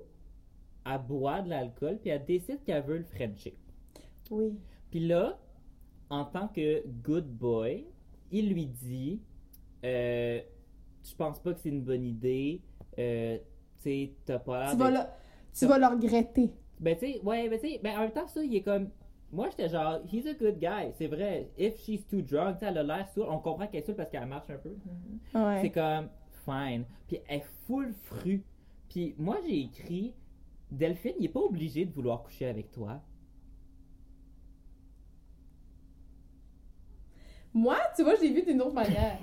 elle 0.84 1.00
boit 1.06 1.42
de 1.42 1.50
l'alcool, 1.50 1.98
puis 2.00 2.10
elle 2.10 2.24
décide 2.24 2.62
qu'elle 2.64 2.82
veut 2.82 2.98
le 2.98 3.04
Frencher. 3.04 3.56
Oui. 4.30 4.54
Puis 4.90 5.00
là, 5.00 5.38
en 6.10 6.24
tant 6.24 6.48
que 6.48 6.84
good 7.02 7.26
boy, 7.26 7.86
il 8.30 8.52
lui 8.52 8.66
dit 8.66 9.20
euh, 9.84 10.40
Je 11.02 11.14
pense 11.14 11.38
pas 11.38 11.54
que 11.54 11.60
c'est 11.60 11.70
une 11.70 11.82
bonne 11.82 12.04
idée. 12.04 12.60
Euh, 12.98 13.38
tu 13.78 13.84
sais, 13.84 14.12
t'as 14.26 14.38
pas 14.38 14.60
l'air 14.60 14.70
Tu 14.72 14.76
vas, 14.76 14.90
le, 14.90 14.98
tu 15.54 15.66
vas 15.66 15.78
le 15.78 15.86
regretter. 15.86 16.52
Ben, 16.80 16.96
tu 16.96 17.06
sais, 17.06 17.20
ouais, 17.22 17.48
ben, 17.48 17.58
tu 17.58 17.68
sais, 17.68 17.80
ben, 17.82 17.96
en 17.96 18.00
même 18.00 18.12
temps, 18.12 18.26
ça, 18.26 18.42
il 18.42 18.54
est 18.54 18.62
comme. 18.62 18.90
Moi, 19.32 19.48
j'étais 19.50 19.68
genre, 19.68 20.00
he's 20.12 20.26
a 20.26 20.34
good 20.34 20.58
guy. 20.58 20.92
C'est 20.98 21.06
vrai. 21.06 21.50
If 21.56 21.78
she's 21.78 22.04
too 22.06 22.20
drunk, 22.20 22.58
tu 22.58 22.60
sais, 22.60 22.66
elle 22.66 22.78
a 22.78 22.82
l'air 22.82 23.08
saoule. 23.08 23.26
On 23.28 23.38
comprend 23.38 23.68
qu'elle 23.68 23.82
est 23.82 23.86
saoule 23.86 23.94
parce 23.94 24.10
qu'elle 24.10 24.26
marche 24.26 24.50
un 24.50 24.58
peu. 24.58 24.76
Ouais. 25.38 25.60
C'est 25.62 25.70
comme, 25.70 26.08
fine. 26.44 26.84
Puis 27.06 27.18
elle 27.28 27.38
est 27.38 27.46
full 27.66 27.92
fru. 27.92 28.42
Puis 28.88 29.14
moi, 29.18 29.38
j'ai 29.46 29.60
écrit, 29.60 30.14
Delphine, 30.70 31.14
il 31.20 31.26
est 31.26 31.28
pas 31.28 31.40
obligé 31.40 31.84
de 31.84 31.92
vouloir 31.92 32.24
coucher 32.24 32.46
avec 32.46 32.72
toi. 32.72 33.00
Moi, 37.52 37.76
tu 37.96 38.02
vois, 38.02 38.14
je 38.16 38.22
l'ai 38.22 38.30
vu 38.32 38.42
d'une 38.42 38.60
autre 38.62 38.74
manière. 38.74 39.18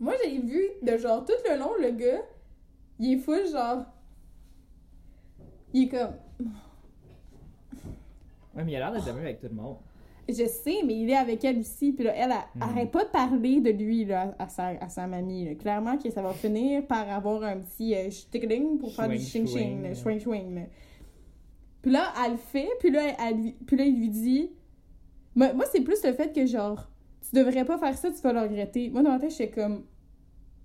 Moi, 0.00 0.14
j'ai 0.24 0.38
vu 0.40 0.62
de 0.82 0.96
genre 0.96 1.24
tout 1.24 1.32
le 1.48 1.56
long, 1.58 1.70
le 1.80 1.90
gars, 1.92 2.22
il 2.98 3.14
est 3.14 3.18
full 3.18 3.46
genre. 3.50 3.84
Il 5.72 5.84
est 5.84 5.88
comme. 5.88 6.14
Ouais, 8.54 8.64
mais 8.64 8.72
il 8.72 8.76
a 8.76 8.90
l'air 8.90 8.92
d'être 8.92 9.08
avec 9.16 9.40
tout 9.40 9.46
le 9.48 9.54
monde. 9.54 9.76
Je 10.28 10.46
sais, 10.46 10.78
mais 10.84 10.94
il 11.00 11.10
est 11.10 11.16
avec 11.16 11.42
elle 11.44 11.58
aussi. 11.58 11.92
Puis 11.92 12.04
là, 12.04 12.12
elle, 12.14 12.30
elle 12.32 12.38
Mhm. 12.56 12.62
arrête 12.62 12.90
pas 12.90 13.04
de 13.04 13.10
parler 13.10 13.60
de 13.60 13.70
lui 13.70 14.04
là, 14.04 14.34
à, 14.38 14.48
sa, 14.48 14.66
à 14.68 14.88
sa 14.88 15.06
mamie. 15.06 15.44
là. 15.46 15.54
Clairement 15.54 15.96
que 15.98 16.10
ça 16.10 16.22
va 16.22 16.32
finir 16.32 16.86
par 16.86 17.08
avoir 17.10 17.42
un 17.42 17.58
petit 17.58 17.94
euh, 17.94 18.08
pour 18.78 18.92
faire 18.92 19.08
du 19.08 19.18
swing 19.18 19.46
swing. 19.46 20.54
là. 20.56 20.66
Puis 21.80 21.90
là, 21.90 22.12
elle 22.24 22.32
le 22.32 22.36
fait. 22.38 22.68
Puis 22.78 22.90
là, 22.90 23.14
elle, 23.18 23.36
lui- 23.36 23.56
puis 23.66 23.76
là, 23.76 23.84
il 23.84 23.98
lui 23.98 24.08
dit. 24.10 24.50
Moi, 25.34 25.52
moi, 25.54 25.64
c'est 25.70 25.80
plus 25.80 26.02
le 26.04 26.12
fait 26.12 26.32
que 26.34 26.46
genre, 26.46 26.88
tu 27.28 27.36
devrais 27.36 27.64
pas 27.64 27.78
faire 27.78 27.96
ça, 27.96 28.10
tu 28.10 28.20
vas 28.22 28.32
le 28.32 28.40
regretter. 28.40 28.90
Moi, 28.90 29.02
dans 29.02 29.10
ma 29.10 29.18
tête, 29.18 29.30
j'étais 29.30 29.50
comme. 29.50 29.84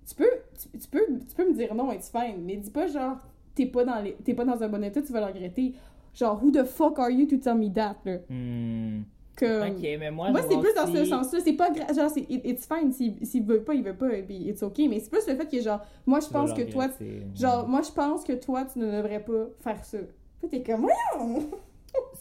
Tu 0.06 0.14
peux, 0.14 0.30
tu, 0.58 0.78
tu 0.78 0.88
peux, 0.88 1.04
tu 1.28 1.34
peux 1.36 1.48
me 1.48 1.54
dire 1.54 1.74
non, 1.74 1.92
it's 1.92 2.10
fine, 2.10 2.42
mais 2.44 2.56
dis 2.56 2.70
pas 2.70 2.86
genre, 2.86 3.18
t'es 3.54 3.66
pas, 3.66 3.84
dans 3.84 4.00
les- 4.00 4.14
t'es 4.24 4.34
pas 4.34 4.44
dans 4.44 4.62
un 4.62 4.68
bon 4.68 4.82
état, 4.82 5.02
tu 5.02 5.12
vas 5.12 5.20
le 5.20 5.26
regretter. 5.26 5.74
Genre, 6.14 6.42
who 6.42 6.50
the 6.50 6.64
fuck 6.64 6.98
are 6.98 7.10
you 7.10 7.26
to 7.26 7.36
tell 7.36 7.54
me 7.56 7.70
that, 7.72 7.96
là? 8.04 8.16
Hmm. 8.28 9.02
Comme... 9.36 9.76
Ok, 9.76 9.82
mais 9.82 10.10
moi, 10.10 10.30
Moi, 10.32 10.40
c'est 10.48 10.58
plus 10.58 10.74
dans 10.74 10.86
ce 10.92 11.04
sens-là. 11.04 11.38
C'est 11.44 11.52
pas 11.52 11.70
gra- 11.70 11.94
genre, 11.94 12.10
it's 12.16 12.66
fine. 12.66 12.90
S'il 12.92 13.44
veut 13.44 13.62
pas, 13.62 13.74
il 13.74 13.84
veut 13.84 13.94
pas, 13.94 14.12
et 14.16 14.22
puis 14.22 14.48
it's 14.48 14.62
ok. 14.62 14.78
Mais 14.88 14.98
c'est 14.98 15.10
plus 15.10 15.26
le 15.28 15.36
fait 15.36 15.46
que, 15.48 15.60
genre, 15.60 15.80
moi, 16.06 16.18
je 16.20 16.28
pense 16.28 16.52
que 16.52 16.62
toi, 16.62 16.84
regretter. 16.84 17.22
genre, 17.36 17.68
moi, 17.68 17.82
je 17.82 17.92
pense 17.92 18.24
que 18.24 18.32
toi, 18.32 18.64
tu 18.64 18.78
ne 18.80 18.90
devrais 18.90 19.20
pas 19.20 19.46
faire 19.60 19.84
ça. 19.84 19.98
Puis 20.40 20.48
t'es 20.48 20.62
comme, 20.62 20.80
voyons! 20.80 21.50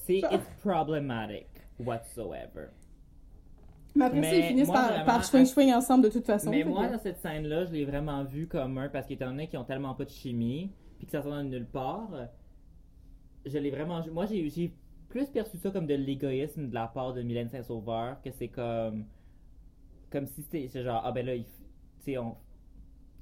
C'est 0.05 0.19
it's 0.19 0.45
problematic 0.63 1.47
whatsoever. 1.80 2.67
Mais 3.95 4.05
après 4.05 4.21
ça, 4.23 4.30
Mais 4.30 4.39
ils 4.39 4.43
finissent 4.49 4.67
moi, 4.67 4.89
par, 5.05 5.25
swing 5.25 5.45
swing 5.45 5.73
ensemble 5.73 6.03
de 6.03 6.09
toute 6.09 6.25
façon. 6.25 6.49
Mais 6.51 6.63
moi, 6.63 6.88
que- 6.88 6.93
dans 6.93 6.99
cette 6.99 7.17
scène-là, 7.19 7.65
je 7.65 7.71
l'ai 7.71 7.86
vraiment 7.86 8.23
vu 8.23 8.47
comme 8.47 8.78
un, 8.78 8.89
parce 8.89 9.07
qu'étant 9.07 9.28
donné 9.28 9.47
qu'ils 9.47 9.57
ont 9.59 9.63
tellement 9.63 9.95
pas 9.95 10.05
de 10.05 10.09
chimie, 10.11 10.71
puis 10.97 11.05
que 11.07 11.11
ça 11.11 11.21
sort 11.23 11.34
de 11.38 11.43
nulle 11.43 11.65
part, 11.65 12.09
je 13.45 13.57
l'ai 13.57 13.71
vraiment. 13.71 14.05
Moi, 14.11 14.25
j'ai 14.28 14.73
plus 15.09 15.25
perçu 15.30 15.57
ça 15.57 15.71
comme 15.71 15.88
de 15.88 15.95
l'égoïsme 15.95 16.67
de 16.69 16.73
la 16.73 16.88
part 16.88 17.13
de 17.13 17.21
Mylène 17.23 17.49
Saint-Sauveur, 17.49 18.21
que 18.21 18.30
c'est 18.32 18.49
comme. 18.49 19.05
Comme 20.11 20.25
si 20.28 20.41
c'était 20.43 20.67
genre, 20.84 21.01
ah 21.03 21.11
ben 21.11 21.25
là, 21.25 21.36
tu 21.36 21.43
sais, 21.99 22.17
on, 22.17 22.36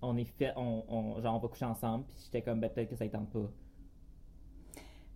on 0.01 0.17
est 0.17 0.25
fait, 0.25 0.51
on, 0.55 0.83
on- 0.87 1.21
genre, 1.21 1.35
on 1.35 1.39
va 1.39 1.47
coucher 1.47 1.65
ensemble, 1.65 2.03
puis 2.05 2.15
j'étais 2.25 2.41
comme, 2.41 2.59
ben 2.59 2.69
peut-être 2.69 2.89
que 2.89 2.95
ça 2.95 3.05
ne 3.05 3.09
tente 3.09 3.29
pas. 3.31 3.49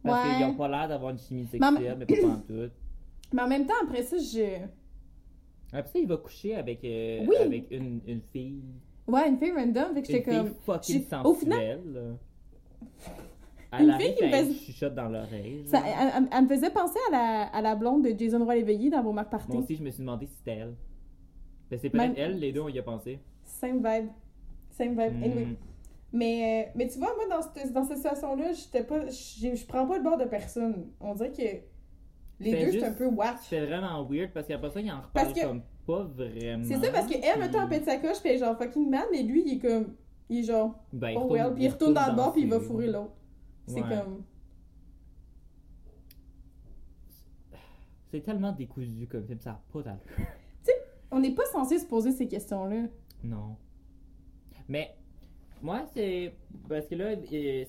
Parce 0.03 0.25
Ouais. 0.29 0.35
qu'ils 0.37 0.45
ont 0.45 0.55
pas 0.55 0.67
l'air 0.69 0.87
d'avoir 0.87 1.11
une 1.11 1.19
chimie 1.19 1.45
sexuelle, 1.47 1.97
mais 1.99 2.05
pas 2.05 2.27
en 2.27 2.39
tout. 2.39 2.71
Mais 3.33 3.41
en 3.41 3.47
même 3.47 3.65
temps, 3.65 3.73
après 3.83 4.03
ça, 4.03 4.17
je. 4.17 4.63
Après 5.71 5.91
ça, 5.91 5.99
il 5.99 6.07
va 6.07 6.17
coucher 6.17 6.55
avec, 6.55 6.83
euh, 6.83 7.25
Oui. 7.27 7.35
avec 7.37 7.65
une, 7.71 8.01
une 8.07 8.21
fille. 8.21 8.63
Ouais, 9.07 9.27
une 9.29 9.37
fille 9.37 9.51
random, 9.51 9.93
fait 9.93 10.01
que 10.01 10.07
j'étais 10.07 10.23
comme. 10.23 10.53
fucking 10.65 11.05
j'ai- 11.09 11.17
au 11.23 11.33
final- 11.33 11.59
sensuelle. 11.77 12.15
Une 13.79 13.93
fille 13.99 14.15
qui 14.15 14.23
me 14.25 14.31
faisait- 14.31 14.53
chuchote 14.53 14.95
dans 14.95 15.09
l'oreille. 15.09 15.63
Elle, 15.71 15.79
elle- 15.85 16.27
elle 16.31 16.43
me 16.43 16.47
faisait 16.49 16.71
penser 16.71 16.97
à 17.09 17.11
la, 17.11 17.43
à 17.53 17.61
la 17.61 17.75
blonde 17.75 18.03
de 18.03 18.17
Jason 18.17 18.43
Roy 18.43 18.55
Léveillé 18.55 18.89
dans 18.89 19.03
Vos 19.03 19.11
Marques 19.11 19.29
Party. 19.29 19.51
Moi 19.51 19.61
aussi, 19.61 19.75
je 19.75 19.83
me 19.83 19.91
suis 19.91 19.99
demandé 19.99 20.25
si 20.25 20.33
c'était 20.37 20.57
elle. 20.61 20.73
Ben, 21.69 21.77
c'est 21.79 21.91
peut-être 21.91 22.01
Même- 22.07 22.13
elle, 22.17 22.39
les 22.39 22.51
deux, 22.51 22.61
on 22.61 22.69
y 22.69 22.79
a 22.79 22.83
pensé. 22.83 23.19
Same 23.43 23.77
vibe. 23.77 24.07
Same 24.71 24.89
vibe. 24.89 25.23
Anyway. 25.23 25.45
Hmm. 25.45 25.55
Mais, 26.11 26.65
euh, 26.65 26.71
mais 26.75 26.87
tu 26.87 26.97
vois, 26.97 27.13
moi, 27.15 27.27
dans 27.29 27.43
cette, 27.43 27.71
dans 27.71 27.83
cette 27.83 27.97
situation-là, 27.97 28.53
j'étais 28.53 28.83
pas, 28.83 29.05
je 29.07 29.55
je 29.55 29.65
prends 29.67 29.85
pas 29.85 29.97
le 29.99 30.03
bord 30.03 30.17
de 30.17 30.25
personne. 30.25 30.87
On 30.99 31.13
dirait 31.13 31.31
que 31.31 31.43
les 32.39 32.51
deux, 32.51 32.57
juste- 32.71 32.79
c'est 32.79 32.85
un 32.85 32.93
peu 32.93 33.07
whack. 33.07 33.37
C'était 33.41 33.65
vraiment 33.65 34.03
weird 34.09 34.31
parce 34.33 34.47
qu'après 34.47 34.69
ça, 34.69 34.79
il 34.81 34.91
en 34.91 35.01
reparle 35.01 35.33
que- 35.33 35.41
comme 35.45 35.61
pas 35.85 36.03
vraiment. 36.03 36.63
C'est 36.63 36.77
ça, 36.77 36.91
parce 36.91 37.07
qu'elle, 37.07 37.39
mettons, 37.39 37.61
elle 37.63 37.69
pète 37.69 37.85
sa 37.85 37.97
coche, 37.97 38.19
puis 38.21 38.29
elle 38.31 38.39
genre 38.39 38.57
fucking 38.57 38.89
mad, 38.89 39.05
mais 39.11 39.23
lui, 39.23 39.43
il 39.45 39.53
est 39.55 39.59
comme. 39.59 39.95
Il 40.29 40.39
est 40.39 40.43
genre. 40.43 40.75
Ben, 40.93 41.15
Oh 41.17 41.27
well, 41.33 41.53
puis 41.55 41.63
il 41.65 41.69
retourne 41.69 41.93
dans 41.95 42.07
le 42.07 42.15
bar, 42.15 42.31
puis 42.31 42.43
il 42.43 42.49
va 42.49 42.59
fourrer 42.59 42.87
l'autre. 42.87 43.13
C'est 43.67 43.81
Ouais. 43.81 43.89
comme. 43.89 44.23
C'est 48.11 48.21
tellement 48.21 48.51
décousu 48.51 49.07
comme 49.07 49.25
film, 49.25 49.39
ça 49.39 49.51
n'a 49.51 49.61
pas 49.71 49.81
d'allure. 49.83 50.01
On 51.11 51.19
n'est 51.19 51.33
pas 51.33 51.45
censé 51.51 51.79
se 51.79 51.85
poser 51.87 52.11
ces 52.11 52.27
questions-là. 52.27 52.83
Non. 53.23 53.55
Mais 54.67 54.95
moi, 55.61 55.85
c'est. 55.93 56.33
Parce 56.67 56.87
que 56.87 56.95
là, 56.95 57.15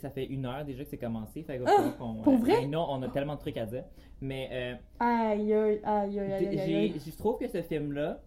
ça 0.01 0.11
fait 0.11 0.27
une 0.27 0.47
heure 0.47 0.65
déjà 0.65 0.85
que 0.85 0.91
c'est 0.91 0.99
commencé. 0.99 1.43
Fait 1.43 1.61
Ah, 1.67 1.95
pour 1.99 2.37
vrai? 2.39 2.67
non, 2.67 2.87
on 2.89 3.03
a 3.03 3.09
tellement 3.09 3.35
de 3.35 3.41
trucs 3.41 3.57
à 3.57 3.67
dire. 3.67 3.85
Mais 4.21 4.49
euh, 4.53 4.75
Aïe, 4.99 5.53
aïe, 5.53 5.81
aïe, 5.85 6.19
aïe, 6.21 6.61
aïe, 6.61 7.01
je 7.05 7.17
trouve 7.17 7.39
que 7.39 7.49
ce 7.49 7.63
film-là, 7.63 8.21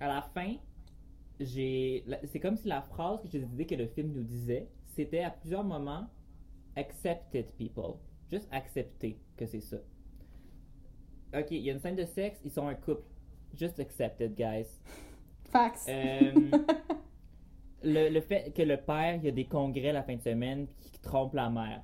à 0.00 0.08
la 0.08 0.22
fin, 0.22 0.54
j'ai. 1.40 2.04
C'est 2.24 2.40
comme 2.40 2.56
si 2.56 2.68
la 2.68 2.82
phrase 2.82 3.22
que 3.22 3.28
j'ai 3.28 3.40
dit 3.40 3.66
que 3.66 3.74
le 3.74 3.86
film 3.86 4.12
nous 4.12 4.22
disait, 4.24 4.68
c'était 4.94 5.20
à 5.24 5.30
plusieurs 5.30 5.64
moments 5.64 6.06
accept 6.76 7.34
it, 7.34 7.46
people. 7.56 7.94
Juste 8.30 8.48
accepter 8.52 9.18
que 9.36 9.46
c'est 9.46 9.60
ça. 9.60 9.78
Ok, 11.34 11.46
il 11.50 11.58
y 11.58 11.70
a 11.70 11.72
une 11.72 11.80
scène 11.80 11.96
de 11.96 12.04
sexe, 12.04 12.40
ils 12.44 12.50
sont 12.50 12.66
un 12.68 12.74
couple. 12.74 13.02
Just 13.54 13.80
accept 13.80 14.20
it, 14.20 14.36
guys. 14.36 14.66
Facts. 15.50 15.86
Euh, 15.88 16.32
le, 17.82 18.08
le 18.08 18.20
fait 18.20 18.52
que 18.54 18.62
le 18.62 18.76
père, 18.76 19.16
il 19.16 19.24
y 19.24 19.28
a 19.28 19.32
des 19.32 19.44
congrès 19.44 19.92
la 19.92 20.02
fin 20.02 20.16
de 20.16 20.20
semaine 20.22 20.66
qui 20.80 20.98
trompe 21.00 21.34
la 21.34 21.48
mère. 21.50 21.82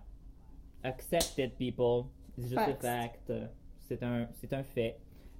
Accept 0.83 1.39
it, 1.39 1.57
people. 1.57 2.05
C'est 2.37 2.43
juste 2.49 2.59
un 2.59 2.67
Facts. 2.75 2.83
fact. 2.83 3.33
C'est 3.89 4.03
un, 4.03 4.29
c'est 4.35 4.53
un 4.53 4.63
fait. 4.63 4.97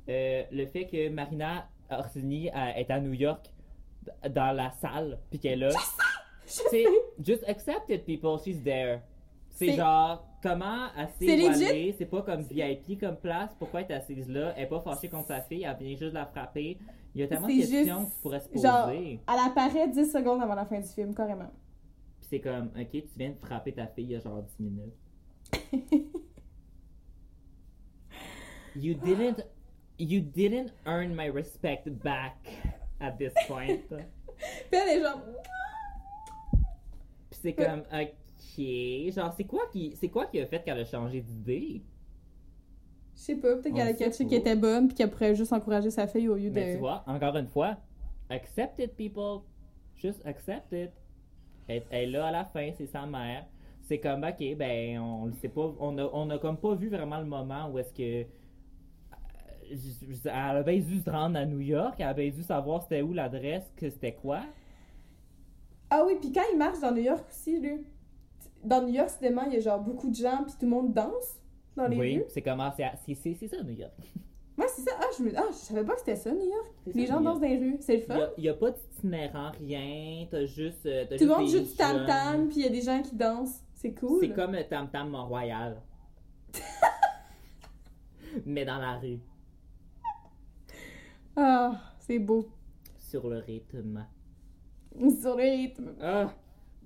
Euh, 0.09 0.43
le 0.53 0.67
fait 0.67 0.87
que 0.87 1.09
Marina 1.09 1.69
Orsini 1.91 2.49
est 2.49 2.91
à 2.91 3.01
New 3.01 3.13
York 3.15 3.51
dans 4.31 4.53
la 4.55 4.71
salle, 4.71 5.19
puis 5.31 5.39
qu'elle 5.39 5.63
est 5.63 5.67
là. 5.69 5.75
C'est 6.47 6.85
just 7.25 7.43
accept 7.49 7.89
it, 7.91 8.05
people. 8.05 8.39
She's 8.45 8.63
there. 8.63 9.01
C'est 9.51 9.73
genre, 9.77 10.27
comment 10.43 10.89
elle 10.99 11.09
s'est 11.09 11.27
C'est 11.27 11.37
legit. 11.37 11.65
voilée, 11.65 11.95
c'est 11.97 12.07
pas 12.07 12.23
comme 12.23 12.43
VIP 12.43 12.99
comme 13.01 13.17
place, 13.17 13.55
pourquoi 13.59 13.83
est 13.83 13.91
assise 13.93 14.29
là, 14.29 14.53
elle 14.57 14.65
est 14.65 14.67
pas 14.67 14.81
fâchée 14.81 15.09
contre 15.09 15.29
sa 15.29 15.41
fille, 15.43 15.63
elle 15.65 15.77
vient 15.85 15.97
juste 15.97 16.13
la 16.13 16.27
frapper. 16.27 16.77
Il 17.15 17.21
y 17.21 17.25
a 17.25 17.29
tellement 17.29 17.47
de 17.47 17.53
questions 17.53 18.01
juste, 18.01 18.15
qui 18.15 18.21
pourraient 18.23 18.41
se 18.41 18.59
genre, 18.59 18.87
poser. 18.87 19.21
Elle 19.29 19.47
apparaît 19.47 19.89
10 19.89 20.11
secondes 20.11 20.43
avant 20.43 20.55
la 20.55 20.67
fin 20.67 20.81
du 20.81 20.89
film, 20.89 21.15
carrément. 21.15 21.51
Puis 22.19 22.29
c'est 22.29 22.41
comme, 22.41 22.71
ok, 22.79 22.91
tu 22.91 23.09
viens 23.17 23.31
de 23.31 23.37
frapper 23.37 23.73
ta 23.73 23.87
fille 23.87 24.05
il 24.05 24.11
y 24.11 24.17
a 24.17 24.21
genre 24.21 24.43
10 24.43 24.61
minutes. 24.61 24.95
You 28.77 28.95
didn't, 28.95 29.41
you 29.99 30.21
didn't 30.21 30.73
earn 30.85 31.15
my 31.15 31.27
respect 31.27 31.87
back 32.03 32.45
at 33.01 33.19
this 33.19 33.33
point. 33.47 33.79
Puis 33.89 34.03
elle 34.73 34.99
est 34.99 35.01
genre. 35.01 35.21
Puis 37.31 37.41
c'est 37.41 37.53
comme, 37.53 37.85
ok, 37.93 39.15
genre 39.15 39.33
c'est 39.37 39.45
quoi 39.45 39.67
qui, 39.71 39.95
c'est 39.95 40.09
quoi 40.09 40.27
qui 40.27 40.41
a 40.41 40.47
fait 40.47 40.65
qu'elle 40.65 40.81
a 40.81 40.85
changé 40.85 41.21
d'idée? 41.21 41.83
Je 43.17 43.21
sais 43.21 43.37
pas, 43.37 43.55
peut-être 43.57 43.75
qu'elle 43.75 43.89
a 43.89 43.93
catché 43.95 44.27
qu'elle 44.27 44.41
était 44.41 44.57
bonne, 44.57 44.89
puis 44.89 44.97
qu'elle 44.97 45.11
pourrait 45.11 45.35
juste 45.35 45.53
encourager 45.53 45.91
sa 45.91 46.07
fille 46.07 46.29
au 46.29 46.35
lieu 46.35 46.51
Mais 46.51 46.67
de. 46.69 46.73
tu 46.73 46.79
vois, 46.79 47.05
encore 47.07 47.37
une 47.37 47.47
fois, 47.49 47.77
accept 48.29 48.79
it, 48.81 48.97
people. 48.97 49.43
Just 49.97 50.25
accept 50.27 50.73
it. 50.73 50.91
Elle, 51.69 51.85
elle 51.91 52.09
est 52.09 52.13
là 52.13 52.27
à 52.27 52.31
la 52.33 52.45
fin, 52.45 52.71
c'est 52.77 52.87
sa 52.87 53.07
mère. 53.07 53.47
C'est 53.83 53.99
comme, 53.99 54.25
ok, 54.25 54.57
ben, 54.57 54.99
on 54.99 55.27
le 55.27 55.33
sait 55.35 55.49
pas, 55.49 55.75
on 55.79 55.97
a, 55.99 56.05
on 56.13 56.29
a 56.31 56.39
comme 56.39 56.57
pas 56.57 56.75
vu 56.75 56.89
vraiment 56.89 57.19
le 57.21 57.27
moment 57.27 57.69
où 57.71 57.79
est-ce 57.79 57.93
que. 57.93 58.23
euh, 58.23 58.25
Elle 60.25 60.57
a 60.57 60.63
bien 60.63 60.79
dû 60.81 61.01
se 61.01 61.11
rendre 61.11 61.39
à 61.39 61.47
New 61.47 61.61
York, 61.61 61.95
elle 61.99 62.07
a 62.07 62.15
bien 62.15 62.31
dû 62.31 62.43
savoir 62.43 62.83
c'était 62.83 63.03
où 63.03 63.13
l'adresse, 63.13 63.65
que 63.77 63.89
c'était 63.91 64.15
quoi. 64.15 64.41
Ah 65.91 66.03
oui, 66.07 66.15
puis 66.21 66.33
quand 66.33 66.43
il 66.53 66.59
marche 66.59 66.81
dans 66.81 66.91
New 66.93 67.03
York 67.03 67.25
aussi, 67.31 67.61
lui. 67.61 67.85
Dans 68.65 68.83
New 68.83 68.93
York, 68.93 69.11
soudainement, 69.11 69.45
il 69.47 69.55
y 69.55 69.57
a 69.57 69.61
genre 69.61 69.81
beaucoup 69.81 70.11
de 70.11 70.15
gens, 70.17 70.43
puis 70.45 70.55
tout 70.59 70.65
le 70.65 70.69
monde 70.71 70.93
danse 70.93 71.39
dans 71.77 71.87
les 71.89 71.97
Oui, 71.97 72.17
rues? 72.19 72.25
c'est 72.29 72.43
comment, 72.43 72.73
c'est 72.77 72.85
c'est- 73.05 73.15
c'est 73.15 73.35
c'est 73.35 73.49
ça, 73.49 73.63
New 73.63 73.73
York. 73.75 73.93
Moi, 74.57 74.67
c'est 74.69 74.83
ça. 74.83 74.93
Ah, 75.01 75.07
je, 75.19 75.25
me... 75.25 75.37
ah, 75.37 75.47
je 75.51 75.55
savais 75.57 75.85
pas 75.85 75.95
que 75.95 75.99
c'était 76.01 76.15
ça, 76.17 76.31
New 76.33 76.45
York. 76.49 76.73
C'est 76.87 76.93
Les 76.95 77.07
gens 77.07 77.19
New 77.19 77.25
dansent 77.25 77.41
dans 77.41 77.49
les 77.49 77.59
rues. 77.59 77.77
C'est 77.81 77.97
le 77.97 78.03
fun. 78.03 78.29
il 78.39 78.45
y 78.45 78.49
a 78.49 78.55
pas 78.55 78.71
d'itinérant, 78.71 79.51
rien, 79.59 80.27
t'as 80.31 80.45
juste. 80.47 80.87
euh, 80.87 81.05
t'as 81.09 81.19
Tout 81.19 81.25
le 81.25 81.53
des 81.53 81.61
du 81.65 81.75
tam-tam, 81.77 82.37
jeunes. 82.37 82.49
puis 82.49 82.57
il 82.59 82.63
y 82.63 82.67
a 82.67 82.71
des 82.71 82.83
gens 82.83 83.03
qui 83.03 83.17
dansent. 83.17 83.65
C'est 83.75 83.93
cool. 83.95 84.19
C'est 84.21 84.31
comme 84.31 84.53
le 84.53 84.63
Tam 84.65 84.89
Tam 84.89 85.11
Mont-Royal. 85.11 85.83
Mais 88.47 88.65
dans 88.65 88.79
la 88.79 88.97
rue, 88.99 89.19
Ah, 91.37 91.81
c'est 91.99 92.19
beau. 92.21 92.49
sur 92.99 93.29
le 93.29 93.39
rythme. 93.39 94.07
Sur 95.21 95.37
le 95.37 95.43
rythme. 95.43 95.95
Ah! 96.01 96.33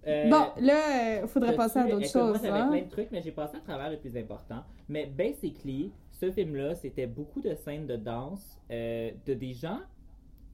Euh, 0.08 0.28
Bon, 0.30 0.46
là, 0.60 1.20
il 1.22 1.28
faudrait 1.28 1.48
t'as-tu- 1.50 1.56
passer 1.58 1.78
à 1.80 1.86
d'autres 1.86 2.08
choses. 2.08 2.44
hein. 2.44 2.68
plein 2.68 2.82
de 2.82 2.88
trucs, 2.90 3.10
mais 3.12 3.20
j'ai 3.22 3.32
passé 3.32 3.56
à 3.56 3.60
travers 3.60 3.90
le 3.90 3.98
plus 3.98 4.16
important. 4.16 4.62
Mais 4.88 5.06
basically, 5.06 5.92
ce 6.10 6.30
film-là, 6.30 6.74
c'était 6.74 7.06
beaucoup 7.06 7.40
de 7.40 7.54
scènes 7.54 7.86
de 7.86 7.96
danse 7.96 8.58
euh, 8.70 9.10
de 9.26 9.34
des 9.34 9.52
gens 9.52 9.78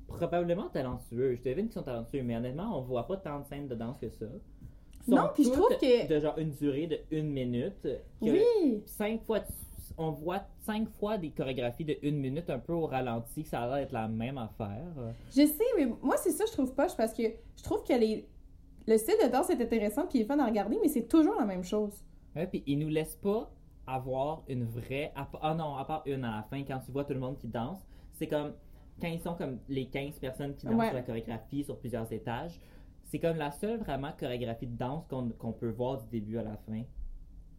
probablement 0.09 0.69
talentueux. 0.69 1.37
Je 1.37 1.43
devine 1.43 1.65
qu'ils 1.67 1.73
sont 1.75 1.83
talentueux, 1.83 2.23
mais 2.23 2.37
honnêtement, 2.37 2.77
on 2.79 2.83
voit 2.83 3.07
pas 3.07 3.17
tant 3.17 3.41
de 3.41 3.47
scènes 3.47 3.69
de 3.69 3.75
danse 3.75 3.97
que 3.99 4.09
ça. 4.11 4.27
Sont 5.09 5.15
Non, 5.17 5.29
puis 5.35 5.45
je 5.45 5.51
trouve 5.51 5.69
que- 5.81 6.09
De 6.09 6.19
genre 6.21 6.39
une 6.39 6.51
durée 6.51 6.87
de 6.87 6.99
une 7.11 7.31
minute. 7.31 7.89
Oui. 8.21 8.83
cinq 8.87 9.23
fois, 9.25 9.41
on 9.99 10.11
voit 10.11 10.43
cinq 10.61 10.89
fois 10.99 11.19
des 11.19 11.31
chorégraphies 11.31 11.85
de 11.85 11.97
une 12.03 12.19
minute 12.19 12.49
un 12.51 12.59
peu 12.59 12.73
au 12.73 12.87
ralenti, 12.87 13.43
que 13.45 13.49
ça 13.49 13.61
a 13.63 13.67
l'air 13.67 13.77
d'être 13.85 13.93
la 13.93 14.09
même 14.09 14.39
affaire. 14.39 14.85
Je 15.31 15.47
sais, 15.47 15.65
mais 15.77 15.87
moi, 16.03 16.17
c'est 16.17 16.31
ça, 16.31 16.45
je 16.47 16.53
trouve 16.53 16.75
pas, 16.75 16.87
parce 16.97 17.13
que 17.13 17.23
je 17.57 17.63
trouve 17.63 17.85
que 17.85 17.93
les... 17.93 18.27
le 18.87 18.97
style 18.99 19.15
de 19.25 19.29
danse 19.31 19.51
est 19.51 19.61
intéressant, 19.63 20.07
puis 20.07 20.19
il 20.19 20.23
est 20.23 20.27
fun 20.27 20.39
à 20.39 20.47
regarder, 20.47 20.79
mais 20.83 20.89
c'est 20.89 21.09
toujours 21.09 21.35
la 21.39 21.45
même 21.47 21.65
chose. 21.65 22.05
Ouais, 22.37 22.47
puis 22.47 22.63
ils 22.67 22.79
nous 22.79 22.89
laissent 22.89 23.17
pas 23.17 23.51
avoir 23.87 24.43
une 24.49 24.65
vraie. 24.65 25.13
Ah 25.15 25.55
non, 25.55 25.77
à 25.77 25.85
part 25.85 26.03
une 26.07 26.25
à 26.25 26.37
la 26.37 26.43
fin, 26.45 26.63
quand 26.65 26.79
tu 26.81 26.91
vois 26.93 27.05
tout 27.05 27.15
le 27.15 27.21
monde 27.21 27.39
qui 27.39 27.49
danse, 27.49 27.79
c'est 28.13 28.27
comme 28.27 28.53
quand 29.01 29.09
ils 29.09 29.21
sont 29.21 29.35
comme 29.35 29.59
les 29.69 29.87
15 29.87 30.19
personnes 30.19 30.55
qui 30.55 30.67
dansent 30.67 30.77
Ouais. 30.77 30.87
sur 30.87 30.95
la 30.95 31.03
chorégraphie 31.03 31.65
sur 31.65 31.79
plusieurs 31.79 32.11
étages. 32.13 32.61
C'est 33.05 33.19
comme 33.19 33.37
la 33.37 33.51
seule 33.51 33.79
vraiment 33.79 34.11
chorégraphie 34.19 34.67
de 34.67 34.77
danse 34.77 35.05
qu'on 35.07 35.53
peut 35.53 35.71
voir 35.71 35.99
du 36.03 36.09
début 36.09 36.39
à 36.39 36.43
la 36.43 36.57
fin. 36.57 36.83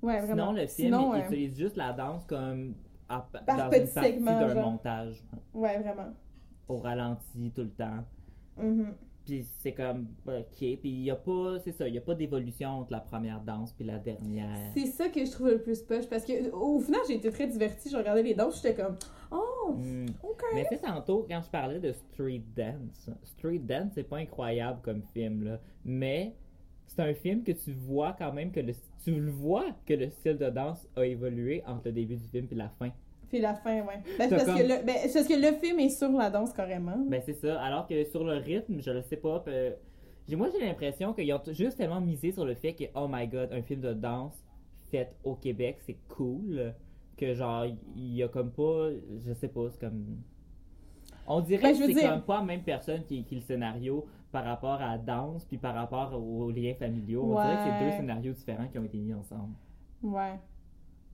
Ouais, 0.01 0.19
vraiment. 0.21 0.27
Sinon, 0.47 0.51
le 0.53 0.67
film 0.67 0.69
Sinon, 0.93 1.15
il 1.15 1.25
utilise 1.25 1.57
juste 1.57 1.75
la 1.77 1.93
danse 1.93 2.25
comme 2.25 2.75
à- 3.07 3.21
Par 3.45 3.57
dans 3.57 3.69
petits 3.69 3.81
une 3.87 3.93
partie 3.93 4.19
d'un 4.23 4.55
montage 4.61 5.23
Ouais, 5.53 5.77
vraiment. 5.79 6.13
au 6.67 6.77
ralenti 6.77 7.51
tout 7.55 7.61
le 7.61 7.69
temps. 7.71 8.03
Mhm. 8.57 8.93
Puis 9.25 9.45
c'est 9.59 9.73
comme, 9.73 10.07
ok, 10.27 10.55
puis 10.57 10.79
il 10.83 11.01
y 11.03 11.09
a 11.11 11.15
pas, 11.15 11.57
c'est 11.59 11.71
ça, 11.71 11.87
il 11.87 11.95
y 11.95 11.97
a 11.97 12.01
pas 12.01 12.13
d'évolution 12.15 12.69
entre 12.69 12.91
la 12.91 12.99
première 12.99 13.41
danse 13.41 13.73
puis 13.73 13.83
la 13.85 13.97
dernière. 13.97 14.71
C'est 14.75 14.85
ça 14.85 15.09
que 15.09 15.25
je 15.25 15.31
trouve 15.31 15.49
le 15.49 15.61
plus 15.61 15.81
poche, 15.81 16.07
parce 16.07 16.25
que 16.25 16.51
au 16.51 16.79
final, 16.79 17.01
j'ai 17.07 17.15
été 17.15 17.31
très 17.31 17.47
divertie, 17.47 17.89
je 17.89 17.97
regardais 17.97 18.23
les 18.23 18.35
danses, 18.35 18.61
j'étais 18.61 18.81
comme, 18.81 18.95
oh, 19.31 19.73
Hmm. 19.77 20.05
ok. 20.23 20.43
Mais 20.53 20.63
tu 20.69 20.75
sais, 20.75 20.81
tantôt, 20.81 21.25
quand 21.27 21.41
je 21.43 21.49
parlais 21.49 21.79
de 21.79 21.91
Street 21.91 22.43
Dance, 22.55 23.09
Street 23.23 23.59
Dance, 23.59 23.91
c'est 23.95 24.03
pas 24.07 24.17
incroyable 24.17 24.79
comme 24.83 25.01
film, 25.13 25.43
là. 25.43 25.59
Mais 25.83 26.35
c'est 26.85 26.99
un 27.01 27.13
film 27.15 27.43
que 27.43 27.51
tu 27.51 27.71
vois 27.71 28.15
quand 28.17 28.31
même 28.31 28.51
que 28.51 28.59
le, 28.59 28.73
tu 29.03 29.19
le 29.19 29.31
vois 29.31 29.65
que 29.87 29.95
le 29.95 30.09
style 30.11 30.37
de 30.37 30.49
danse 30.51 30.87
a 30.95 31.03
évolué 31.05 31.63
entre 31.65 31.87
le 31.87 31.93
début 31.93 32.15
du 32.15 32.27
film 32.27 32.47
et 32.51 32.55
la 32.55 32.69
fin. 32.69 32.89
Puis 33.35 33.41
la 33.41 33.53
fin, 33.55 33.81
ouais. 33.81 33.99
Ben, 34.17 34.29
c'est 34.29 34.29
parce, 34.29 34.45
comme- 34.45 34.57
que 34.57 34.63
le, 34.63 34.85
ben, 34.85 34.95
c'est 35.07 35.13
parce 35.13 35.27
que 35.27 35.33
le 35.33 35.57
film 35.59 35.79
est 35.81 35.89
sur 35.89 36.09
la 36.11 36.29
danse 36.29 36.53
carrément. 36.53 36.97
Ben 37.07 37.21
c'est 37.25 37.33
ça. 37.33 37.61
Alors 37.61 37.85
que 37.87 38.03
sur 38.05 38.23
le 38.23 38.33
rythme, 38.37 38.79
je 38.81 38.91
le 38.91 39.01
sais 39.01 39.17
pas. 39.17 39.43
euh, 39.47 39.71
j'ai- 40.27 40.35
moi, 40.37 40.47
j'ai 40.51 40.65
l'impression 40.65 41.13
qu'ils 41.13 41.33
ont 41.33 41.41
juste 41.49 41.77
tellement 41.77 41.99
misé 42.01 42.31
sur 42.31 42.45
le 42.45 42.55
fait 42.55 42.73
que, 42.73 42.85
oh 42.95 43.07
my 43.09 43.27
god, 43.27 43.49
un 43.51 43.61
film 43.61 43.81
de 43.81 43.93
danse 43.93 44.41
fait 44.89 45.13
au 45.23 45.35
Québec, 45.35 45.79
c'est 45.85 45.97
cool. 46.07 46.73
Que 47.17 47.33
genre, 47.33 47.65
il 47.95 48.13
y 48.15 48.23
a 48.23 48.27
comme 48.27 48.51
pas. 48.51 48.89
Je 49.25 49.33
sais 49.33 49.47
pas, 49.49 49.69
c'est 49.71 49.79
comme. 49.79 50.05
On 51.27 51.41
dirait 51.41 51.61
Ben, 51.61 51.71
que 51.71 51.77
je 51.77 51.81
veux 51.83 51.87
c'est 51.93 51.99
dire- 52.01 52.09
comme 52.11 52.21
pas 52.21 52.37
la 52.39 52.43
même 52.45 52.61
personne 52.63 53.03
qui 53.03 53.19
écrit 53.19 53.35
le 53.35 53.41
scénario 53.41 54.05
par 54.31 54.43
rapport 54.43 54.81
à 54.81 54.91
la 54.91 54.97
danse 54.97 55.43
puis 55.45 55.57
par 55.57 55.73
rapport 55.75 56.13
aux 56.13 56.51
liens 56.51 56.73
familiaux. 56.77 57.23
On 57.25 57.41
dirait 57.41 57.55
que 57.55 57.63
c'est 57.63 57.85
deux 57.85 57.91
scénarios 57.97 58.33
différents 58.33 58.67
qui 58.67 58.77
ont 58.79 58.83
été 58.83 58.97
mis 58.97 59.13
ensemble. 59.13 59.53
Ouais. 60.03 60.35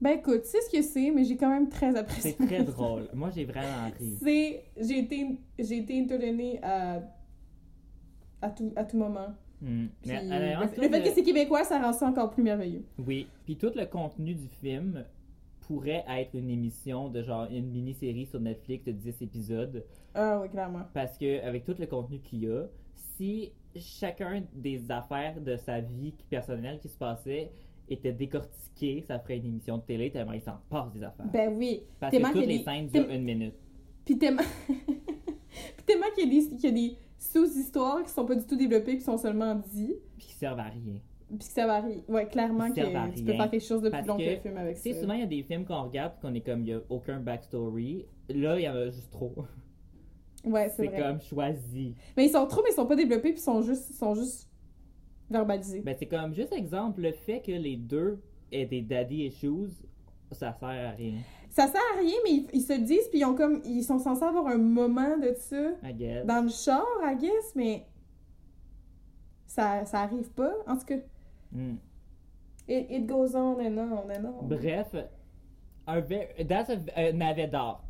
Ben 0.02 0.18
écoute, 0.18 0.40
c'est 0.44 0.60
ce 0.62 0.68
que 0.68 0.82
c'est, 0.82 1.12
mais 1.12 1.22
j'ai 1.22 1.36
quand 1.36 1.48
même 1.48 1.68
très 1.68 1.94
apprécié. 1.96 2.34
C'est 2.36 2.44
très 2.46 2.64
drôle. 2.72 3.08
Moi, 3.14 3.30
j'ai 3.30 3.44
vraiment 3.44 3.88
ri. 3.98 4.16
C'est. 4.20 4.64
J'ai 4.76 4.98
été, 4.98 5.26
j'ai 5.60 5.78
été 5.78 6.58
à. 6.60 7.00
à 8.42 8.50
tout, 8.50 8.72
à 8.74 8.84
tout 8.84 8.96
moment. 8.98 9.28
Hmm. 9.60 9.86
Puis, 10.02 10.10
Mais, 10.10 10.18
honnêtement, 10.18 10.60
le, 10.62 10.68
fait 10.88 10.98
le- 10.98 11.04
que 11.04 11.14
c'est 11.14 11.22
québécois, 11.22 11.62
ça 11.62 11.80
rend 11.80 11.92
ça 11.92 12.08
encore 12.08 12.30
plus 12.30 12.42
merveilleux. 12.42 12.84
Oui, 12.98 13.28
puis 13.44 13.56
tout 13.56 13.70
le 13.76 13.86
contenu 13.86 14.34
du 14.34 14.48
film 14.48 15.04
pourrait 15.60 16.04
être 16.08 16.34
une 16.34 16.50
émission 16.50 17.08
de 17.08 17.22
genre 17.22 17.46
une 17.48 17.70
mini-série 17.70 18.26
sur 18.26 18.40
Netflix 18.40 18.84
de 18.84 18.90
10 18.90 19.22
épisodes 19.22 19.84
Ah 20.14 20.40
oui, 20.42 20.48
clairement. 20.48 20.82
parce 20.92 21.16
que 21.16 21.40
avec 21.46 21.64
tout 21.64 21.76
le 21.78 21.86
contenu 21.86 22.18
qu'il 22.18 22.40
y 22.42 22.48
a, 22.48 22.64
si 23.16 23.52
chacun 23.76 24.42
des 24.52 24.90
affaires 24.90 25.40
de 25.40 25.56
sa 25.56 25.80
vie 25.80 26.12
personnelle 26.28 26.80
qui 26.80 26.88
se 26.88 26.98
passait 26.98 27.52
était 27.88 28.12
décortiqué, 28.12 29.02
ça 29.06 29.18
ferait 29.18 29.36
une 29.38 29.46
émission 29.46 29.78
de 29.78 29.82
télé 29.82 30.10
tellement 30.10 30.32
il 30.32 30.40
s'en 30.40 30.58
passe 30.70 30.92
des 30.92 31.02
affaires. 31.02 31.26
Ben 31.32 31.54
oui. 31.56 31.82
Parce 32.00 32.16
que 32.16 32.22
toutes 32.32 32.46
les 32.46 32.58
des- 32.58 32.64
scènes 32.64 32.88
durent 32.88 33.10
une 33.10 33.24
minute. 33.24 33.54
Puis 34.04 34.18
tellement... 34.18 34.42
Puis 34.68 35.84
tellement 35.86 36.06
qu'il 36.14 36.32
y 36.32 36.38
a 36.38 36.40
des, 36.40 36.56
qu'il 36.56 36.64
y 36.64 36.68
a 36.68 36.70
des 36.90 36.96
sous-histoires 37.18 38.02
qui 38.02 38.10
sont 38.10 38.24
pas 38.24 38.34
du 38.34 38.46
tout 38.46 38.56
développées, 38.56 38.96
qui 38.96 39.02
sont 39.04 39.18
seulement 39.18 39.54
dit, 39.54 39.94
Puis 40.16 40.26
qui 40.28 40.32
servent 40.34 40.58
à 40.58 40.64
rien. 40.64 40.98
puis 41.28 41.38
que 41.38 41.44
ça 41.44 41.66
varie. 41.66 42.02
Ouais, 42.08 42.26
clairement 42.26 42.68
que 42.68 42.74
servent 42.74 42.96
à 42.96 43.08
tu 43.14 43.22
peux 43.22 43.30
rien. 43.32 43.42
faire 43.42 43.50
quelque 43.50 43.64
chose 43.66 43.82
de 43.82 43.90
plus 43.90 44.06
long 44.06 44.16
que, 44.16 44.24
que, 44.24 44.30
le 44.30 44.36
film 44.40 44.56
avec 44.56 44.76
Tu 44.76 44.82
sais, 44.82 44.92
ça. 44.94 45.00
souvent 45.02 45.12
il 45.14 45.20
y 45.20 45.24
a 45.24 45.26
des 45.26 45.42
films 45.42 45.64
qu'on 45.64 45.82
regarde 45.84 46.12
qu'on 46.20 46.34
est 46.34 46.40
comme, 46.40 46.62
il 46.62 46.68
y 46.68 46.72
a 46.72 46.80
aucun 46.88 47.20
backstory. 47.20 48.06
Là, 48.30 48.58
il 48.58 48.62
y 48.64 48.68
en 48.68 48.74
a 48.74 48.86
juste 48.90 49.10
trop. 49.10 49.34
Ouais, 50.44 50.68
c'est 50.74 50.82
C'est 50.84 50.88
vrai. 50.88 50.98
comme 51.00 51.20
choisi. 51.20 51.94
Mais 52.16 52.26
ils 52.26 52.30
sont 52.32 52.46
trop, 52.46 52.62
mais 52.62 52.70
ils 52.70 52.74
sont 52.74 52.86
pas 52.86 52.96
développés, 52.96 53.30
puis 53.32 53.38
ils 53.40 53.44
sont 53.44 53.62
juste, 53.62 53.90
ils 53.90 53.96
sont 53.96 54.14
juste 54.14 54.48
Ben, 55.32 55.94
c'est 55.98 56.06
comme, 56.06 56.34
juste 56.34 56.52
exemple, 56.52 57.00
le 57.00 57.12
fait 57.12 57.40
que 57.40 57.52
les 57.52 57.76
deux 57.76 58.20
aient 58.50 58.66
des 58.66 58.82
daddy 58.82 59.24
issues, 59.26 59.68
ça 60.30 60.52
sert 60.52 60.68
à 60.68 60.90
rien. 60.90 61.14
Ça 61.50 61.66
sert 61.66 61.80
à 61.94 61.98
rien, 61.98 62.14
mais 62.24 62.30
ils, 62.30 62.48
ils 62.54 62.60
se 62.62 62.72
disent, 62.74 63.08
puis 63.08 63.20
ils 63.20 63.24
ont 63.24 63.34
comme, 63.34 63.60
ils 63.64 63.82
sont 63.82 63.98
censés 63.98 64.24
avoir 64.24 64.46
un 64.46 64.58
moment 64.58 65.16
de 65.18 65.34
ça 65.36 65.70
I 65.84 65.92
guess. 65.94 66.24
dans 66.26 66.42
le 66.42 66.48
char, 66.48 66.86
I 67.04 67.16
guess, 67.16 67.54
mais 67.54 67.86
ça, 69.46 69.84
ça 69.84 70.00
arrive 70.02 70.30
pas. 70.30 70.52
En 70.66 70.76
tout 70.76 70.86
cas, 70.86 70.96
Hmm. 71.54 71.74
it, 72.66 72.86
it 72.90 73.06
goes 73.06 73.34
on 73.36 73.60
and 73.60 73.76
on 73.76 74.08
and 74.10 74.24
on. 74.24 74.46
Bref, 74.46 74.94
un 75.86 76.00
ve- 76.00 76.46
that's 76.48 76.70
a, 76.70 76.76
un 76.96 77.12
navet 77.12 77.48
d'or. 77.48 77.84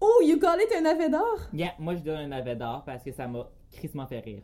Oh, 0.00 0.22
you 0.24 0.38
call 0.38 0.58
it 0.60 0.72
un 0.72 0.82
navet 0.82 1.10
d'or? 1.10 1.38
Yeah, 1.52 1.72
moi 1.80 1.96
je 1.96 2.00
donne 2.02 2.16
un 2.20 2.28
navet 2.28 2.54
d'or 2.54 2.84
parce 2.84 3.02
que 3.02 3.10
ça 3.12 3.26
m'a 3.26 3.48
crissement 3.72 4.06
fait 4.06 4.20
rire. 4.20 4.42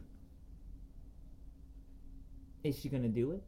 Is 2.67 2.73
she 2.81 2.89
gonna 2.91 3.09
do 3.09 3.33
it? 3.33 3.43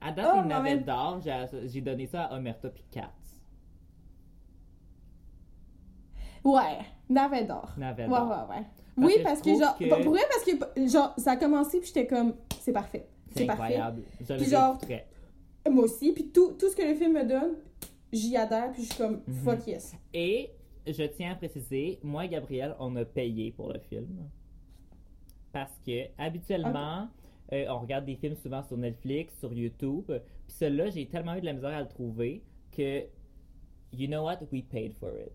À 0.00 0.12
date, 0.12 0.26
Oh, 0.36 0.42
mais- 0.62 0.78
d'or, 0.78 1.20
j'ai- 1.68 1.80
donné 1.80 2.06
ça 2.06 2.24
à 2.24 2.36
Omerta 2.36 2.68
puis 2.70 2.84
Katz. 2.90 3.40
Ouais, 6.44 6.78
navet 7.08 7.44
d'or. 7.44 7.72
Navet 7.76 8.04
Ouais, 8.04 8.08
d'or. 8.08 8.28
ouais, 8.28 8.56
ouais. 8.56 8.62
Parce 8.96 9.06
oui, 9.08 9.14
que 9.18 9.22
parce 9.24 9.40
que 9.42 9.50
genre, 9.58 9.76
que- 9.78 10.02
pour 10.02 10.12
vrai, 10.12 10.20
parce 10.30 10.44
que 10.44 10.88
genre, 10.88 11.14
ça 11.18 11.32
a 11.32 11.36
commencé, 11.36 11.78
puis 11.80 11.88
j'étais 11.88 12.06
comme, 12.06 12.34
c'est 12.60 12.72
parfait. 12.72 13.06
C'est 13.34 13.44
parfait. 13.46 13.62
incroyable. 13.62 14.02
Puis 14.26 14.44
genre-. 14.46 14.78
Moi 15.70 15.84
aussi, 15.84 16.12
puis 16.12 16.28
tout, 16.28 16.52
tout 16.58 16.70
ce 16.70 16.76
que 16.76 16.82
le 16.82 16.94
film 16.94 17.12
me 17.14 17.24
donne, 17.24 17.56
j'y 18.12 18.36
adhère, 18.36 18.70
puis 18.72 18.82
je 18.84 18.88
suis 18.92 18.96
comme, 18.96 19.20
Mhm. 19.26 19.34
fuck 19.44 19.66
yes. 19.66 19.94
Et 20.14 20.50
je 20.86 21.02
tiens 21.04 21.32
à 21.32 21.34
préciser, 21.34 21.98
moi 22.02 22.24
et 22.24 22.28
Gabriel, 22.28 22.74
on 22.78 22.94
a 22.96 23.04
payé 23.04 23.50
pour 23.50 23.72
le 23.72 23.80
film. 23.80 24.06
Parce 25.56 25.80
que 25.86 26.02
habituellement, 26.18 27.08
euh, 27.50 27.64
on 27.70 27.78
regarde 27.78 28.04
des 28.04 28.16
films 28.16 28.34
souvent 28.36 28.62
sur 28.62 28.76
Netflix, 28.76 29.38
sur 29.38 29.50
YouTube. 29.54 30.04
Puis 30.06 30.54
celui-là, 30.58 30.90
j'ai 30.90 31.06
tellement 31.06 31.34
eu 31.34 31.40
de 31.40 31.46
la 31.46 31.54
misère 31.54 31.70
à 31.70 31.80
le 31.80 31.88
trouver 31.88 32.42
que, 32.76 33.04
you 33.90 34.06
know 34.06 34.22
what, 34.22 34.40
we 34.52 34.62
paid 34.62 34.92
for 34.92 35.08
it. 35.18 35.32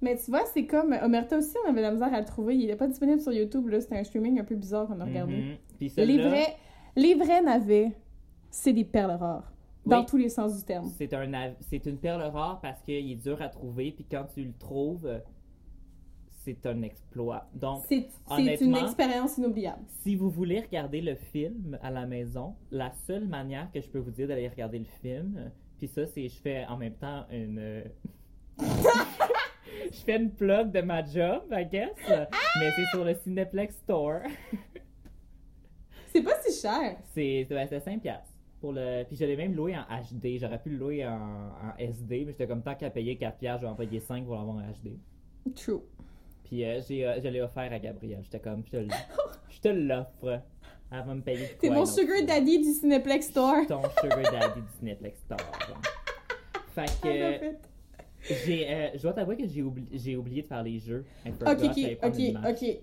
Mais 0.00 0.16
tu 0.16 0.30
vois, 0.30 0.44
c'est 0.46 0.64
comme, 0.64 0.96
Omerta 1.02 1.38
aussi, 1.38 1.56
on 1.64 1.70
avait 1.70 1.80
de 1.80 1.86
la 1.86 1.90
misère 1.90 2.14
à 2.14 2.20
le 2.20 2.24
trouver. 2.24 2.54
Il 2.56 2.70
est 2.70 2.76
pas 2.76 2.86
disponible 2.86 3.20
sur 3.20 3.32
YouTube, 3.32 3.66
là. 3.66 3.80
C'était 3.80 3.98
un 3.98 4.04
streaming 4.04 4.38
un 4.38 4.44
peu 4.44 4.54
bizarre 4.54 4.86
qu'on 4.86 5.00
a 5.00 5.04
regardé. 5.04 5.34
Mhm. 5.34 5.56
Puis 5.76 5.92
les, 5.96 6.18
vrais, 6.18 6.56
les 6.94 7.14
vrais 7.16 7.42
navets, 7.42 7.90
c'est 8.48 8.72
des 8.72 8.84
perles 8.84 9.10
rares. 9.18 9.52
Dans 9.84 9.98
Oui. 9.98 10.06
tous 10.06 10.18
les 10.18 10.28
sens 10.28 10.56
du 10.56 10.62
terme. 10.64 10.88
c'est 10.96 11.12
un, 11.14 11.54
c'est 11.62 11.84
une 11.86 11.98
perle 11.98 12.22
rare 12.22 12.60
parce 12.60 12.80
qu'il 12.82 13.10
est 13.10 13.16
dur 13.16 13.42
à 13.42 13.48
trouver. 13.48 13.90
Puis 13.90 14.06
quand 14.08 14.26
tu 14.32 14.44
le 14.44 14.52
trouves, 14.52 15.20
c'est 16.44 16.66
un 16.66 16.82
exploit. 16.82 17.48
Donc, 17.54 17.84
C'est 17.88 18.08
c'est 18.36 18.60
une 18.60 18.76
expérience 18.76 19.38
inoubliable. 19.38 19.82
Si 20.02 20.16
vous 20.16 20.30
voulez 20.30 20.60
regarder 20.60 21.00
le 21.00 21.14
film 21.14 21.78
à 21.82 21.90
la 21.90 22.06
maison, 22.06 22.54
la 22.70 22.90
seule 23.06 23.26
manière 23.26 23.70
que 23.72 23.80
je 23.80 23.88
peux 23.88 23.98
vous 23.98 24.10
dire 24.10 24.28
d'aller 24.28 24.48
regarder 24.48 24.78
le 24.78 24.86
film, 25.00 25.36
euh, 25.38 25.48
puis 25.78 25.88
ça, 25.88 26.06
c'est 26.06 26.28
je 26.28 26.40
fais 26.40 26.64
en 26.66 26.76
même 26.76 26.94
temps 26.94 27.24
une. 27.30 27.58
euh, 27.58 27.82
je 29.92 29.98
fais 30.04 30.16
une 30.16 30.30
plug 30.30 30.70
de 30.72 30.80
ma 30.80 31.04
job, 31.04 31.42
I 31.52 31.64
guess, 31.66 31.90
euh, 32.10 32.24
mais 32.60 32.70
c'est 32.76 32.86
sur 32.90 33.04
le 33.04 33.14
Cineplex 33.14 33.76
Store. 33.76 34.20
C'est 36.12 36.22
pas 36.22 36.34
si 36.42 36.60
cher. 36.60 36.98
C'est 37.14 37.46
c'était 37.48 37.80
5 37.80 38.02
piastres. 38.02 38.28
Pour 38.60 38.72
le... 38.72 39.02
Puis 39.04 39.16
je 39.16 39.24
l'ai 39.24 39.36
même 39.36 39.54
loué 39.54 39.74
en 39.74 39.82
HD. 39.82 40.38
J'aurais 40.38 40.60
pu 40.60 40.68
le 40.70 40.76
louer 40.76 41.06
en, 41.06 41.12
en 41.14 41.76
SD, 41.78 42.24
mais 42.26 42.32
j'étais 42.32 42.46
comme 42.46 42.62
tant 42.62 42.74
qu'à 42.74 42.90
payer 42.90 43.16
4 43.16 43.38
piastres, 43.38 43.60
je 43.62 43.66
vais 43.66 43.72
en 43.72 43.76
payer 43.76 43.98
5 44.00 44.24
pour 44.26 44.34
l'avoir 44.34 44.56
en 44.56 44.60
HD. 44.60 44.98
True. 45.54 45.80
Puis 46.52 46.66
euh, 46.66 46.82
j'ai, 46.86 47.06
euh, 47.06 47.18
je 47.24 47.28
l'ai 47.28 47.40
offert 47.40 47.72
à 47.72 47.78
Gabrielle. 47.78 48.20
J'étais 48.24 48.38
comme, 48.38 48.62
je 48.66 48.72
te, 48.76 48.84
je 49.48 49.58
te 49.58 49.68
l'offre. 49.68 50.42
Elle 50.92 51.02
va 51.06 51.14
me 51.14 51.22
payer. 51.22 51.46
T'es 51.58 51.70
mon 51.70 51.86
sugar 51.86 52.22
daddy 52.26 52.58
du 52.58 52.72
Cineplex 52.74 53.28
Store. 53.28 53.66
ton 53.66 53.80
sugar 54.02 54.20
daddy 54.30 54.60
du 54.60 54.84
Netflix 54.84 55.20
Store. 55.20 55.38
Fait 56.74 56.84
Ah, 56.86 57.08
que 58.28 58.34
j'ai, 58.44 58.68
euh, 58.70 58.88
je 58.94 59.00
dois 59.00 59.14
t'avouer 59.14 59.38
que 59.38 59.46
j'ai, 59.46 59.62
oubli- 59.62 59.86
j'ai 59.94 60.14
oublié 60.14 60.42
de 60.42 60.46
faire 60.46 60.62
les 60.62 60.78
jeux. 60.78 61.06
Ok, 61.26 61.32
ok, 61.40 61.98
ok, 62.02 62.20
ok. 62.50 62.76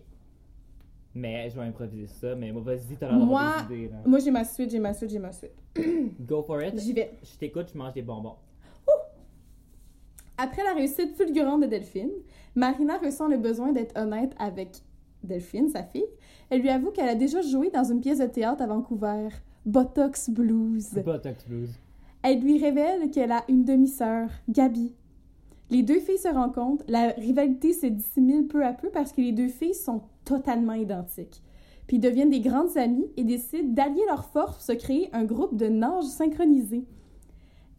Mais 1.14 1.48
je 1.52 1.56
vais 1.60 1.66
improviser 1.68 2.08
ça. 2.08 2.34
Mais 2.34 2.52
moi, 2.52 2.64
vas-y, 2.64 2.98
t'as 3.00 3.08
l'air 3.12 3.20
d'avoir 3.20 3.68
des 3.70 3.76
idées. 3.76 3.90
Là. 3.90 3.98
moi 4.04 4.18
j'ai 4.18 4.32
ma 4.32 4.46
suite, 4.46 4.72
j'ai 4.72 4.80
ma 4.80 4.96
suite, 4.96 5.12
j'ai 5.12 5.20
ma 5.20 5.32
suite. 5.32 5.54
Go 6.22 6.42
for 6.42 6.60
it. 6.64 6.76
J'y 6.80 6.94
vais. 6.94 7.12
Je 7.22 7.38
t'écoute, 7.38 7.70
je 7.72 7.78
mange 7.78 7.94
des 7.94 8.02
bonbons. 8.02 8.34
Après 10.42 10.64
la 10.64 10.74
réussite 10.74 11.18
fulgurante 11.18 11.64
de 11.64 11.66
Delphine, 11.66 12.14
Marina 12.56 12.98
ressent 12.98 13.28
le 13.28 13.38
besoin 13.38 13.74
d'être 13.74 14.00
honnête 14.00 14.34
avec 14.40 14.70
Delphine, 15.22 15.68
sa 15.68 15.84
fille. 15.84 16.06
Elle 16.50 16.62
lui 16.62 16.70
avoue 16.70 16.92
qu'elle 16.92 17.10
a 17.10 17.16
déjà 17.16 17.42
joué 17.42 17.70
dans 17.72 17.84
une 17.84 18.00
pièce 18.00 18.20
de 18.20 18.26
théâtre 18.26 18.62
à 18.62 18.68
Vancouver, 18.68 19.28
Botox 19.66 20.30
Blues. 20.30 20.94
Botox 21.04 21.46
Blues. 21.46 21.72
Elle 22.24 22.40
lui 22.40 22.58
révèle 22.58 23.12
qu'elle 23.12 23.34
a 23.34 23.44
une 23.50 23.66
demi-sœur, 23.66 24.30
Gabi. 24.48 24.96
Les 25.72 25.84
deux 25.84 26.00
filles 26.00 26.18
se 26.18 26.30
rencontrent, 26.30 26.86
la 26.88 27.10
rivalité 27.10 27.74
se 27.74 27.88
dissimule 27.88 28.48
peu 28.48 28.66
à 28.66 28.72
peu 28.72 28.90
parce 28.92 29.12
que 29.12 29.20
les 29.20 29.34
deux 29.34 29.50
filles 29.50 29.76
sont 29.76 30.04
totalement 30.24 30.72
identiques. 30.72 31.44
Puis 31.86 31.98
ils 31.98 32.02
deviennent 32.02 32.30
des 32.30 32.40
grandes 32.40 32.78
amies 32.78 33.12
et 33.18 33.26
décident 33.26 33.74
d'allier 33.74 34.06
leurs 34.08 34.24
forces 34.24 34.54
pour 34.54 34.62
se 34.62 34.72
créer 34.72 35.10
un 35.12 35.26
groupe 35.26 35.58
de 35.58 35.68
nage 35.68 36.06
synchronisé. 36.06 36.86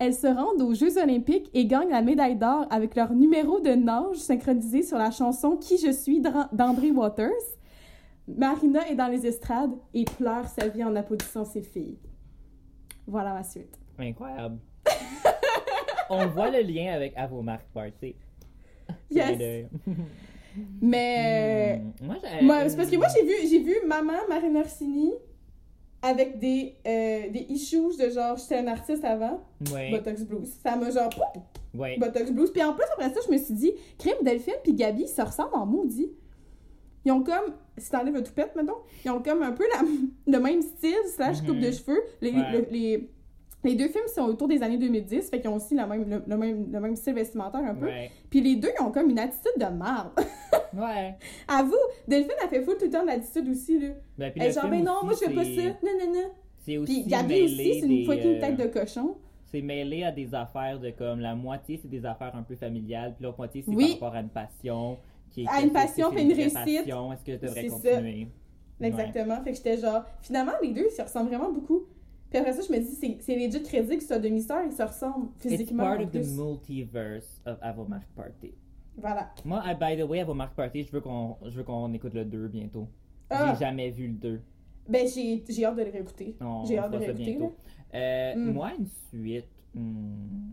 Elles 0.01 0.15
se 0.15 0.27
rendent 0.27 0.63
aux 0.63 0.73
Jeux 0.75 0.97
olympiques 1.01 1.51
et 1.55 1.67
gagnent 1.67 1.91
la 1.91 2.01
médaille 2.03 2.35
d'or 2.37 2.67
avec 2.71 2.95
leur 2.97 3.13
numéro 3.13 3.61
de 3.61 3.71
nage 3.71 4.17
synchronisé 4.17 4.83
sur 4.83 4.97
la 4.99 5.11
chanson 5.11 5.57
Qui 5.59 5.77
je 5.79 5.93
suis 5.93 6.21
d'André 6.53 6.91
Waters. 6.91 7.31
Marina 8.27 8.89
est 8.89 8.95
dans 8.95 9.09
les 9.09 9.27
estrades 9.27 9.73
et 9.93 10.05
pleure 10.07 10.47
sa 10.49 10.69
vie 10.69 10.83
en 10.83 10.97
applaudissant 10.97 11.45
ses 11.45 11.63
filles. 11.63 11.99
Voilà 13.07 13.35
ma 13.35 13.43
suite. 13.45 13.79
Incroyable. 13.99 14.59
On 16.11 16.27
voit 16.29 16.51
le 16.51 16.61
lien 16.63 16.93
avec 16.95 17.13
Avomark 17.17 17.65
Party. 17.75 18.17
Yes. 19.11 19.67
Mais 20.81 21.81
Hmm. 22.01 22.07
Moi, 22.07 22.17
j'ai- 22.23 22.45
moi, 22.45 22.69
c'est 22.69 22.77
parce 22.77 22.91
que 22.91 22.97
moi 22.97 23.07
j'ai 23.15 23.23
vu 23.25 23.33
j'ai 23.49 23.61
vu 23.61 23.75
maman 23.87 24.15
Marina 24.29 24.61
Orsini 24.61 25.13
avec 26.03 26.39
des 26.39 26.75
euh, 26.87 27.29
des 27.31 27.47
issues 27.51 27.97
de 27.99 28.09
genre 28.11 28.37
j'étais 28.37 28.57
un 28.57 28.67
artiste 28.69 29.05
avant 29.05 29.43
Ouais, 29.73 29.91
Botox 29.91 30.23
Blues. 30.23 30.49
Ça 30.63 30.77
m'a 30.77 30.91
genre 30.91 31.11
pouf, 31.11 31.43
ouais. 31.81 31.99
Botox 31.99 32.31
Blues. 32.31 32.51
Puis 32.53 32.63
en 32.63 32.73
plus 32.73 32.85
après 32.95 33.13
ça 33.13 33.21
je 33.27 33.33
me 33.33 33.39
suis 33.39 33.55
dit 33.55 33.73
Crime 33.99 34.15
Delphine 34.23 34.55
puis 34.63 34.73
Gabi 34.75 35.07
ça 35.09 35.25
ressemble 35.25 35.55
en 35.55 35.67
maudit. 35.67 36.11
Ils 37.05 37.13
ont 37.13 37.23
comme 37.23 37.55
si 37.79 37.91
t'enlèves 37.91 38.15
le 38.15 38.23
toupette 38.23 38.55
mettons, 38.57 38.77
ils 39.05 39.11
ont 39.11 39.23
comme 39.23 39.43
un 39.43 39.53
peu 39.53 39.65
la, 39.75 39.83
le 40.27 40.39
même 40.43 40.61
style 40.63 40.95
slash 41.15 41.41
coupe 41.41 41.57
Mhm. 41.57 41.61
de 41.63 41.71
cheveux. 41.71 42.03
Les, 42.21 42.31
Ouais. 42.33 42.53
le- 42.53 42.67
les 42.71 43.11
les 43.65 43.75
deux 43.75 43.89
films 43.89 44.07
sont 44.15 44.23
autour 44.23 44.49
des 44.49 44.63
années 44.63 44.79
2010, 44.79 45.29
fait 45.31 45.41
qu'ils 45.41 45.51
ont 45.51 45.57
aussi 45.57 45.75
la 45.75 45.87
même, 45.87 46.09
le, 46.09 46.23
le 46.27 46.37
même, 46.37 46.73
le 46.73 46.81
même 46.81 46.97
style 46.97 47.15
vestimentaire 47.15 47.61
un 47.61 47.75
peu. 47.75 47.87
Ouais. 47.87 48.11
Puis 48.31 48.41
les 48.41 48.57
deux, 48.57 48.71
ils 48.79 48.83
ont 48.83 48.91
comme 48.91 49.11
une 49.11 49.19
attitude 49.19 49.53
de 49.59 49.67
marde. 49.67 50.11
Ouais. 50.73 51.17
Avoue, 51.49 51.75
Delphine 52.07 52.31
a 52.45 52.47
fait 52.47 52.63
full 52.63 52.77
tout 52.79 52.85
le 52.85 52.91
temps 52.93 53.05
d'attitude 53.05 53.49
aussi, 53.49 53.81
là. 53.81 53.89
Ben, 54.17 54.31
puis 54.31 54.41
Elle 54.41 54.47
le 54.53 54.57
est 54.57 54.61
genre, 54.61 54.71
mais 54.71 54.81
non, 54.83 55.03
moi 55.03 55.15
je 55.15 55.27
fais 55.27 55.35
pas 55.35 55.43
ça. 55.43 55.63
Non, 55.83 55.91
non, 56.07 56.13
non. 56.15 56.31
C'est 56.59 56.79
aussi 56.79 57.01
Puis 57.03 57.11
Gabi 57.11 57.43
aussi, 57.43 57.81
c'est 57.81 57.87
une 57.89 58.07
fucking 58.07 58.37
euh, 58.37 58.41
tête 58.41 58.57
de 58.57 58.67
cochon. 58.67 59.17
C'est 59.47 59.63
mêlé 59.63 60.05
à 60.05 60.13
des 60.13 60.33
affaires 60.33 60.79
de 60.79 60.91
comme 60.91 61.19
la 61.19 61.35
moitié, 61.35 61.77
c'est 61.83 61.89
des 61.91 62.07
affaires 62.07 62.37
un 62.37 62.45
peu 62.45 62.55
familiales, 62.55 63.15
puis 63.17 63.25
l'autre 63.25 63.39
moitié, 63.39 63.63
c'est 63.67 63.75
Oui. 63.75 63.97
par 63.99 64.11
rapport 64.13 64.15
à 64.19 64.21
une 64.21 64.29
passion. 64.29 64.99
Qui 65.33 65.43
est 65.43 65.49
À 65.49 65.61
une 65.61 65.73
passion, 65.73 66.11
puis 66.13 66.23
une 66.23 66.33
réussite. 66.33 66.57
Est-ce 66.69 67.25
que 67.25 67.33
je 67.33 67.39
devrais 67.39 67.69
ça. 67.69 67.75
continuer? 67.75 68.29
Exactement. 68.81 69.43
Fait 69.43 69.51
que 69.51 69.57
j'étais 69.57 69.77
genre, 69.77 70.05
finalement, 70.23 70.53
les 70.63 70.73
deux, 70.73 70.87
ils 70.89 70.95
se 70.95 71.03
ressemblent 71.03 71.29
vraiment 71.31 71.51
beaucoup. 71.51 71.83
Puis 72.31 72.39
après 72.39 72.53
ça, 72.53 72.63
je 72.67 72.73
me 72.73 72.79
dis, 72.79 72.95
c'est- 72.95 73.19
c'est 73.21 73.35
legit 73.37 73.63
crédible 73.63 73.99
que 74.01 74.15
un 74.15 74.19
demi-sœur, 74.21 74.63
ils 74.65 74.73
se 74.73 74.83
ressemblent 74.83 75.29
It's 75.37 75.49
physiquement. 75.51 75.83
part 75.85 75.99
en 75.99 76.05
of 76.05 76.11
the 76.13 76.27
multiverse 76.37 77.43
of 77.45 77.59
Avomark 77.61 78.07
Party. 78.15 78.55
Voilà. 78.97 79.33
Moi, 79.45 79.61
ah, 79.65 79.75
by 79.75 79.97
the 80.01 80.07
way, 80.09 80.21
Avomark 80.21 80.55
Party, 80.55 80.85
je 80.85 80.93
veux 80.93 81.01
qu'on 81.01 81.37
je 81.45 81.57
veux 81.57 81.65
qu'on 81.65 81.93
écoute 81.93 82.15
le 82.15 82.25
2 82.25 82.49
bientôt. 82.49 82.89
Ah. 83.31 83.53
J'ai 83.55 83.61
jamais 83.65 83.91
vu 83.91 84.07
le 84.09 84.15
2. 84.15 84.41
Ben, 84.89 85.07
j'ai 85.07 85.43
hâte 85.65 85.77
de 85.77 85.83
le 85.83 85.91
réécouter. 85.91 86.37
J'ai 86.67 86.79
hâte 86.79 86.93
de 86.93 86.99
ça 87.01 87.13
réécouter. 87.13 87.55
Euh, 87.95 88.35
Mm. 88.37 88.53
Moi, 88.53 88.73
une 88.79 88.87
suite. 88.87 89.47
hmm, 89.75 90.51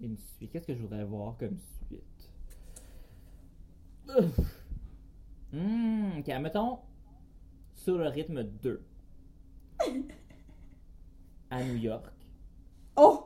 Une 0.00 0.16
suite. 0.16 0.50
Qu'est-ce 0.50 0.66
que 0.66 0.74
je 0.74 0.80
voudrais 0.82 1.04
voir 1.04 1.36
comme 1.38 1.56
suite? 1.86 2.02
Hmm, 5.52 6.18
ok, 6.18 6.26
mettons 6.40 6.78
sur 7.82 7.98
le 7.98 8.06
rythme 8.06 8.44
2. 8.44 8.80
à 11.50 11.64
New 11.64 11.76
York. 11.76 12.12
Oh! 12.96 13.24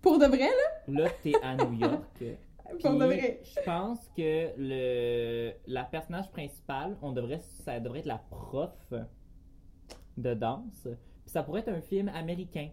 Pour 0.00 0.18
de 0.18 0.26
vrai, 0.26 0.48
là? 0.48 1.02
Là, 1.02 1.10
t'es 1.22 1.34
à 1.42 1.56
New 1.56 1.72
York. 1.74 2.24
Pour 2.80 2.92
de 2.92 3.04
vrai. 3.04 3.42
Je 3.42 3.64
pense 3.64 3.98
que 4.16 4.52
le 4.56 5.52
la 5.66 5.82
personnage 5.82 6.30
principale, 6.30 6.96
on 7.02 7.10
devrait 7.10 7.40
ça 7.40 7.80
devrait 7.80 7.98
être 7.98 8.06
la 8.06 8.22
prof 8.30 8.94
de 10.16 10.34
danse. 10.34 10.82
Puis 10.84 11.32
ça 11.32 11.42
pourrait 11.42 11.62
être 11.62 11.68
un 11.68 11.80
film 11.80 12.08
américain. 12.10 12.68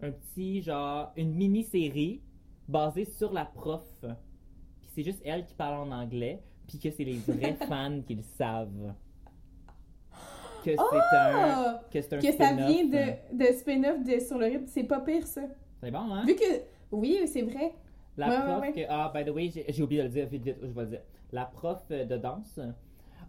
Un 0.00 0.12
petit 0.12 0.62
genre 0.62 1.12
une 1.16 1.34
mini-série 1.34 2.22
basée 2.68 3.04
sur 3.04 3.34
la 3.34 3.44
prof. 3.44 3.84
Puis 4.80 4.90
c'est 4.94 5.02
juste 5.02 5.20
elle 5.26 5.44
qui 5.44 5.54
parle 5.54 5.88
en 5.88 5.92
anglais, 5.92 6.42
puis 6.66 6.78
que 6.78 6.90
c'est 6.90 7.04
les 7.04 7.18
vrais 7.18 7.54
fans 7.68 8.00
qui 8.00 8.14
le 8.14 8.22
savent. 8.22 8.94
Que 10.66 10.72
c'est 10.72 11.16
un 11.16 11.32
Ah! 11.34 11.80
que 11.92 12.00
c'est 12.02 12.12
un 12.14 12.18
Que 12.18 12.32
ça 12.32 12.52
vient 12.52 12.84
de, 12.86 13.36
de 13.36 13.44
spin-off 13.52 14.02
de 14.04 14.18
Sur 14.20 14.38
le 14.38 14.46
rythme. 14.46 14.66
C'est 14.66 14.82
pas 14.84 15.00
pire, 15.00 15.26
ça. 15.26 15.42
C'est 15.82 15.90
bon 15.92 16.12
hein? 16.12 16.24
Vu 16.26 16.34
que. 16.34 16.62
Oui, 16.90 17.20
c'est 17.32 17.42
vrai. 17.42 17.72
La 18.16 18.28
Ouais, 18.28 18.36
prof 18.40 18.60
ouais, 18.60 18.66
ouais. 18.68 18.72
que- 18.72 18.86
ah, 18.88 19.12
by 19.14 19.24
the 19.24 19.30
way, 19.34 19.50
j'ai 19.68 19.82
oublié 19.82 20.02
de 20.02 20.06
le 20.08 20.12
dire, 20.12 20.26
vite, 20.26 20.42
vite, 20.42 20.56
je 20.62 20.66
vais 20.66 20.80
le 20.82 20.86
dire. 20.88 21.00
La 21.32 21.44
prof 21.44 21.86
de 21.90 22.16
danse, 22.16 22.58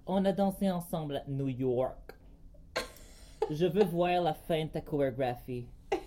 on 0.06 0.24
a 0.26 0.32
dansé 0.32 0.72
ensemble 0.72 1.18
à 1.18 1.24
New 1.28 1.50
York. 1.50 2.14
Je 3.52 3.66
veux 3.66 3.84
voir 3.84 4.22
la 4.22 4.34
fin 4.34 4.64
de 4.66 4.70
ta 4.70 4.82
chorégraphie. 4.82 5.68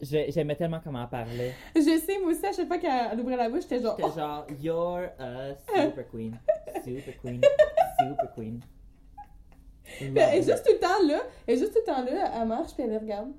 J'aimais 0.00 0.54
tellement 0.54 0.80
comment 0.82 1.02
elle 1.02 1.08
parlait. 1.08 1.54
Je 1.74 1.98
sais, 1.98 2.18
moi 2.20 2.30
aussi, 2.30 2.46
à 2.46 2.52
chaque 2.52 2.68
fois 2.68 2.78
qu'elle 2.78 3.18
ouvrait 3.20 3.36
la 3.36 3.48
bouche, 3.50 3.62
j'étais 3.62 3.80
genre. 3.82 3.96
J'étais 3.98 4.20
genre, 4.20 4.46
you're 4.60 5.08
a 5.18 5.54
super 5.56 6.08
queen. 6.08 6.38
Super 6.84 7.18
queen. 7.20 7.40
Super 7.98 8.32
queen. 8.34 8.60
Elle 10.00 10.16
est 10.18 10.42
juste 10.42 10.64
tout 10.64 10.72
le 10.72 10.78
temps 10.80 11.06
là. 11.06 11.20
Elle 11.46 11.54
est 11.54 11.58
juste 11.58 11.72
tout 11.72 11.80
le 11.86 11.92
temps 11.92 12.04
là. 12.04 12.32
Elle 12.40 12.48
marche 12.48 12.74
puis 12.74 12.82
elle 12.84 12.90
les 12.90 12.98
regarde. 12.98 13.32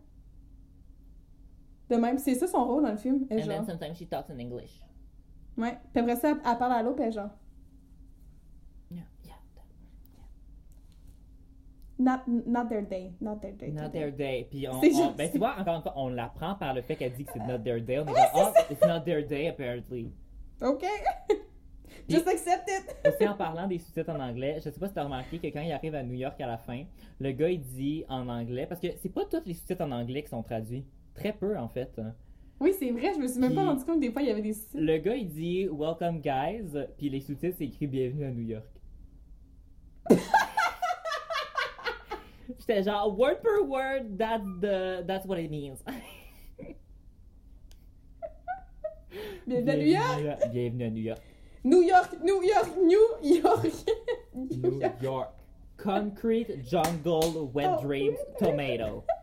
De 1.89 1.95
même, 1.95 2.17
c'est 2.19 2.35
ça 2.35 2.47
son 2.47 2.65
rôle 2.65 2.83
dans 2.83 2.91
le 2.91 2.97
film. 2.97 3.25
Elle 3.29 3.39
And 3.39 3.45
genre. 3.45 3.55
then 3.55 3.65
sometimes 3.65 3.95
she 3.97 4.07
talks 4.07 4.29
in 4.29 4.39
English. 4.39 4.81
Ouais. 5.57 5.77
Puis 5.93 6.01
après 6.01 6.15
ça, 6.15 6.29
elle 6.31 6.57
parle 6.57 6.71
à 6.73 6.83
l'autre, 6.83 6.97
puis 6.97 7.05
elle 7.05 7.11
genre. 7.13 7.31
Yeah, 8.91 9.01
yeah. 9.25 9.35
Not, 11.97 12.19
not 12.27 12.65
their 12.69 12.83
day. 12.83 13.11
Not 13.19 13.37
their 13.41 13.53
day. 13.53 13.71
Not 13.71 13.89
their 13.89 14.11
day. 14.11 14.47
Puis 14.49 14.67
on, 14.67 14.79
on- 14.79 15.11
ben 15.15 15.29
tu 15.31 15.37
vois, 15.37 15.55
encore 15.59 15.75
une 15.77 15.81
fois, 15.81 15.93
on 15.97 16.09
l'apprend 16.09 16.55
par 16.55 16.73
le 16.73 16.81
fait 16.81 16.95
qu'elle 16.95 17.13
dit 17.13 17.25
que 17.25 17.31
c'est 17.33 17.39
not 17.45 17.59
their 17.59 17.81
day. 17.81 17.99
On 17.99 18.05
est 18.07 18.15
genre, 18.15 18.53
oh, 18.55 18.59
it's 18.71 18.81
not 18.85 19.01
their 19.01 19.25
day 19.25 19.47
apparently. 19.49 20.13
OK. 20.61 20.85
Just 22.09 22.27
accept 22.27 22.67
it. 22.67 22.95
Aussi 23.07 23.27
en 23.27 23.35
parlant 23.35 23.67
des 23.67 23.77
sous-titres 23.77 24.09
en 24.09 24.19
anglais, 24.19 24.55
je 24.57 24.69
sais 24.69 24.79
pas 24.79 24.87
si 24.87 24.93
t'as 24.95 25.03
remarqué 25.03 25.37
que 25.37 25.47
quand 25.47 25.61
il 25.61 25.71
arrive 25.71 25.93
à 25.93 26.01
New 26.01 26.15
York 26.15 26.41
à 26.41 26.47
la 26.47 26.57
fin, 26.57 26.83
le 27.19 27.31
gars 27.31 27.49
il 27.49 27.61
dit 27.61 28.03
en 28.09 28.27
anglais, 28.27 28.65
parce 28.67 28.81
que 28.81 28.87
c'est 28.97 29.13
pas 29.13 29.25
tous 29.25 29.45
les 29.45 29.53
sous-titres 29.53 29.83
en 29.83 29.91
anglais 29.91 30.23
qui 30.23 30.29
sont 30.29 30.41
traduits. 30.41 30.85
Très 31.13 31.33
peu 31.33 31.55
en 31.57 31.67
fait. 31.67 32.01
Oui, 32.59 32.73
c'est 32.77 32.89
vrai. 32.91 33.13
Je 33.13 33.19
me 33.19 33.27
suis 33.27 33.39
même 33.39 33.53
pas 33.53 33.63
rendu 33.63 33.85
compte 33.85 33.97
que 33.97 34.01
des 34.01 34.11
fois, 34.11 34.21
il 34.21 34.27
y 34.27 34.31
avait 34.31 34.41
des 34.41 34.53
sous 34.53 34.77
Le 34.77 34.97
gars 34.97 35.15
il 35.15 35.29
dit 35.29 35.67
Welcome 35.71 36.19
guys, 36.19 36.73
puis 36.97 37.09
les 37.09 37.21
sous-titres 37.21 37.57
c'est 37.59 37.65
écrit 37.65 37.85
Bienvenue 37.87 38.25
à 38.25 38.31
New 38.31 38.47
York. 38.47 38.65
J'étais 42.59 42.83
genre 42.83 43.15
word 43.17 43.41
per 43.43 43.61
word, 43.63 44.17
that's 44.17 44.43
the 44.61 45.03
that's 45.05 45.25
what 45.27 45.37
it 45.37 45.51
means. 45.51 45.77
Bienvenue 49.47 49.95
à 49.95 50.15
New 50.17 50.23
York. 50.25 50.39
Bienvenue 50.51 50.83
à 50.85 50.89
New 50.89 51.03
York. 51.03 51.21
New 51.63 51.81
York, 51.83 52.15
New 52.23 52.41
York, 52.43 52.77
New 52.77 53.07
York. 53.21 53.65
New 54.33 54.81
York. 55.01 55.29
Concrete 55.77 56.63
jungle, 56.65 57.49
wet 57.53 57.69
Oh. 57.77 57.81
dreams, 57.81 58.17
tomato. 58.39 59.03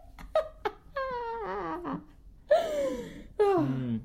Hmm. 3.38 3.98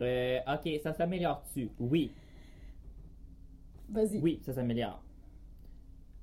Euh, 0.00 0.38
ok, 0.46 0.80
ça 0.82 0.92
s'améliore-tu? 0.92 1.70
Oui, 1.78 2.12
Vas-y. 3.88 4.18
oui, 4.20 4.40
ça 4.44 4.52
s'améliore. 4.52 5.02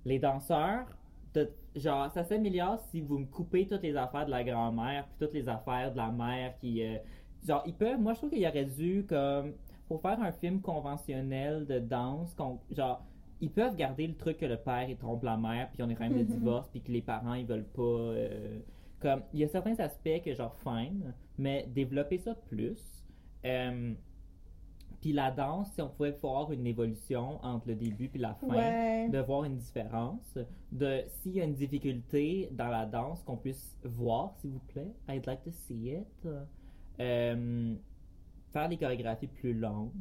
Les 0.06 0.20
danseurs, 0.20 0.86
de- 1.34 1.52
genre, 1.76 2.12
ça 2.12 2.24
s'améliore 2.24 2.80
si 2.92 3.02
vous 3.02 3.18
me 3.20 3.26
coupez 3.26 3.66
toutes 3.66 3.82
les 3.84 3.96
affaires 3.96 4.26
de 4.26 4.32
la 4.32 4.44
grand-mère, 4.44 5.06
puis 5.08 5.16
toutes 5.26 5.34
les 5.34 5.48
affaires 5.50 5.92
de 5.92 5.98
la 5.98 6.12
mère 6.12 6.56
qui. 6.60 6.84
euh, 6.84 6.98
genre, 7.48 7.64
ils 7.66 7.74
peuvent. 7.74 8.00
Moi, 8.00 8.14
je 8.14 8.18
trouve 8.20 8.30
qu'il 8.32 8.46
aurait 8.46 8.66
dû, 8.66 9.06
comme. 9.08 9.54
Pour 9.92 10.02
faire 10.02 10.22
un 10.22 10.32
film 10.32 10.62
conventionnel 10.62 11.66
de 11.66 11.80
danse, 11.80 12.34
genre. 12.72 13.04
Ils 13.42 13.50
peuvent 13.52 13.76
garder 13.76 14.06
le 14.08 14.16
truc 14.16 14.38
que 14.38 14.46
le 14.46 14.56
père 14.56 14.88
il 14.88 14.96
trompe 14.96 15.24
la 15.24 15.36
mère, 15.36 15.70
puis 15.74 15.82
on 15.84 15.90
est 15.90 15.96
quand 15.96 16.08
même 16.08 16.18
de 16.20 16.24
divorce, 16.24 16.70
puis 16.70 16.80
que 16.82 16.92
les 16.92 17.02
parents 17.02 17.34
ils 17.34 17.46
veulent 17.46 17.66
pas. 17.66 17.82
euh, 17.82 18.60
comme 19.00 19.24
il 19.34 19.40
y 19.40 19.44
a 19.44 19.48
certains 19.50 19.76
aspects 19.80 20.22
que 20.24 20.34
genre 20.34 20.56
fine, 20.64 21.14
mais 21.40 21.66
développer 21.74 22.20
ça 22.20 22.36
plus. 22.36 23.04
Euh, 23.46 23.94
puis 25.02 25.12
la 25.12 25.32
danse, 25.32 25.72
si 25.74 25.82
on 25.82 25.90
pouvait 25.90 26.12
voir 26.22 26.52
une 26.52 26.68
évolution 26.68 27.44
entre 27.44 27.68
le 27.70 27.76
début 27.76 28.08
puis 28.10 28.20
la 28.20 28.36
fin, 28.36 28.48
Ouais. 28.48 29.10
de 29.10 29.18
voir 29.20 29.44
une 29.46 29.58
différence, 29.58 30.38
de 30.72 31.02
s'il 31.08 31.34
y 31.34 31.42
a 31.42 31.44
une 31.44 31.56
difficulté 31.56 32.48
dans 32.52 32.68
la 32.70 32.86
danse 32.86 33.24
qu'on 33.24 33.38
puisse 33.38 33.76
voir, 33.84 34.36
s'il 34.38 34.52
vous 34.52 34.60
plaît. 34.68 34.94
I'd 35.10 35.26
like 35.26 35.42
to 35.44 35.52
see 35.52 35.90
it. 35.96 36.28
Euh, 37.00 37.76
faire 38.52 38.70
des 38.70 38.78
chorégraphies 38.78 39.28
plus 39.28 39.54
longues. 39.54 39.92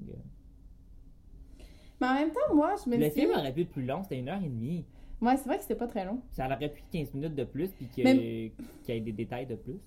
Mais 2.01 2.06
en 2.06 2.14
même 2.14 2.31
temps, 2.31 2.55
moi, 2.55 2.74
je 2.82 2.89
me 2.90 2.97
Le 2.97 3.09
dis. 3.09 3.20
film 3.20 3.31
aurait 3.32 3.52
pu 3.52 3.62
être 3.62 3.70
plus 3.70 3.85
long, 3.85 4.02
c'était 4.02 4.18
une 4.18 4.28
heure 4.28 4.43
et 4.43 4.48
demie. 4.48 4.85
Ouais, 5.20 5.36
c'est 5.36 5.44
vrai 5.47 5.56
que 5.56 5.62
c'était 5.62 5.74
pas 5.74 5.86
très 5.86 6.05
long. 6.06 6.20
Ça 6.31 6.47
aurait 6.47 6.56
pu 6.59 6.64
être 6.64 6.78
15 6.90 7.12
minutes 7.12 7.35
de 7.35 7.44
plus 7.44 7.68
puis 7.68 7.86
que- 7.94 8.02
Mais- 8.02 8.52
qu'il 8.85 8.94
y 8.94 8.98
ait 8.98 9.01
des 9.02 9.12
détails 9.12 9.47
de 9.47 9.55
plus. 9.55 9.78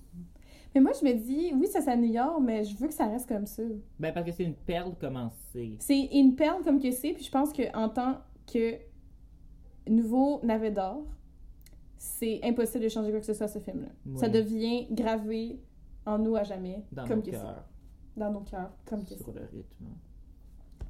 Mais 0.74 0.80
moi, 0.80 0.92
je 1.00 1.04
me 1.04 1.12
dis, 1.12 1.52
oui, 1.54 1.66
ça 1.66 1.80
s'améliore, 1.80 2.40
mais 2.40 2.62
je 2.64 2.76
veux 2.76 2.86
que 2.88 2.94
ça 2.94 3.06
reste 3.06 3.28
comme 3.28 3.46
ça. 3.46 3.62
Ben 3.98 4.12
parce 4.12 4.26
que 4.26 4.32
c'est 4.32 4.44
une 4.44 4.54
perle 4.54 4.94
commencée. 4.96 5.76
C'est 5.80 6.04
une 6.12 6.34
perle 6.36 6.62
comme 6.62 6.80
que 6.80 6.90
c'est, 6.92 7.12
puis 7.12 7.24
je 7.24 7.30
pense 7.30 7.52
qu'en 7.52 7.88
tant 7.88 8.18
que 8.52 8.76
nouveau 9.88 10.40
navet 10.44 10.70
d'or, 10.70 11.04
c'est 11.96 12.40
impossible 12.44 12.84
de 12.84 12.88
changer 12.88 13.10
quoi 13.10 13.20
que 13.20 13.26
ce 13.26 13.34
soit 13.34 13.46
à 13.46 13.48
ce 13.48 13.58
film-là. 13.58 13.88
Oui. 14.06 14.18
Ça 14.18 14.28
devient 14.28 14.86
gravé 14.90 15.58
en 16.06 16.18
nous 16.18 16.36
à 16.36 16.42
jamais, 16.44 16.84
Dans 16.92 17.06
comme 17.06 17.22
que 17.22 17.30
c'est. 17.32 17.38
Dans 18.16 18.30
nos 18.30 18.40
cœurs, 18.40 18.70
comme 18.86 19.04
que 19.04 19.14
sur 19.16 19.32
le 19.32 19.40
rythme. 19.52 19.86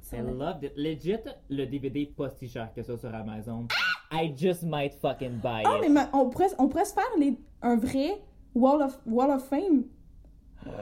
Sur 0.01 0.19
I 0.19 0.21
le- 0.21 0.33
loved 0.37 0.63
it. 0.63 0.73
Legit, 0.75 1.17
le 1.49 1.65
DVD 1.65 2.05
pas 2.05 2.29
si 2.29 2.47
cher 2.47 2.71
que 2.73 2.83
ça 2.83 2.95
sur 2.97 3.13
Amazon. 3.13 3.67
I 4.11 4.31
just 4.37 4.61
might 4.63 4.93
fucking 4.93 5.39
buy 5.41 5.63
Ah, 5.65 5.77
it. 5.77 5.81
mais 5.81 5.89
ma- 5.89 6.09
on, 6.13 6.29
pourrait, 6.29 6.49
on 6.59 6.67
pourrait 6.67 6.85
se 6.85 6.93
faire 6.93 7.03
les, 7.17 7.35
un 7.63 7.77
vrai 7.77 8.21
Wall 8.53 8.83
of, 8.83 8.99
Wall 9.07 9.31
of 9.31 9.43
Fame, 9.49 9.85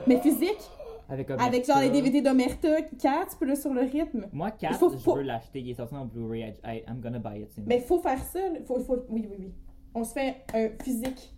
mais 0.05 0.19
physique, 0.19 0.59
Avec, 1.07 1.31
avec 1.31 1.65
genre 1.65 1.79
les. 1.79 1.89
DVD 1.89 2.21
d'Omerta, 2.21 2.81
4, 2.81 3.37
puis 3.37 3.47
là 3.49 3.55
sur 3.55 3.73
le 3.73 3.81
rythme. 3.81 4.27
Moi, 4.33 4.51
4, 4.51 4.77
faut- 4.77 4.91
je 4.91 4.97
faut- 4.97 5.15
veux 5.15 5.21
l'acheter. 5.21 5.61
Il 5.61 5.69
est 5.69 5.73
sorti 5.75 5.95
en 5.95 6.05
Blu-ray. 6.05 6.53
I'm 6.65 6.99
gonna 6.99 7.19
buy 7.19 7.41
it. 7.41 7.49
Mais 7.65 7.77
il 7.77 7.83
faut 7.83 7.99
faire 7.99 8.19
ça. 8.21 8.39
Faut, 8.65 8.79
faut, 8.81 9.05
oui, 9.09 9.25
oui, 9.29 9.35
oui. 9.39 9.53
On 9.95 10.03
se 10.03 10.11
fait 10.13 10.43
un 10.53 10.69
physique 10.83 11.33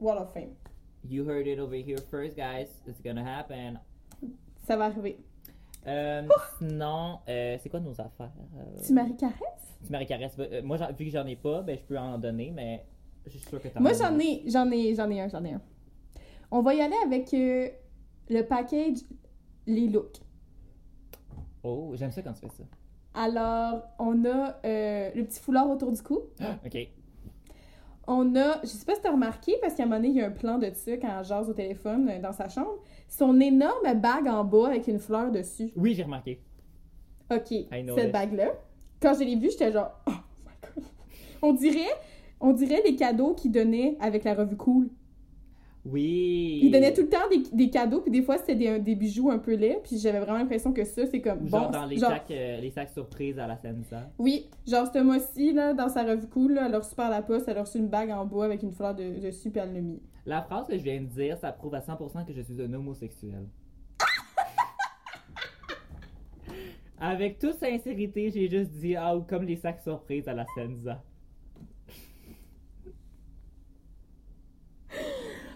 Wall 0.00 0.18
of 0.18 0.32
Fame. 0.32 0.54
You 1.04 1.28
heard 1.28 1.48
it 1.48 1.58
over 1.58 1.74
here 1.76 1.98
first, 2.10 2.36
guys. 2.36 2.68
It's 2.86 3.02
gonna 3.02 3.24
happen. 3.24 3.78
Ça 4.62 4.76
va 4.76 4.86
arriver. 4.86 5.18
Euh, 5.86 6.22
sinon, 6.58 7.18
euh, 7.28 7.56
c'est 7.60 7.68
quoi 7.68 7.80
nos 7.80 7.92
affaires? 8.00 8.30
Euh, 8.56 8.82
Tu 8.86 8.92
Marie 8.92 9.16
Caresse? 9.16 9.36
tu 9.84 9.90
Marie 9.90 10.06
Caresse. 10.06 10.36
euh, 10.38 10.62
moi, 10.62 10.76
vu 10.96 11.06
que 11.06 11.10
j'en 11.10 11.26
ai 11.26 11.34
pas, 11.36 11.62
ben, 11.62 11.76
je 11.76 11.82
peux 11.84 11.98
en 11.98 12.18
donner, 12.18 12.52
mais 12.54 12.86
je 13.26 13.30
suis 13.30 13.40
sûr 13.40 13.60
que 13.60 13.68
t'en 13.68 13.80
Moi, 13.80 13.90
as 13.90 13.94
j'en 13.94 14.18
ai, 14.18 14.44
j'en 14.46 14.70
ai, 14.70 14.94
j'en 14.94 15.10
ai 15.10 15.20
un, 15.20 15.28
j'en 15.28 15.44
ai 15.44 15.54
un. 15.54 15.60
On 16.50 16.62
va 16.62 16.74
y 16.74 16.80
aller 16.80 16.96
avec 17.04 17.34
euh, 17.34 17.68
le 18.28 18.42
package 18.42 18.98
les 19.66 19.88
looks. 19.88 20.18
Oh, 21.64 21.92
j'aime 21.96 22.10
ça 22.12 22.22
quand 22.22 22.32
tu 22.32 22.40
fais 22.40 22.48
ça. 22.48 22.64
Alors, 23.14 23.82
on 23.98 24.24
a 24.24 24.56
le 24.64 25.22
petit 25.24 25.40
foulard 25.40 25.68
autour 25.68 25.90
du 25.92 26.02
cou. 26.02 26.20
Ok. 26.64 26.78
On 28.06 28.34
a, 28.34 28.60
je 28.62 28.68
sais 28.68 28.84
pas 28.84 28.94
si 28.94 29.00
t'as 29.00 29.12
remarqué, 29.12 29.56
parce 29.60 29.74
qu'à 29.74 29.84
un 29.84 29.86
moment 29.86 29.96
donné, 29.96 30.08
il 30.08 30.16
y 30.16 30.20
a 30.20 30.26
un 30.26 30.30
plan 30.30 30.58
de 30.58 30.68
ça 30.74 30.96
quand 30.96 31.22
jase 31.22 31.48
au 31.48 31.52
téléphone 31.52 32.08
euh, 32.08 32.20
dans 32.20 32.32
sa 32.32 32.48
chambre. 32.48 32.78
Son 33.08 33.40
énorme 33.40 33.94
bague 33.94 34.26
en 34.26 34.44
bas 34.44 34.68
avec 34.68 34.88
une 34.88 34.98
fleur 34.98 35.30
dessus. 35.30 35.70
Oui, 35.76 35.94
j'ai 35.94 36.02
remarqué. 36.02 36.40
OK, 37.30 37.54
cette 37.70 38.12
bague-là, 38.12 38.52
quand 39.00 39.14
je 39.14 39.24
l'ai 39.24 39.36
vue, 39.36 39.50
j'étais 39.50 39.72
genre, 39.72 39.92
oh 40.06 40.10
my 40.10 40.52
god. 40.62 40.84
On 41.40 41.52
dirait, 41.52 41.90
on 42.40 42.52
dirait 42.52 42.82
les 42.84 42.96
cadeaux 42.96 43.34
qu'il 43.34 43.52
donnait 43.52 43.96
avec 44.00 44.24
la 44.24 44.34
revue 44.34 44.56
Cool. 44.56 44.90
Oui. 45.84 46.60
Il 46.62 46.70
donnait 46.70 46.92
tout 46.92 47.02
le 47.02 47.08
temps 47.08 47.28
des, 47.28 47.42
des 47.52 47.68
cadeaux, 47.68 48.00
puis 48.00 48.12
des 48.12 48.22
fois, 48.22 48.38
c'était 48.38 48.54
des, 48.54 48.78
des 48.78 48.94
bijoux 48.94 49.30
un 49.30 49.38
peu 49.38 49.54
laids, 49.54 49.80
puis 49.82 49.98
j'avais 49.98 50.20
vraiment 50.20 50.38
l'impression 50.38 50.72
que 50.72 50.84
ça, 50.84 51.06
c'est 51.06 51.20
comme, 51.20 51.42
Ou 51.42 51.48
bon, 51.48 51.58
genre 51.58 51.70
dans 51.70 51.86
les, 51.86 51.96
genre, 51.96 52.10
sacs, 52.10 52.30
euh, 52.30 52.60
les 52.60 52.70
sacs 52.70 52.90
surprises 52.90 53.38
à 53.38 53.48
la 53.48 53.56
Senza. 53.56 54.08
oui, 54.18 54.48
genre 54.66 54.88
ce 54.92 55.00
mois-ci, 55.00 55.52
là, 55.52 55.74
dans 55.74 55.88
sa 55.88 56.04
revue 56.04 56.28
Cool, 56.28 56.54
là, 56.54 56.66
elle 56.66 56.74
a 56.76 56.78
reçu 56.78 56.94
par 56.94 57.10
la 57.10 57.20
poste, 57.20 57.48
elle 57.48 57.58
a 57.58 57.62
reçu 57.62 57.78
une 57.78 57.88
bague 57.88 58.10
en 58.10 58.24
bois 58.24 58.44
avec 58.44 58.62
une 58.62 58.72
fleur 58.72 58.94
de, 58.94 59.18
dessus, 59.20 59.50
puis 59.50 59.60
elle 59.60 59.74
l'a 59.74 59.80
mis. 59.80 60.00
La 60.24 60.40
phrase 60.42 60.68
que 60.68 60.78
je 60.78 60.82
viens 60.84 61.00
de 61.00 61.06
dire, 61.06 61.36
ça 61.36 61.50
prouve 61.50 61.74
à 61.74 61.80
100% 61.80 62.24
que 62.26 62.32
je 62.32 62.42
suis 62.42 62.62
un 62.62 62.72
homosexuel. 62.72 63.48
Avec 67.00 67.40
toute 67.40 67.54
sincérité, 67.54 68.30
j'ai 68.30 68.48
juste 68.48 68.70
dit, 68.70 68.94
ah, 68.94 69.16
ou 69.16 69.22
comme 69.22 69.42
les 69.42 69.56
sacs 69.56 69.80
surprises 69.80 70.28
à 70.28 70.32
la 70.32 70.46
Senza. 70.54 71.02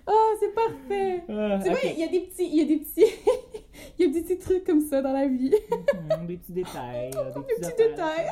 Oh, 0.09 0.36
c'est 0.39 0.45
parfait! 0.57 1.24
Ah, 1.28 1.59
Tu 1.62 1.70
vois, 1.70 1.78
il 1.85 1.99
y 1.99 2.03
a 2.03 2.09
des 2.09 2.20
petits, 2.20 2.49
il 2.49 2.57
y 2.57 2.61
a 2.62 2.65
des 2.65 2.78
petits, 2.78 3.05
il 3.99 4.07
y 4.07 4.09
a 4.09 4.12
des 4.12 4.23
petits 4.23 4.39
trucs 4.39 4.65
comme 4.65 4.81
ça 4.81 5.03
dans 5.03 5.12
la 5.12 5.28
vie. 5.28 5.55
Hmm, 5.95 6.27
des 6.27 6.37
petits 6.39 6.53
détails. 6.53 7.11
Des, 7.11 7.57
Des 7.57 7.61
petits 7.61 7.89
détails. 7.89 8.28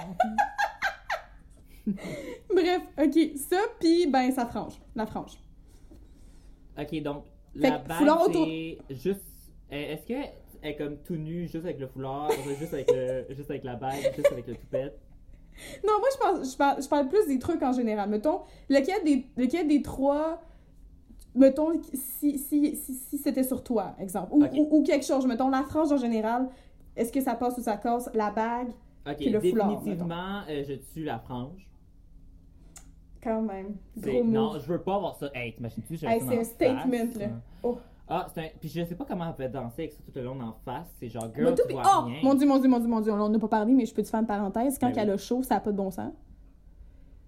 Bref, 2.55 2.83
ok, 2.99 3.37
ça, 3.37 3.59
puis 3.79 4.07
ben, 4.07 4.31
ça 4.33 4.47
frange, 4.47 4.81
la 4.97 5.07
frange. 5.07 5.39
Ok, 6.79 7.03
donc, 7.03 7.25
Fait 7.61 7.71
la 7.71 7.79
bague, 7.79 7.99
foulard 7.99 8.23
autour. 8.23 8.47
c'est 8.47 8.79
juste. 8.91 9.21
Est-ce 9.71 10.07
que 10.07 10.15
elle 10.63 10.71
est 10.71 10.77
comme 10.77 10.97
tout 10.99 11.17
nu, 11.17 11.43
juste 11.43 11.65
avec 11.65 11.79
le 11.79 11.87
foulard, 11.89 12.31
juste 12.59 12.73
avec, 12.73 12.91
le, 12.91 13.27
juste 13.35 13.51
avec 13.51 13.65
la 13.65 13.75
bague, 13.77 14.01
juste 14.17 14.33
avec 14.33 14.47
le 14.47 14.55
toupette? 14.55 14.99
Non, 15.87 15.93
moi, 15.99 16.09
je, 16.13 16.19
pense, 16.19 16.53
je, 16.53 16.57
parle, 16.57 16.83
je 16.83 16.89
parle 16.89 17.09
plus 17.09 17.27
des 17.27 17.39
trucs 17.39 17.63
en 17.63 17.73
général. 17.73 18.09
Mettons, 18.09 18.41
lequel 18.69 19.05
des, 19.05 19.27
lequel 19.37 19.69
des 19.69 19.83
trois, 19.83 20.43
mettons, 21.35 21.73
si, 21.93 22.39
si, 22.39 22.77
si, 22.77 22.95
si 22.95 23.19
c'était 23.19 23.43
sur 23.43 23.63
toi, 23.63 23.95
exemple, 23.99 24.29
ou, 24.33 24.45
Ok. 24.45 24.51
ou, 24.55 24.69
ou 24.79 24.83
quelque 24.83 25.05
chose, 25.05 25.27
mettons, 25.27 25.49
la 25.51 25.63
frange 25.65 25.93
en 25.93 25.97
général, 25.97 26.49
est-ce 26.97 27.13
que 27.13 27.21
ça 27.21 27.35
passe 27.35 27.59
ou 27.59 27.63
ça 27.63 27.77
casse, 27.77 28.09
la 28.15 28.31
bague, 28.31 28.69
Ok, 29.07 29.17
Puis 29.17 29.29
le 29.31 29.41
foulard, 29.41 29.69
définitivement, 29.81 30.41
euh, 30.49 30.65
je 30.67 30.75
tue 30.93 31.05
la 31.05 31.19
frange. 31.19 31.69
quand 33.23 33.43
même, 33.43 33.77
gros 33.97 34.25
non, 34.25 34.59
je 34.59 34.67
veux 34.67 34.81
pas 34.83 34.95
avoir 34.97 35.17
ça. 35.17 35.31
Hey, 35.35 35.53
t'imagines-tu, 35.55 35.97
j'ai 35.97 36.07
Hey, 36.07 36.21
c'est 36.21 36.39
un 36.39 36.45
statement, 36.45 36.91
face, 36.91 37.15
là. 37.17 37.25
hein? 37.27 37.41
Oh. 37.63 37.79
Ah, 38.07 38.27
c'est 38.35 38.41
un. 38.41 38.49
Puis 38.61 38.69
je 38.69 38.85
sais 38.85 38.95
pas 38.95 39.05
comment 39.07 39.27
elle 39.29 39.35
peut 39.35 39.51
danser 39.53 39.83
avec 39.83 39.93
ça 39.93 39.99
tout 40.07 40.13
le 40.15 40.25
long 40.25 40.39
en 40.41 40.53
face. 40.65 40.87
C'est 41.01 41.09
genre, 41.09 41.29
girl, 41.35 41.55
tu 41.55 41.73
vois 41.73 41.83
Oh, 41.87 42.05
rien. 42.05 42.21
mon 42.23 42.35
dieu, 42.35 42.47
mon 42.47 42.59
dieu, 42.59 42.69
mon 42.69 42.79
dieu, 42.79 42.89
mon 42.89 43.01
dieu, 43.01 43.13
on 43.13 43.29
n'a 43.31 43.39
pas 43.39 43.49
parlé, 43.49 43.73
mais 43.73 43.87
je 43.87 43.95
peux 43.95 44.03
te 44.03 44.09
faire 44.09 44.21
une 44.21 44.27
parenthèse. 44.27 44.79
Quand 44.79 44.91
Ben 44.91 44.99
elle 44.99 45.09
oui. 45.09 45.15
a 45.15 45.17
chaud, 45.19 45.43
ça 45.43 45.55
n'a 45.55 45.61
pas 45.61 45.73
de 45.73 45.77
bon 45.77 45.91
sens. 45.91 46.13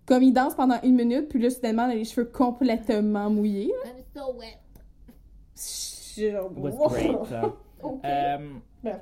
Comme 0.06 0.22
il 0.22 0.32
danse 0.32 0.54
pendant 0.54 0.80
une 0.82 0.94
minute, 0.94 1.28
puis 1.28 1.40
là, 1.42 1.50
soudainement, 1.50 1.84
elle 1.86 1.90
a 1.92 1.94
les 1.96 2.04
cheveux 2.04 2.26
complètement 2.26 3.28
mouillés. 3.28 3.72
I'm 3.84 4.04
so 4.14 4.34
wet. 4.36 4.58
Je- 5.56 6.30
genre, 6.30 6.50
Was 6.56 6.70
great. 6.88 7.24
ça. 7.28 7.52
Ok. 7.82 8.04
Euh, 8.04 8.54
Bref. 8.82 9.00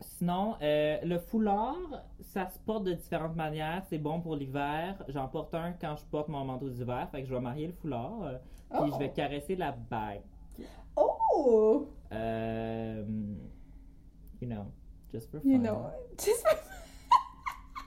Sinon, 0.00 0.54
euh, 0.62 0.98
le 1.02 1.18
foulard, 1.18 1.76
ça 2.20 2.48
se 2.48 2.58
porte 2.60 2.84
de 2.84 2.92
différentes 2.94 3.36
manières. 3.36 3.82
C'est 3.90 3.98
bon 3.98 4.20
pour 4.20 4.34
l'hiver. 4.36 5.02
J'en 5.08 5.28
porte 5.28 5.54
un 5.54 5.72
quand 5.72 5.96
je 5.96 6.04
porte 6.06 6.28
mon 6.28 6.44
manteau 6.44 6.68
d'hiver. 6.70 7.08
Fait 7.10 7.22
que 7.22 7.28
je 7.28 7.34
vais 7.34 7.40
marier 7.40 7.66
le 7.66 7.72
foulard. 7.74 8.22
euh, 8.22 8.38
Puis 8.70 8.80
Oh. 8.82 8.90
je 8.94 8.98
vais 8.98 9.10
caresser 9.10 9.56
la 9.56 9.72
bague. 9.72 10.22
Oh! 10.96 11.86
Euh, 12.12 13.04
you 14.40 14.48
know, 14.48 14.64
just 15.12 15.30
for 15.30 15.40
fun. 15.40 15.48
You 15.50 15.58
know. 15.58 15.82
Just- 16.18 16.46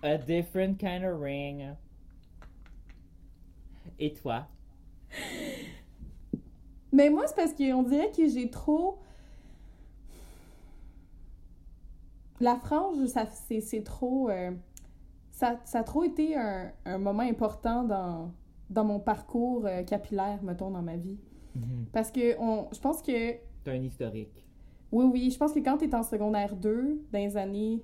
A 0.03 0.17
different 0.17 0.77
kind 0.79 1.03
of 1.03 1.19
ring. 1.19 1.75
Et 3.99 4.13
toi? 4.13 4.47
Mais 6.91 7.09
moi, 7.09 7.27
c'est 7.27 7.35
parce 7.35 7.53
qu'on 7.53 7.83
dirait 7.83 8.11
que 8.11 8.27
j'ai 8.27 8.49
trop. 8.49 8.97
La 12.39 12.55
frange, 12.55 13.05
ça, 13.07 13.25
c'est, 13.25 13.61
c'est 13.61 13.83
trop. 13.83 14.29
euh, 14.29 14.51
Ça, 15.31 15.59
ça 15.65 15.79
a 15.79 15.83
trop 15.83 16.03
été 16.03 16.35
un, 16.37 16.71
un 16.85 16.97
moment 16.97 17.23
important 17.23 17.83
dans, 17.83 18.31
dans 18.69 18.85
mon 18.85 18.99
parcours 18.99 19.65
euh, 19.65 19.83
capillaire, 19.83 20.41
mettons, 20.43 20.71
dans 20.71 20.81
ma 20.81 20.95
vie. 20.95 21.19
Parce 21.91 22.09
que 22.11 22.39
on, 22.39 22.69
je 22.73 22.79
pense 22.79 23.01
que. 23.01 23.33
T'as 23.65 23.73
un 23.73 23.83
historique. 23.83 24.45
Oui, 24.91 25.05
oui, 25.11 25.29
je 25.31 25.37
pense 25.37 25.51
que 25.51 25.59
quand 25.59 25.77
t'es 25.77 25.93
en 25.93 26.03
secondaire 26.03 26.55
2, 26.55 27.01
dans 27.11 27.19
les 27.19 27.35
années 27.35 27.83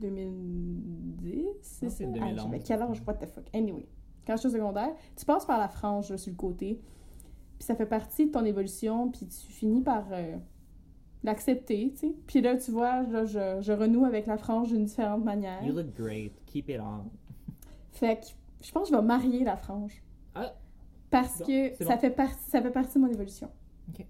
2010, 0.00 1.46
c'est 1.62 1.90
ça? 1.90 1.96
c'est 1.96 2.04
Ah, 2.04 2.08
2011, 2.12 2.42
j'avais 2.44 2.58
quel 2.60 2.82
âge? 2.82 3.02
What 3.06 3.14
the 3.14 3.26
fuck? 3.26 3.44
Anyway, 3.54 3.86
quand 4.26 4.34
je 4.34 4.40
suis 4.40 4.48
au 4.48 4.52
secondaire, 4.52 4.94
tu 5.16 5.24
passes 5.24 5.44
par 5.44 5.58
la 5.58 5.68
frange 5.68 6.10
là, 6.10 6.18
sur 6.18 6.30
le 6.30 6.36
côté, 6.36 6.80
puis 7.58 7.66
ça 7.66 7.74
fait 7.74 7.86
partie 7.86 8.26
de 8.26 8.30
ton 8.32 8.44
évolution, 8.44 9.10
puis 9.10 9.26
tu 9.26 9.52
finis 9.52 9.82
par 9.82 10.04
euh, 10.12 10.36
l'accepter, 11.22 11.92
tu 11.92 11.98
sais. 12.08 12.14
Puis 12.26 12.40
là, 12.40 12.56
tu 12.56 12.70
vois, 12.70 13.02
là, 13.02 13.24
je, 13.24 13.58
je 13.60 13.72
renoue 13.72 14.04
avec 14.04 14.26
la 14.26 14.36
frange 14.38 14.68
d'une 14.72 14.84
différente 14.84 15.24
manière. 15.24 15.62
You 15.64 15.72
look 15.74 15.94
great. 15.94 16.32
Keep 16.46 16.68
it 16.68 16.80
on. 16.80 17.04
Fait 17.92 18.20
que 18.20 18.26
je 18.60 18.72
pense 18.72 18.88
que 18.90 18.94
je 18.94 19.00
vais 19.00 19.06
marier 19.06 19.44
la 19.44 19.56
frange. 19.56 20.02
Ah. 20.34 20.52
Parce 21.10 21.38
Bon, 21.38 21.46
que 21.46 21.74
ça, 21.84 21.94
bon. 21.94 22.00
fait 22.00 22.10
partie, 22.10 22.50
ça 22.50 22.60
fait 22.60 22.70
partie 22.70 22.98
de 22.98 23.04
mon 23.04 23.10
évolution. 23.10 23.48
Ok. 23.88 24.04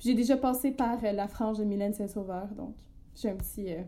J'ai 0.00 0.14
déjà 0.14 0.36
passé 0.36 0.70
par 0.72 1.02
euh, 1.04 1.12
la 1.12 1.28
frange 1.28 1.58
de 1.58 1.64
Mylène 1.64 1.92
Saint-Sauveur, 1.92 2.48
donc 2.54 2.74
j'ai 3.14 3.30
un 3.30 3.36
petit 3.36 3.72
euh, 3.74 3.82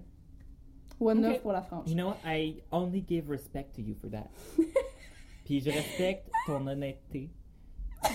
one 1.01 1.25
Ok. 1.25 1.33
off 1.37 1.43
pour 1.43 1.53
la 1.53 1.63
frange. 1.63 1.89
You 1.89 1.95
know 1.97 2.09
what? 2.09 2.19
I 2.25 2.63
only 2.71 3.01
give 3.01 3.29
respect 3.31 3.75
to 3.77 3.83
you 3.83 3.95
for 4.01 4.09
that. 4.11 4.31
Puis 5.45 5.61
je 5.61 5.71
respecte 5.71 6.31
ton 6.47 6.67
honnêteté. 6.67 7.31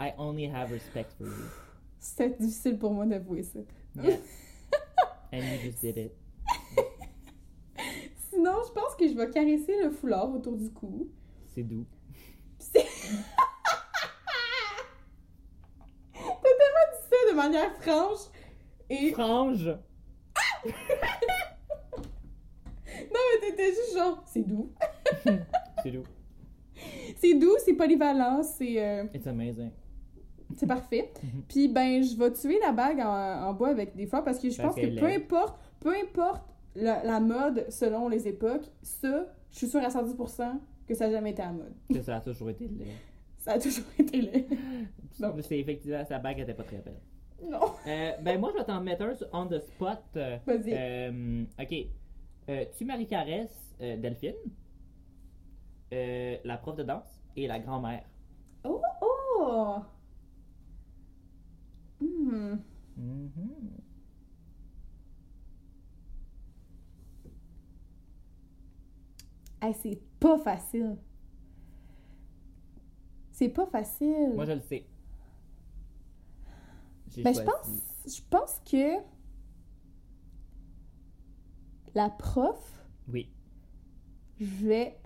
I 0.00 0.12
only 0.18 0.44
have 0.46 0.70
respect 0.70 1.12
for 1.18 1.26
you. 1.26 1.50
C'était 1.98 2.36
difficile 2.38 2.78
pour 2.78 2.92
moi 2.92 3.06
d'avouer 3.06 3.42
ça. 3.42 3.60
Yes. 4.02 4.20
And 5.32 5.38
you 5.38 5.58
just 5.70 5.80
did 5.80 5.96
it. 5.96 6.12
Sinon, 8.30 8.62
je 8.66 8.72
pense 8.72 8.94
que 8.98 9.08
je 9.08 9.14
vais 9.14 9.30
caresser 9.30 9.82
le 9.82 9.90
foulard 9.90 10.30
autour 10.32 10.56
du 10.56 10.70
cou. 10.70 11.08
C'est 11.54 11.62
doux. 11.62 11.86
C'est- 12.58 12.84
T'as 16.12 16.20
tellement 16.20 16.86
dit 16.92 17.08
ça 17.10 17.16
de 17.30 17.34
manière 17.36 17.72
franche. 17.82 18.28
Et 18.90 19.10
Frange! 19.12 19.70
non, 23.12 23.20
mais 23.32 23.48
t'étais 23.50 23.68
juste 23.68 23.94
genre, 23.96 24.22
c'est 24.26 24.42
doux. 24.46 24.70
C'est 25.82 25.90
doux. 25.92 26.02
C'est 27.16 27.34
doux, 27.34 27.54
c'est 27.64 27.74
polyvalent, 27.74 28.42
c'est 28.42 28.82
euh, 28.84 29.04
It's 29.14 29.26
amazing. 29.26 29.70
c'est 30.56 30.66
parfait. 30.66 31.12
Mhm. 31.22 31.42
Puis 31.48 31.68
ben, 31.68 32.02
je 32.02 32.16
vais 32.16 32.32
tuer 32.32 32.58
la 32.60 32.72
bague 32.72 32.98
en, 33.00 33.48
en 33.48 33.54
bois 33.54 33.68
avec 33.68 33.94
des 33.94 34.06
fleurs 34.06 34.24
parce 34.24 34.38
que 34.38 34.50
je 34.50 34.56
Parce 34.60 34.74
pense 34.74 34.84
que 34.84 34.98
peu 34.98 35.06
importe, 35.06 35.58
peu 35.80 35.94
importe 35.94 36.42
la, 36.74 37.04
la 37.04 37.20
mode 37.20 37.66
selon 37.70 38.08
les 38.08 38.26
époques, 38.26 38.64
ça, 38.82 39.26
je 39.52 39.56
suis 39.58 39.68
sûre 39.68 39.80
à 39.82 39.88
110% 39.88 40.52
que 40.88 40.94
ça 40.94 41.06
n'a 41.06 41.12
jamais 41.12 41.30
été 41.30 41.42
à 41.42 41.46
la 41.46 41.52
mode. 41.52 41.74
Que 41.92 42.02
ça 42.02 42.16
a 42.16 42.20
toujours 42.20 42.50
été 42.50 42.66
laid. 42.68 42.86
Ça 43.38 43.52
a 43.52 43.58
toujours 43.60 43.84
été 43.96 44.20
laid. 44.22 44.46
Non. 45.20 45.34
C'est 45.40 45.58
effectivement, 45.60 46.04
sa 46.04 46.18
bague 46.18 46.40
était 46.40 46.52
pas 46.54 46.64
très 46.64 46.78
belle. 46.78 46.98
Non. 47.48 47.60
Euh, 47.86 48.12
ben 48.22 48.40
moi, 48.40 48.50
je 48.52 48.58
vais 48.58 48.64
t'en 48.64 48.80
mettre 48.80 49.02
un 49.02 49.14
sur- 49.14 49.28
on 49.32 49.46
the 49.46 49.60
spot. 49.60 49.98
euh, 50.16 50.38
Vas-y. 50.46 50.72
euh, 50.74 51.44
ok. 51.60 51.74
Euh, 52.48 52.64
tu 52.76 52.84
Marie-Caresse, 52.84 53.74
euh, 53.80 53.96
Delphine, 53.96 54.34
la 55.90 56.56
prof 56.58 56.76
de 56.76 56.82
danse 56.82 57.20
et 57.36 57.46
la 57.46 57.58
grand-mère. 57.58 58.04
Oh! 58.64 58.80
oh. 59.00 59.76
Hmm. 62.00 62.56
Mhm. 62.96 63.70
Hey, 69.60 69.74
c'est 69.82 70.00
pas 70.20 70.38
facile. 70.38 70.96
C'est 73.32 73.48
pas 73.48 73.66
facile. 73.66 74.32
Moi, 74.34 74.44
je 74.46 74.52
le 74.52 74.60
sais. 74.60 74.86
Ben, 77.22 77.34
je 77.34 77.40
pense, 77.42 77.68
je 78.06 78.20
pense 78.30 78.60
que 78.70 78.98
la 81.94 82.10
prof, 82.10 82.84
Oui. 83.08 83.30
je 84.38 84.66
vais 84.66 84.98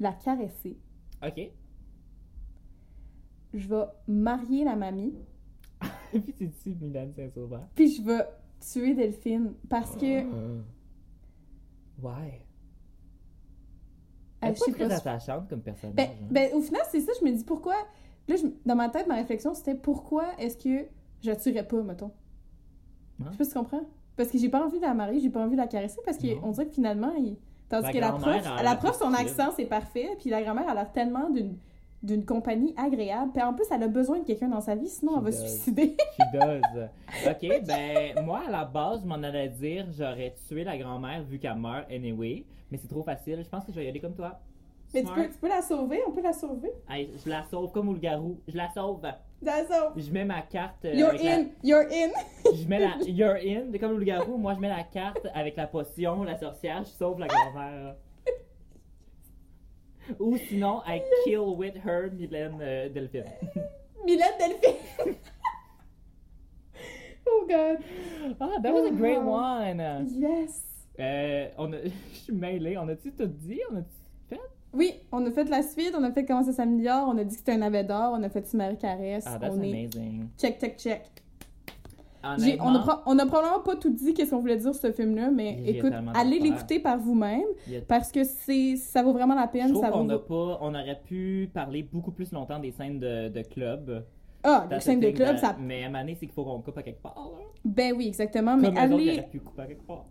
la 0.00 0.12
caresser. 0.12 0.78
Ok. 1.24 1.40
Je 3.52 3.68
vais 3.68 3.84
marier 4.08 4.64
la 4.64 4.74
mamie, 4.76 5.14
Puis 6.10 6.22
tu 6.32 6.48
dis 6.48 6.74
Milan 6.80 7.10
Saint-Sauveur. 7.14 7.68
puis 7.74 7.94
je 7.94 8.02
vais 8.02 8.24
tuer 8.60 8.94
Delphine 8.94 9.54
parce 9.68 9.96
que 9.96 10.24
Ouais. 12.02 12.46
Ah, 14.40 14.48
Elle 14.48 14.54
est 14.54 14.58
pas 14.58 14.72
très 14.72 14.92
attachante 14.92 15.48
comme 15.48 15.62
personnage. 15.62 15.94
Ben, 15.94 16.08
hein. 16.10 16.26
ben, 16.30 16.52
au 16.54 16.60
final, 16.60 16.82
c'est 16.90 17.00
ça, 17.00 17.12
je 17.18 17.24
me 17.24 17.32
dis 17.32 17.44
pourquoi. 17.44 17.76
Là, 18.28 18.36
je- 18.36 18.46
dans 18.64 18.76
ma 18.76 18.88
tête, 18.88 19.06
ma 19.06 19.14
réflexion, 19.16 19.54
c'était 19.54 19.74
pourquoi 19.74 20.24
est-ce 20.38 20.56
que 20.56 20.86
je 21.22 21.30
la 21.30 21.36
tuerais 21.36 21.66
pas, 21.66 21.82
mettons? 21.82 22.10
Hein? 23.20 23.26
Je 23.26 23.30
sais 23.32 23.36
pas 23.38 23.44
si 23.44 23.50
tu 23.50 23.58
comprends. 23.58 23.80
Parce 24.16 24.28
que 24.30 24.38
j'ai 24.38 24.48
pas 24.48 24.64
envie 24.64 24.78
de 24.78 24.82
la 24.84 24.94
marier, 24.94 25.20
j'ai 25.20 25.30
pas 25.30 25.40
envie 25.44 25.56
de 25.56 25.60
la 25.60 25.66
caresser, 25.66 26.00
parce 26.04 26.18
qu'on 26.18 26.50
dirait 26.52 26.66
que 26.66 26.72
finalement, 26.74 27.12
il... 27.18 27.36
tandis 27.68 27.86
La 27.86 27.92
que 27.92 27.98
la 27.98 28.12
prof, 28.12 28.24
la 28.62 28.76
son 28.94 29.12
accent, 29.12 29.50
c'est 29.56 29.64
parfait, 29.66 30.08
puis 30.18 30.30
la 30.30 30.42
grand-mère, 30.42 30.68
a 30.68 30.74
l'air 30.74 30.90
tellement 30.92 31.30
d'une 31.30 31.56
d'une 32.02 32.26
compagnie 32.26 32.74
agréable. 32.76 33.30
Puis 33.32 33.42
en 33.42 33.54
plus, 33.54 33.64
elle 33.70 33.82
a 33.82 33.88
besoin 33.88 34.18
de 34.18 34.24
quelqu'un 34.24 34.48
dans 34.48 34.60
sa 34.60 34.74
vie, 34.74 34.88
sinon 34.88 35.12
She 35.14 35.16
elle 35.16 35.24
va 35.24 35.32
se 35.32 35.46
suicider. 35.48 35.96
She 36.18 36.32
does. 36.34 36.60
Ok, 37.26 37.66
ben, 37.66 38.22
moi, 38.22 38.42
à 38.46 38.50
la 38.50 38.66
base, 38.66 39.00
je 39.00 39.06
m'en 39.06 39.14
allais 39.14 39.48
dire, 39.48 39.86
j'aurais 39.90 40.34
tué 40.46 40.64
la 40.64 40.76
grand-mère 40.76 41.22
vu 41.22 41.38
qu'elle 41.38 41.54
meurt 41.56 41.90
anyway. 41.90 42.44
Mais 42.70 42.76
c'est 42.76 42.88
trop 42.88 43.02
facile. 43.02 43.40
Je 43.42 43.48
pense 43.48 43.64
que 43.64 43.72
je 43.72 43.76
vais 43.78 43.86
y 43.86 43.88
aller 43.88 44.00
comme 44.00 44.14
toi. 44.14 44.38
Mais 44.94 45.02
tu 45.02 45.12
peux, 45.12 45.28
tu 45.28 45.38
peux 45.38 45.48
la 45.48 45.60
sauver, 45.62 46.00
on 46.06 46.12
peut 46.12 46.22
la 46.22 46.32
sauver. 46.32 46.70
Hey, 46.88 47.10
je 47.24 47.28
la 47.28 47.44
sauve 47.50 47.72
comme 47.72 47.92
le 47.92 47.98
garou. 47.98 48.38
Je 48.48 48.56
la 48.56 48.70
sauve. 48.72 49.02
La 49.42 49.66
sauve. 49.66 49.92
Je 49.96 50.10
mets 50.12 50.24
ma 50.24 50.40
carte. 50.42 50.84
euh, 50.84 50.94
You're 50.94 51.12
la- 51.14 51.36
in, 51.38 51.46
you're 51.62 51.86
in. 51.90 52.10
Je 52.54 52.66
mets 52.68 52.78
la. 52.78 52.96
You're 53.04 53.36
in. 53.44 53.76
Comme 53.78 53.98
le 53.98 54.04
garou. 54.04 54.36
Moi, 54.38 54.54
je 54.54 54.60
mets 54.60 54.68
la 54.68 54.84
carte 54.84 55.26
avec 55.34 55.56
la 55.56 55.66
potion, 55.66 56.22
la 56.22 56.38
sorcière. 56.38 56.84
Je 56.84 56.90
sauve 56.90 57.18
la 57.18 57.26
grand-mère. 57.26 57.96
Ou 60.20 60.36
sinon, 60.36 60.82
I 60.86 61.02
kill 61.24 61.56
with 61.56 61.74
her 61.84 62.10
Mylène 62.12 62.58
euh, 62.60 62.88
Delphine. 62.90 63.24
Mylène 64.06 64.38
Delphine. 64.38 64.76
oh 67.26 67.46
god. 67.48 67.78
Ah, 68.40 68.58
that 68.62 68.72
was 68.72 68.86
a 68.86 68.90
great 68.92 69.20
one. 69.20 69.78
Yes. 70.10 70.62
Euh, 71.00 71.48
on 71.58 71.72
a... 71.72 71.82
Je 71.84 72.16
suis 72.18 72.32
mêlée. 72.32 72.76
On 72.78 72.86
a-tu 72.88 73.12
tout 73.12 73.26
dit? 73.26 73.60
On 73.70 73.76
a-tu? 73.76 74.03
Oui, 74.74 74.92
on 75.12 75.24
a 75.26 75.30
fait 75.30 75.48
la 75.48 75.62
suite, 75.62 75.94
on 75.98 76.02
a 76.02 76.10
fait 76.12 76.24
comment 76.24 76.42
ça 76.42 76.52
s'améliore, 76.52 77.08
on 77.08 77.16
a 77.18 77.24
dit 77.24 77.30
que 77.34 77.38
c'était 77.38 77.52
un 77.52 77.58
navet 77.58 77.84
d'or, 77.84 78.14
on 78.18 78.22
a 78.22 78.28
fait 78.28 78.52
Marie 78.54 78.76
Caresse, 78.76 79.24
Ah, 79.26 79.38
that's 79.38 79.54
on 79.56 79.62
est 79.62 79.70
amazing. 79.70 80.28
check, 80.38 80.60
check, 80.60 80.76
check. 80.78 81.02
Honnêtement, 82.26 82.64
on, 82.66 82.74
a 82.74 82.78
pro- 82.78 83.02
on 83.04 83.18
a 83.18 83.26
probablement 83.26 83.60
pas 83.60 83.76
tout 83.76 83.90
dit 83.90 84.14
qu'est-ce 84.14 84.30
qu'on 84.30 84.38
voulait 84.40 84.56
dire 84.56 84.74
sur 84.74 84.80
ce 84.80 84.92
film-là, 84.92 85.30
mais 85.30 85.58
écoute, 85.66 85.92
allez 86.14 86.38
l'écouter 86.38 86.78
par 86.80 86.98
vous-même 86.98 87.42
a- 87.68 87.80
parce 87.86 88.10
que 88.10 88.24
c'est 88.24 88.76
ça 88.76 89.02
vaut 89.02 89.12
vraiment 89.12 89.34
la 89.34 89.44
je 89.46 89.50
peine. 89.52 89.68
trouve 89.70 89.82
Ça 89.84 89.90
qu'on 89.90 90.06
vaut... 90.06 90.18
pas... 90.20 90.58
On 90.62 90.74
aurait 90.74 91.00
pu 91.04 91.50
parler 91.52 91.82
beaucoup 91.82 92.12
plus 92.12 92.32
longtemps 92.32 92.58
des 92.58 92.70
scènes 92.72 92.98
de, 92.98 93.28
de 93.28 93.42
club. 93.42 94.06
Ah, 94.42 94.66
That's 94.70 94.84
scènes 94.84 95.00
de 95.00 95.10
club, 95.10 95.36
that- 95.36 95.38
ça. 95.38 95.56
Mais 95.60 95.82
à 95.82 95.86
un 95.86 95.90
moment 95.90 96.00
donné, 96.00 96.14
c'est 96.18 96.24
qu'il 96.26 96.34
faut 96.34 96.44
qu'on 96.44 96.60
coupe 96.62 96.78
à 96.78 96.82
quelque 96.82 97.02
part. 97.02 97.14
là. 97.14 97.44
Ben 97.62 97.92
oui, 97.94 98.08
exactement. 98.08 98.52
Comme 98.52 98.72
Mais 98.72 98.78
allez, 98.78 99.22
pu 99.30 99.40
couper 99.40 99.62
à 99.62 99.66
quelque 99.66 99.86
part. 99.86 100.06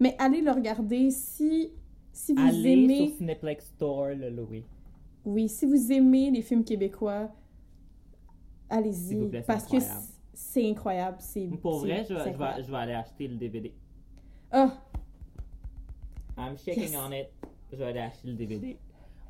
mais 0.00 0.16
allez 0.18 0.40
le 0.40 0.52
regarder 0.52 1.10
si 1.10 1.70
si 2.12 2.32
vous 2.34 2.40
Allez 2.40 2.72
aimez. 2.72 3.08
sur 3.08 3.16
Cineplex 3.18 3.64
Store 3.66 4.08
le 4.08 4.30
louer. 4.30 4.64
Oui, 5.24 5.48
si 5.48 5.66
vous 5.66 5.92
aimez 5.92 6.30
les 6.30 6.42
films 6.42 6.64
québécois, 6.64 7.30
allez-y 8.68 9.16
parce 9.46 9.64
que 9.66 9.76
incroyable. 9.76 10.00
c'est 10.32 10.70
incroyable. 10.70 11.16
C'est 11.20 11.46
Pour 11.60 11.78
vrai, 11.80 12.04
je, 12.08 12.14
vais- 12.14 12.62
je, 12.66 12.72
aller 12.74 12.92
acheter 12.94 13.28
le 13.28 13.36
DVD. 13.36 13.72
Ah, 14.50 14.72
I'm 16.36 16.56
shaking 16.56 16.82
Yes. 16.84 16.96
on 16.96 17.12
it. 17.12 17.28
Je 17.70 17.76
vais 17.76 17.84
aller 17.84 18.00
acheter 18.00 18.28
le 18.28 18.34
DVD. 18.34 18.76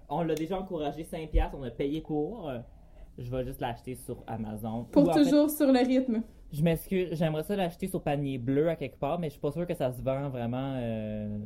On 0.09 0.22
l'a 0.22 0.34
déjà 0.34 0.59
encouragé 0.59 1.04
5$, 1.04 1.50
on 1.54 1.62
a 1.62 1.70
payé 1.70 2.00
pour. 2.00 2.50
Je 3.18 3.30
vais 3.30 3.44
juste 3.44 3.60
l'acheter 3.60 3.94
sur 3.94 4.22
Amazon. 4.26 4.84
pour 4.90 5.04
Ou 5.04 5.10
en 5.10 5.12
fait, 5.12 5.24
toujours 5.24 5.50
sur 5.50 5.70
le 5.70 5.78
rythme. 5.78 6.22
je 6.52 6.62
m'excuse, 6.62 7.09
j'aimerais 7.12 7.42
ça 7.42 7.54
l'acheter 7.56 7.86
sur 7.86 8.02
panier 8.02 8.38
bleu 8.38 8.68
à 8.68 8.76
quelque 8.76 8.98
part, 8.98 9.18
mais 9.18 9.28
je 9.28 9.32
suis 9.32 9.40
pas 9.40 9.52
sûre 9.52 9.66
que 9.66 9.74
ça 9.74 9.92
se 9.92 10.00
vend 10.02 10.28
vraiment. 10.30 10.74
euh, 10.76 11.38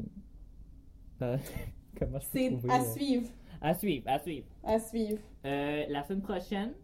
Comment 1.99 2.21
peux 2.21 2.27
C'est 2.33 2.59
à 2.69 2.81
euh, 2.81 2.85
suivre, 2.85 3.29
À 3.61 3.75
suivre, 3.75 4.09
à 4.09 4.19
suivre. 4.19 4.47
à 4.63 4.79
suivre. 4.79 5.23
Euh, 5.45 5.85
la 5.89 6.03
semaine 6.05 6.23
prochaine, 6.23 6.75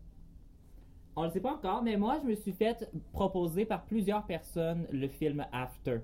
on 1.16 1.24
le 1.24 1.30
sait 1.30 1.40
pas 1.40 1.54
encore, 1.54 1.82
mais 1.82 1.96
moi, 1.96 2.18
je 2.22 2.26
me 2.28 2.34
suis 2.34 2.52
fait 2.52 2.90
proposer 3.12 3.64
par 3.64 3.84
plusieurs 3.86 4.26
personnes 4.26 4.86
le 4.90 5.09
film 5.09 5.44
After. 5.52 6.00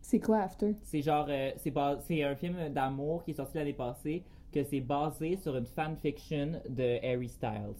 C'est 0.00 0.18
quoi 0.20 0.38
After? 0.40 0.74
C'est 0.82 1.02
genre, 1.02 1.26
euh, 1.28 1.52
c'est 1.56 1.70
bas- 1.70 2.00
c'est 2.00 2.22
un 2.24 2.34
film 2.34 2.68
d'amour 2.70 3.22
qui 3.22 3.30
est 3.30 3.34
sorti 3.34 3.58
l'année 3.58 3.74
passée, 3.74 4.24
que 4.52 4.64
c'est 4.64 4.80
basé 4.80 5.36
sur 5.36 5.56
une 5.56 5.66
fanfiction 5.66 6.60
de 6.68 6.98
Harry 7.04 7.28
Styles. 7.28 7.76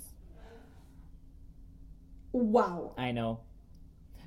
Wow! 2.33 2.95
I 2.97 3.13
know. 3.13 3.41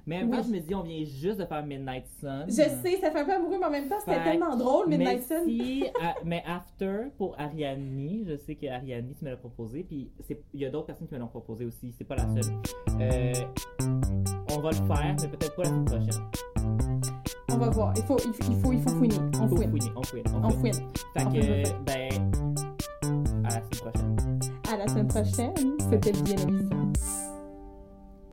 Mais 0.07 0.17
en 0.17 0.19
même 0.21 0.31
temps, 0.31 0.43
je 0.43 0.51
me 0.53 0.59
dis, 0.59 0.73
on 0.73 0.81
vient 0.81 1.03
juste 1.05 1.39
de 1.39 1.45
faire 1.45 1.63
Midnight 1.65 2.05
Sun. 2.19 2.45
Je 2.47 2.53
sais, 2.53 2.97
ça 2.99 3.11
fait 3.11 3.19
un 3.21 3.25
peu 3.25 3.33
amoureux, 3.33 3.57
mais 3.59 3.65
en 3.65 3.69
même 3.71 3.87
temps, 3.87 3.99
c'était 4.03 4.23
tellement 4.23 4.55
drôle, 4.55 4.87
Midnight 4.89 5.23
mais 5.29 5.35
Sun. 5.37 5.45
si, 5.45 5.83
à- 6.01 6.15
mais 6.25 6.43
After, 6.45 7.09
pour 7.17 7.39
Ariani, 7.39 8.25
je 8.27 8.35
sais 8.37 8.55
que 8.55 8.67
Ariani, 8.67 9.13
tu 9.17 9.23
me 9.25 9.29
l'as 9.29 9.37
proposé, 9.37 9.83
puis 9.83 10.09
il 10.53 10.59
y 10.59 10.65
a 10.65 10.69
d'autres 10.69 10.87
personnes 10.87 11.07
qui 11.07 11.13
me 11.13 11.19
l'ont 11.19 11.27
proposé 11.27 11.65
aussi, 11.65 11.93
c'est 11.97 12.03
pas 12.03 12.15
la 12.15 12.23
seule. 12.27 12.53
Euh, 12.99 13.33
on 14.51 14.59
va 14.59 14.69
le 14.71 14.75
faire, 14.75 15.15
mais 15.21 15.27
peut-être 15.27 15.55
pas 15.55 15.63
la 15.63 15.69
semaine 15.69 15.85
prochaine. 15.85 16.23
On 17.53 17.57
va 17.57 17.69
voir. 17.69 17.93
Il 17.97 18.03
faut, 18.03 18.17
il 18.17 18.33
faut, 18.33 18.51
il 18.51 18.57
faut, 18.61 18.71
il 18.73 18.81
faut 18.81 18.89
fouiner. 18.89 19.15
On 19.39 19.47
Faut 19.47 19.55
fouine. 19.57 19.69
fouiner, 19.69 19.91
on 19.95 20.03
fouine, 20.03 20.23
on 20.33 20.45
On 20.45 20.49
fouine. 20.49 20.73
Fait 20.73 21.25
On 21.25 21.31
que, 21.31 21.83
ben, 21.83 22.09
à 23.43 23.49
la 23.49 23.61
semaine 23.61 23.77
prochaine. 23.81 24.39
À 24.73 24.77
la 24.77 24.87
semaine 24.87 25.07
prochaine. 25.07 25.53
C'était 25.91 26.11
bien 26.23 26.37
amusant. 26.47 26.80